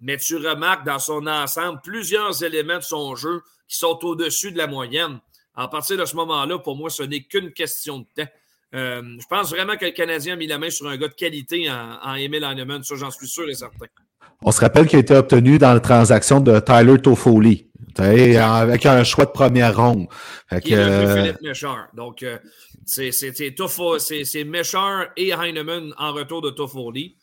mais 0.00 0.16
tu 0.16 0.36
remarques 0.36 0.84
dans 0.84 0.98
son 0.98 1.26
ensemble 1.26 1.80
plusieurs 1.84 2.42
éléments 2.42 2.78
de 2.78 2.82
son 2.82 3.14
jeu 3.14 3.42
qui 3.68 3.76
sont 3.76 3.98
au-dessus 4.02 4.50
de 4.50 4.58
la 4.58 4.66
moyenne. 4.66 5.20
À 5.54 5.68
partir 5.68 5.96
de 5.96 6.04
ce 6.04 6.16
moment-là, 6.16 6.58
pour 6.58 6.76
moi, 6.76 6.90
ce 6.90 7.04
n'est 7.04 7.22
qu'une 7.22 7.52
question 7.52 8.00
de 8.00 8.06
temps. 8.16 8.30
Euh, 8.74 9.02
je 9.20 9.26
pense 9.28 9.50
vraiment 9.50 9.76
que 9.76 9.84
le 9.84 9.92
Canadien 9.92 10.32
a 10.32 10.36
mis 10.36 10.48
la 10.48 10.58
main 10.58 10.68
sur 10.68 10.88
un 10.88 10.96
gars 10.96 11.06
de 11.06 11.14
qualité 11.14 11.70
en, 11.70 11.98
en 12.02 12.14
Emil. 12.14 12.42
Ça, 12.82 12.96
j'en 12.96 13.10
suis 13.12 13.28
sûr 13.28 13.48
et 13.48 13.54
certain. 13.54 13.86
On 14.42 14.52
se 14.52 14.60
rappelle 14.60 14.86
qu'il 14.86 14.98
a 14.98 15.00
été 15.00 15.14
obtenu 15.14 15.58
dans 15.58 15.72
la 15.72 15.80
transaction 15.80 16.40
de 16.40 16.60
Tyler 16.60 16.98
Toffoli, 16.98 17.70
avec 17.98 18.86
un 18.86 19.04
choix 19.04 19.24
de 19.24 19.30
première 19.30 19.76
ronde. 19.76 20.06
Euh, 20.52 20.60
Philippe 21.16 21.42
Méchard. 21.42 21.88
Donc, 21.94 22.22
euh, 22.22 22.38
C'est 22.84 24.44
Mesher 24.44 25.04
et 25.16 25.30
Heinemann 25.30 25.94
en 25.96 26.12
retour 26.12 26.42
de 26.42 26.50
Toffoli. 26.50 27.16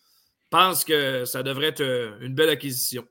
Je 0.51 0.57
pense 0.57 0.83
que 0.83 1.25
ça 1.25 1.43
devrait 1.43 1.67
être 1.67 1.81
euh, 1.81 2.17
une 2.21 2.33
belle 2.33 2.49
acquisition. 2.49 3.05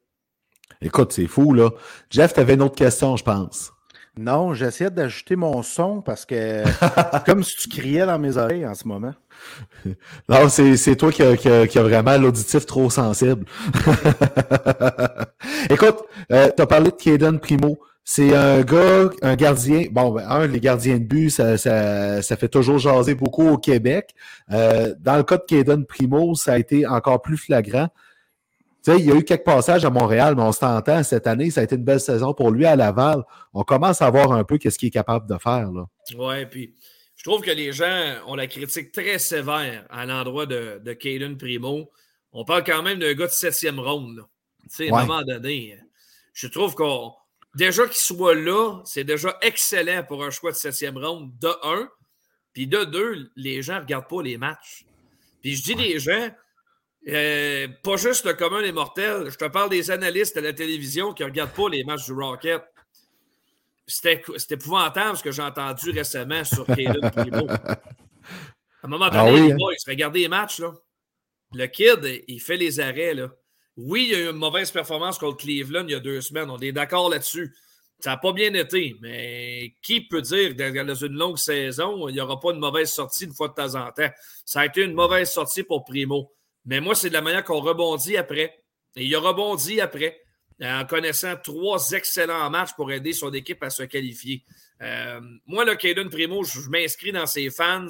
Écoute, 0.83 1.13
c'est 1.13 1.27
fou, 1.27 1.55
là. 1.55 1.71
Jeff, 2.11 2.35
tu 2.35 2.41
avais 2.41 2.55
une 2.55 2.63
autre 2.63 2.75
question, 2.75 3.17
je 3.17 3.25
pense. 3.25 3.73
Non, 4.19 4.55
j'essaie 4.55 4.91
d'ajouter 4.91 5.37
mon 5.37 5.63
son 5.63 6.03
parce 6.03 6.27
que 6.27 6.65
comme 7.27 7.43
si 7.43 7.57
tu 7.57 7.69
criais 7.69 8.07
dans 8.07 8.19
mes 8.19 8.37
oreilles 8.37 8.67
en 8.67 8.75
ce 8.75 8.87
moment. 8.87 9.15
Non, 10.29 10.49
c'est 10.51 10.97
toi 10.97 11.11
qui 11.11 11.23
a, 11.23 11.83
vraiment 11.83 12.19
l'auditif 12.19 12.67
trop 12.67 12.91
sensible. 12.91 13.47
Écoute, 15.71 15.97
euh, 16.31 16.51
tu 16.55 16.63
as 16.63 16.67
parlé 16.67 16.91
de 16.91 16.97
Kaden 16.97 17.39
Primo. 17.39 17.79
C'est 18.05 18.35
un 18.35 18.61
gars, 18.61 19.09
un 19.23 19.37
gardien. 19.37 19.87
Bon, 19.91 20.11
ben, 20.11 20.47
les 20.47 20.61
gardiens 20.61 20.99
de 20.99 21.05
but, 21.05 21.31
ça, 21.31 21.57
fait 21.57 22.49
toujours 22.49 22.79
jaser 22.79 23.15
beaucoup 23.15 23.49
au 23.49 23.57
Québec. 23.57 24.15
Euh, 24.53 24.95
dans 25.01 25.17
le 25.17 25.23
cas 25.23 25.39
de 25.39 25.45
Kaden 25.47 25.87
Primo, 25.87 26.35
ça 26.35 26.53
a 26.53 26.59
été 26.59 26.87
encore 26.87 27.23
plus 27.23 27.39
flagrant. 27.39 27.89
Tu 28.83 28.93
sais, 28.93 28.99
il 28.99 29.07
y 29.07 29.13
a 29.13 29.15
eu 29.15 29.25
quelques 29.25 29.45
passages 29.45 29.85
à 29.85 29.91
Montréal, 29.91 30.35
mais 30.37 30.43
on 30.43 30.53
s'entend, 30.53 31.03
cette 31.03 31.27
année, 31.27 31.51
ça 31.51 31.61
a 31.61 31.65
été 31.65 31.77
une 31.77 31.85
belle 31.85 32.01
saison 32.01 32.33
pour 32.33 32.51
lui 32.51 32.65
à 32.65 32.77
Laval. 32.77 33.25
On 33.53 33.63
commence 33.63 34.01
à 34.01 34.09
voir 34.11 34.33
un 34.33 34.45
peu 34.45 34.57
qu'est-ce 34.57 34.79
qu'il 34.79 34.89
est 34.89 34.93
capable 34.93 35.29
de 35.29 35.37
faire. 35.37 35.69
Ouais, 36.17 36.47
puis 36.47 36.75
je 37.17 37.25
trouve 37.25 37.43
que 37.43 37.51
les 37.51 37.73
gens 37.73 38.15
ont 38.27 38.35
la 38.35 38.47
critique 38.47 38.93
très 38.93 39.19
sévère 39.19 39.85
à 39.91 40.07
l'endroit 40.07 40.47
de, 40.47 40.81
de 40.83 40.93
Caden 40.95 41.37
Primo. 41.37 41.91
On 42.33 42.47
parle 42.47 42.65
quand 42.65 42.83
même 42.83 42.99
d'un 42.99 43.13
gars 43.13 43.27
de 43.27 43.33
septième 43.33 43.79
ronde. 43.79 44.25
Tu 44.63 44.69
sais, 44.87 44.91
à 44.91 44.97
un 44.97 45.05
moment 45.05 45.23
donné, 45.23 45.79
je 46.33 46.47
trouve 46.47 46.75
qu'on. 46.75 47.13
Déjà 47.55 47.85
qu'il 47.85 47.97
soit 47.97 48.35
là, 48.35 48.81
c'est 48.87 49.05
déjà 49.05 49.37
excellent 49.43 50.05
pour 50.05 50.25
un 50.25 50.31
choix 50.31 50.53
de 50.53 50.57
septième 50.57 50.97
ronde, 50.97 51.31
de 51.39 51.51
un. 51.65 51.89
Puis 52.55 52.67
de 52.67 52.85
deux, 52.85 53.31
les 53.37 53.61
gens 53.61 53.75
ne 53.75 53.81
regardent 53.81 54.09
pas 54.09 54.23
les 54.23 54.39
matchs. 54.39 54.87
Puis 55.43 55.57
je 55.57 55.63
dis 55.63 55.75
les 55.75 55.99
gens, 55.99 56.31
euh, 57.09 57.69
pas 57.83 57.97
juste 57.97 58.25
le 58.27 58.35
commun 58.35 58.63
des 58.63 58.73
mortels. 58.73 59.31
Je 59.31 59.37
te 59.37 59.47
parle 59.47 59.71
des 59.71 59.91
analystes 59.91 60.37
à 60.37 60.41
la 60.41 60.53
télévision 60.53 61.13
qui 61.13 61.23
ne 61.23 61.29
regardent 61.29 61.55
pas 61.55 61.69
les 61.69 61.85
matchs 61.85 62.07
du 62.07 62.13
Rocket. 62.13 62.63
C'était 63.87 64.23
épouvantable 64.51 65.17
ce 65.17 65.23
que 65.23 65.33
j'ai 65.33 65.43
entendu 65.43 65.91
récemment 65.91 66.45
sur 66.45 66.65
Caleb 66.67 67.11
Primo. 67.11 67.49
À 68.83 68.87
un 68.87 68.89
moment 68.89 69.09
ah 69.11 69.25
donné, 69.27 69.49
il 69.49 69.53
hein? 69.53 69.57
se 69.77 69.91
regarde 69.91 70.15
les 70.15 70.29
matchs. 70.29 70.61
Là. 70.61 70.73
Le 71.53 71.67
kid, 71.67 72.23
il 72.29 72.41
fait 72.41 72.57
les 72.57 72.81
arrêts. 72.81 73.15
Là. 73.15 73.31
Oui, 73.77 74.09
il 74.11 74.11
y 74.11 74.15
a 74.15 74.27
eu 74.27 74.31
une 74.31 74.37
mauvaise 74.37 74.71
performance 74.71 75.19
contre 75.19 75.39
Cleveland 75.39 75.85
il 75.85 75.93
y 75.93 75.95
a 75.95 76.01
deux 76.01 76.21
semaines. 76.21 76.51
On 76.51 76.59
est 76.59 76.73
d'accord 76.73 77.11
là-dessus. 77.11 77.55
Ça 77.99 78.11
n'a 78.11 78.17
pas 78.17 78.33
bien 78.33 78.55
été, 78.55 78.97
mais 79.03 79.75
qui 79.83 80.01
peut 80.01 80.23
dire 80.23 80.57
que 80.57 80.83
dans 80.83 80.95
une 80.95 81.13
longue 81.13 81.37
saison, 81.37 82.09
il 82.09 82.15
n'y 82.15 82.21
aura 82.21 82.41
pas 82.41 82.53
une 82.53 82.59
mauvaise 82.59 82.91
sortie 82.91 83.25
une 83.25 83.35
fois 83.35 83.49
de 83.49 83.55
temps 83.55 83.75
en 83.75 83.91
temps? 83.93 84.09
Ça 84.47 84.61
a 84.61 84.67
été 84.67 84.83
une 84.83 84.95
mauvaise 84.95 85.31
sortie 85.31 85.65
pour 85.65 85.85
Primo. 85.85 86.33
Mais 86.65 86.81
moi, 86.81 86.95
c'est 86.95 87.09
de 87.09 87.15
la 87.15 87.23
manière 87.23 87.45
qu'on 87.45 87.61
rebondit 87.61 88.17
après. 88.17 88.63
Et 88.97 89.05
il 89.05 89.15
a 89.15 89.21
rebondi 89.21 89.81
après 89.81 90.21
en 90.63 90.85
connaissant 90.85 91.37
trois 91.43 91.91
excellents 91.93 92.51
matchs 92.51 92.75
pour 92.75 92.93
aider 92.93 93.13
son 93.13 93.33
équipe 93.33 93.63
à 93.63 93.71
se 93.71 93.83
qualifier. 93.85 94.45
Euh, 94.83 95.21
moi, 95.47 95.65
le 95.65 95.75
Caden 95.75 96.09
Primo, 96.09 96.45
je, 96.45 96.69
m'inscris 96.69 97.13
dans 97.13 97.27
ses 97.27 97.51
fans. 97.51 97.87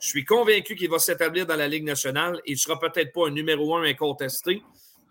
Je 0.00 0.08
suis 0.08 0.24
convaincu 0.24 0.74
qu'il 0.74 0.90
va 0.90 0.98
s'établir 0.98 1.46
dans 1.46 1.56
la 1.56 1.68
Ligue 1.68 1.84
nationale. 1.84 2.40
Il 2.46 2.54
ne 2.54 2.58
sera 2.58 2.78
peut-être 2.78 3.12
pas 3.12 3.28
un 3.28 3.30
numéro 3.30 3.76
un 3.76 3.82
incontesté, 3.84 4.62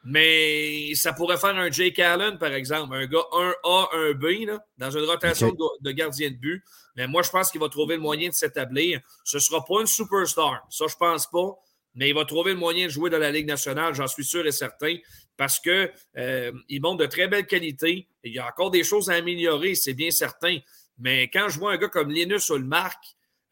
mais 0.04 0.94
ça 0.96 1.14
pourrait 1.14 1.38
faire 1.38 1.56
un 1.56 1.70
Jake 1.70 2.00
Allen, 2.00 2.38
par 2.38 2.54
exemple, 2.54 2.96
un 2.96 3.06
gars 3.06 3.26
1A, 3.32 4.14
1B, 4.14 4.60
dans 4.78 4.92
une 4.92 5.04
rotation 5.04 5.54
de, 5.82 5.92
gardien 5.92 6.30
de 6.30 6.36
but. 6.36 6.64
Mais 6.96 7.08
moi, 7.08 7.22
je 7.22 7.30
pense 7.30 7.52
qu'il 7.52 7.62
va 7.62 7.70
trouver 7.70 7.96
le 7.96 8.02
moyen 8.02 8.30
de 8.30 8.34
s'établir. 8.34 9.02
Ce 9.24 9.38
ne 9.38 9.42
sera 9.42 9.64
pas 9.64 9.82
une 9.82 9.88
superstar. 9.88 10.66
Ça, 10.70 10.86
je 10.88 10.94
ne 10.94 10.98
pense 10.98 11.28
pas 11.28 11.56
mais 11.98 12.10
il 12.10 12.16
va 12.16 12.26
trouver 12.26 12.54
le 12.54 12.60
moyen 12.60 12.86
de 12.86 12.92
jouer 12.92 13.10
dans 13.10 13.18
la 13.18 13.32
Ligue 13.32 13.48
nationale, 13.48 13.96
j'en 13.96 14.08
suis 14.08 14.24
sûr 14.24 14.46
et 14.46 14.52
certain, 14.52 14.96
parce 15.36 15.60
qu'il 15.60 15.92
euh, 16.18 16.52
montre 16.80 16.98
de 16.98 17.08
très 17.08 17.28
belles 17.28 17.48
qualités. 17.48 18.08
Il 18.24 18.34
y 18.34 18.40
a 18.40 18.48
encore 18.48 18.70
des 18.70 18.84
choses 18.84 19.10
à 19.10 19.16
améliorer, 19.16 19.74
c'est 19.74 19.96
bien 19.96 20.12
certain. 20.12 20.60
Mais 21.00 21.24
quand 21.24 21.50
je 21.50 21.60
vois 21.60 21.74
un 21.74 21.78
gars 21.78 21.90
comme 21.90 22.12
Linus 22.12 22.50
Ulmark 22.50 23.04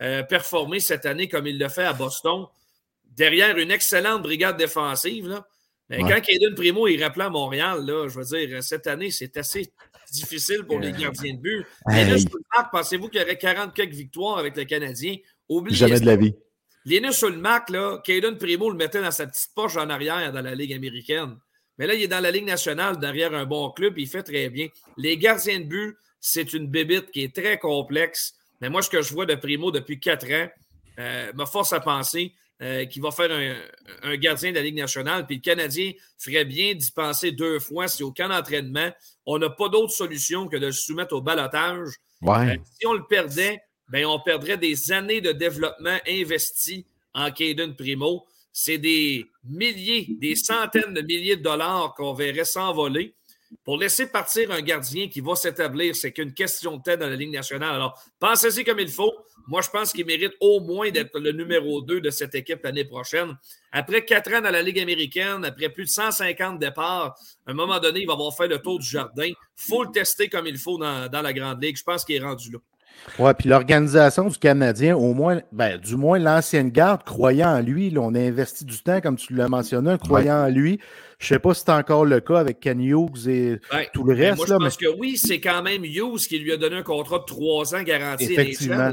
euh, 0.04 0.22
performer 0.22 0.80
cette 0.80 1.08
année 1.08 1.28
comme 1.28 1.48
il 1.48 1.58
le 1.58 1.70
fait 1.70 1.86
à 1.86 1.94
Boston, 1.94 2.46
derrière 3.04 3.58
une 3.58 3.72
excellente 3.72 4.22
brigade 4.22 4.58
défensive, 4.58 5.28
là, 5.28 5.48
mais 5.90 6.00
quand 6.00 6.20
Kaden 6.20 6.56
Primo 6.56 6.88
est 6.88 7.04
rappelé 7.04 7.26
à 7.26 7.30
Montréal, 7.30 7.86
là, 7.86 8.08
je 8.08 8.20
veux 8.20 8.26
dire, 8.48 8.64
cette 8.64 8.88
année, 8.88 9.12
c'est 9.12 9.38
assez 9.38 9.72
difficile 10.12 10.64
pour 10.64 10.80
les 10.80 10.92
gardiens 10.92 11.34
de 11.34 11.40
but. 11.40 11.66
Linus 11.88 12.24
Ulmark, 12.24 12.72
pensez-vous 12.72 13.10
qu'il 13.10 13.22
y 13.22 13.24
aurait 13.24 13.38
40 13.38 13.74
quelques 13.74 13.94
victoires 13.94 14.38
avec 14.38 14.56
le 14.56 14.66
Canadien? 14.66 15.18
Oubliez 15.48 15.78
Jamais 15.78 16.00
de 16.00 16.06
la 16.06 16.16
vie. 16.16 16.34
Linus 16.86 17.22
Ulmark, 17.24 17.70
là, 17.70 18.00
Caden 18.04 18.38
Primo 18.38 18.70
le 18.70 18.78
mettait 18.78 19.02
dans 19.02 19.12
sa 19.12 19.26
petite 19.26 19.50
poche 19.56 19.76
en 19.76 19.90
arrière 19.90 20.32
dans 20.32 20.42
la 20.42 20.54
Ligue 20.54 20.74
américaine. 20.74 21.38
Mais 21.78 21.88
là, 21.88 21.96
il 21.96 22.04
est 22.04 22.08
dans 22.08 22.22
la 22.22 22.32
Ligue 22.32 22.46
nationale 22.46 23.00
derrière 23.00 23.34
un 23.34 23.46
bon 23.46 23.72
club, 23.72 23.98
il 23.98 24.08
fait 24.08 24.24
très 24.24 24.50
bien. 24.50 24.68
Les 24.98 25.18
gardiens 25.18 25.60
de 25.60 25.66
but, 25.66 25.98
c'est 26.20 26.54
une 26.54 26.68
bébite 26.68 27.12
qui 27.12 27.24
est 27.24 27.36
très 27.36 27.58
complexe. 27.58 28.36
Mais 28.62 28.70
moi, 28.70 28.82
ce 28.82 28.90
que 28.90 29.02
je 29.02 29.14
vois 29.14 29.26
de 29.26 29.36
Primo 29.36 29.72
depuis 29.72 30.00
quatre 30.00 30.32
ans 30.32 30.48
euh, 31.00 31.34
me 31.34 31.46
force 31.46 31.74
à 31.74 31.80
penser 31.80 32.34
euh, 32.62 32.86
qu'il 32.86 33.02
va 33.02 33.12
faire 33.12 33.30
un, 34.04 34.16
gardien 34.16 34.52
de 34.52 34.56
la 34.56 34.62
Ligue 34.62 34.78
nationale. 34.78 35.26
Puis 35.26 35.38
le 35.38 35.42
Canadien 35.42 35.92
ferait 36.18 36.46
bien 36.46 36.74
d'y 36.74 36.92
penser 36.92 37.32
deux 37.32 37.60
fois 37.60 37.88
si 37.88 38.04
aucun 38.04 38.32
entraînement. 38.32 38.90
On 39.26 39.38
n'a 39.40 39.50
pas 39.50 39.70
d'autre 39.70 39.92
solution 39.92 40.48
que 40.48 40.56
de 40.58 40.68
le 40.68 40.72
soumettre 40.72 41.16
au 41.16 41.22
balotage. 41.22 41.90
Euh, 42.24 42.56
si 42.80 42.88
on 42.88 42.94
le 42.94 43.04
perdait, 43.04 43.60
ben, 43.90 44.06
on 44.06 44.20
perdrait 44.20 44.58
des 44.58 44.92
années 44.92 45.22
de 45.22 45.32
développement 45.32 45.98
investis 46.08 46.84
en 47.14 47.32
Caden 47.32 47.76
Primo. 47.76 48.26
C'est 48.52 48.78
des 48.78 49.26
milliers, 49.44 50.08
des 50.20 50.36
centaines 50.36 50.94
de 50.94 51.02
milliers 51.02 51.36
de 51.36 51.44
dollars 51.44 51.94
qu'on 51.96 52.14
verrait 52.14 52.46
s'envoler. 52.46 53.14
Pour 53.64 53.78
laisser 53.78 54.08
partir 54.08 54.52
un 54.52 54.62
gardien 54.62 55.08
qui 55.08 55.22
va 55.22 55.36
s'établir, 55.36 55.96
c'est 55.96 56.12
qu'une 56.12 56.34
question 56.34 56.78
de 56.78 56.82
tête 56.82 57.00
dans 57.00 57.10
la 57.10 57.16
Ligue 57.16 57.32
nationale. 57.32 57.76
Alors, 57.76 58.02
pensez-y 58.20 58.64
comme 58.64 58.80
il 58.80 58.90
faut. 58.90 59.14
Moi, 59.48 59.62
je 59.62 59.70
pense 59.70 59.94
qu'il 59.94 60.06
mérite 60.06 60.34
au 60.40 60.60
moins 60.60 60.90
d'être 60.90 61.20
le 61.20 61.32
numéro 61.32 61.82
2 61.82 62.02
de 62.02 62.10
cette 62.10 62.34
équipe 62.34 62.64
l'année 62.64 62.86
prochaine. 62.86 63.38
Après 63.72 64.04
quatre 64.04 64.34
ans 64.34 64.42
dans 64.42 64.50
la 64.50 64.62
Ligue 64.62 64.80
américaine, 64.80 65.46
après 65.46 65.70
plus 65.70 65.86
de 65.86 65.90
150 65.90 66.58
départs, 66.60 67.16
à 67.46 67.52
un 67.52 67.54
moment 67.54 67.80
donné, 67.80 68.02
il 68.02 68.08
va 68.08 68.14
avoir 68.14 68.36
fait 68.36 68.48
le 68.48 68.60
tour 68.60 68.80
du 68.80 68.88
jardin. 68.88 69.28
Il 69.28 69.36
faut 69.56 69.84
le 69.84 69.92
tester 69.92 70.28
comme 70.28 70.48
il 70.48 70.58
faut 70.58 70.78
dans, 70.80 71.08
dans 71.08 71.22
la 71.22 71.32
Grande 71.32 71.64
Ligue. 71.64 71.78
Je 71.78 71.84
pense 71.84 72.04
qu'il 72.04 72.16
est 72.16 72.26
rendu 72.26 72.52
là. 72.52 72.60
Oui, 73.20 73.32
puis 73.38 73.50
l'organisation 73.50 74.28
du 74.28 74.38
Canadien, 74.38 74.96
au 74.96 75.14
moins, 75.14 75.42
ben, 75.52 75.78
du 75.80 75.96
moins 75.96 76.20
l'ancienne 76.20 76.70
garde, 76.70 77.04
croyant 77.04 77.50
en 77.50 77.62
lui, 77.62 77.94
on 77.98 78.14
a 78.16 78.20
investi 78.20 78.66
du 78.66 78.78
temps, 78.80 79.00
comme 79.00 79.16
tu 79.16 79.34
l'as 79.34 79.48
mentionné, 79.48 79.98
croyant 79.98 80.46
en 80.46 80.50
lui. 80.50 80.80
Je 81.20 81.34
ne 81.34 81.38
sais 81.38 81.40
pas 81.40 81.54
si 81.54 81.64
c'est 81.66 81.72
encore 81.72 82.06
le 82.06 82.20
cas 82.20 82.40
avec 82.40 82.60
Ken 82.60 82.80
Hughes 82.82 83.28
et 83.28 83.60
tout 83.94 84.04
le 84.04 84.14
reste. 84.14 84.38
Moi, 84.38 84.46
je 84.48 84.54
pense 84.56 84.78
que 84.78 84.98
oui, 84.98 85.18
c'est 85.18 85.40
quand 85.40 85.64
même 85.64 85.86
Hughes 85.86 86.28
qui 86.28 86.40
lui 86.40 86.52
a 86.52 86.58
donné 86.58 86.78
un 86.78 86.84
contrat 86.84 87.20
de 87.20 87.26
trois 87.26 87.74
ans 87.74 87.84
garanti 87.84 88.26
Effectivement. 88.26 88.92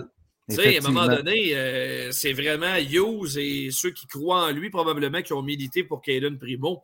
Tu 0.49 0.57
sais, 0.57 0.77
à 0.77 0.87
un 0.87 0.91
moment 0.91 1.07
donné, 1.07 1.55
euh, 1.55 2.11
c'est 2.11 2.33
vraiment 2.33 2.77
Hughes 2.77 3.39
et 3.39 3.69
ceux 3.71 3.91
qui 3.91 4.07
croient 4.07 4.47
en 4.47 4.51
lui, 4.51 4.71
probablement, 4.71 5.23
qui 5.23 5.33
ont 5.33 5.43
milité 5.43 5.85
pour 5.85 6.03
Caden 6.03 6.39
Primo. 6.39 6.83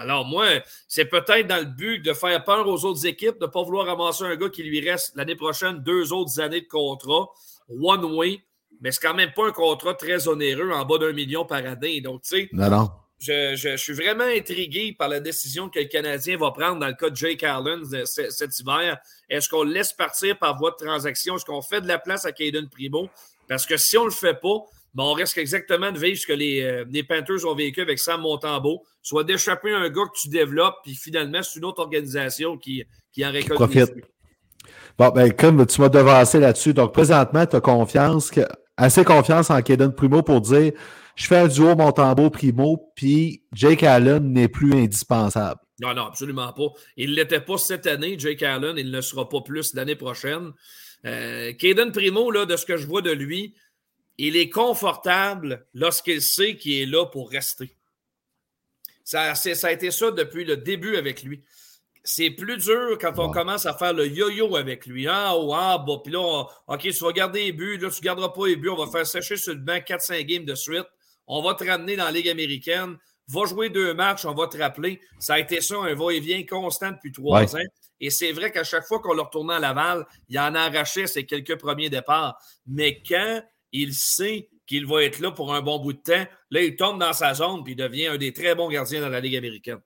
Alors, 0.00 0.24
moi, 0.24 0.46
c'est 0.86 1.06
peut-être 1.06 1.46
dans 1.46 1.58
le 1.58 1.64
but 1.64 2.00
de 2.00 2.12
faire 2.12 2.42
peur 2.44 2.66
aux 2.68 2.84
autres 2.84 3.06
équipes, 3.06 3.38
de 3.38 3.46
ne 3.46 3.50
pas 3.50 3.62
vouloir 3.62 3.86
ramasser 3.86 4.24
un 4.24 4.36
gars 4.36 4.48
qui 4.48 4.62
lui 4.62 4.88
reste 4.88 5.12
l'année 5.16 5.36
prochaine 5.36 5.78
deux 5.78 6.12
autres 6.12 6.40
années 6.40 6.60
de 6.60 6.68
contrat, 6.68 7.28
one 7.68 8.04
way, 8.04 8.40
mais 8.80 8.92
c'est 8.92 9.00
quand 9.00 9.14
même 9.14 9.32
pas 9.34 9.48
un 9.48 9.52
contrat 9.52 9.94
très 9.94 10.28
onéreux 10.28 10.70
en 10.70 10.84
bas 10.84 10.98
d'un 10.98 11.12
million 11.12 11.44
par 11.44 11.64
année. 11.64 12.00
Donc, 12.00 12.22
tu 12.22 12.48
sais, 12.48 12.50
Je, 13.56 13.76
suis 13.76 13.92
vraiment 13.94 14.24
intrigué 14.24 14.94
par 14.96 15.08
la 15.08 15.18
décision 15.18 15.68
que 15.68 15.80
le 15.80 15.86
Canadien 15.86 16.36
va 16.36 16.52
prendre 16.52 16.78
dans 16.78 16.86
le 16.86 16.94
cas 16.94 17.10
de 17.10 17.16
Jake 17.16 17.42
Allen 17.42 17.82
cet 18.04 18.58
hiver. 18.60 18.98
Est-ce 19.28 19.48
qu'on 19.48 19.64
le 19.64 19.72
laisse 19.72 19.92
partir 19.92 20.38
par 20.38 20.56
voie 20.56 20.70
de 20.70 20.84
transaction? 20.86 21.34
Est-ce 21.34 21.44
qu'on 21.44 21.62
fait 21.62 21.80
de 21.80 21.88
la 21.88 21.98
place 21.98 22.24
à 22.24 22.32
Caden 22.32 22.68
Primo? 22.68 23.08
Parce 23.48 23.66
que 23.66 23.76
si 23.76 23.98
on 23.98 24.02
ne 24.02 24.10
le 24.10 24.14
fait 24.14 24.38
pas, 24.40 24.58
on 24.96 25.12
risque 25.12 25.38
exactement 25.38 25.92
de 25.92 25.98
vivre 25.98 26.18
ce 26.18 26.26
que 26.26 26.32
les, 26.32 26.62
euh, 26.62 26.84
les 26.90 27.02
Panthers 27.02 27.46
ont 27.46 27.54
vécu 27.54 27.80
avec 27.80 27.98
Sam 27.98 28.22
Montembeau, 28.22 28.82
soit 29.02 29.24
d'échapper 29.24 29.72
à 29.72 29.78
un 29.78 29.88
gars 29.88 30.04
que 30.04 30.18
tu 30.20 30.28
développes, 30.28 30.76
puis 30.82 30.94
finalement, 30.94 31.42
c'est 31.42 31.58
une 31.58 31.64
autre 31.64 31.82
organisation 31.82 32.56
qui, 32.56 32.84
qui 33.12 33.24
en 33.24 33.30
récolte. 33.30 33.54
Profite. 33.54 33.92
Bon, 34.98 35.10
ben, 35.10 35.32
comme 35.32 35.64
tu 35.66 35.80
m'as 35.80 35.88
devancé 35.88 36.40
là-dessus, 36.40 36.74
donc 36.74 36.92
présentement, 36.92 37.46
tu 37.46 37.56
as 37.56 37.60
confiance, 37.60 38.32
assez 38.76 39.04
confiance 39.04 39.50
en 39.50 39.62
Kaden 39.62 39.92
Primo 39.92 40.22
pour 40.22 40.40
dire 40.40 40.72
je 41.18 41.26
fais 41.26 41.36
un 41.36 41.48
duo 41.48 41.74
Montembeau 41.74 42.30
Primo, 42.30 42.92
puis 42.94 43.42
Jake 43.52 43.82
Allen 43.82 44.32
n'est 44.32 44.48
plus 44.48 44.72
indispensable. 44.74 45.60
Non, 45.80 45.92
non, 45.92 46.06
absolument 46.06 46.52
pas. 46.52 46.68
Il 46.96 47.10
ne 47.10 47.16
l'était 47.16 47.40
pas 47.40 47.58
cette 47.58 47.86
année, 47.88 48.16
Jake 48.18 48.42
Allen, 48.42 48.74
il 48.76 48.90
ne 48.90 48.96
le 48.96 49.02
sera 49.02 49.28
pas 49.28 49.40
plus 49.40 49.74
l'année 49.74 49.96
prochaine. 49.96 50.52
Euh, 51.04 51.52
Primo, 51.92 52.30
là, 52.30 52.46
de 52.46 52.56
ce 52.56 52.66
que 52.66 52.76
je 52.76 52.86
vois 52.86 53.02
de 53.02 53.10
lui, 53.10 53.54
il 54.18 54.36
est 54.36 54.50
confortable 54.50 55.66
lorsqu'il 55.74 56.20
sait 56.20 56.56
qu'il 56.56 56.74
est 56.82 56.86
là 56.86 57.06
pour 57.06 57.30
rester. 57.30 57.74
Ça, 59.04 59.34
ça, 59.34 59.68
a 59.68 59.72
été 59.72 59.90
ça 59.90 60.10
depuis 60.10 60.44
le 60.44 60.56
début 60.56 60.96
avec 60.96 61.22
lui. 61.22 61.42
c'est 62.04 62.30
plus 62.30 62.56
dur 62.56 62.96
quand 62.98 63.18
on 63.18 63.26
Ouais. 63.26 63.32
commence 63.34 63.66
à 63.66 63.74
faire 63.74 63.92
le 63.92 64.06
yo-yo 64.06 64.56
avec 64.56 64.86
lui. 64.86 65.06
Ah, 65.06 65.34
oh, 65.36 65.52
ah, 65.52 65.76
bah, 65.86 65.96
puis 66.02 66.10
là, 66.12 66.20
on- 66.20 66.46
OK, 66.72 66.80
tu 66.80 66.92
vas 67.04 67.12
garder 67.12 67.44
les 67.44 67.52
buts, 67.52 67.76
là, 67.76 67.90
tu 67.90 67.96
ne 68.00 68.04
garderas 68.04 68.30
pas 68.30 68.46
les 68.46 68.56
buts, 68.56 68.70
on 68.70 68.82
va 68.82 68.90
faire 68.90 69.06
sécher 69.06 69.36
sur 69.36 69.52
le 69.52 69.58
banc 69.60 69.78
4-5 69.80 70.24
games 70.24 70.44
de 70.46 70.54
suite. 70.54 70.86
On 71.26 71.42
va 71.42 71.52
te 71.54 71.64
ramener 71.64 71.96
dans 71.96 72.04
la 72.06 72.10
Ligue 72.12 72.28
américaine. 72.30 72.96
Va 73.26 73.44
jouer 73.44 73.68
deux 73.68 73.92
matchs, 73.92 74.24
on 74.24 74.32
va 74.32 74.46
te 74.46 74.56
rappeler. 74.56 75.02
Ça 75.18 75.34
a 75.34 75.38
été 75.38 75.60
ça, 75.60 75.76
un 75.76 75.94
va-et-vient 75.94 76.46
constant 76.46 76.92
depuis 76.92 77.12
trois 77.12 77.40
Ouais. 77.42 77.54
ans. 77.56 77.68
Et 78.00 78.08
c'est 78.08 78.32
vrai 78.32 78.50
qu'à 78.52 78.64
chaque 78.64 78.86
fois 78.86 79.00
qu'on 79.00 79.12
le 79.12 79.20
retournait 79.22 79.54
à 79.54 79.58
Laval, 79.58 80.06
il 80.30 80.38
en 80.38 80.54
arrachait 80.54 81.06
ses 81.08 81.26
quelques 81.26 81.56
premiers 81.58 81.90
départs. 81.90 82.40
Mais 82.66 83.02
quand 83.06 83.42
il 83.72 83.94
sait 83.94 84.48
qu'il 84.66 84.86
va 84.86 85.02
être 85.02 85.18
là 85.20 85.30
pour 85.30 85.54
un 85.54 85.62
bon 85.62 85.78
bout 85.78 85.94
de 85.94 85.98
temps, 85.98 86.26
là, 86.50 86.62
il 86.62 86.76
tombe 86.76 87.00
dans 87.00 87.12
sa 87.12 87.34
zone 87.34 87.64
puis 87.64 87.72
il 87.72 87.76
devient 87.76 88.08
un 88.08 88.18
des 88.18 88.32
très 88.32 88.54
bons 88.54 88.68
gardiens 88.68 89.00
dans 89.00 89.08
la 89.08 89.20
Ligue 89.20 89.36
américaine. 89.36 89.80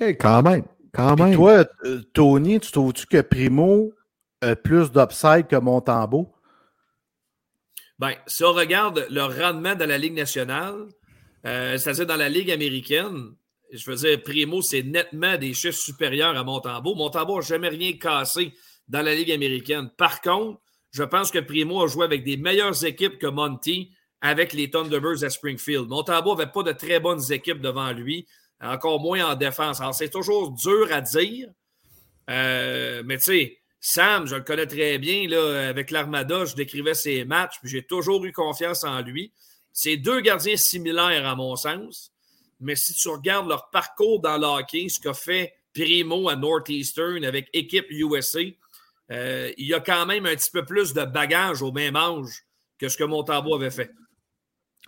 OK, 0.00 0.06
quand 0.18 0.42
même. 0.42 0.64
Quand 0.92 1.16
Puis 1.16 1.24
même. 1.24 1.34
toi, 1.34 1.64
euh, 1.84 2.02
Tony, 2.12 2.60
tu 2.60 2.70
trouves-tu 2.70 3.06
que 3.06 3.22
Primo 3.22 3.92
a 4.42 4.54
plus 4.54 4.90
d'upside 4.90 5.46
que 5.48 5.56
Montembeau? 5.56 6.30
Bien, 7.98 8.14
si 8.26 8.44
on 8.44 8.52
regarde 8.52 9.06
le 9.10 9.22
rendement 9.22 9.74
dans 9.74 9.88
la 9.88 9.96
Ligue 9.96 10.14
nationale, 10.14 10.88
euh, 11.46 11.78
c'est-à-dire 11.78 12.06
dans 12.06 12.16
la 12.16 12.28
Ligue 12.28 12.50
américaine, 12.50 13.34
je 13.72 13.90
veux 13.90 13.96
dire, 13.96 14.22
Primo, 14.22 14.60
c'est 14.60 14.82
nettement 14.82 15.38
des 15.38 15.54
chiffres 15.54 15.78
supérieurs 15.78 16.36
à 16.36 16.44
Montembeau. 16.44 16.94
Montembeau 16.94 17.36
n'a 17.36 17.42
jamais 17.42 17.68
rien 17.68 17.92
cassé 17.94 18.52
dans 18.86 19.02
la 19.02 19.14
Ligue 19.14 19.32
américaine. 19.32 19.88
Par 19.96 20.20
contre, 20.20 20.60
je 20.92 21.02
pense 21.02 21.30
que 21.30 21.38
Primo 21.38 21.82
a 21.82 21.86
joué 21.86 22.04
avec 22.04 22.22
des 22.22 22.36
meilleures 22.36 22.84
équipes 22.84 23.18
que 23.18 23.26
Monty 23.26 23.92
avec 24.20 24.52
les 24.52 24.70
Thunderbirds 24.70 25.24
à 25.24 25.30
Springfield. 25.30 25.88
Montembeau 25.88 26.36
n'avait 26.36 26.50
pas 26.50 26.62
de 26.62 26.72
très 26.72 27.00
bonnes 27.00 27.32
équipes 27.32 27.60
devant 27.60 27.92
lui, 27.92 28.26
encore 28.60 29.00
moins 29.00 29.32
en 29.32 29.34
défense. 29.34 29.80
Alors, 29.80 29.94
c'est 29.94 30.10
toujours 30.10 30.52
dur 30.52 30.88
à 30.92 31.00
dire. 31.00 31.48
Euh, 32.30 33.02
mais 33.04 33.16
tu 33.16 33.24
sais, 33.24 33.58
Sam, 33.80 34.26
je 34.26 34.36
le 34.36 34.42
connais 34.42 34.66
très 34.66 34.98
bien. 34.98 35.26
Là, 35.28 35.68
avec 35.68 35.90
l'Armada, 35.90 36.44
je 36.44 36.54
décrivais 36.54 36.94
ses 36.94 37.24
matchs, 37.24 37.58
puis 37.60 37.70
j'ai 37.70 37.82
toujours 37.82 38.24
eu 38.24 38.32
confiance 38.32 38.84
en 38.84 39.00
lui. 39.00 39.32
C'est 39.72 39.96
deux 39.96 40.20
gardiens 40.20 40.56
similaires, 40.56 41.26
à 41.26 41.34
mon 41.34 41.56
sens. 41.56 42.12
Mais 42.60 42.76
si 42.76 42.94
tu 42.94 43.08
regardes 43.08 43.48
leur 43.48 43.70
parcours 43.70 44.20
dans 44.20 44.38
le 44.38 44.46
hockey, 44.46 44.88
ce 44.88 45.00
qu'a 45.00 45.14
fait 45.14 45.54
Primo 45.74 46.28
à 46.28 46.36
Northeastern 46.36 47.24
avec 47.24 47.48
équipe 47.52 47.86
USA, 47.90 48.42
euh, 49.10 49.50
il 49.58 49.66
y 49.66 49.74
a 49.74 49.80
quand 49.80 50.06
même 50.06 50.26
un 50.26 50.34
petit 50.34 50.50
peu 50.50 50.64
plus 50.64 50.94
de 50.94 51.04
bagage 51.04 51.62
au 51.62 51.72
même 51.72 51.96
âge 51.96 52.44
que 52.78 52.88
ce 52.88 52.96
que 52.96 53.04
Montembeau 53.04 53.54
avait 53.54 53.70
fait. 53.70 53.90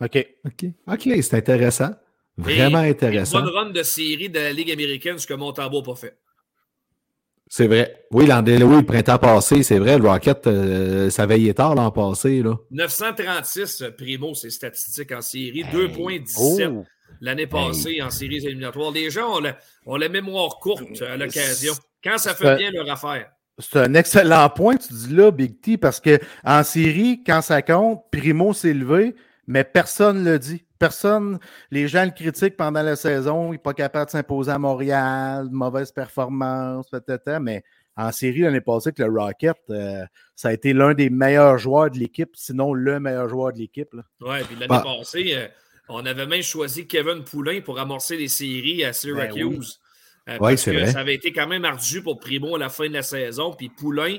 OK. 0.01 0.27
OK, 0.45 0.67
OK, 0.87 1.09
c'est 1.23 1.35
intéressant. 1.35 1.91
Vraiment 2.37 2.83
Et 2.83 2.91
intéressant. 2.91 3.39
Une 3.41 3.45
bonne 3.45 3.55
run 3.55 3.71
de 3.71 3.83
série 3.83 4.29
de 4.29 4.39
la 4.39 4.53
Ligue 4.53 4.73
américaine, 4.73 5.19
ce 5.19 5.27
que 5.27 5.35
Montembeau 5.35 5.81
n'a 5.81 5.87
pas 5.87 5.95
fait. 5.95 6.19
C'est 7.47 7.67
vrai. 7.67 8.07
Oui, 8.11 8.27
l'an 8.27 8.43
oui, 8.45 8.57
le 8.59 8.83
printemps 8.83 9.19
passé, 9.19 9.63
c'est 9.63 9.79
vrai, 9.79 9.99
le 9.99 10.09
Rocket, 10.09 10.47
euh, 10.47 11.11
ça 11.11 11.27
veillait 11.27 11.55
tard 11.55 11.75
l'an 11.75 11.91
passé. 11.91 12.43
Là. 12.43 12.57
936, 12.71 13.83
euh, 13.83 13.91
Primo, 13.91 14.35
ses 14.35 14.51
statistiques 14.51 15.13
en 15.13 15.21
série. 15.21 15.63
2,17 15.65 16.73
Oh! 16.73 16.85
l'année 17.21 17.47
passée 17.47 18.03
en 18.03 18.11
séries 18.11 18.45
éliminatoires. 18.47 18.91
Les 18.91 19.11
gens 19.11 19.37
ont 19.37 19.41
la, 19.41 19.57
ont 19.87 19.97
la 19.97 20.09
mémoire 20.09 20.59
courte 20.59 21.03
à 21.03 21.17
l'occasion. 21.17 21.75
Quand 22.03 22.19
ça 22.19 22.35
fait 22.35 22.57
bien 22.57 22.71
leur 22.71 22.89
affaire. 22.91 23.31
C'est 23.59 23.79
un 23.79 23.95
excellent 23.95 24.49
point 24.51 24.77
que 24.77 24.83
tu 24.85 24.93
dis 24.95 25.15
là, 25.15 25.31
Big 25.31 25.61
T, 25.61 25.77
parce 25.77 26.01
que 26.01 26.19
en 26.45 26.65
série, 26.65 27.23
quand 27.25 27.41
ça 27.41 27.63
compte, 27.63 28.03
Primo 28.11 28.53
s'est 28.53 28.75
levé, 28.75 29.15
mais 29.47 29.63
personne 29.63 30.23
ne 30.25 30.33
le 30.33 30.39
dit. 30.39 30.65
Personne, 30.79 31.39
les 31.71 31.87
gens 31.87 32.05
le 32.05 32.11
critiquent 32.11 32.57
pendant 32.57 32.83
la 32.83 32.97
saison, 32.97 33.49
il 33.49 33.53
n'est 33.53 33.59
pas 33.59 33.73
capable 33.73 34.07
de 34.07 34.11
s'imposer 34.11 34.51
à 34.51 34.59
Montréal, 34.59 35.49
mauvaise 35.51 35.93
performance, 35.93 36.91
peut-être, 36.91 37.39
mais 37.41 37.63
en 37.97 38.11
série 38.11 38.41
l'année 38.41 38.61
passée 38.61 38.89
avec 38.89 38.99
le 38.99 39.07
Rocket, 39.07 39.57
euh, 39.71 40.05
ça 40.35 40.49
a 40.49 40.53
été 40.53 40.73
l'un 40.73 40.93
des 40.95 41.09
meilleurs 41.09 41.59
joueurs 41.59 41.91
de 41.91 41.99
l'équipe, 41.99 42.31
sinon 42.35 42.75
le 42.75 42.99
meilleur 42.99 43.29
joueur 43.29 43.53
de 43.53 43.59
l'équipe. 43.59 43.95
Ouais, 44.21 44.43
puis 44.43 44.55
l'année 44.57 44.67
Bah. 44.67 44.83
passée, 44.85 45.33
euh, 45.37 45.47
on 45.89 46.05
avait 46.05 46.27
même 46.27 46.43
choisi 46.43 46.87
Kevin 46.89 47.23
Poulain 47.23 47.61
pour 47.61 47.79
amorcer 47.79 48.17
les 48.17 48.29
séries 48.29 48.85
à 48.85 48.93
Syracuse. 48.93 49.81
Euh, 50.29 50.57
c'est 50.57 50.73
vrai. 50.73 50.91
ça 50.91 51.01
avait 51.01 51.15
été 51.15 51.33
quand 51.33 51.47
même 51.47 51.65
ardu 51.65 52.03
pour 52.03 52.19
Primo 52.19 52.57
à 52.57 52.59
la 52.59 52.69
fin 52.69 52.89
de 52.89 52.95
la 52.95 53.03
saison. 53.03 53.53
Puis 53.53 53.69
Poulain, 53.69 54.19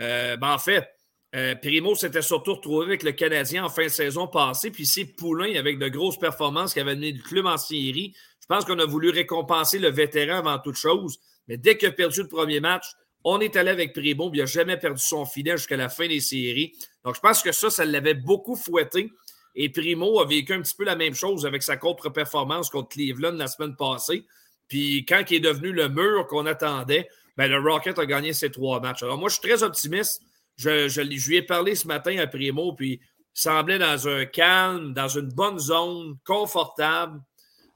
euh, 0.00 0.36
ben 0.36 0.54
en 0.54 0.58
fait, 0.58 0.88
euh, 1.34 1.54
Primo 1.54 1.94
s'était 1.94 2.22
surtout 2.22 2.54
retrouvé 2.54 2.86
avec 2.86 3.02
le 3.02 3.12
Canadien 3.12 3.64
en 3.64 3.68
fin 3.68 3.84
de 3.84 3.88
saison 3.88 4.26
passée. 4.26 4.70
Puis 4.70 4.86
c'est 4.86 5.04
Poulain 5.04 5.54
avec 5.56 5.78
de 5.78 5.88
grosses 5.88 6.18
performances 6.18 6.72
qui 6.72 6.80
avait 6.80 6.92
amené 6.92 7.12
le 7.12 7.22
club 7.22 7.46
en 7.46 7.58
série. 7.58 8.14
Je 8.40 8.46
pense 8.46 8.64
qu'on 8.64 8.78
a 8.78 8.86
voulu 8.86 9.10
récompenser 9.10 9.78
le 9.78 9.90
vétéran 9.90 10.38
avant 10.38 10.58
toute 10.58 10.76
chose. 10.76 11.18
Mais 11.48 11.56
dès 11.56 11.76
qu'il 11.76 11.88
a 11.88 11.92
perdu 11.92 12.22
le 12.22 12.28
premier 12.28 12.60
match, 12.60 12.84
on 13.24 13.40
est 13.40 13.56
allé 13.56 13.70
avec 13.70 13.92
Primo. 13.92 14.30
Il 14.32 14.40
n'a 14.40 14.46
jamais 14.46 14.76
perdu 14.78 15.02
son 15.02 15.26
filet 15.26 15.56
jusqu'à 15.56 15.76
la 15.76 15.88
fin 15.88 16.08
des 16.08 16.20
séries. 16.20 16.72
Donc 17.04 17.14
je 17.14 17.20
pense 17.20 17.42
que 17.42 17.52
ça, 17.52 17.70
ça 17.70 17.84
l'avait 17.84 18.14
beaucoup 18.14 18.56
fouetté. 18.56 19.10
Et 19.54 19.68
Primo 19.68 20.18
a 20.20 20.26
vécu 20.26 20.54
un 20.54 20.62
petit 20.62 20.74
peu 20.74 20.84
la 20.84 20.96
même 20.96 21.14
chose 21.14 21.44
avec 21.44 21.62
sa 21.62 21.76
contre-performance 21.76 22.70
contre 22.70 22.88
Cleveland 22.88 23.32
la 23.32 23.48
semaine 23.48 23.76
passée. 23.76 24.24
Puis 24.72 25.04
quand 25.06 25.22
il 25.30 25.34
est 25.36 25.40
devenu 25.40 25.70
le 25.70 25.90
mur 25.90 26.26
qu'on 26.28 26.46
attendait, 26.46 27.06
ben, 27.36 27.46
le 27.46 27.58
Rocket 27.60 27.98
a 27.98 28.06
gagné 28.06 28.32
ses 28.32 28.48
trois 28.50 28.80
matchs. 28.80 29.02
Alors 29.02 29.18
moi, 29.18 29.28
je 29.28 29.34
suis 29.38 29.46
très 29.46 29.62
optimiste. 29.62 30.22
Je, 30.56 30.88
je, 30.88 31.02
lui- 31.02 31.36
ai 31.36 31.42
parlé 31.42 31.74
ce 31.74 31.86
matin 31.86 32.16
à 32.18 32.26
Primo, 32.26 32.72
puis 32.72 32.92
il 32.94 33.00
semblait 33.34 33.78
dans 33.78 34.08
un 34.08 34.24
calme, 34.24 34.94
dans 34.94 35.08
une 35.08 35.28
bonne 35.28 35.58
zone, 35.58 36.16
confortable, 36.26 37.20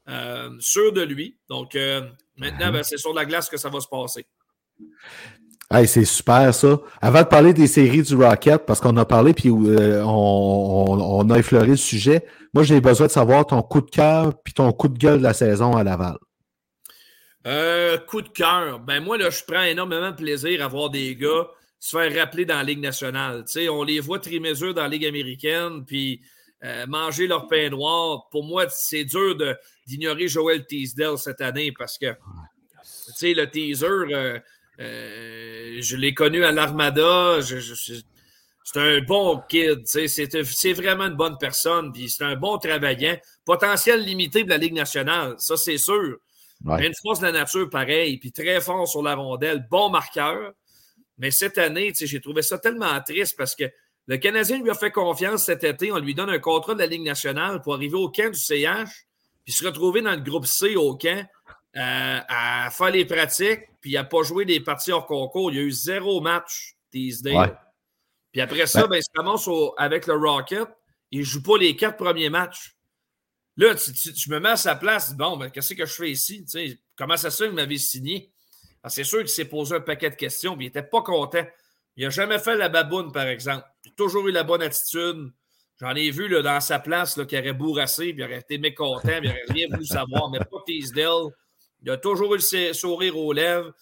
euh, 0.09 0.49
sûr 0.59 0.91
de 0.91 1.03
lui. 1.03 1.37
Donc 1.47 1.75
euh, 1.75 2.01
maintenant, 2.35 2.71
ben, 2.71 2.81
c'est 2.81 2.97
sur 2.97 3.13
la 3.13 3.25
glace 3.25 3.47
que 3.47 3.57
ça 3.57 3.69
va 3.69 3.79
se 3.79 3.87
passer. 3.87 4.25
Hey, 5.69 5.87
c'est 5.87 6.03
super 6.05 6.51
ça. 6.55 6.79
Avant 6.99 7.19
de 7.21 7.27
parler 7.27 7.53
des 7.53 7.67
séries 7.67 8.01
du 8.01 8.15
Rocket, 8.15 8.65
parce 8.65 8.79
qu'on 8.79 8.97
a 8.97 9.05
parlé 9.05 9.35
puis 9.35 9.49
euh, 9.49 10.03
on, 10.03 10.07
on- 10.89 11.19
on 11.19 11.29
a 11.29 11.37
effleuré 11.37 11.67
le 11.67 11.75
sujet, 11.75 12.25
moi 12.55 12.63
j'ai 12.63 12.81
besoin 12.81 13.05
de 13.05 13.11
savoir 13.11 13.45
ton 13.45 13.61
coup 13.61 13.81
de 13.81 13.89
cœur 13.91 14.33
puis 14.43 14.53
ton 14.55 14.71
coup 14.71 14.87
de 14.87 14.97
gueule 14.97 15.19
de 15.19 15.23
la 15.23 15.33
saison 15.35 15.75
à 15.77 15.83
Laval. 15.83 16.17
Euh, 17.47 17.97
coup 17.97 18.21
de 18.21 18.27
cœur. 18.27 18.79
Ben 18.79 19.01
moi, 19.01 19.17
là, 19.17 19.29
je 19.29 19.41
prends 19.41 19.63
énormément 19.63 20.11
de 20.11 20.17
plaisir 20.17 20.61
à 20.63 20.67
voir 20.67 20.89
des 20.89 21.15
gars 21.15 21.47
se 21.79 21.97
faire 21.97 22.13
rappeler 22.13 22.43
dans 22.43 22.57
la 22.57 22.63
Ligue 22.63 22.81
nationale. 22.81 23.45
On 23.69 23.83
les 23.83 24.01
voit 24.01 24.19
trimesures 24.19 24.73
dans 24.73 24.81
la 24.81 24.89
Ligue 24.89 25.05
américaine, 25.05 25.85
puis 25.85 26.19
euh, 26.65 26.85
manger 26.87 27.25
leur 27.25 27.47
pain 27.47 27.69
noir. 27.69 28.27
Pour 28.31 28.43
moi, 28.43 28.65
c'est 28.69 29.05
dur 29.05 29.37
d'ignorer 29.85 30.27
Joel 30.27 30.65
Teasdale 30.65 31.17
cette 31.17 31.39
année 31.39 31.71
parce 31.71 31.97
que, 31.97 32.07
le 33.21 33.45
teaser, 33.45 34.41
euh, 34.79 35.77
je 35.79 35.95
l'ai 35.95 36.13
connu 36.13 36.43
à 36.43 36.51
l'Armada. 36.51 37.39
c'est 37.41 38.79
un 38.79 38.99
bon 38.99 39.41
kid, 39.47 39.83
c'est 39.85 40.73
vraiment 40.73 41.05
une 41.05 41.15
bonne 41.15 41.37
personne, 41.39 41.93
puis 41.93 42.09
c'est 42.09 42.25
un 42.25 42.35
bon 42.35 42.57
travaillant. 42.57 43.17
Potentiel 43.45 44.03
limité 44.03 44.43
de 44.43 44.49
la 44.49 44.57
Ligue 44.57 44.73
nationale, 44.73 45.35
ça 45.37 45.55
c'est 45.55 45.77
sûr. 45.77 46.17
Ouais. 46.65 46.79
Mais 46.79 46.87
une 46.87 46.93
force 47.01 47.19
de 47.19 47.25
la 47.25 47.31
nature 47.31 47.69
pareil, 47.69 48.17
puis 48.17 48.31
très 48.31 48.59
fort 48.61 48.87
sur 48.87 49.03
la 49.03 49.15
rondelle, 49.15 49.67
bon 49.69 49.89
marqueur. 49.89 50.53
Mais 51.17 51.31
cette 51.31 51.57
année, 51.57 51.93
j'ai 51.95 52.21
trouvé 52.21 52.41
ça 52.41 52.57
tellement 52.57 52.99
triste 53.01 53.35
parce 53.37 53.55
que 53.55 53.65
le 54.07 54.17
Canadien 54.17 54.61
lui 54.61 54.69
a 54.69 54.73
fait 54.75 54.91
confiance 54.91 55.43
cet 55.45 55.63
été. 55.63 55.91
On 55.91 55.97
lui 55.99 56.13
donne 56.15 56.29
un 56.29 56.39
contrat 56.39 56.73
de 56.73 56.79
la 56.79 56.85
Ligue 56.87 57.03
nationale 57.03 57.61
pour 57.61 57.73
arriver 57.75 57.95
au 57.95 58.09
camp 58.09 58.31
du 58.31 58.39
CH, 58.39 59.07
puis 59.43 59.53
se 59.53 59.65
retrouver 59.65 60.01
dans 60.01 60.11
le 60.15 60.21
groupe 60.21 60.45
C 60.45 60.75
au 60.75 60.95
camp 60.95 61.25
euh, 61.75 62.19
à 62.27 62.69
faire 62.71 62.91
les 62.91 63.05
pratiques, 63.05 63.61
puis 63.81 63.97
à 63.97 64.03
pas 64.03 64.23
jouer 64.23 64.45
des 64.45 64.59
parties 64.59 64.91
hors 64.91 65.05
concours. 65.05 65.51
Il 65.51 65.57
y 65.57 65.59
a 65.59 65.63
eu 65.63 65.71
zéro 65.71 66.21
match 66.21 66.75
Teasdale. 66.91 67.35
Ouais. 67.35 67.53
Puis 68.31 68.41
après 68.41 68.65
ça, 68.67 68.81
Ben- 68.83 68.89
ben, 68.89 68.97
il 68.97 69.37
se 69.39 69.49
au- 69.49 69.73
avec 69.77 70.07
le 70.07 70.13
Rocket. 70.15 70.67
Il 71.11 71.19
ne 71.19 71.25
joue 71.25 71.41
pas 71.41 71.57
les 71.57 71.75
quatre 71.75 71.97
premiers 71.97 72.29
matchs. 72.29 72.76
Là, 73.57 73.73
tu, 73.75 74.29
me 74.29 74.39
mets 74.39 74.49
à 74.49 74.55
sa 74.55 74.75
place. 74.75 75.15
Bon, 75.15 75.35
ben, 75.35 75.49
qu'est-ce 75.49 75.73
que 75.73 75.85
je 75.85 75.93
fais 75.93 76.11
ici? 76.11 76.45
Comment 76.95 77.17
ça 77.17 77.31
se 77.31 77.43
fait 77.43 77.49
qu'il 77.49 77.55
m'avait 77.55 77.77
signé? 77.77 78.31
C'est 78.87 79.03
sûr 79.03 79.19
qu'il 79.19 79.29
s'est 79.29 79.45
posé 79.45 79.75
un 79.75 79.81
paquet 79.81 80.09
de 80.09 80.15
questions, 80.15 80.55
puis 80.55 80.65
il 80.65 80.69
n'était 80.69 80.83
pas 80.83 81.01
content. 81.01 81.45
Il 81.95 82.03
n'a 82.03 82.09
jamais 82.11 82.39
fait 82.39 82.55
la 82.55 82.69
baboune, 82.69 83.11
par 83.11 83.27
exemple. 83.27 83.65
Il 83.83 83.89
a 83.89 83.93
toujours 83.97 84.27
eu 84.27 84.31
la 84.31 84.43
bonne 84.43 84.61
attitude. 84.61 85.31
J'en 85.79 85.95
ai 85.95 86.09
vu 86.11 86.27
là, 86.27 86.41
dans 86.41 86.59
sa 86.61 86.79
place 86.79 87.17
là, 87.17 87.25
qui 87.25 87.37
aurait 87.37 87.53
bourrassé, 87.53 88.13
puis 88.13 88.21
il 88.21 88.23
aurait 88.23 88.39
été 88.39 88.59
mécontent, 88.59 89.01
puis 89.01 89.15
il 89.23 89.27
n'aurait 89.27 89.43
rien 89.49 89.67
voulu 89.71 89.85
savoir. 89.85 90.29
Mais 90.29 90.39
pas 90.39 90.63
Teasdale. 90.65 91.29
Il 91.83 91.89
a 91.89 91.97
toujours 91.97 92.35
eu 92.35 92.39
le 92.39 92.73
sourire 92.73 93.17
aux 93.17 93.33
lèvres. 93.33 93.73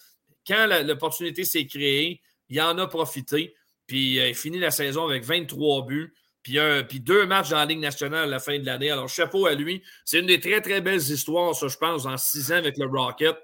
Quand 0.47 0.67
l'opportunité 0.83 1.43
s'est 1.43 1.65
créée, 1.65 2.21
il 2.49 2.61
en 2.61 2.77
a 2.77 2.87
profité. 2.87 3.55
Puis 3.87 4.19
euh, 4.19 4.29
il 4.29 4.35
finit 4.35 4.59
la 4.59 4.71
saison 4.71 5.05
avec 5.05 5.23
23 5.23 5.85
buts. 5.85 6.13
Puis, 6.45 6.59
un- 6.59 6.83
puis 6.83 6.99
deux 6.99 7.25
matchs 7.25 7.49
dans 7.49 7.57
la 7.57 7.65
Ligue 7.65 7.79
nationale 7.79 8.25
à 8.25 8.27
la 8.27 8.37
fin 8.39 8.59
de 8.59 8.63
l'année. 8.67 8.91
Alors, 8.91 9.09
chapeau 9.09 9.47
à 9.47 9.55
lui. 9.55 9.81
C'est 10.05 10.19
une 10.19 10.27
des 10.27 10.39
très, 10.39 10.61
très 10.61 10.79
belles 10.79 11.01
histoires, 11.01 11.55
ça, 11.55 11.67
je 11.67 11.75
pense, 11.77 12.05
en 12.05 12.17
six 12.17 12.51
ans 12.51 12.57
avec 12.57 12.77
le 12.77 12.85
Rocket. 12.85 13.35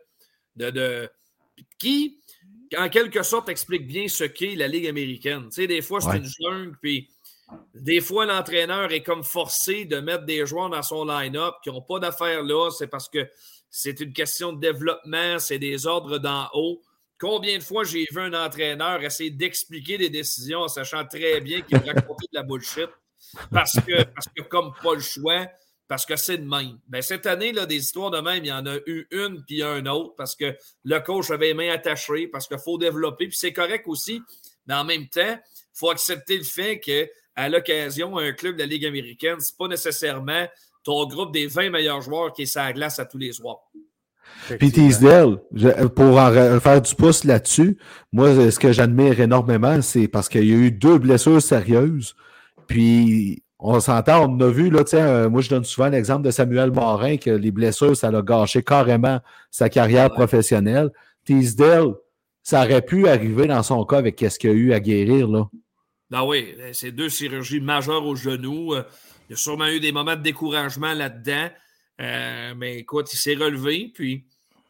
De, 0.56 0.70
de- 0.70 1.10
qui, 1.80 2.20
en 2.78 2.90
quelque 2.90 3.24
sorte, 3.24 3.50
explique 3.50 3.88
bien 3.88 4.08
ce 4.08 4.24
qu'est 4.26 4.54
la 4.54 4.68
Ligue 4.68 4.86
américaine. 4.86 5.46
Tu 5.46 5.56
sais, 5.62 5.68
des 5.68 5.82
fois, 5.82 6.00
c'est 6.00 6.10
Ouais. 6.10 6.18
une 6.18 6.26
jungle, 6.40 6.78
puis 6.80 7.10
des 7.74 8.02
fois, 8.02 8.28
l'entraîneur 8.28 8.92
est 8.92 9.02
comme 9.02 9.24
forcé 9.24 9.86
de 9.86 9.98
mettre 9.98 10.26
des 10.26 10.46
joueurs 10.46 10.70
dans 10.70 10.84
son 10.84 11.04
line-up 11.04 11.56
qui 11.64 11.70
n'ont 11.72 11.82
pas 11.82 11.98
d'affaires 11.98 12.44
là. 12.44 12.70
C'est 12.70 12.86
parce 12.88 13.10
que 13.10 13.28
c'est 13.72 14.00
une 14.00 14.14
question 14.14 14.54
de 14.54 14.60
développement, 14.62 15.40
c'est 15.40 15.58
des 15.58 15.88
ordres 15.88 16.20
d'en 16.20 16.48
haut. 16.54 16.84
Combien 17.22 17.60
de 17.60 17.64
fois 17.64 17.84
j'ai 17.84 18.08
vu 18.12 18.20
un 18.20 18.34
entraîneur 18.34 19.04
essayer 19.04 19.30
d'expliquer 19.30 20.00
des 20.00 20.10
décisions 20.10 20.62
en 20.62 20.68
sachant 20.68 21.06
très 21.06 21.40
bien 21.40 21.62
qu'il 21.62 21.78
racontait 21.78 22.26
de 22.34 22.34
la 22.34 22.42
bullshit 22.42 22.90
parce 23.52 23.80
que, 23.80 24.04
parce 24.06 24.26
que 24.36 24.42
comme 24.42 24.74
pas 24.82 24.96
le 24.96 25.02
choix, 25.02 25.46
parce 25.88 26.04
que 26.04 26.16
c'est 26.16 26.40
de 26.40 26.50
même. 26.50 26.80
Ben, 26.88 27.04
cette 27.04 27.28
année, 27.28 27.52
là, 27.52 27.68
des 27.68 27.76
histoires 27.76 28.10
de 28.10 28.20
même, 28.20 28.44
il 28.44 28.48
y 28.48 28.52
en 28.52 28.66
a 28.66 28.78
eu 28.88 29.08
une 29.12 29.44
puis 29.46 29.62
un 29.62 29.86
autre 29.86 30.16
parce 30.18 30.36
que 30.36 30.58
le 30.84 31.00
coach 31.00 31.30
avait 31.30 31.50
les 31.50 31.54
mains 31.54 31.72
attachées, 31.72 32.28
parce 32.28 32.48
qu'il 32.48 32.58
faut 32.58 32.80
développer, 32.80 33.28
puis 33.28 33.38
c'est 33.38 33.54
correct 33.54 33.84
aussi. 33.86 34.24
Mais 34.66 34.74
en 34.74 34.84
même 34.84 35.08
temps, 35.08 35.22
il 35.30 35.78
faut 35.78 35.92
accepter 35.92 36.38
le 36.38 36.44
fait 36.44 36.80
qu'à 36.80 37.50
l'occasion, 37.50 38.18
un 38.18 38.32
club 38.32 38.56
de 38.56 38.62
la 38.62 38.66
Ligue 38.66 38.88
américaine, 38.88 39.40
ce 39.40 39.52
n'est 39.52 39.58
pas 39.60 39.68
nécessairement 39.68 40.48
ton 40.84 41.06
groupe 41.06 41.32
des 41.32 41.46
20 41.46 41.70
meilleurs 41.70 42.02
joueurs 42.02 42.34
qui 42.34 42.44
est 42.44 42.46
sur 42.48 42.62
la 42.62 42.74
glace 42.74 42.98
à 42.98 43.06
tous 43.06 43.20
les 43.20 43.32
soirs. 43.32 43.60
Puis 44.60 44.72
Teasdale, 44.72 45.38
pour 45.96 46.18
en 46.18 46.60
faire 46.60 46.82
du 46.82 46.96
pouce 46.96 47.24
là-dessus, 47.24 47.78
moi, 48.12 48.52
ce 48.52 48.60
que 48.60 48.72
j'admire 48.72 49.20
énormément, 49.20 49.82
c'est 49.82 50.08
parce 50.08 50.30
qu'il 50.30 50.46
y 50.46 50.52
a 50.52 50.56
eu 50.58 50.72
deux 50.72 50.98
blessures 50.98 51.42
sérieuses. 51.42 52.16
Puis 52.68 53.44
on 53.60 53.80
s'entend, 53.80 54.28
on 54.28 54.40
a 54.40 54.50
vu, 54.50 54.70
là, 54.70 54.84
euh, 54.94 55.30
moi 55.30 55.42
je 55.42 55.50
donne 55.50 55.64
souvent 55.64 55.90
l'exemple 55.90 56.24
de 56.24 56.32
Samuel 56.32 56.72
Morin, 56.72 57.18
que 57.18 57.30
les 57.30 57.52
blessures, 57.52 57.96
ça 57.96 58.10
l'a 58.10 58.22
gâché 58.22 58.64
carrément 58.64 59.20
sa 59.52 59.70
carrière 59.70 60.10
professionnelle. 60.10 60.90
Teasdale, 61.26 61.94
ça 62.42 62.64
aurait 62.64 62.82
pu 62.82 63.08
arriver 63.08 63.46
dans 63.46 63.62
son 63.62 63.86
cas 63.86 63.98
avec 63.98 64.20
ce 64.20 64.40
qu'il 64.40 64.50
a 64.50 64.54
eu 64.54 64.74
à 64.74 64.80
guérir. 64.80 65.28
Là. 65.28 65.48
Ben 66.10 66.24
oui, 66.24 66.56
c'est 66.74 66.92
deux 66.92 67.10
chirurgies 67.10 67.62
majeures 67.62 68.06
au 68.06 68.16
genou. 68.16 68.74
Euh, 68.74 68.84
il 69.30 69.34
y 69.34 69.36
a 69.36 69.38
sûrement 69.38 69.68
eu 69.68 69.80
des 69.80 69.92
moments 69.92 70.16
de 70.16 70.22
découragement 70.22 70.94
là-dedans. 70.94 71.50
Euh, 72.00 72.54
mais 72.56 72.78
écoute, 72.78 73.12
il 73.14 73.18
s'est 73.18 73.36
relevé. 73.36 73.92
Puis, 73.94 74.24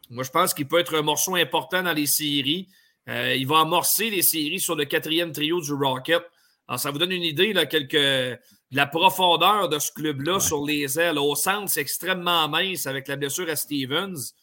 moi, 0.10 0.24
je 0.24 0.30
pense 0.30 0.54
qu'il 0.54 0.68
peut 0.68 0.80
être 0.80 0.96
un 0.96 1.02
morceau 1.02 1.36
important 1.36 1.84
dans 1.84 1.94
les 1.94 2.08
séries. 2.08 2.68
Euh, 3.08 3.36
il 3.36 3.48
va 3.48 3.60
amorcer 3.60 4.10
les 4.10 4.22
séries 4.22 4.60
sur 4.60 4.76
le 4.76 4.86
quatrième 4.86 5.32
trio 5.32 5.62
du 5.62 5.74
Rocket. 5.74 6.24
Alors, 6.68 6.80
ça 6.80 6.92
vous 6.92 6.98
donne 6.98 7.12
une 7.12 7.24
idée, 7.24 7.54
là, 7.54 7.66
de 7.66 8.38
la 8.72 8.88
profondeur 8.88 9.70
de 9.70 9.80
ce 9.80 9.92
club-là 9.92 10.40
sur 10.40 10.66
les 10.66 11.00
ailes. 11.00 11.18
Au 11.18 11.36
centre, 11.36 11.70
c'est 11.70 11.82
extrêmement 11.82 12.48
mince 12.48 12.88
avec 12.88 13.08
la 13.08 13.18
blessure 13.18 13.50
à 13.50 13.56
Stevens 13.56 14.34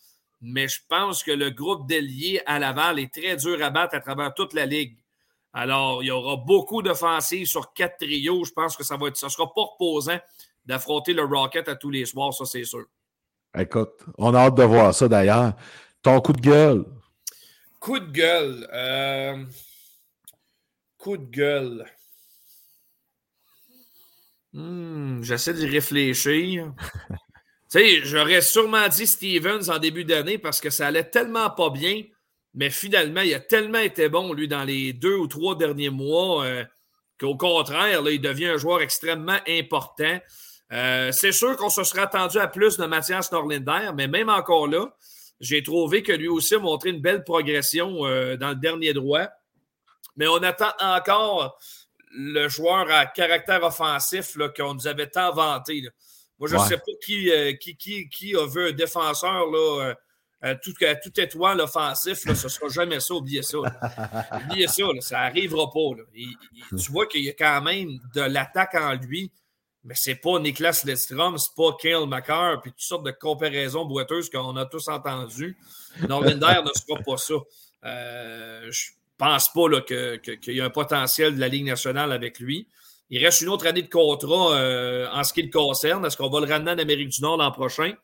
mais 0.40 0.68
je 0.68 0.80
pense 0.88 1.22
que 1.22 1.32
le 1.32 1.50
groupe 1.50 1.88
d'ailiers 1.88 2.40
à 2.46 2.58
Laval 2.58 2.98
est 2.98 3.12
très 3.12 3.36
dur 3.36 3.62
à 3.62 3.70
battre 3.70 3.96
à 3.96 4.00
travers 4.00 4.34
toute 4.34 4.52
la 4.52 4.66
ligue. 4.66 4.96
Alors, 5.52 6.02
il 6.02 6.06
y 6.06 6.10
aura 6.10 6.36
beaucoup 6.36 6.82
d'offensives 6.82 7.46
sur 7.46 7.72
quatre 7.72 7.98
trios. 7.98 8.44
Je 8.44 8.52
pense 8.52 8.76
que 8.76 8.84
ça 8.84 8.96
va 8.96 9.08
être, 9.08 9.16
ça 9.16 9.28
sera 9.28 9.52
pas 9.52 9.62
reposant 9.62 10.18
d'affronter 10.68 11.14
le 11.14 11.24
Rocket 11.24 11.68
à 11.68 11.74
tous 11.74 11.90
les 11.90 12.04
soirs, 12.04 12.32
ça 12.32 12.44
c'est 12.44 12.64
sûr. 12.64 12.84
Écoute, 13.58 14.04
on 14.18 14.34
a 14.34 14.40
hâte 14.40 14.54
de 14.54 14.62
voir 14.62 14.94
ça 14.94 15.08
d'ailleurs. 15.08 15.54
Ton 16.02 16.20
coup 16.20 16.34
de 16.34 16.40
gueule. 16.40 16.84
Coup 17.80 17.98
de 17.98 18.12
gueule. 18.12 18.68
Euh, 18.72 19.44
coup 20.98 21.16
de 21.16 21.24
gueule. 21.24 21.86
Hmm, 24.52 25.22
j'essaie 25.22 25.54
d'y 25.54 25.66
réfléchir. 25.66 26.72
Tu 27.70 27.80
sais, 27.80 28.00
j'aurais 28.02 28.40
sûrement 28.40 28.88
dit 28.88 29.06
Stevens 29.06 29.68
en 29.68 29.78
début 29.78 30.06
d'année 30.06 30.38
parce 30.38 30.58
que 30.58 30.70
ça 30.70 30.86
allait 30.86 31.04
tellement 31.04 31.50
pas 31.50 31.68
bien, 31.68 32.02
mais 32.54 32.70
finalement, 32.70 33.20
il 33.20 33.34
a 33.34 33.40
tellement 33.40 33.80
été 33.80 34.08
bon, 34.08 34.32
lui, 34.32 34.48
dans 34.48 34.64
les 34.64 34.94
deux 34.94 35.16
ou 35.16 35.26
trois 35.26 35.54
derniers 35.54 35.90
mois, 35.90 36.46
euh, 36.46 36.64
qu'au 37.20 37.36
contraire, 37.36 38.00
là, 38.00 38.10
il 38.10 38.22
devient 38.22 38.46
un 38.46 38.56
joueur 38.56 38.80
extrêmement 38.80 39.36
important. 39.46 40.18
Euh, 40.72 41.12
c'est 41.12 41.32
sûr 41.32 41.56
qu'on 41.56 41.70
se 41.70 41.82
serait 41.84 42.02
attendu 42.02 42.38
à 42.38 42.46
plus 42.46 42.76
de 42.76 42.84
Mathias 42.84 43.32
Norlinder, 43.32 43.90
mais 43.94 44.06
même 44.06 44.28
encore 44.28 44.66
là, 44.66 44.94
j'ai 45.40 45.62
trouvé 45.62 46.02
que 46.02 46.12
lui 46.12 46.28
aussi 46.28 46.56
a 46.56 46.58
montré 46.58 46.90
une 46.90 47.00
belle 47.00 47.24
progression 47.24 48.04
euh, 48.06 48.36
dans 48.36 48.50
le 48.50 48.56
dernier 48.56 48.92
droit. 48.92 49.28
Mais 50.16 50.26
on 50.26 50.42
attend 50.42 50.72
encore 50.80 51.58
le 52.10 52.48
joueur 52.48 52.90
à 52.90 53.06
caractère 53.06 53.62
offensif 53.62 54.36
qu'on 54.56 54.74
nous 54.74 54.86
avait 54.86 55.06
tant 55.06 55.32
vanté. 55.32 55.88
Moi, 56.38 56.48
je 56.48 56.56
ne 56.56 56.60
sais 56.60 56.76
pas 56.76 56.82
euh, 57.10 57.52
qui, 57.54 57.76
qui, 57.76 58.08
qui, 58.08 58.36
a 58.36 58.46
vu 58.46 58.68
un 58.68 58.72
défenseur 58.72 59.46
là, 59.50 59.94
euh, 60.44 60.54
tout, 60.62 60.72
tout 60.72 61.20
étoile 61.20 61.60
offensif. 61.60 62.24
Là, 62.26 62.34
ce 62.34 62.44
ne 62.44 62.48
sera 62.48 62.68
jamais 62.68 63.00
ça. 63.00 63.14
Oubliez 63.14 63.42
ça. 63.42 63.58
Oubliez 63.58 64.68
ça. 64.68 64.84
ça 65.00 65.18
n'arrivera 65.18 65.70
pas. 65.70 66.02
tu 66.14 66.92
vois 66.92 67.06
qu'il 67.06 67.24
y 67.24 67.28
a 67.28 67.32
quand 67.32 67.60
même 67.62 67.98
de 68.14 68.20
l'attaque 68.20 68.74
en 68.74 68.94
lui. 68.94 69.32
Mais 69.88 69.94
c'est 69.96 70.16
pas 70.16 70.38
Niklas 70.38 70.82
Lidstrom, 70.84 71.38
c'est 71.38 71.54
pas 71.56 71.74
Kale 71.80 72.06
McCarr, 72.06 72.60
puis 72.60 72.72
toutes 72.72 72.80
sortes 72.82 73.06
de 73.06 73.10
comparaisons 73.10 73.86
boiteuses 73.86 74.28
qu'on 74.28 74.54
a 74.56 74.66
tous 74.66 74.86
entendues. 74.88 75.56
Norlinder 76.06 76.60
ne 76.64 76.70
sera 76.74 77.00
pas 77.02 77.16
ça. 77.16 77.34
Euh, 77.86 78.70
je 78.70 78.90
pense 79.16 79.50
pas 79.50 79.80
qu'il 79.80 80.54
y 80.54 80.60
a 80.60 80.66
un 80.66 80.70
potentiel 80.70 81.34
de 81.34 81.40
la 81.40 81.48
Ligue 81.48 81.64
nationale 81.64 82.12
avec 82.12 82.38
lui. 82.38 82.68
Il 83.08 83.24
reste 83.24 83.40
une 83.40 83.48
autre 83.48 83.66
année 83.66 83.80
de 83.80 83.88
contrat 83.88 84.56
euh, 84.56 85.08
en 85.10 85.24
ce 85.24 85.32
qui 85.32 85.40
le 85.40 85.50
concerne. 85.50 86.04
Est-ce 86.04 86.18
qu'on 86.18 86.28
va 86.28 86.40
le 86.40 86.46
ramener 86.46 86.72
en 86.72 86.78
Amérique 86.78 87.08
du 87.08 87.22
Nord 87.22 87.38
l'an 87.38 87.50
prochain? 87.50 87.94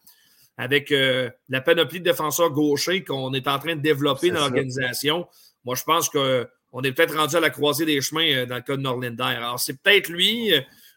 Avec 0.56 0.90
euh, 0.90 1.28
la 1.50 1.60
panoplie 1.60 1.98
de 1.98 2.04
défenseurs 2.04 2.50
gauchers 2.50 3.04
qu'on 3.04 3.34
est 3.34 3.46
en 3.46 3.58
train 3.58 3.76
de 3.76 3.82
développer 3.82 4.30
dans 4.30 4.40
l'organisation? 4.40 5.28
Moi, 5.66 5.74
je 5.74 5.84
pense 5.84 6.08
qu'on 6.08 6.82
est 6.82 6.92
peut-être 6.92 7.14
rendu 7.14 7.36
à 7.36 7.40
la 7.40 7.50
croisée 7.50 7.84
des 7.84 8.00
chemins 8.00 8.32
euh, 8.32 8.46
dans 8.46 8.56
le 8.56 8.62
cas 8.62 8.76
de 8.76 8.80
Norlinder. 8.80 9.22
Alors, 9.22 9.60
c'est 9.60 9.78
peut-être 9.82 10.08
lui. 10.08 10.54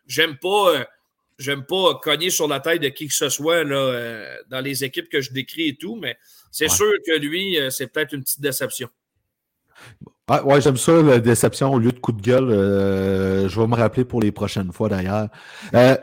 J'aime 0.07 0.38
pas. 0.38 0.88
J'aime 1.38 1.65
pas 1.65 1.93
cogner 2.01 2.31
sur 2.31 2.47
la 2.47 2.59
tête 2.59 2.81
de 2.81 2.88
qui 2.88 3.07
que 3.07 3.13
ce 3.13 3.29
soit 3.29 3.63
là, 3.63 4.25
dans 4.49 4.59
les 4.59 4.84
équipes 4.84 5.07
que 5.07 5.21
je 5.21 5.31
décris 5.31 5.67
et 5.67 5.75
tout, 5.75 5.95
mais 5.95 6.17
c'est 6.51 6.67
sûr 6.67 6.91
que 7.05 7.15
lui, 7.19 7.59
c'est 7.69 7.85
peut-être 7.85 8.13
une 8.13 8.23
petite 8.23 8.41
déception. 8.41 8.89
Ah, 10.29 10.43
ouais, 10.43 10.59
j'aime 10.59 10.75
ça, 10.75 11.01
la 11.01 11.19
déception 11.19 11.73
au 11.73 11.79
lieu 11.79 11.91
de 11.91 11.99
coup 11.99 12.11
de 12.11 12.21
gueule. 12.21 12.49
Euh, 12.51 13.47
je 13.47 13.59
vais 13.59 13.67
me 13.67 13.75
rappeler 13.75 14.03
pour 14.03 14.19
les 14.19 14.34
prochaines 14.34 14.73
fois 14.73 14.89
d'ailleurs. 14.89 15.29
Euh, 15.73 15.95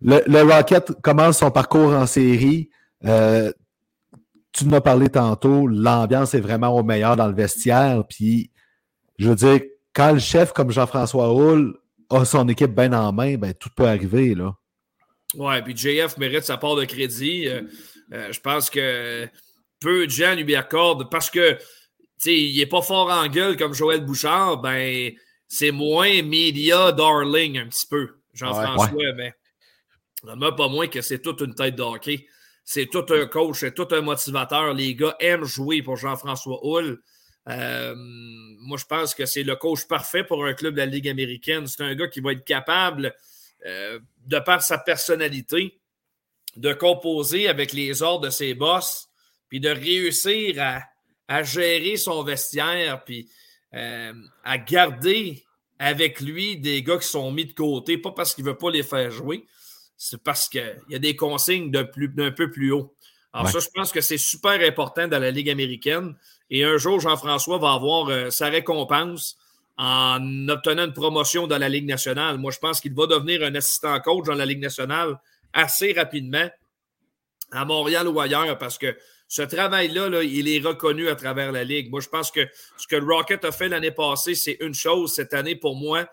le, 0.00 0.42
Rocket 0.42 0.92
commence 1.02 1.38
son 1.38 1.50
parcours 1.50 1.92
en 1.92 2.06
série. 2.06 2.70
Euh, 3.04 3.52
tu 4.52 4.64
nous 4.64 4.74
as 4.74 4.80
parlé 4.80 5.10
tantôt, 5.10 5.66
l'ambiance 5.66 6.32
est 6.32 6.40
vraiment 6.40 6.74
au 6.74 6.82
meilleur 6.82 7.16
dans 7.16 7.26
le 7.26 7.34
vestiaire. 7.34 8.04
Puis, 8.08 8.50
je 9.18 9.28
veux 9.28 9.34
dire, 9.34 9.60
quand 9.92 10.12
le 10.12 10.18
chef 10.18 10.54
comme 10.54 10.70
Jean-François 10.70 11.30
Hull 11.34 11.76
a 12.10 12.24
son 12.24 12.48
équipe 12.48 12.74
bien 12.74 12.92
en 12.92 13.12
main, 13.12 13.36
ben, 13.36 13.54
tout 13.54 13.70
peut 13.74 13.86
arriver. 13.86 14.34
Là. 14.34 14.54
Ouais, 15.34 15.62
puis 15.62 15.76
JF 15.76 16.16
mérite 16.16 16.44
sa 16.44 16.56
part 16.56 16.76
de 16.76 16.84
crédit. 16.84 17.48
je 18.10 18.40
pense 18.40 18.70
que 18.70 19.28
peu 19.80 20.06
de 20.06 20.10
gens 20.10 20.34
lui 20.34 20.56
accordent 20.56 21.10
parce 21.10 21.30
que 21.30 21.58
il 22.26 22.56
n'est 22.56 22.66
pas 22.66 22.82
fort 22.82 23.10
en 23.10 23.28
gueule 23.28 23.56
comme 23.56 23.74
Joël 23.74 24.04
Bouchard, 24.04 24.58
ben, 24.58 25.12
c'est 25.46 25.70
moins 25.70 26.22
média 26.22 26.92
darling 26.92 27.58
un 27.58 27.68
petit 27.68 27.86
peu, 27.86 28.16
Jean-François, 28.34 29.12
mais 29.16 29.32
pas 30.56 30.68
moins 30.68 30.88
que 30.88 31.00
c'est 31.00 31.20
toute 31.20 31.40
une 31.40 31.54
tête 31.54 31.76
de 31.76 31.82
hockey. 31.82 32.26
C'est 32.64 32.86
tout 32.86 33.06
un 33.10 33.26
coach, 33.26 33.60
c'est 33.60 33.74
tout 33.74 33.88
un 33.92 34.02
motivateur. 34.02 34.74
Les 34.74 34.94
gars 34.94 35.16
aiment 35.20 35.44
jouer 35.44 35.82
pour 35.82 35.96
Jean-François 35.96 36.60
Hull. 36.62 37.00
Euh, 37.48 37.94
moi, 37.96 38.76
je 38.78 38.84
pense 38.84 39.14
que 39.14 39.26
c'est 39.26 39.42
le 39.42 39.56
coach 39.56 39.86
parfait 39.86 40.24
pour 40.24 40.44
un 40.44 40.54
club 40.54 40.74
de 40.74 40.78
la 40.78 40.86
Ligue 40.86 41.08
américaine. 41.08 41.66
C'est 41.66 41.82
un 41.82 41.94
gars 41.94 42.08
qui 42.08 42.20
va 42.20 42.32
être 42.32 42.44
capable, 42.44 43.14
euh, 43.66 43.98
de 44.26 44.38
par 44.38 44.62
sa 44.62 44.78
personnalité, 44.78 45.80
de 46.56 46.72
composer 46.72 47.48
avec 47.48 47.72
les 47.72 48.02
ordres 48.02 48.26
de 48.26 48.30
ses 48.30 48.54
boss, 48.54 49.08
puis 49.48 49.60
de 49.60 49.70
réussir 49.70 50.60
à, 50.60 50.82
à 51.28 51.42
gérer 51.42 51.96
son 51.96 52.22
vestiaire, 52.22 53.04
puis 53.04 53.30
euh, 53.74 54.12
à 54.44 54.58
garder 54.58 55.44
avec 55.78 56.20
lui 56.20 56.56
des 56.56 56.82
gars 56.82 56.98
qui 56.98 57.06
sont 57.06 57.30
mis 57.30 57.44
de 57.44 57.52
côté, 57.52 57.98
pas 57.98 58.12
parce 58.12 58.34
qu'il 58.34 58.44
ne 58.44 58.50
veut 58.50 58.56
pas 58.56 58.70
les 58.70 58.82
faire 58.82 59.10
jouer, 59.10 59.46
c'est 59.96 60.22
parce 60.22 60.48
qu'il 60.48 60.80
y 60.88 60.94
a 60.94 60.98
des 60.98 61.16
consignes 61.16 61.70
d'un 61.70 61.84
peu 61.84 62.50
plus 62.50 62.72
haut. 62.72 62.94
Alors 63.32 63.50
ça, 63.50 63.58
je 63.60 63.68
pense 63.72 63.92
que 63.92 64.00
c'est 64.00 64.18
super 64.18 64.60
important 64.66 65.06
dans 65.06 65.18
la 65.18 65.30
Ligue 65.30 65.50
américaine. 65.50 66.16
Et 66.50 66.64
un 66.64 66.76
jour, 66.78 67.00
Jean-François 67.00 67.58
va 67.58 67.72
avoir 67.72 68.08
euh, 68.08 68.30
sa 68.30 68.48
récompense 68.48 69.36
en 69.76 70.48
obtenant 70.48 70.86
une 70.86 70.92
promotion 70.92 71.46
dans 71.46 71.58
la 71.58 71.68
Ligue 71.68 71.86
nationale. 71.86 72.38
Moi, 72.38 72.50
je 72.50 72.58
pense 72.58 72.80
qu'il 72.80 72.94
va 72.94 73.06
devenir 73.06 73.42
un 73.44 73.54
assistant 73.54 73.98
coach 74.00 74.26
dans 74.26 74.34
la 74.34 74.46
Ligue 74.46 74.60
nationale 74.60 75.18
assez 75.52 75.92
rapidement 75.92 76.48
à 77.52 77.64
Montréal 77.64 78.08
ou 78.08 78.20
ailleurs 78.20 78.58
parce 78.58 78.76
que 78.76 78.96
ce 79.28 79.42
travail-là, 79.42 80.22
il 80.22 80.48
est 80.48 80.66
reconnu 80.66 81.08
à 81.08 81.14
travers 81.14 81.52
la 81.52 81.62
Ligue. 81.62 81.90
Moi, 81.90 82.00
je 82.00 82.08
pense 82.08 82.30
que 82.30 82.48
ce 82.76 82.86
que 82.86 82.96
le 82.96 83.04
Rocket 83.04 83.44
a 83.44 83.52
fait 83.52 83.68
l'année 83.68 83.90
passée, 83.90 84.34
c'est 84.34 84.56
une 84.60 84.74
chose. 84.74 85.14
Cette 85.14 85.34
année, 85.34 85.54
pour 85.54 85.76
moi, 85.76 86.08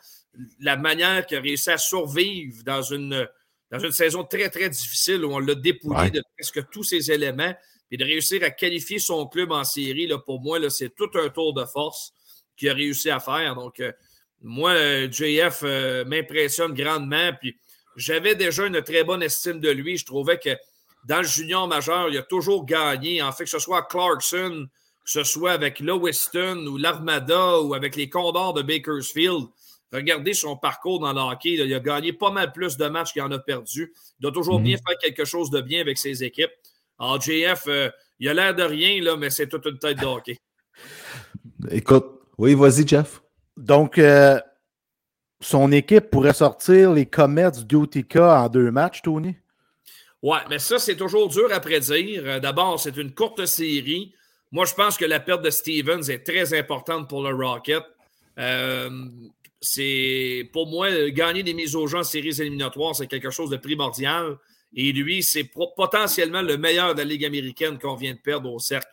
la 0.59 0.75
manière 0.75 1.25
qu'il 1.25 1.37
a 1.37 1.41
réussi 1.41 1.71
à 1.71 1.77
survivre 1.77 2.61
dans 2.65 2.81
une, 2.81 3.27
dans 3.71 3.79
une 3.79 3.93
saison 3.93 4.25
très, 4.25 4.49
très 4.49 4.69
difficile 4.69 5.23
où 5.23 5.33
on 5.33 5.39
l'a 5.39 5.55
dépouillé 5.55 6.11
de 6.11 6.21
presque 6.37 6.69
tous 6.69 6.83
ses 6.83 7.09
éléments, 7.09 7.53
et 7.91 7.97
de 7.97 8.03
réussir 8.03 8.43
à 8.43 8.49
qualifier 8.49 8.99
son 8.99 9.27
club 9.27 9.51
en 9.51 9.63
série, 9.63 10.07
là, 10.07 10.17
pour 10.17 10.41
moi, 10.41 10.57
c'est 10.69 10.95
tout 10.95 11.09
un 11.15 11.29
tour 11.29 11.53
de 11.53 11.65
force 11.65 12.13
qu'il 12.57 12.69
a 12.69 12.73
réussi 12.73 13.09
à 13.09 13.19
faire. 13.19 13.55
Donc, 13.55 13.79
euh, 13.79 13.91
Moi, 14.41 14.71
euh, 14.71 15.11
JF 15.11 15.61
euh, 15.63 16.05
m'impressionne 16.05 16.73
grandement. 16.73 17.31
Puis 17.39 17.57
j'avais 17.95 18.35
déjà 18.35 18.65
une 18.65 18.81
très 18.81 19.03
bonne 19.03 19.23
estime 19.23 19.59
de 19.59 19.69
lui. 19.69 19.97
Je 19.97 20.05
trouvais 20.05 20.37
que 20.37 20.51
dans 21.05 21.17
le 21.17 21.27
junior 21.27 21.67
majeur, 21.67 22.09
il 22.09 22.17
a 22.17 22.23
toujours 22.23 22.65
gagné. 22.65 23.21
En 23.21 23.31
fait, 23.31 23.45
que 23.45 23.49
ce 23.49 23.59
soit 23.59 23.79
à 23.79 23.81
Clarkson, 23.83 24.67
que 25.03 25.11
ce 25.11 25.23
soit 25.23 25.51
avec 25.51 25.79
Lewiston 25.79 26.65
ou 26.67 26.77
l'Armada 26.77 27.61
ou 27.61 27.73
avec 27.73 27.95
les 27.95 28.09
Condors 28.09 28.53
de 28.53 28.61
Bakersfield. 28.61 29.47
Regardez 29.93 30.33
son 30.33 30.57
parcours 30.57 30.99
dans 30.99 31.13
le 31.13 31.21
hockey. 31.21 31.53
Il 31.53 31.73
a 31.73 31.79
gagné 31.79 32.11
pas 32.11 32.31
mal 32.31 32.51
plus 32.51 32.75
de 32.75 32.87
matchs 32.87 33.13
qu'il 33.13 33.21
en 33.21 33.31
a 33.31 33.39
perdu. 33.39 33.93
Il 34.19 34.23
doit 34.23 34.31
toujours 34.31 34.59
bien 34.59 34.77
faire 34.77 34.97
quelque 34.97 35.25
chose 35.25 35.49
de 35.51 35.61
bien 35.61 35.79
avec 35.79 35.97
ses 35.97 36.23
équipes. 36.23 36.51
Alors, 36.99 37.22
JF, 37.22 37.63
euh, 37.67 37.89
il 38.19 38.30
a 38.30 38.34
l'air 38.34 38.55
de 38.55 38.63
rien, 38.63 39.01
là, 39.01 39.17
mais 39.17 39.30
c'est 39.30 39.47
toute 39.47 39.65
une 39.65 39.77
tête 39.77 39.99
de 39.99 40.05
hockey. 40.05 40.38
Écoute, 41.72 42.05
oui, 42.38 42.53
vas-y, 42.53 42.88
Jeff. 42.88 43.22
Donc, 43.57 43.97
euh, 43.97 44.39
son 45.39 45.72
équipe 45.72 46.09
pourrait 46.09 46.34
sortir 46.34 46.91
les 46.91 47.05
Comets 47.05 47.51
du 47.65 47.76
Utica 47.76 48.41
en 48.41 48.49
deux 48.49 48.72
matchs, 48.72 49.01
Tony? 49.01 49.35
Ouais, 50.22 50.39
mais 50.49 50.59
ça, 50.59 50.80
c'est 50.80 50.95
toujours 50.95 51.30
dur 51.30 51.51
à 51.51 51.59
prédire. 51.59 52.23
Euh, 52.26 52.39
d'abord, 52.39 52.80
c'est 52.80 52.97
une 52.97 53.13
courte 53.13 53.45
série. 53.45 54.13
Moi, 54.51 54.65
je 54.65 54.73
pense 54.73 54.97
que 54.97 55.05
la 55.05 55.19
perte 55.19 55.43
de 55.43 55.49
Stevens 55.49 56.09
est 56.09 56.26
très 56.26 56.57
importante 56.57 57.07
pour 57.09 57.22
le 57.22 57.35
Rocket. 57.35 57.84
Euh, 58.39 58.89
c'est 59.61 60.49
pour 60.51 60.67
moi, 60.67 61.09
gagner 61.09 61.43
des 61.43 61.53
mises 61.53 61.76
au 61.76 61.88
jeu 61.88 61.99
en 61.99 62.03
séries 62.03 62.41
éliminatoires, 62.41 62.95
c'est 62.95 63.07
quelque 63.07 63.30
chose 63.30 63.49
de 63.49 63.57
primordial. 63.57 64.38
Et 64.76 64.91
lui, 64.91 65.23
c'est 65.23 65.49
potentiellement 65.76 66.41
le 66.41 66.57
meilleur 66.57 66.93
de 66.93 66.99
la 66.99 67.06
Ligue 67.06 67.26
américaine 67.26 67.80
qu'on 67.80 67.95
vient 67.95 68.14
de 68.14 68.19
perdre 68.19 68.52
au 68.52 68.60
cercle. 68.60 68.88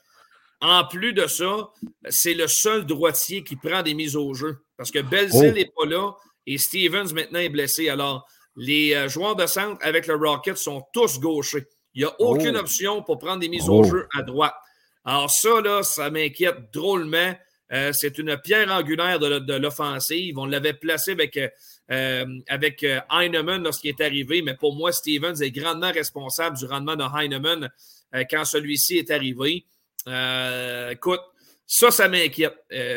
En 0.60 0.84
plus 0.86 1.12
de 1.12 1.26
ça, 1.26 1.70
c'est 2.08 2.34
le 2.34 2.46
seul 2.46 2.86
droitier 2.86 3.42
qui 3.42 3.56
prend 3.56 3.82
des 3.82 3.94
mises 3.94 4.14
au 4.14 4.32
jeu. 4.32 4.58
Parce 4.76 4.92
que 4.92 5.00
Belzil 5.00 5.52
n'est 5.54 5.72
pas 5.76 5.86
là 5.86 6.12
et 6.46 6.56
Stevens 6.56 7.12
maintenant 7.12 7.40
est 7.40 7.48
blessé. 7.48 7.88
Alors, 7.88 8.24
les 8.56 8.94
euh, 8.94 9.08
joueurs 9.08 9.34
de 9.34 9.46
centre 9.46 9.84
avec 9.84 10.06
le 10.06 10.14
Rocket 10.14 10.56
sont 10.56 10.84
tous 10.92 11.18
gauchers. 11.18 11.66
Il 11.94 12.02
n'y 12.02 12.08
a 12.08 12.14
aucune 12.20 12.56
option 12.56 13.02
pour 13.02 13.18
prendre 13.18 13.40
des 13.40 13.48
mises 13.48 13.68
au 13.68 13.82
jeu 13.82 14.06
à 14.16 14.22
droite. 14.22 14.54
Alors, 15.04 15.30
ça, 15.30 15.60
là, 15.60 15.82
ça 15.82 16.10
m'inquiète 16.10 16.72
drôlement. 16.72 17.34
Euh, 17.72 17.92
c'est 17.92 18.18
une 18.18 18.36
pierre 18.38 18.70
angulaire 18.70 19.18
de, 19.18 19.54
l'offensive. 19.54 20.38
On 20.38 20.46
l'avait 20.46 20.74
placé 20.74 21.12
avec, 21.12 21.38
euh, 21.90 22.24
avec 22.48 22.86
Heinemann 23.10 23.62
lorsqu'il 23.62 23.90
est 23.90 24.00
arrivé, 24.00 24.42
mais 24.42 24.54
pour 24.54 24.74
moi, 24.74 24.92
Stevens 24.92 25.40
est 25.40 25.50
grandement 25.50 25.90
responsable 25.90 26.56
du 26.56 26.66
rendement 26.66 26.96
de 26.96 27.04
Heinemann 27.04 27.70
quand 28.30 28.44
celui-ci 28.44 28.98
est 28.98 29.10
arrivé. 29.10 29.64
écoute, 30.90 31.20
ça, 31.66 31.90
ça 31.90 32.08
m'inquiète. 32.08 32.54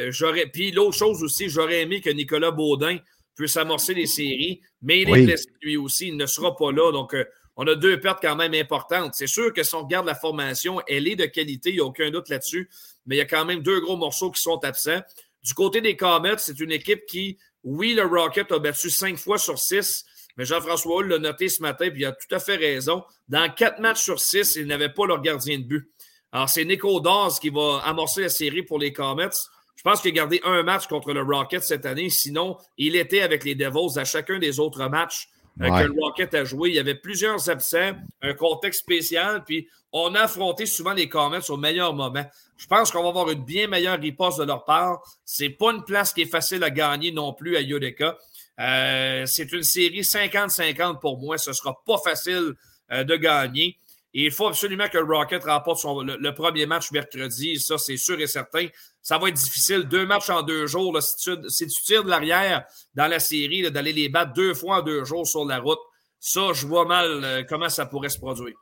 j'aurais, 0.10 0.48
puis 0.48 0.72
l'autre 0.72 0.98
chose 0.98 1.24
aussi, 1.24 1.50
j'aurais 1.50 1.82
aimé 1.82 2.02
que 2.02 2.10
Nicolas 2.10 2.52
Baudin 2.52 2.98
puisse 3.36 3.58
amorcer 3.58 3.94
les 3.94 4.08
séries, 4.08 4.62
mais 4.82 5.02
il 5.02 5.10
est 5.10 5.26
blessé 5.26 5.50
lui 5.62 5.78
aussi, 5.78 6.08
il 6.10 6.18
ne 6.18 6.26
sera 6.26 6.56
pas 6.56 6.72
là. 6.72 6.92
Donc, 6.92 7.16
on 7.58 7.68
a 7.68 7.76
deux 7.76 8.00
pertes 8.00 8.20
quand 8.22 8.36
même 8.36 8.54
importantes. 8.54 9.14
C'est 9.16 9.28
sûr 9.28 9.54
que 9.54 9.64
si 9.64 9.74
on 9.76 9.84
regarde 9.84 10.06
la 10.06 10.16
formation, 10.16 10.82
elle 10.88 11.08
est 11.08 11.16
de 11.16 11.26
qualité, 11.26 11.70
il 11.70 11.76
n'y 11.76 11.82
a 11.82 11.86
aucun 11.86 12.10
doute 12.12 12.30
là-dessus, 12.30 12.70
mais 13.06 13.16
il 13.16 13.20
y 13.20 13.22
a 13.22 13.26
quand 13.26 13.46
même 13.46 13.62
deux 13.62 13.80
gros 13.80 13.98
morceaux 13.98 14.32
qui 14.32 14.42
sont 14.42 14.64
absents. 14.64 15.02
Du 15.44 15.54
côté 15.54 15.80
des 15.80 15.96
Comets, 15.96 16.36
c'est 16.38 16.60
une 16.60 16.72
équipe 16.72 17.06
qui, 17.06 17.38
oui, 17.66 17.96
le 17.96 18.06
Rocket 18.06 18.52
a 18.52 18.60
battu 18.60 18.90
cinq 18.90 19.18
fois 19.18 19.38
sur 19.38 19.58
six, 19.58 20.06
mais 20.38 20.46
Jean-François 20.46 20.98
Hull 20.98 21.08
l'a 21.10 21.20
noté 21.20 21.50
ce 21.50 21.62
matin, 21.62 21.90
puis 21.90 22.02
il 22.02 22.06
a 22.06 22.12
tout 22.12 22.34
à 22.34 22.40
fait 22.40 22.56
raison. 22.56 23.04
Dans 23.28 23.52
quatre 23.52 23.80
matchs 23.80 24.04
sur 24.04 24.20
six, 24.20 24.56
ils 24.56 24.68
n'avaient 24.68 24.94
pas 24.94 25.08
leur 25.08 25.22
gardien 25.22 25.58
de 25.58 25.64
but. 25.64 25.92
Alors, 26.32 26.48
c'est 26.48 26.64
Nico 26.64 27.00
Dawes 27.00 27.40
qui 27.40 27.50
va 27.50 27.82
amorcer 27.84 28.22
la 28.22 28.30
série 28.30 28.62
pour 28.62 28.78
les 28.78 28.94
Comets. 28.94 29.30
Je 29.76 29.82
pense 29.82 30.02
qu'il 30.02 30.12
a 30.12 30.14
gardé 30.14 30.42
un 30.44 30.64
match 30.64 30.88
contre 30.88 31.12
le 31.12 31.22
Rocket 31.22 31.64
cette 31.64 31.86
année. 31.86 32.10
Sinon, 32.10 32.58
il 32.78 32.96
était 32.96 33.22
avec 33.22 33.44
les 33.44 33.56
Devils 33.56 33.98
à 33.98 34.06
chacun 34.06 34.38
des 34.38 34.60
autres 34.60 34.88
matchs 34.88 35.28
que 35.60 35.84
le 35.88 36.02
Rocket 36.02 36.34
a 36.34 36.44
joué. 36.44 36.70
Il 36.70 36.76
y 36.76 36.80
avait 36.80 36.96
plusieurs 36.96 37.50
absents, 37.50 37.94
un 38.22 38.34
contexte 38.34 38.82
spécial, 38.82 39.44
puis 39.44 39.68
on 39.92 40.14
a 40.16 40.22
affronté 40.22 40.66
souvent 40.66 40.94
les 40.94 41.08
Comets 41.08 41.50
au 41.50 41.58
meilleur 41.58 41.94
moment. 41.94 42.26
Je 42.58 42.68
pense 42.68 42.92
qu'on 42.92 43.04
va 43.04 43.10
avoir 43.10 43.30
une 43.30 43.44
bien 43.44 43.68
meilleure 43.68 44.00
riposte 44.00 44.40
de 44.40 44.44
leur 44.44 44.66
part. 44.66 45.02
C'est 45.24 45.50
pas 45.50 45.72
une 45.72 45.84
place 45.84 46.14
qui 46.14 46.24
est 46.24 46.30
facile 46.30 46.64
à 46.64 46.70
gagner 46.70 47.12
non 47.12 47.34
plus 47.34 47.56
à 47.56 47.62
Yodeka. 47.62 48.18
Euh, 48.60 49.26
c'est 49.26 49.52
une 49.52 49.64
série 49.64 50.02
50-50 50.02 51.00
pour 51.00 51.20
moi. 51.20 51.38
Ce 51.38 51.54
sera 51.54 51.82
pas 51.86 51.98
facile 51.98 52.54
euh, 52.92 53.04
de 53.04 53.16
gagner. 53.16 53.78
Et 54.14 54.26
il 54.26 54.32
faut 54.32 54.48
absolument 54.48 54.88
que 54.88 54.98
le 54.98 55.04
Rocket 55.04 55.44
remporte 55.44 55.84
le, 55.84 56.32
premier 56.34 56.66
match 56.66 56.92
mercredi. 56.92 57.60
Ça, 57.60 57.78
c'est 57.78 57.98
sûr 57.98 58.20
et 58.22 58.28
certain. 58.28 58.68
Ça 59.06 59.20
va 59.20 59.30
être 59.30 59.36
difficile. 59.36 59.84
Deux 59.84 60.08
matchs 60.08 60.32
en 60.32 60.42
deux 60.42 60.66
jours. 60.66 61.00
si, 61.00 61.38
tu, 61.38 61.68
tires 61.86 62.04
de 62.04 62.10
l'arrière 62.10 62.66
dans 62.96 63.06
la 63.06 63.20
série, 63.20 63.62
d'aller 63.70 63.94
les 63.94 64.10
battre 64.10 64.34
deux 64.34 64.56
fois 64.56 64.80
en 64.80 64.82
deux 64.82 65.06
jours 65.06 65.28
sur 65.28 65.46
la 65.46 65.60
route, 65.60 65.78
ça, 66.20 66.54
je 66.54 66.66
vois 66.66 66.86
mal 66.86 67.24
euh, 67.24 67.44
comment 67.48 67.70
ça 67.70 67.86
pourrait 67.86 68.10
se 68.10 68.18
produire. 68.18 68.56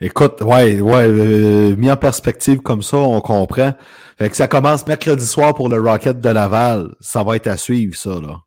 Écoute, 0.00 0.40
ouais, 0.40 0.80
ouais, 0.80 1.06
euh, 1.06 1.76
mis 1.76 1.90
en 1.90 1.96
perspective 1.98 2.60
comme 2.60 2.82
ça, 2.82 2.96
on 2.96 3.20
comprend. 3.20 3.74
Fait 4.18 4.30
que 4.30 4.36
ça 4.36 4.48
commence 4.48 4.86
mercredi 4.86 5.26
soir 5.26 5.52
pour 5.52 5.68
le 5.68 5.78
Rocket 5.78 6.18
de 6.18 6.30
Laval. 6.30 6.94
Ça 7.00 7.22
va 7.22 7.36
être 7.36 7.48
à 7.48 7.58
suivre, 7.58 7.94
ça, 7.94 8.18
là. 8.18 8.38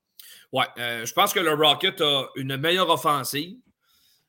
Ouais, 0.52 0.66
euh, 0.80 1.06
je 1.06 1.14
pense 1.14 1.32
que 1.32 1.40
le 1.40 1.54
Rocket 1.54 2.02
a 2.02 2.26
une 2.38 2.58
meilleure 2.58 2.90
offensive. 2.90 3.58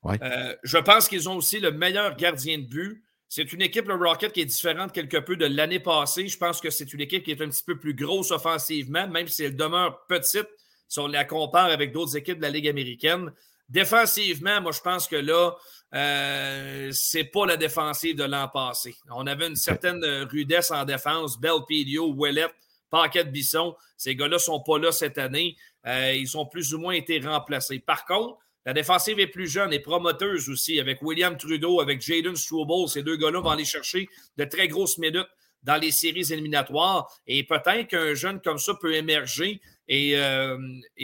Euh, 0.07 0.55
je 0.63 0.77
pense 0.77 1.09
qu'ils 1.09 1.31
ont 1.31 1.37
aussi 1.37 1.61
le 1.61 1.73
meilleur 1.73 2.15
gardien 2.17 2.59
de 2.59 2.67
but. 2.67 3.03
C'est 3.37 3.53
une 3.53 3.63
équipe, 3.63 3.89
le 3.89 3.97
Rocket, 3.97 4.33
qui 4.33 4.43
est 4.43 4.45
différente 4.45 4.93
quelque 4.93 5.17
peu 5.17 5.35
de 5.35 5.47
l'année 5.47 5.81
passée. 5.81 6.29
Je 6.29 6.39
pense 6.39 6.61
que 6.61 6.71
c'est 6.71 6.93
une 6.93 7.01
équipe 7.01 7.25
qui 7.25 7.33
est 7.33 7.43
un 7.43 7.49
petit 7.49 7.65
peu 7.65 7.77
plus 7.77 7.93
grosse 7.93 8.31
offensivement, 8.31 9.09
même 9.09 9.27
si 9.27 9.43
elle 9.43 9.57
demeure 9.57 10.07
petite 10.07 10.47
si 10.87 11.01
on 11.01 11.09
la 11.09 11.25
compare 11.25 11.65
avec 11.65 11.91
d'autres 11.91 12.17
équipes 12.17 12.37
de 12.37 12.43
la 12.43 12.51
Ligue 12.51 12.69
américaine. 12.69 13.33
Défensivement, 13.69 14.61
moi, 14.61 14.71
je 14.71 14.81
pense 14.81 15.09
que 15.09 15.17
là, 15.17 15.53
euh, 15.95 16.91
c'est 16.93 17.25
pas 17.25 17.45
la 17.45 17.57
défensive 17.57 18.15
de 18.15 18.23
l'an 18.23 18.47
passé. 18.47 18.95
On 19.11 19.27
avait 19.27 19.49
une 19.49 19.57
certaine 19.57 20.05
rudesse 20.31 20.71
en 20.71 20.85
défense. 20.85 21.41
Belpedio, 21.41 22.13
Ouellet, 22.13 22.47
Paquet 22.89 23.25
Bisson, 23.25 23.75
ces 23.97 24.15
gars-là 24.15 24.39
sont 24.39 24.61
pas 24.61 24.79
là 24.79 24.93
cette 24.93 25.19
année. 25.19 25.57
Euh, 25.89 26.13
ils 26.15 26.39
ont 26.39 26.47
plus 26.47 26.73
ou 26.73 26.79
moins 26.79 26.95
été 26.95 27.19
remplacés. 27.19 27.81
Par 27.81 28.05
contre, 28.05 28.39
la 28.67 28.73
défensive 28.73 29.21
est 29.21 29.27
plus 29.27 29.47
jeune 29.47 29.73
et 29.73 29.81
promoteuse 29.81 30.49
aussi, 30.49 30.81
avec 30.81 31.03
William 31.03 31.37
Trudeau, 31.37 31.81
avec 31.81 32.01
Jaden 32.01 32.37
Struble. 32.37 32.89
Ces 32.89 33.03
deux 33.03 33.17
gars-là 33.17 33.41
vont 33.41 33.51
aller 33.51 33.65
chercher 33.65 34.09
de 34.37 34.45
très 34.45 34.69
grosses 34.69 34.99
minutes 34.99 35.29
dans 35.63 35.77
les 35.77 35.91
séries 35.91 36.33
éliminatoires. 36.33 37.11
Et 37.27 37.45
peut-être 37.45 37.89
qu'un 37.89 38.15
jeune 38.15 38.41
comme 38.41 38.59
ça 38.59 38.75
peut 38.81 38.95
émerger 38.95 39.61
et, 39.89 40.17
euh, 40.17 40.57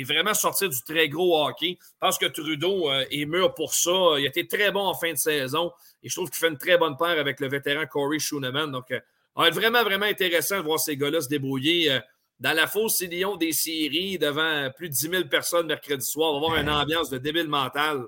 vraiment 0.05 0.33
sortir 0.33 0.71
du 0.71 0.83
très 0.83 1.09
gros 1.09 1.47
hockey. 1.47 1.79
Je 1.81 1.99
pense 1.99 2.19
que 2.19 2.27
Trudeau 2.27 2.91
euh, 2.91 3.05
est 3.11 3.27
mûr 3.27 3.55
pour 3.55 3.75
ça. 3.75 3.91
Il 4.19 4.25
a 4.25 4.29
été 4.29 4.47
très 4.47 4.71
bon 4.71 4.87
en 4.87 4.95
fin 4.95 5.13
de 5.13 5.19
saison 5.19 5.73
et 6.03 6.09
je 6.09 6.15
trouve 6.15 6.31
qu'il 6.31 6.39
fait 6.39 6.49
une 6.49 6.59
très 6.59 6.79
bonne 6.79 6.97
paire 6.97 7.19
avec 7.19 7.41
le 7.41 7.49
vétéran 7.49 7.85
Corey 7.87 8.19
Schooneman. 8.19 8.71
Donc, 8.71 8.91
euh, 8.91 9.01
va 9.37 9.49
être 9.49 9.55
vraiment, 9.55 9.83
vraiment 9.83 10.07
intéressant 10.07 10.59
de 10.59 10.63
voir 10.63 10.79
ces 10.79 10.97
gars-là 10.97 11.21
se 11.21 11.29
débrouiller 11.29 11.99
dans 12.41 12.55
la 12.55 12.67
fausse 12.67 13.03
Lyon 13.03 13.37
des 13.37 13.53
séries 13.53 14.19
devant 14.19 14.71
plus 14.75 14.89
de 14.89 14.95
10 14.95 15.11
000 15.11 15.25
personnes 15.25 15.67
mercredi 15.67 16.05
soir. 16.05 16.33
On 16.35 16.41
va 16.41 16.47
avoir 16.47 16.61
une 16.61 16.71
ambiance 16.71 17.11
de 17.11 17.19
débile 17.19 17.49
mental 17.49 18.05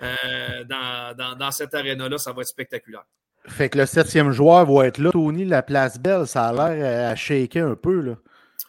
euh, 0.00 0.64
dans, 0.64 1.36
dans, 1.36 1.50
cette 1.50 1.74
aréna-là. 1.74 2.16
Ça 2.16 2.32
va 2.32 2.42
être 2.42 2.48
spectaculaire. 2.48 3.04
Fait 3.48 3.68
que 3.68 3.78
le 3.78 3.86
septième 3.86 4.30
joueur 4.30 4.66
va 4.66 4.86
être 4.86 4.98
là. 4.98 5.10
Tony, 5.10 5.44
la 5.44 5.62
place 5.62 5.98
belle, 5.98 6.28
ça 6.28 6.46
a 6.46 6.52
l'air 6.52 6.84
euh, 6.84 7.12
à 7.12 7.16
shaker 7.16 7.66
un 7.66 7.74
peu. 7.74 8.00
Là. 8.00 8.14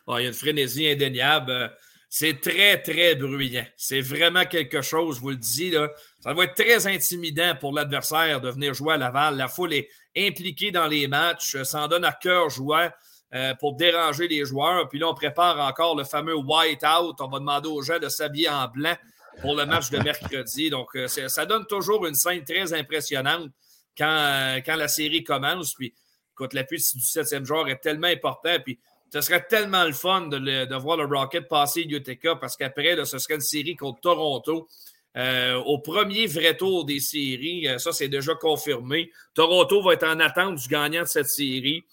Ah, 0.08 0.16
il 0.18 0.24
y 0.24 0.26
a 0.26 0.30
une 0.30 0.34
frénésie 0.34 0.90
indéniable. 0.90 1.72
C'est 2.10 2.42
très, 2.42 2.82
très 2.82 3.16
bruyant. 3.16 3.66
C'est 3.78 4.02
vraiment 4.02 4.46
quelque 4.46 4.82
chose, 4.82 5.18
je 5.18 5.22
vous 5.22 5.30
le 5.30 5.36
dis. 5.36 5.70
Là. 5.70 5.92
Ça 6.22 6.34
va 6.34 6.46
être 6.46 6.56
très 6.56 6.88
intimidant 6.88 7.54
pour 7.60 7.74
l'adversaire 7.74 8.42
de 8.42 8.50
venir 8.50 8.74
jouer 8.74 8.96
à 8.96 8.98
Laval. 8.98 9.38
La 9.38 9.48
foule 9.48 9.74
est 9.74 9.90
impliquée 10.18 10.72
dans 10.72 10.88
les 10.88 11.08
matchs, 11.08 11.62
s'en 11.64 11.88
donne 11.88 12.06
à 12.06 12.12
cœur 12.12 12.50
joueur. 12.50 12.92
Euh, 13.36 13.56
pour 13.56 13.74
déranger 13.74 14.28
les 14.28 14.46
joueurs. 14.46 14.88
Puis 14.90 15.00
là, 15.00 15.10
on 15.10 15.16
prépare 15.16 15.60
encore 15.60 15.98
le 15.98 16.04
fameux 16.04 16.36
white 16.36 16.84
out. 16.84 17.16
On 17.20 17.28
va 17.30 17.40
demander 17.40 17.68
aux 17.68 17.82
gens 17.82 17.98
de 17.98 18.08
s'habiller 18.08 18.48
en 18.48 18.68
blanc 18.68 18.94
pour 19.42 19.56
le 19.56 19.66
match 19.66 19.90
de 19.90 19.98
mercredi. 20.04 20.70
Donc, 20.70 20.96
euh, 20.96 21.08
ça 21.08 21.46
donne 21.48 21.66
toujours 21.66 22.06
une 22.06 22.14
scène 22.14 22.44
très 22.44 22.72
impressionnante 22.76 23.50
quand, 23.98 24.06
euh, 24.06 24.60
quand 24.64 24.76
la 24.76 24.88
série 24.88 25.24
commence. 25.24 25.74
Puis, 25.74 25.96
écoute, 26.34 26.54
l'appui 26.54 26.78
du 26.78 27.02
septième 27.02 27.44
joueur 27.44 27.68
est 27.70 27.80
tellement 27.80 28.06
important. 28.06 28.56
Puis, 28.64 28.78
ce 29.12 29.20
serait 29.22 29.44
tellement 29.50 29.86
le 29.86 29.94
fun 29.94 30.28
de, 30.28 30.76
voir 30.76 30.98
le 30.98 31.06
Rocket 31.06 31.48
passer 31.48 31.82
UTK 31.90 32.40
parce 32.40 32.56
qu'après, 32.56 33.04
ce 33.04 33.18
serait 33.18 33.36
une 33.36 33.42
série 33.42 33.76
contre 33.76 34.00
Toronto. 34.02 34.68
au 35.16 35.80
premier 35.80 36.28
vrai 36.28 36.56
tour 36.56 36.86
des 36.86 37.00
séries, 37.00 37.68
ça 37.78 37.92
c'est 37.92 38.10
déjà 38.10 38.34
confirmé. 38.34 39.12
Toronto 39.36 39.84
va 39.84 39.94
être 39.94 40.08
en 40.08 40.20
attente 40.20 40.56
du 40.56 40.68
gagnant 40.68 41.02
de 41.02 41.08
cette 41.08 41.30
série. 41.30 41.84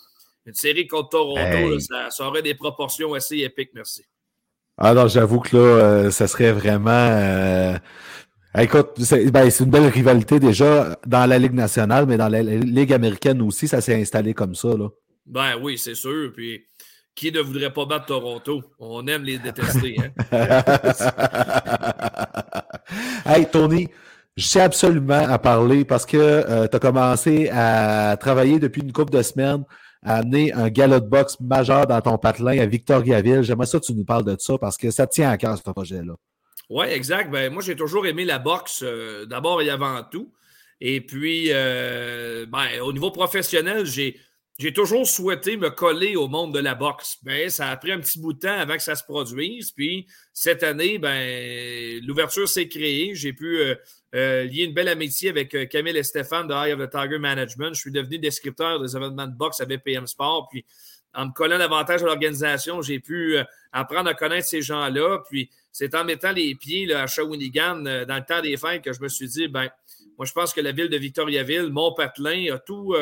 Une 0.47 0.55
série 0.55 0.87
contre 0.87 1.11
Toronto, 1.11 1.79
ça, 1.81 2.27
aurait 2.27 2.43
des 2.43 2.55
proportions 2.55 3.15
assez 3.15 3.39
épiques, 3.39 3.71
merci. 3.75 4.05
Alors, 4.79 5.09
j'avoue 5.09 5.41
que 5.41 5.57
là, 5.57 5.63
euh, 5.63 6.11
ça 6.11 6.27
serait 6.27 6.53
vraiment. 6.53 6.91
Euh, 6.91 7.77
écoute, 8.59 8.93
ben, 9.31 9.51
c'est 9.51 9.65
une 9.65 9.71
belle 9.71 9.89
rivalité 9.89 10.41
déjà 10.41 10.99
dans 11.07 11.27
la 11.27 11.39
Ligue 11.39 11.53
nationale, 11.53 12.07
mais 12.07 12.17
dans 12.17 12.29
la 12.29 12.43
Ligue 12.43 12.93
américaine 12.93 13.43
aussi, 13.43 13.69
ça 13.69 13.83
s'est 13.83 14.01
installé 14.01 14.33
comme 14.33 14.55
ça. 14.55 14.69
Là. 14.69 14.89
Ben 15.27 15.59
oui, 15.61 15.77
c'est 15.77 15.95
sûr. 15.95 16.33
Puis 16.35 16.65
qui 17.15 17.31
ne 17.31 17.41
voudrait 17.41 17.73
pas 17.73 17.85
battre 17.85 18.07
Toronto? 18.07 18.63
On 18.79 19.07
aime 19.07 19.25
les 19.25 19.39
détester. 19.39 19.97
Hein? 19.99 20.63
hey, 23.27 23.47
Tony, 23.51 23.89
je 24.37 24.47
sais 24.47 24.63
absolument 24.63 25.29
à 25.29 25.39
parler 25.39 25.85
parce 25.85 26.07
que 26.07 26.17
euh, 26.17 26.67
tu 26.67 26.77
as 26.77 26.81
commencé 26.81 27.51
à 27.51 28.17
travailler 28.19 28.59
depuis 28.59 28.81
une 28.81 28.93
couple 28.93 29.13
de 29.13 29.23
semaines 29.23 29.65
à 30.03 30.17
amener 30.17 30.53
un 30.53 30.69
galop 30.69 31.01
de 31.01 31.09
boxe 31.09 31.39
majeur 31.41 31.87
dans 31.87 32.01
ton 32.01 32.17
patelin 32.19 32.59
à 32.59 32.67
Victoriaville. 32.67 33.43
J'aimerais 33.43 33.67
ça 33.67 33.79
que 33.79 33.85
tu 33.85 33.95
nous 33.95 34.05
parles 34.05 34.25
de 34.25 34.37
ça 34.39 34.57
parce 34.59 34.77
que 34.77 34.91
ça 34.91 35.07
tient 35.07 35.31
à 35.31 35.37
cœur 35.37 35.57
ce 35.59 35.63
projet-là. 35.63 36.15
Oui, 36.71 36.87
exact. 36.87 37.31
Ben, 37.31 37.53
moi, 37.53 37.63
j'ai 37.63 37.77
toujours 37.77 38.07
aimé 38.07 38.25
la 38.25 38.39
boxe 38.39 38.83
euh, 38.85 39.27
d'abord 39.27 39.61
et 39.61 39.71
avant 39.71 40.03
tout. 40.05 40.33
Et 40.81 41.01
puis, 41.01 41.49
euh, 41.51 42.47
ben, 42.47 42.81
au 42.83 42.93
niveau 42.93 43.11
professionnel, 43.11 43.85
j'ai 43.85 44.73
toujours 44.73 45.07
souhaité 45.07 45.57
me 45.57 45.71
coller 45.71 46.17
au 46.17 46.29
monde 46.29 46.55
de 46.55 46.61
la 46.61 46.75
boxe. 46.75 47.17
Ben, 47.23 47.51
ça 47.51 47.69
a 47.69 47.77
pris 47.77 47.93
un 47.93 47.99
petit 47.99 48.21
bout 48.21 48.33
de 48.33 48.39
temps 48.39 48.59
avant 48.59 48.77
que 48.77 48.83
ça 48.83 48.95
se 48.95 49.05
produise. 49.05 49.73
Puis 49.73 50.07
cette 50.33 50.63
année, 50.63 50.99
ben, 50.99 52.01
l'ouverture 52.07 52.49
s'est 52.49 52.69
créée. 52.69 53.15
J'ai 53.15 53.33
pu 53.33 53.59
euh, 53.59 53.75
euh, 54.15 54.45
lier 54.45 54.65
une 54.65 54.75
belle 54.75 54.89
amitié 54.89 55.31
avec 55.31 55.55
euh, 55.55 55.67
Camille 55.67 55.97
et 55.97 56.03
Stéphane 56.03 56.47
de 56.47 56.55
Eye 56.55 56.73
of 56.73 56.81
the 56.81 56.91
Tiger 56.91 57.19
Management. 57.19 57.75
Je 57.75 57.81
suis 57.81 57.93
devenu 57.93 58.19
descripteur 58.19 58.81
des 58.81 58.97
événements 58.97 59.27
de 59.27 59.35
boxe 59.35 59.61
avec 59.61 59.85
PM 59.85 60.07
Sport. 60.07 60.49
Puis 60.51 60.65
en 61.15 61.27
me 61.27 61.33
collant 61.33 61.59
davantage 61.59 62.03
à 62.03 62.07
l'organisation, 62.07 62.83
j'ai 62.83 63.01
pu 63.01 63.37
apprendre 63.73 64.09
à 64.09 64.15
connaître 64.15 64.47
ces 64.47 64.63
gens-là. 64.63 65.23
Puis 65.29 65.51
c'est 65.73 65.95
en 65.95 66.05
mettant 66.05 66.33
les 66.33 66.55
pieds 66.55 66.87
là, 66.87 67.03
à 67.03 67.07
Shawinigan 67.07 67.77
dans 67.77 68.17
le 68.17 68.25
temps 68.25 68.43
des 68.43 68.57
fêtes 68.57 68.83
que 68.83 68.93
je 68.93 69.01
me 69.01 69.09
suis 69.09 69.29
dit, 69.29 69.49
ben, 69.49 69.69
moi 70.19 70.27
je 70.27 70.33
pense 70.33 70.53
que 70.53 70.61
la 70.61 70.73
ville 70.73 70.89
de 70.89 70.97
Victoriaville, 70.97 71.71
Mont-Patelin, 71.71 72.55
a 72.55 72.59
tout 72.59 72.95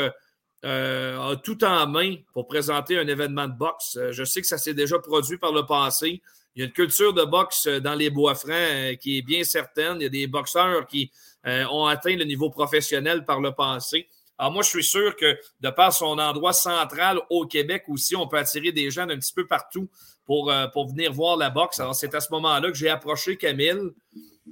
euh, 0.64 1.16
a 1.16 1.36
tout 1.36 1.62
en 1.62 1.86
main 1.86 2.16
pour 2.32 2.48
présenter 2.48 2.98
un 2.98 3.06
événement 3.06 3.47
de 3.47 3.56
boxe. 3.56 3.97
Euh, 3.97 4.10
je 4.10 4.24
sais 4.24 4.40
que 4.40 4.47
ça 4.47 4.59
s'est 4.59 4.74
déjà 4.74 4.98
produit 4.98 5.39
par 5.39 5.52
le 5.52 5.64
passé. 5.64 6.20
Il 6.54 6.60
y 6.60 6.62
a 6.62 6.66
une 6.66 6.72
culture 6.72 7.12
de 7.12 7.24
boxe 7.24 7.66
euh, 7.66 7.80
dans 7.80 7.94
les 7.94 8.10
Bois-Francs 8.10 8.98
qui 9.00 9.18
est 9.18 9.22
bien 9.22 9.44
certaine. 9.44 9.96
Il 10.00 10.04
y 10.04 10.06
a 10.06 10.10
des 10.10 10.26
boxeurs 10.26 10.86
qui 10.86 11.10
ont 11.44 11.86
atteint 11.86 12.14
le 12.14 12.24
niveau 12.24 12.50
professionnel 12.50 13.24
par 13.24 13.40
le 13.40 13.52
passé. 13.52 14.06
Alors 14.36 14.52
moi, 14.52 14.62
je 14.62 14.68
suis 14.68 14.84
sûr 14.84 15.16
que 15.16 15.38
de 15.60 15.70
par 15.70 15.94
son 15.94 16.18
endroit 16.18 16.52
central 16.52 17.20
au 17.30 17.46
Québec 17.46 17.84
aussi, 17.88 18.16
on 18.16 18.26
peut 18.26 18.36
attirer 18.36 18.70
des 18.70 18.90
gens 18.90 19.06
d'un 19.06 19.16
petit 19.16 19.32
peu 19.32 19.46
partout 19.46 19.88
pour, 20.26 20.52
pour 20.74 20.88
venir 20.88 21.10
voir 21.10 21.38
la 21.38 21.48
boxe. 21.48 21.80
Alors 21.80 21.94
c'est 21.94 22.14
à 22.14 22.20
ce 22.20 22.30
moment-là 22.32 22.70
que 22.70 22.76
j'ai 22.76 22.90
approché 22.90 23.38
Camille 23.38 23.92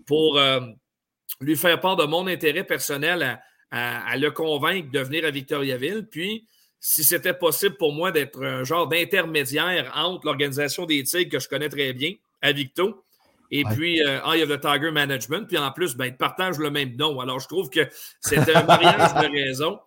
pour 0.07 0.41
lui 1.41 1.57
faire 1.57 1.81
part 1.81 1.97
de 1.97 2.05
mon 2.05 2.27
intérêt 2.29 2.65
personnel 2.65 3.23
à, 3.71 4.11
à, 4.11 4.17
le 4.17 4.31
convaincre 4.31 4.91
de 4.91 5.01
venir 5.01 5.25
à 5.25 5.31
Victoriaville. 5.31 6.07
Puis, 6.11 6.47
si 6.81 7.05
c'était 7.05 7.35
possible 7.35 7.77
pour 7.77 7.93
moi 7.93 8.13
d'être 8.13 8.43
un 8.45 8.65
genre 8.65 8.87
d'intermédiaire 8.87 9.93
entre 9.95 10.27
l'organisation 10.27 10.87
des 10.87 11.03
Tigres 11.03 11.31
que 11.31 11.39
je 11.39 11.49
connais 11.49 11.69
très 11.69 11.93
bien, 11.93 12.13
à 12.43 12.53
Victo, 12.53 13.03
et 13.51 13.65
puis 13.65 14.03
euh, 14.03 14.21
Eye 14.25 14.43
of 14.43 14.49
the 14.49 14.61
Tiger 14.61 14.91
Management. 14.91 15.47
Puis 15.47 15.59
en 15.59 15.71
plus, 15.71 15.97
ben, 15.97 16.07
ils 16.07 16.17
partagent 16.17 16.59
le 16.59 16.71
même 16.71 16.97
nom. 16.97 17.21
Alors, 17.21 17.41
je 17.41 17.49
trouve 17.49 17.71
que 17.71 17.81
c'était 18.21 18.55
un 18.55 18.65
mariage 18.65 19.15
de 19.15 19.31
raison. 19.31 19.79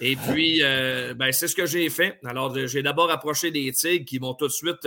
Et 0.00 0.14
puis, 0.14 0.60
euh, 0.62 1.14
ben, 1.14 1.32
c'est 1.32 1.48
ce 1.48 1.56
que 1.56 1.66
j'ai 1.66 1.90
fait. 1.90 2.18
Alors, 2.24 2.56
j'ai 2.66 2.82
d'abord 2.82 3.10
approché 3.10 3.50
des 3.50 3.72
Tigres 3.72 4.04
qui 4.04 4.20
m'ont 4.20 4.34
tout 4.34 4.46
de 4.46 4.52
suite 4.52 4.86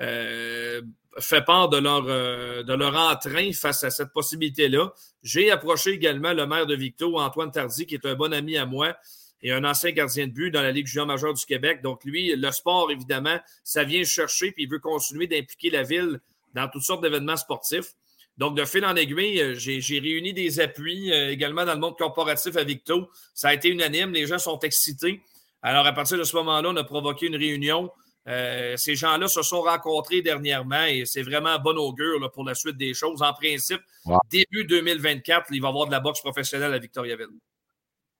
euh, 0.00 0.82
fait 1.18 1.44
part 1.44 1.68
de 1.68 1.78
leur, 1.78 2.04
euh, 2.08 2.62
de 2.62 2.74
leur 2.74 2.94
entrain 2.96 3.52
face 3.52 3.84
à 3.84 3.90
cette 3.90 4.12
possibilité-là. 4.12 4.92
J'ai 5.22 5.50
approché 5.50 5.90
également 5.90 6.32
le 6.32 6.46
maire 6.46 6.66
de 6.66 6.74
Victo, 6.74 7.18
Antoine 7.18 7.50
Tardy, 7.50 7.86
qui 7.86 7.94
est 7.94 8.06
un 8.06 8.14
bon 8.14 8.32
ami 8.32 8.56
à 8.56 8.66
moi 8.66 8.96
et 9.44 9.52
un 9.52 9.62
ancien 9.62 9.92
gardien 9.92 10.26
de 10.26 10.32
but 10.32 10.50
dans 10.50 10.62
la 10.62 10.72
Ligue 10.72 10.86
junior 10.86 11.06
majeure 11.06 11.34
du 11.34 11.44
Québec. 11.44 11.82
Donc, 11.82 12.02
lui, 12.04 12.34
le 12.34 12.50
sport, 12.50 12.90
évidemment, 12.90 13.38
ça 13.62 13.84
vient 13.84 14.02
chercher, 14.02 14.50
puis 14.50 14.64
il 14.64 14.70
veut 14.70 14.80
continuer 14.80 15.26
d'impliquer 15.26 15.70
la 15.70 15.82
ville 15.82 16.18
dans 16.54 16.66
toutes 16.68 16.82
sortes 16.82 17.02
d'événements 17.02 17.36
sportifs. 17.36 17.92
Donc, 18.38 18.56
de 18.56 18.64
fil 18.64 18.84
en 18.84 18.96
aiguille, 18.96 19.40
euh, 19.40 19.54
j'ai 19.54 19.98
réuni 20.00 20.32
des 20.32 20.58
appuis 20.58 21.12
euh, 21.12 21.30
également 21.30 21.64
dans 21.64 21.74
le 21.74 21.78
monde 21.78 21.96
corporatif 21.96 22.56
à 22.56 22.64
Victo. 22.64 23.08
Ça 23.34 23.48
a 23.48 23.54
été 23.54 23.68
unanime, 23.68 24.12
les 24.12 24.26
gens 24.26 24.38
sont 24.38 24.58
excités. 24.60 25.22
Alors, 25.62 25.86
à 25.86 25.92
partir 25.92 26.18
de 26.18 26.24
ce 26.24 26.34
moment-là, 26.36 26.70
on 26.70 26.76
a 26.76 26.84
provoqué 26.84 27.26
une 27.26 27.36
réunion 27.36 27.92
euh, 28.26 28.74
ces 28.78 28.94
gens-là 28.94 29.28
se 29.28 29.42
sont 29.42 29.60
rencontrés 29.60 30.22
dernièrement 30.22 30.84
et 30.84 31.04
c'est 31.04 31.20
vraiment 31.20 31.58
bon 31.58 31.76
augure 31.76 32.30
pour 32.32 32.44
la 32.44 32.54
suite 32.54 32.78
des 32.78 32.94
choses. 32.94 33.20
En 33.20 33.34
principe, 33.34 33.82
début 34.30 34.64
2024, 34.64 35.48
il 35.50 35.60
va 35.60 35.68
y 35.68 35.70
avoir 35.70 35.86
de 35.86 35.92
la 35.92 36.00
boxe 36.00 36.22
professionnelle 36.22 36.72
à 36.72 36.78
Victoriaville. 36.78 37.38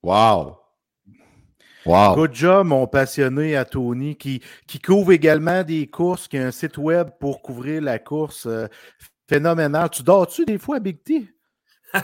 Wow! 0.02 0.63
Wow. 1.86 2.14
Good 2.14 2.34
job, 2.34 2.66
mon 2.66 2.86
passionné 2.86 3.56
à 3.56 3.64
Tony, 3.64 4.16
qui, 4.16 4.40
qui 4.66 4.80
couvre 4.80 5.12
également 5.12 5.62
des 5.62 5.86
courses, 5.86 6.28
qui 6.28 6.38
a 6.38 6.46
un 6.46 6.50
site 6.50 6.78
web 6.78 7.10
pour 7.20 7.42
couvrir 7.42 7.82
la 7.82 7.98
course. 7.98 8.46
Euh, 8.46 8.66
phénoménal. 9.28 9.90
Tu 9.90 10.02
dors-tu 10.02 10.44
des 10.44 10.58
fois, 10.58 10.80
Big 10.80 11.02
T? 11.02 11.26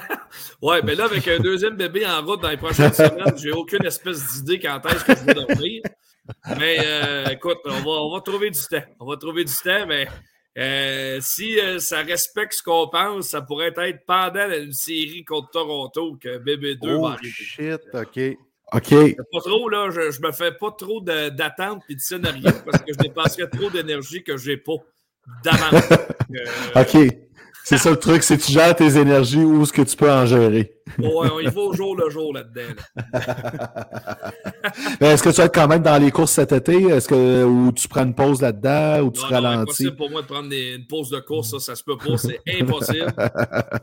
oui, 0.63 0.77
mais 0.85 0.95
là, 0.95 1.07
avec 1.07 1.27
un 1.27 1.39
deuxième 1.39 1.77
bébé 1.77 2.07
en 2.07 2.25
route 2.25 2.41
dans 2.41 2.51
les 2.51 2.57
prochaines 2.57 2.93
semaines, 2.93 3.37
j'ai 3.37 3.53
aucune 3.53 3.85
espèce 3.85 4.35
d'idée 4.35 4.61
quand 4.61 4.81
est-ce 4.87 5.05
que 5.05 5.17
je 5.17 5.25
vais 5.25 5.35
dormir. 5.35 5.83
Mais 6.59 6.79
euh, 6.85 7.27
écoute, 7.31 7.59
on 7.65 8.11
va, 8.13 8.21
trouver 8.21 8.51
du 8.51 8.61
temps. 8.61 8.85
On 9.01 9.07
va 9.07 9.17
trouver 9.17 9.45
du 9.45 9.53
temps, 9.53 9.87
mais 9.87 10.07
euh, 10.59 11.19
si 11.21 11.59
euh, 11.59 11.81
ça 11.81 12.03
respecte 12.03 12.53
ce 12.55 12.63
qu'on 12.63 12.89
pense, 12.89 13.29
ça 13.29 13.43
pourrait 13.43 13.73
être 13.77 14.05
pendant 14.07 14.49
une 14.51 14.73
série 14.73 15.25
contre 15.25 15.51
Toronto 15.51 16.17
que 16.21 16.39
BB2 16.39 16.87
va 16.87 16.97
oh, 16.97 17.07
arriver. 17.07 17.31
shit, 17.31 17.81
OK. 17.93 18.39
OK. 18.73 19.17
Pas 19.33 19.41
trop, 19.41 19.69
là, 19.69 19.91
je, 19.91 20.11
je 20.11 20.21
me 20.21 20.33
fais 20.33 20.53
pas 20.53 20.71
trop 20.71 21.01
d'attente 21.01 21.83
et 21.89 21.95
de 21.95 22.01
scénario 22.01 22.51
parce 22.65 22.83
que 22.83 22.93
je 22.93 22.99
dépenserais 22.99 23.49
trop 23.49 23.71
d'énergie 23.71 24.23
que 24.23 24.37
j'ai 24.37 24.57
pas 24.57 24.77
d'avance. 25.45 25.85
OK. 26.77 27.31
C'est 27.71 27.79
ça 27.79 27.91
le 27.91 27.99
truc, 27.99 28.23
c'est 28.23 28.37
que 28.37 28.43
tu 28.43 28.53
gères 28.53 28.75
tes 28.75 28.97
énergies 28.97 29.45
ou 29.45 29.65
ce 29.65 29.73
que 29.73 29.83
tu 29.83 29.95
peux 29.95 30.11
en 30.11 30.27
gérer. 30.27 30.75
Oui, 30.99 31.29
il 31.43 31.53
faut 31.53 31.69
au 31.69 31.73
jour 31.73 31.95
le 31.95 32.11
jour 32.11 32.33
là-dedans. 32.33 32.75
Est-ce 35.01 35.23
que 35.23 35.29
tu 35.29 35.37
vas 35.37 35.45
être 35.45 35.55
quand 35.55 35.69
même 35.69 35.83
dans 35.83 36.03
les 36.03 36.11
courses 36.11 36.33
cet 36.33 36.53
été? 36.53 36.89
Est-ce 36.89 37.07
que 37.07 37.45
ou 37.45 37.71
tu 37.71 37.87
prends 37.87 38.05
une 38.05 38.15
pause 38.15 38.43
là-dedans 38.43 39.03
ou 39.03 39.13
tu 39.13 39.21
ralentis? 39.21 39.75
C'est 39.77 39.85
impossible 39.85 39.97
pour 39.97 40.11
moi 40.11 40.23
de 40.23 40.27
prendre 40.27 40.53
une 40.53 40.87
pause 40.87 41.11
de 41.11 41.21
course, 41.21 41.51
ça, 41.51 41.61
ça 41.61 41.77
se 41.77 41.85
peut 41.85 41.97
pas, 41.97 42.17
c'est 42.17 42.41
impossible. 42.61 43.13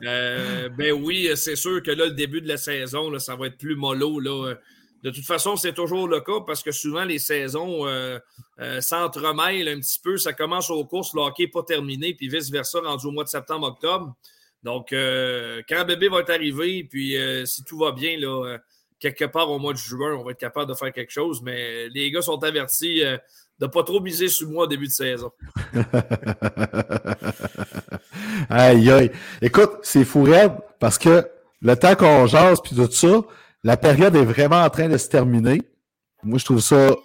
Euh, 0.05 0.69
ben 0.77 0.93
oui, 0.93 1.29
c'est 1.35 1.55
sûr 1.55 1.81
que 1.81 1.91
là, 1.91 2.05
le 2.05 2.11
début 2.11 2.41
de 2.41 2.47
la 2.47 2.57
saison, 2.57 3.09
là, 3.09 3.19
ça 3.19 3.35
va 3.35 3.47
être 3.47 3.57
plus 3.57 3.75
mollo. 3.75 4.19
Là. 4.19 4.53
De 5.03 5.11
toute 5.11 5.25
façon, 5.25 5.55
c'est 5.55 5.73
toujours 5.73 6.07
le 6.07 6.21
cas 6.21 6.39
parce 6.45 6.63
que 6.63 6.71
souvent 6.71 7.03
les 7.03 7.19
saisons 7.19 7.85
euh, 7.87 8.17
euh, 8.59 8.81
s'entremêlent 8.81 9.69
un 9.69 9.79
petit 9.79 9.99
peu. 10.03 10.17
Ça 10.17 10.33
commence 10.33 10.69
aux 10.69 10.83
courses, 10.85 11.13
le 11.13 11.21
hockey 11.21 11.43
n'est 11.43 11.49
pas 11.49 11.63
terminé, 11.63 12.13
puis 12.13 12.27
vice-versa, 12.29 12.79
rendu 12.79 13.05
au 13.05 13.11
mois 13.11 13.23
de 13.23 13.29
septembre-octobre. 13.29 14.15
Donc, 14.63 14.91
euh, 14.91 15.61
quand 15.69 15.85
bébé 15.85 16.09
va 16.09 16.21
être 16.21 16.31
arrivé, 16.31 16.83
puis 16.83 17.15
si 17.45 17.63
tout 17.63 17.77
va 17.77 17.91
bien, 17.91 18.17
là, 18.17 18.57
quelque 18.99 19.25
part 19.25 19.51
au 19.51 19.59
mois 19.59 19.73
de 19.73 19.77
juin, 19.77 20.15
on 20.15 20.23
va 20.23 20.31
être 20.31 20.39
capable 20.39 20.69
de 20.69 20.75
faire 20.75 20.91
quelque 20.91 21.11
chose. 21.11 21.41
Mais 21.43 21.89
les 21.89 22.09
gars 22.09 22.23
sont 22.23 22.43
avertis 22.43 23.01
de 23.01 23.19
ne 23.61 23.67
pas 23.67 23.83
trop 23.83 23.99
miser 23.99 24.27
sur 24.29 24.49
moi 24.49 24.63
au 24.63 24.67
début 24.67 24.87
de 24.87 24.91
saison. 24.91 25.31
aïe, 28.49 28.89
aïe. 28.89 29.11
Écoute, 29.41 29.73
c'est 29.83 30.05
fou 30.05 30.27
parce 30.79 30.97
que 30.97 31.27
le 31.61 31.75
temps 31.75 31.95
qu'on 31.95 32.25
jase 32.25 32.61
puis 32.61 32.75
tout 32.75 32.91
ça, 32.91 33.21
la 33.63 33.77
période 33.77 34.15
est 34.15 34.25
vraiment 34.25 34.63
en 34.63 34.69
train 34.69 34.87
de 34.87 34.97
se 34.97 35.09
terminer. 35.09 35.61
Moi, 36.23 36.39
je 36.39 36.45
trouve 36.45 36.59
ça 36.59 36.95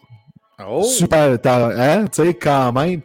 oh. 0.66 0.82
super, 0.82 1.38
hein, 1.44 2.04
tu 2.06 2.22
sais, 2.22 2.34
quand 2.34 2.72
même. 2.72 3.02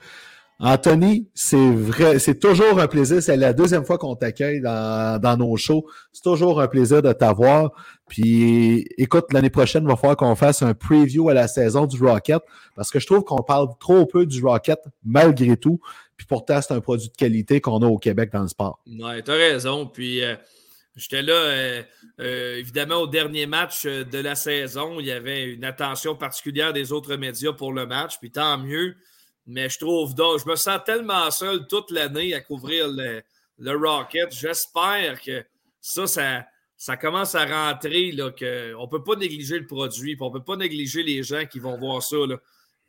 Anthony, 0.60 1.30
c'est 1.36 1.70
vrai, 1.72 2.18
c'est 2.18 2.40
toujours 2.40 2.80
un 2.80 2.88
plaisir. 2.88 3.22
C'est 3.22 3.38
la 3.38 3.54
deuxième 3.54 3.86
fois 3.86 4.00
qu'on 4.00 4.16
t'accueille 4.16 4.60
dans, 4.60 5.38
nos 5.38 5.56
shows. 5.56 5.86
C'est 6.12 6.24
toujours 6.24 6.60
un 6.60 6.68
plaisir 6.68 7.04
de 7.04 7.14
t'avoir. 7.14 7.72
Puis, 8.08 8.88
écoute, 8.98 9.26
l'année 9.34 9.52
prochaine, 9.52 9.84
il 9.84 9.88
va 9.88 9.96
falloir 9.96 10.18
qu'on 10.18 10.36
fasse 10.36 10.64
un 10.64 10.74
preview 10.74 11.30
à 11.30 11.36
la 11.36 11.48
saison 11.48 11.86
du 11.86 12.04
Rocket 12.04 12.42
parce 12.76 12.90
que 12.90 13.00
je 13.00 13.06
trouve 13.06 13.24
qu'on 13.24 13.44
parle 13.44 13.68
trop 13.80 14.08
peu 14.08 14.26
du 14.26 14.44
Rocket 14.44 14.80
malgré 15.06 15.58
tout. 15.58 15.80
Puis 16.16 16.26
pourtant, 16.26 16.60
c'est 16.62 16.74
un 16.74 16.82
produit 16.82 17.10
de 17.10 17.16
qualité 17.16 17.62
qu'on 17.62 17.84
a 17.84 17.86
au 17.86 18.00
Québec 18.00 18.32
dans 18.34 18.42
le 18.42 18.48
sport. 18.48 18.80
Ouais, 18.88 19.22
t'as 19.22 19.34
raison. 19.34 19.86
Puis, 19.86 20.24
euh, 20.24 20.36
J'étais 20.98 21.22
là, 21.22 21.34
euh, 21.34 21.84
euh, 22.20 22.56
évidemment, 22.58 22.96
au 22.96 23.08
dernier 23.08 23.46
match 23.46 23.86
euh, 23.86 24.04
de 24.04 24.18
la 24.18 24.34
saison. 24.34 25.00
Il 25.00 25.06
y 25.06 25.12
avait 25.12 25.44
une 25.44 25.64
attention 25.64 26.16
particulière 26.16 26.74
des 26.74 26.92
autres 26.92 27.16
médias 27.18 27.54
pour 27.54 27.72
le 27.72 27.86
match, 27.86 28.18
puis 28.20 28.32
tant 28.32 28.58
mieux. 28.58 28.96
Mais 29.46 29.70
je 29.70 29.78
trouve, 29.78 30.16
donc, 30.16 30.40
je 30.44 30.50
me 30.50 30.56
sens 30.56 30.80
tellement 30.84 31.30
seul 31.30 31.68
toute 31.68 31.92
l'année 31.92 32.34
à 32.34 32.42
couvrir 32.42 32.88
le, 32.88 33.22
Rocket. 33.60 34.34
J'espère 34.34 35.22
que 35.22 35.46
ça, 35.80 36.08
ça, 36.76 36.98
commence 36.98 37.36
à 37.36 37.46
rentrer, 37.46 38.12
là, 38.12 38.32
qu'on 38.32 38.84
ne 38.84 38.90
peut 38.90 39.04
pas 39.04 39.16
négliger 39.16 39.60
le 39.60 39.68
produit, 39.68 40.18
on 40.20 40.30
ne 40.30 40.34
peut 40.34 40.44
pas 40.44 40.56
négliger 40.56 41.04
les 41.04 41.22
gens 41.22 41.46
qui 41.46 41.60
vont 41.60 41.78
voir 41.78 42.02
ça. 42.02 42.18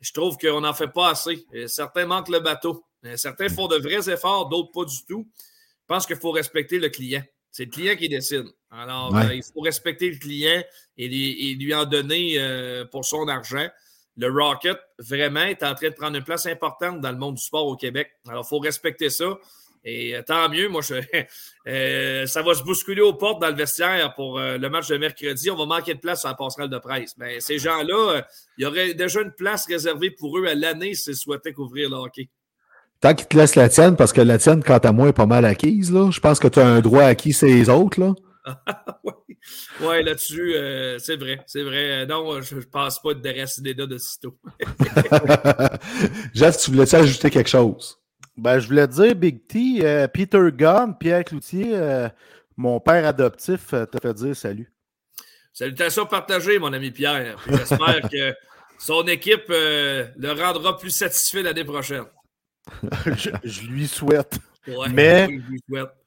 Je 0.01 0.11
trouve 0.13 0.35
qu'on 0.37 0.61
n'en 0.61 0.73
fait 0.73 0.87
pas 0.87 1.11
assez. 1.11 1.45
Certains 1.67 2.07
manquent 2.07 2.29
le 2.29 2.39
bateau. 2.39 2.83
Certains 3.15 3.49
font 3.49 3.67
de 3.67 3.77
vrais 3.77 4.11
efforts, 4.11 4.49
d'autres 4.49 4.71
pas 4.71 4.85
du 4.85 5.05
tout. 5.07 5.27
Je 5.37 5.85
pense 5.87 6.05
qu'il 6.05 6.17
faut 6.17 6.31
respecter 6.31 6.79
le 6.79 6.89
client. 6.89 7.23
C'est 7.51 7.65
le 7.65 7.71
client 7.71 7.95
qui 7.95 8.09
décide. 8.09 8.45
Alors, 8.71 9.15
euh, 9.15 9.33
il 9.33 9.43
faut 9.43 9.61
respecter 9.61 10.11
le 10.11 10.17
client 10.17 10.63
et 10.97 11.07
lui, 11.07 11.73
en 11.73 11.85
donner 11.85 12.35
euh, 12.37 12.85
pour 12.85 13.05
son 13.05 13.27
argent. 13.27 13.67
le 14.17 14.27
Rocket, 14.27 14.77
vraiment, 14.99 15.41
est 15.41 15.63
en 15.63 15.73
train 15.73 15.89
de 15.89 15.95
prendre 15.95 16.17
une 16.17 16.23
place 16.23 16.45
importante 16.45 17.01
dans 17.01 17.11
le 17.11 17.17
monde 17.17 17.35
du 17.35 17.43
sport 17.43 17.65
au 17.65 17.75
Québec. 17.75 18.11
Alors, 18.27 18.45
il 18.45 18.49
faut 18.49 18.59
respecter 18.59 19.09
ça. 19.09 19.37
Et 19.83 20.15
euh, 20.15 20.21
tant 20.21 20.49
mieux, 20.49 20.67
moi, 20.67 20.81
je, 20.81 20.95
ça 22.27 22.41
va 22.43 22.53
se 22.53 22.63
bousculer 22.63 23.01
aux 23.01 23.13
portes 23.13 23.41
dans 23.41 23.49
le 23.49 23.55
vestiaire 23.55 24.13
pour 24.13 24.39
le 24.39 24.67
match 24.69 24.87
de 24.87 24.97
mercredi. 24.97 25.49
On 25.49 25.55
va 25.55 25.65
manquer 25.65 25.95
de 25.95 25.99
place 25.99 26.25
à 26.25 26.29
la 26.29 26.35
passerelle 26.35 26.69
de 26.69 26.77
presse. 26.77 27.15
Mais 27.17 27.39
ces 27.39 27.57
gens-là, 27.57 28.27
il 28.57 28.63
y 28.63 28.65
aurait 28.67 28.93
déjà 28.93 29.21
une 29.21 29.33
place 29.33 29.65
réservée 29.65 30.11
pour 30.11 30.37
eux 30.37 30.45
à 30.45 30.53
l'année 30.53 30.93
s'ils 30.93 31.15
souhaitaient 31.15 31.53
couvrir 31.53 31.89
le 31.89 31.95
hockey. 31.95 32.29
Tant 33.01 33.13
qu'ils 33.13 33.27
te 33.27 33.37
laissent 33.37 33.55
la 33.55 33.69
tienne, 33.69 33.95
parce 33.95 34.11
que 34.11 34.21
la 34.21 34.37
tienne, 34.37 34.63
quant 34.63 34.77
à 34.77 34.91
moi, 34.91 35.09
est 35.09 35.13
pas 35.13 35.25
mal 35.25 35.45
acquise. 35.45 35.91
Là. 35.91 36.09
Je 36.11 36.19
pense 36.19 36.39
que 36.39 36.47
tu 36.47 36.59
as 36.59 36.67
un 36.67 36.81
droit 36.81 37.03
acquis 37.03 37.33
c'est 37.33 37.47
les 37.47 37.69
autres. 37.69 37.99
Là. 37.99 38.13
oui, 39.03 39.37
ouais, 39.81 40.03
là-dessus, 40.03 40.55
c'est 40.99 41.15
vrai. 41.15 41.39
C'est 41.47 41.63
vrai. 41.63 42.05
Non, 42.05 42.41
je 42.41 42.55
ne 42.55 42.61
pense 42.61 43.01
pas 43.01 43.13
de 43.13 43.21
déraciner 43.21 43.73
là 43.73 43.85
de 43.85 43.97
sitôt. 43.97 44.37
Jeff, 46.33 46.57
tu 46.57 46.71
voulais-tu 46.71 46.95
ajouter 46.95 47.29
quelque 47.29 47.49
chose? 47.49 47.99
Ben, 48.39 48.57
je 48.57 48.67
voulais 48.67 48.87
dire, 48.87 49.15
Big 49.15 49.45
T, 49.47 49.79
euh, 49.81 50.07
Peter 50.07 50.39
Gunn, 50.53 50.95
Pierre 50.97 51.25
Cloutier, 51.25 51.71
euh, 51.73 52.07
mon 52.55 52.79
père 52.79 53.05
adoptif, 53.05 53.73
euh, 53.73 53.85
t'a 53.85 53.99
fait 53.99 54.13
dire 54.13 54.33
salut. 54.33 54.71
Salutations 55.51 56.05
partagées, 56.05 56.57
mon 56.57 56.71
ami 56.71 56.91
Pierre. 56.91 57.37
J'espère 57.49 57.99
que 58.11 58.33
son 58.77 59.05
équipe 59.07 59.49
le 59.49 60.31
rendra 60.31 60.77
plus 60.77 60.91
satisfait 60.91 61.43
l'année 61.43 61.65
prochaine. 61.65 62.05
Je, 63.43 63.67
lui 63.67 63.87
souhaite. 63.87 64.39
Mais 64.91 65.29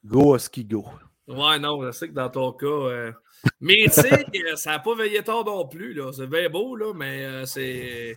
go 0.05 0.35
à 0.35 0.39
ski 0.39 0.65
go. 0.65 0.87
Ouais, 1.29 1.59
non, 1.59 1.85
je 1.85 1.93
sais 1.93 2.09
que 2.09 2.15
dans 2.15 2.29
ton 2.29 2.53
cas. 2.53 3.13
Mais 3.61 3.85
tu 3.85 3.91
sais, 3.91 4.25
ça 4.57 4.73
n'a 4.73 4.79
pas 4.79 4.95
veillé 4.95 5.23
tard 5.23 5.45
non 5.45 5.67
plus. 5.67 5.99
C'est 6.13 6.29
bien 6.29 6.49
beau, 6.49 6.77
là, 6.77 6.93
mais 6.95 7.45
c'est. 7.47 8.17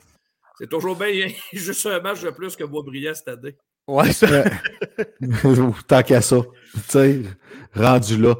C'est 0.57 0.69
toujours 0.69 0.95
bien 0.95 1.27
juste 1.53 1.85
un 1.85 1.99
match 1.99 2.21
de 2.21 2.29
plus 2.29 2.55
que 2.55 2.63
Boisbriand 2.63 3.13
cette 3.13 3.27
année. 3.27 3.55
Ouais. 3.87 4.09
Tant 5.87 6.01
qu'à 6.01 6.21
ça. 6.21 6.37
Tu 6.73 6.79
sais, 6.87 7.21
rendu 7.75 8.17
là. 8.17 8.35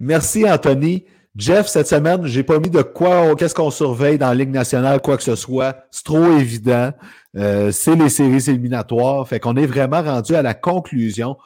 Merci, 0.00 0.48
Anthony. 0.48 1.04
Jeff, 1.36 1.68
cette 1.68 1.86
semaine, 1.86 2.26
j'ai 2.26 2.42
pas 2.42 2.58
mis 2.58 2.70
de 2.70 2.82
quoi, 2.82 3.36
qu'est-ce 3.36 3.54
qu'on 3.54 3.70
surveille 3.70 4.18
dans 4.18 4.26
la 4.28 4.34
Ligue 4.34 4.50
nationale, 4.50 5.00
quoi 5.00 5.16
que 5.16 5.22
ce 5.22 5.36
soit. 5.36 5.76
C'est 5.92 6.04
trop 6.04 6.36
évident. 6.36 6.92
Euh, 7.36 7.70
c'est 7.72 7.96
les 7.96 8.08
séries 8.08 8.50
éliminatoires. 8.50 9.26
Fait 9.28 9.40
qu'on 9.40 9.56
est 9.56 9.66
vraiment 9.66 10.02
rendu 10.02 10.34
à 10.34 10.42
la 10.42 10.54
conclusion. 10.54 11.36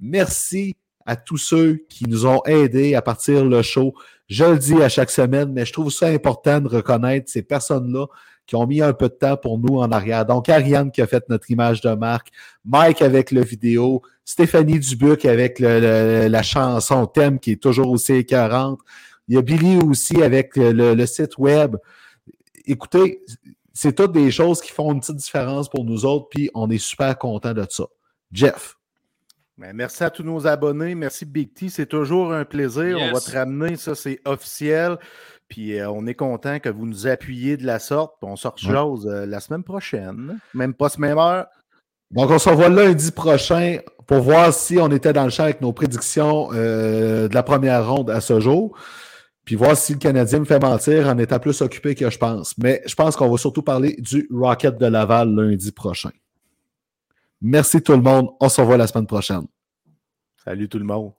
Merci 0.00 0.76
à 1.06 1.16
tous 1.16 1.38
ceux 1.38 1.84
qui 1.88 2.04
nous 2.08 2.26
ont 2.26 2.42
aidés 2.44 2.94
à 2.94 3.02
partir 3.02 3.44
le 3.44 3.62
show. 3.62 3.94
Je 4.28 4.44
le 4.44 4.58
dis 4.58 4.82
à 4.82 4.88
chaque 4.88 5.10
semaine, 5.10 5.52
mais 5.52 5.66
je 5.66 5.72
trouve 5.72 5.90
ça 5.90 6.06
important 6.06 6.60
de 6.60 6.68
reconnaître 6.68 7.30
ces 7.30 7.42
personnes-là 7.42 8.06
qui 8.46 8.56
ont 8.56 8.66
mis 8.66 8.82
un 8.82 8.92
peu 8.92 9.08
de 9.08 9.14
temps 9.14 9.36
pour 9.36 9.58
nous 9.58 9.78
en 9.78 9.90
arrière. 9.90 10.26
Donc, 10.26 10.48
Ariane 10.48 10.90
qui 10.90 11.00
a 11.00 11.06
fait 11.06 11.24
notre 11.28 11.50
image 11.50 11.80
de 11.80 11.90
marque, 11.94 12.28
Mike 12.64 13.00
avec 13.02 13.30
le 13.30 13.42
vidéo, 13.42 14.02
Stéphanie 14.24 14.78
Dubuc 14.78 15.24
avec 15.24 15.58
la 15.58 16.42
chanson 16.42 17.06
thème 17.06 17.38
qui 17.38 17.52
est 17.52 17.62
toujours 17.62 17.90
aussi 17.90 18.12
écœurante. 18.12 18.80
Il 19.28 19.34
y 19.34 19.38
a 19.38 19.42
Billy 19.42 19.78
aussi 19.78 20.22
avec 20.22 20.56
le, 20.56 21.06
site 21.06 21.38
web. 21.38 21.76
Écoutez, 22.66 23.22
c'est 23.74 23.94
toutes 23.94 24.12
des 24.12 24.30
choses 24.30 24.60
qui 24.60 24.72
font 24.72 24.92
une 24.92 25.00
petite 25.00 25.16
différence 25.16 25.68
pour 25.68 25.84
nous 25.84 26.06
autres, 26.06 26.28
puis 26.30 26.50
on 26.54 26.70
est 26.70 26.78
super 26.78 27.18
content 27.18 27.52
de 27.52 27.66
ça. 27.68 27.84
Jeff. 28.32 28.76
Ben, 29.58 29.72
merci 29.72 30.02
à 30.02 30.10
tous 30.10 30.22
nos 30.22 30.46
abonnés. 30.46 30.94
Merci 30.94 31.24
Big 31.26 31.52
T. 31.52 31.68
C'est 31.68 31.86
toujours 31.86 32.32
un 32.32 32.44
plaisir. 32.44 32.98
On 33.00 33.12
va 33.12 33.20
te 33.20 33.30
ramener, 33.30 33.76
ça 33.76 33.94
c'est 33.94 34.20
officiel. 34.24 34.98
Puis 35.48 35.78
euh, 35.78 35.90
on 35.90 36.06
est 36.06 36.14
content 36.14 36.58
que 36.58 36.68
vous 36.68 36.86
nous 36.86 37.06
appuyiez 37.06 37.56
de 37.56 37.66
la 37.66 37.78
sorte. 37.78 38.14
On 38.22 38.36
sort 38.36 38.58
chose 38.58 39.06
euh, 39.06 39.26
la 39.26 39.40
semaine 39.40 39.62
prochaine. 39.62 40.38
Même 40.54 40.74
pas 40.74 40.88
ce 40.88 41.00
même 41.00 41.18
heure. 41.18 41.46
Donc, 42.10 42.30
on 42.30 42.38
se 42.38 42.48
revoit 42.48 42.68
lundi 42.68 43.10
prochain 43.10 43.78
pour 44.06 44.20
voir 44.20 44.52
si 44.52 44.78
on 44.78 44.88
était 44.90 45.12
dans 45.12 45.24
le 45.24 45.30
champ 45.30 45.44
avec 45.44 45.60
nos 45.60 45.72
prédictions 45.72 46.50
euh, 46.52 47.28
de 47.28 47.34
la 47.34 47.42
première 47.42 47.88
ronde 47.88 48.10
à 48.10 48.20
ce 48.20 48.40
jour. 48.40 48.76
Puis 49.44 49.56
voir 49.56 49.76
si 49.76 49.92
le 49.92 49.98
Canadien 49.98 50.40
me 50.40 50.44
fait 50.44 50.58
mentir 50.58 51.08
en 51.08 51.18
étant 51.18 51.38
plus 51.38 51.60
occupé 51.60 51.94
que 51.94 52.08
je 52.08 52.18
pense. 52.18 52.56
Mais 52.58 52.82
je 52.86 52.94
pense 52.94 53.14
qu'on 53.14 53.30
va 53.30 53.36
surtout 53.36 53.62
parler 53.62 53.96
du 53.98 54.26
Rocket 54.32 54.78
de 54.78 54.86
Laval 54.86 55.34
lundi 55.34 55.70
prochain. 55.70 56.10
Merci 57.42 57.82
tout 57.82 57.92
le 57.92 58.00
monde. 58.00 58.30
On 58.40 58.48
se 58.48 58.60
revoit 58.60 58.78
la 58.78 58.86
semaine 58.86 59.06
prochaine. 59.06 59.46
Salut 60.42 60.68
tout 60.68 60.78
le 60.78 60.84
monde. 60.84 61.12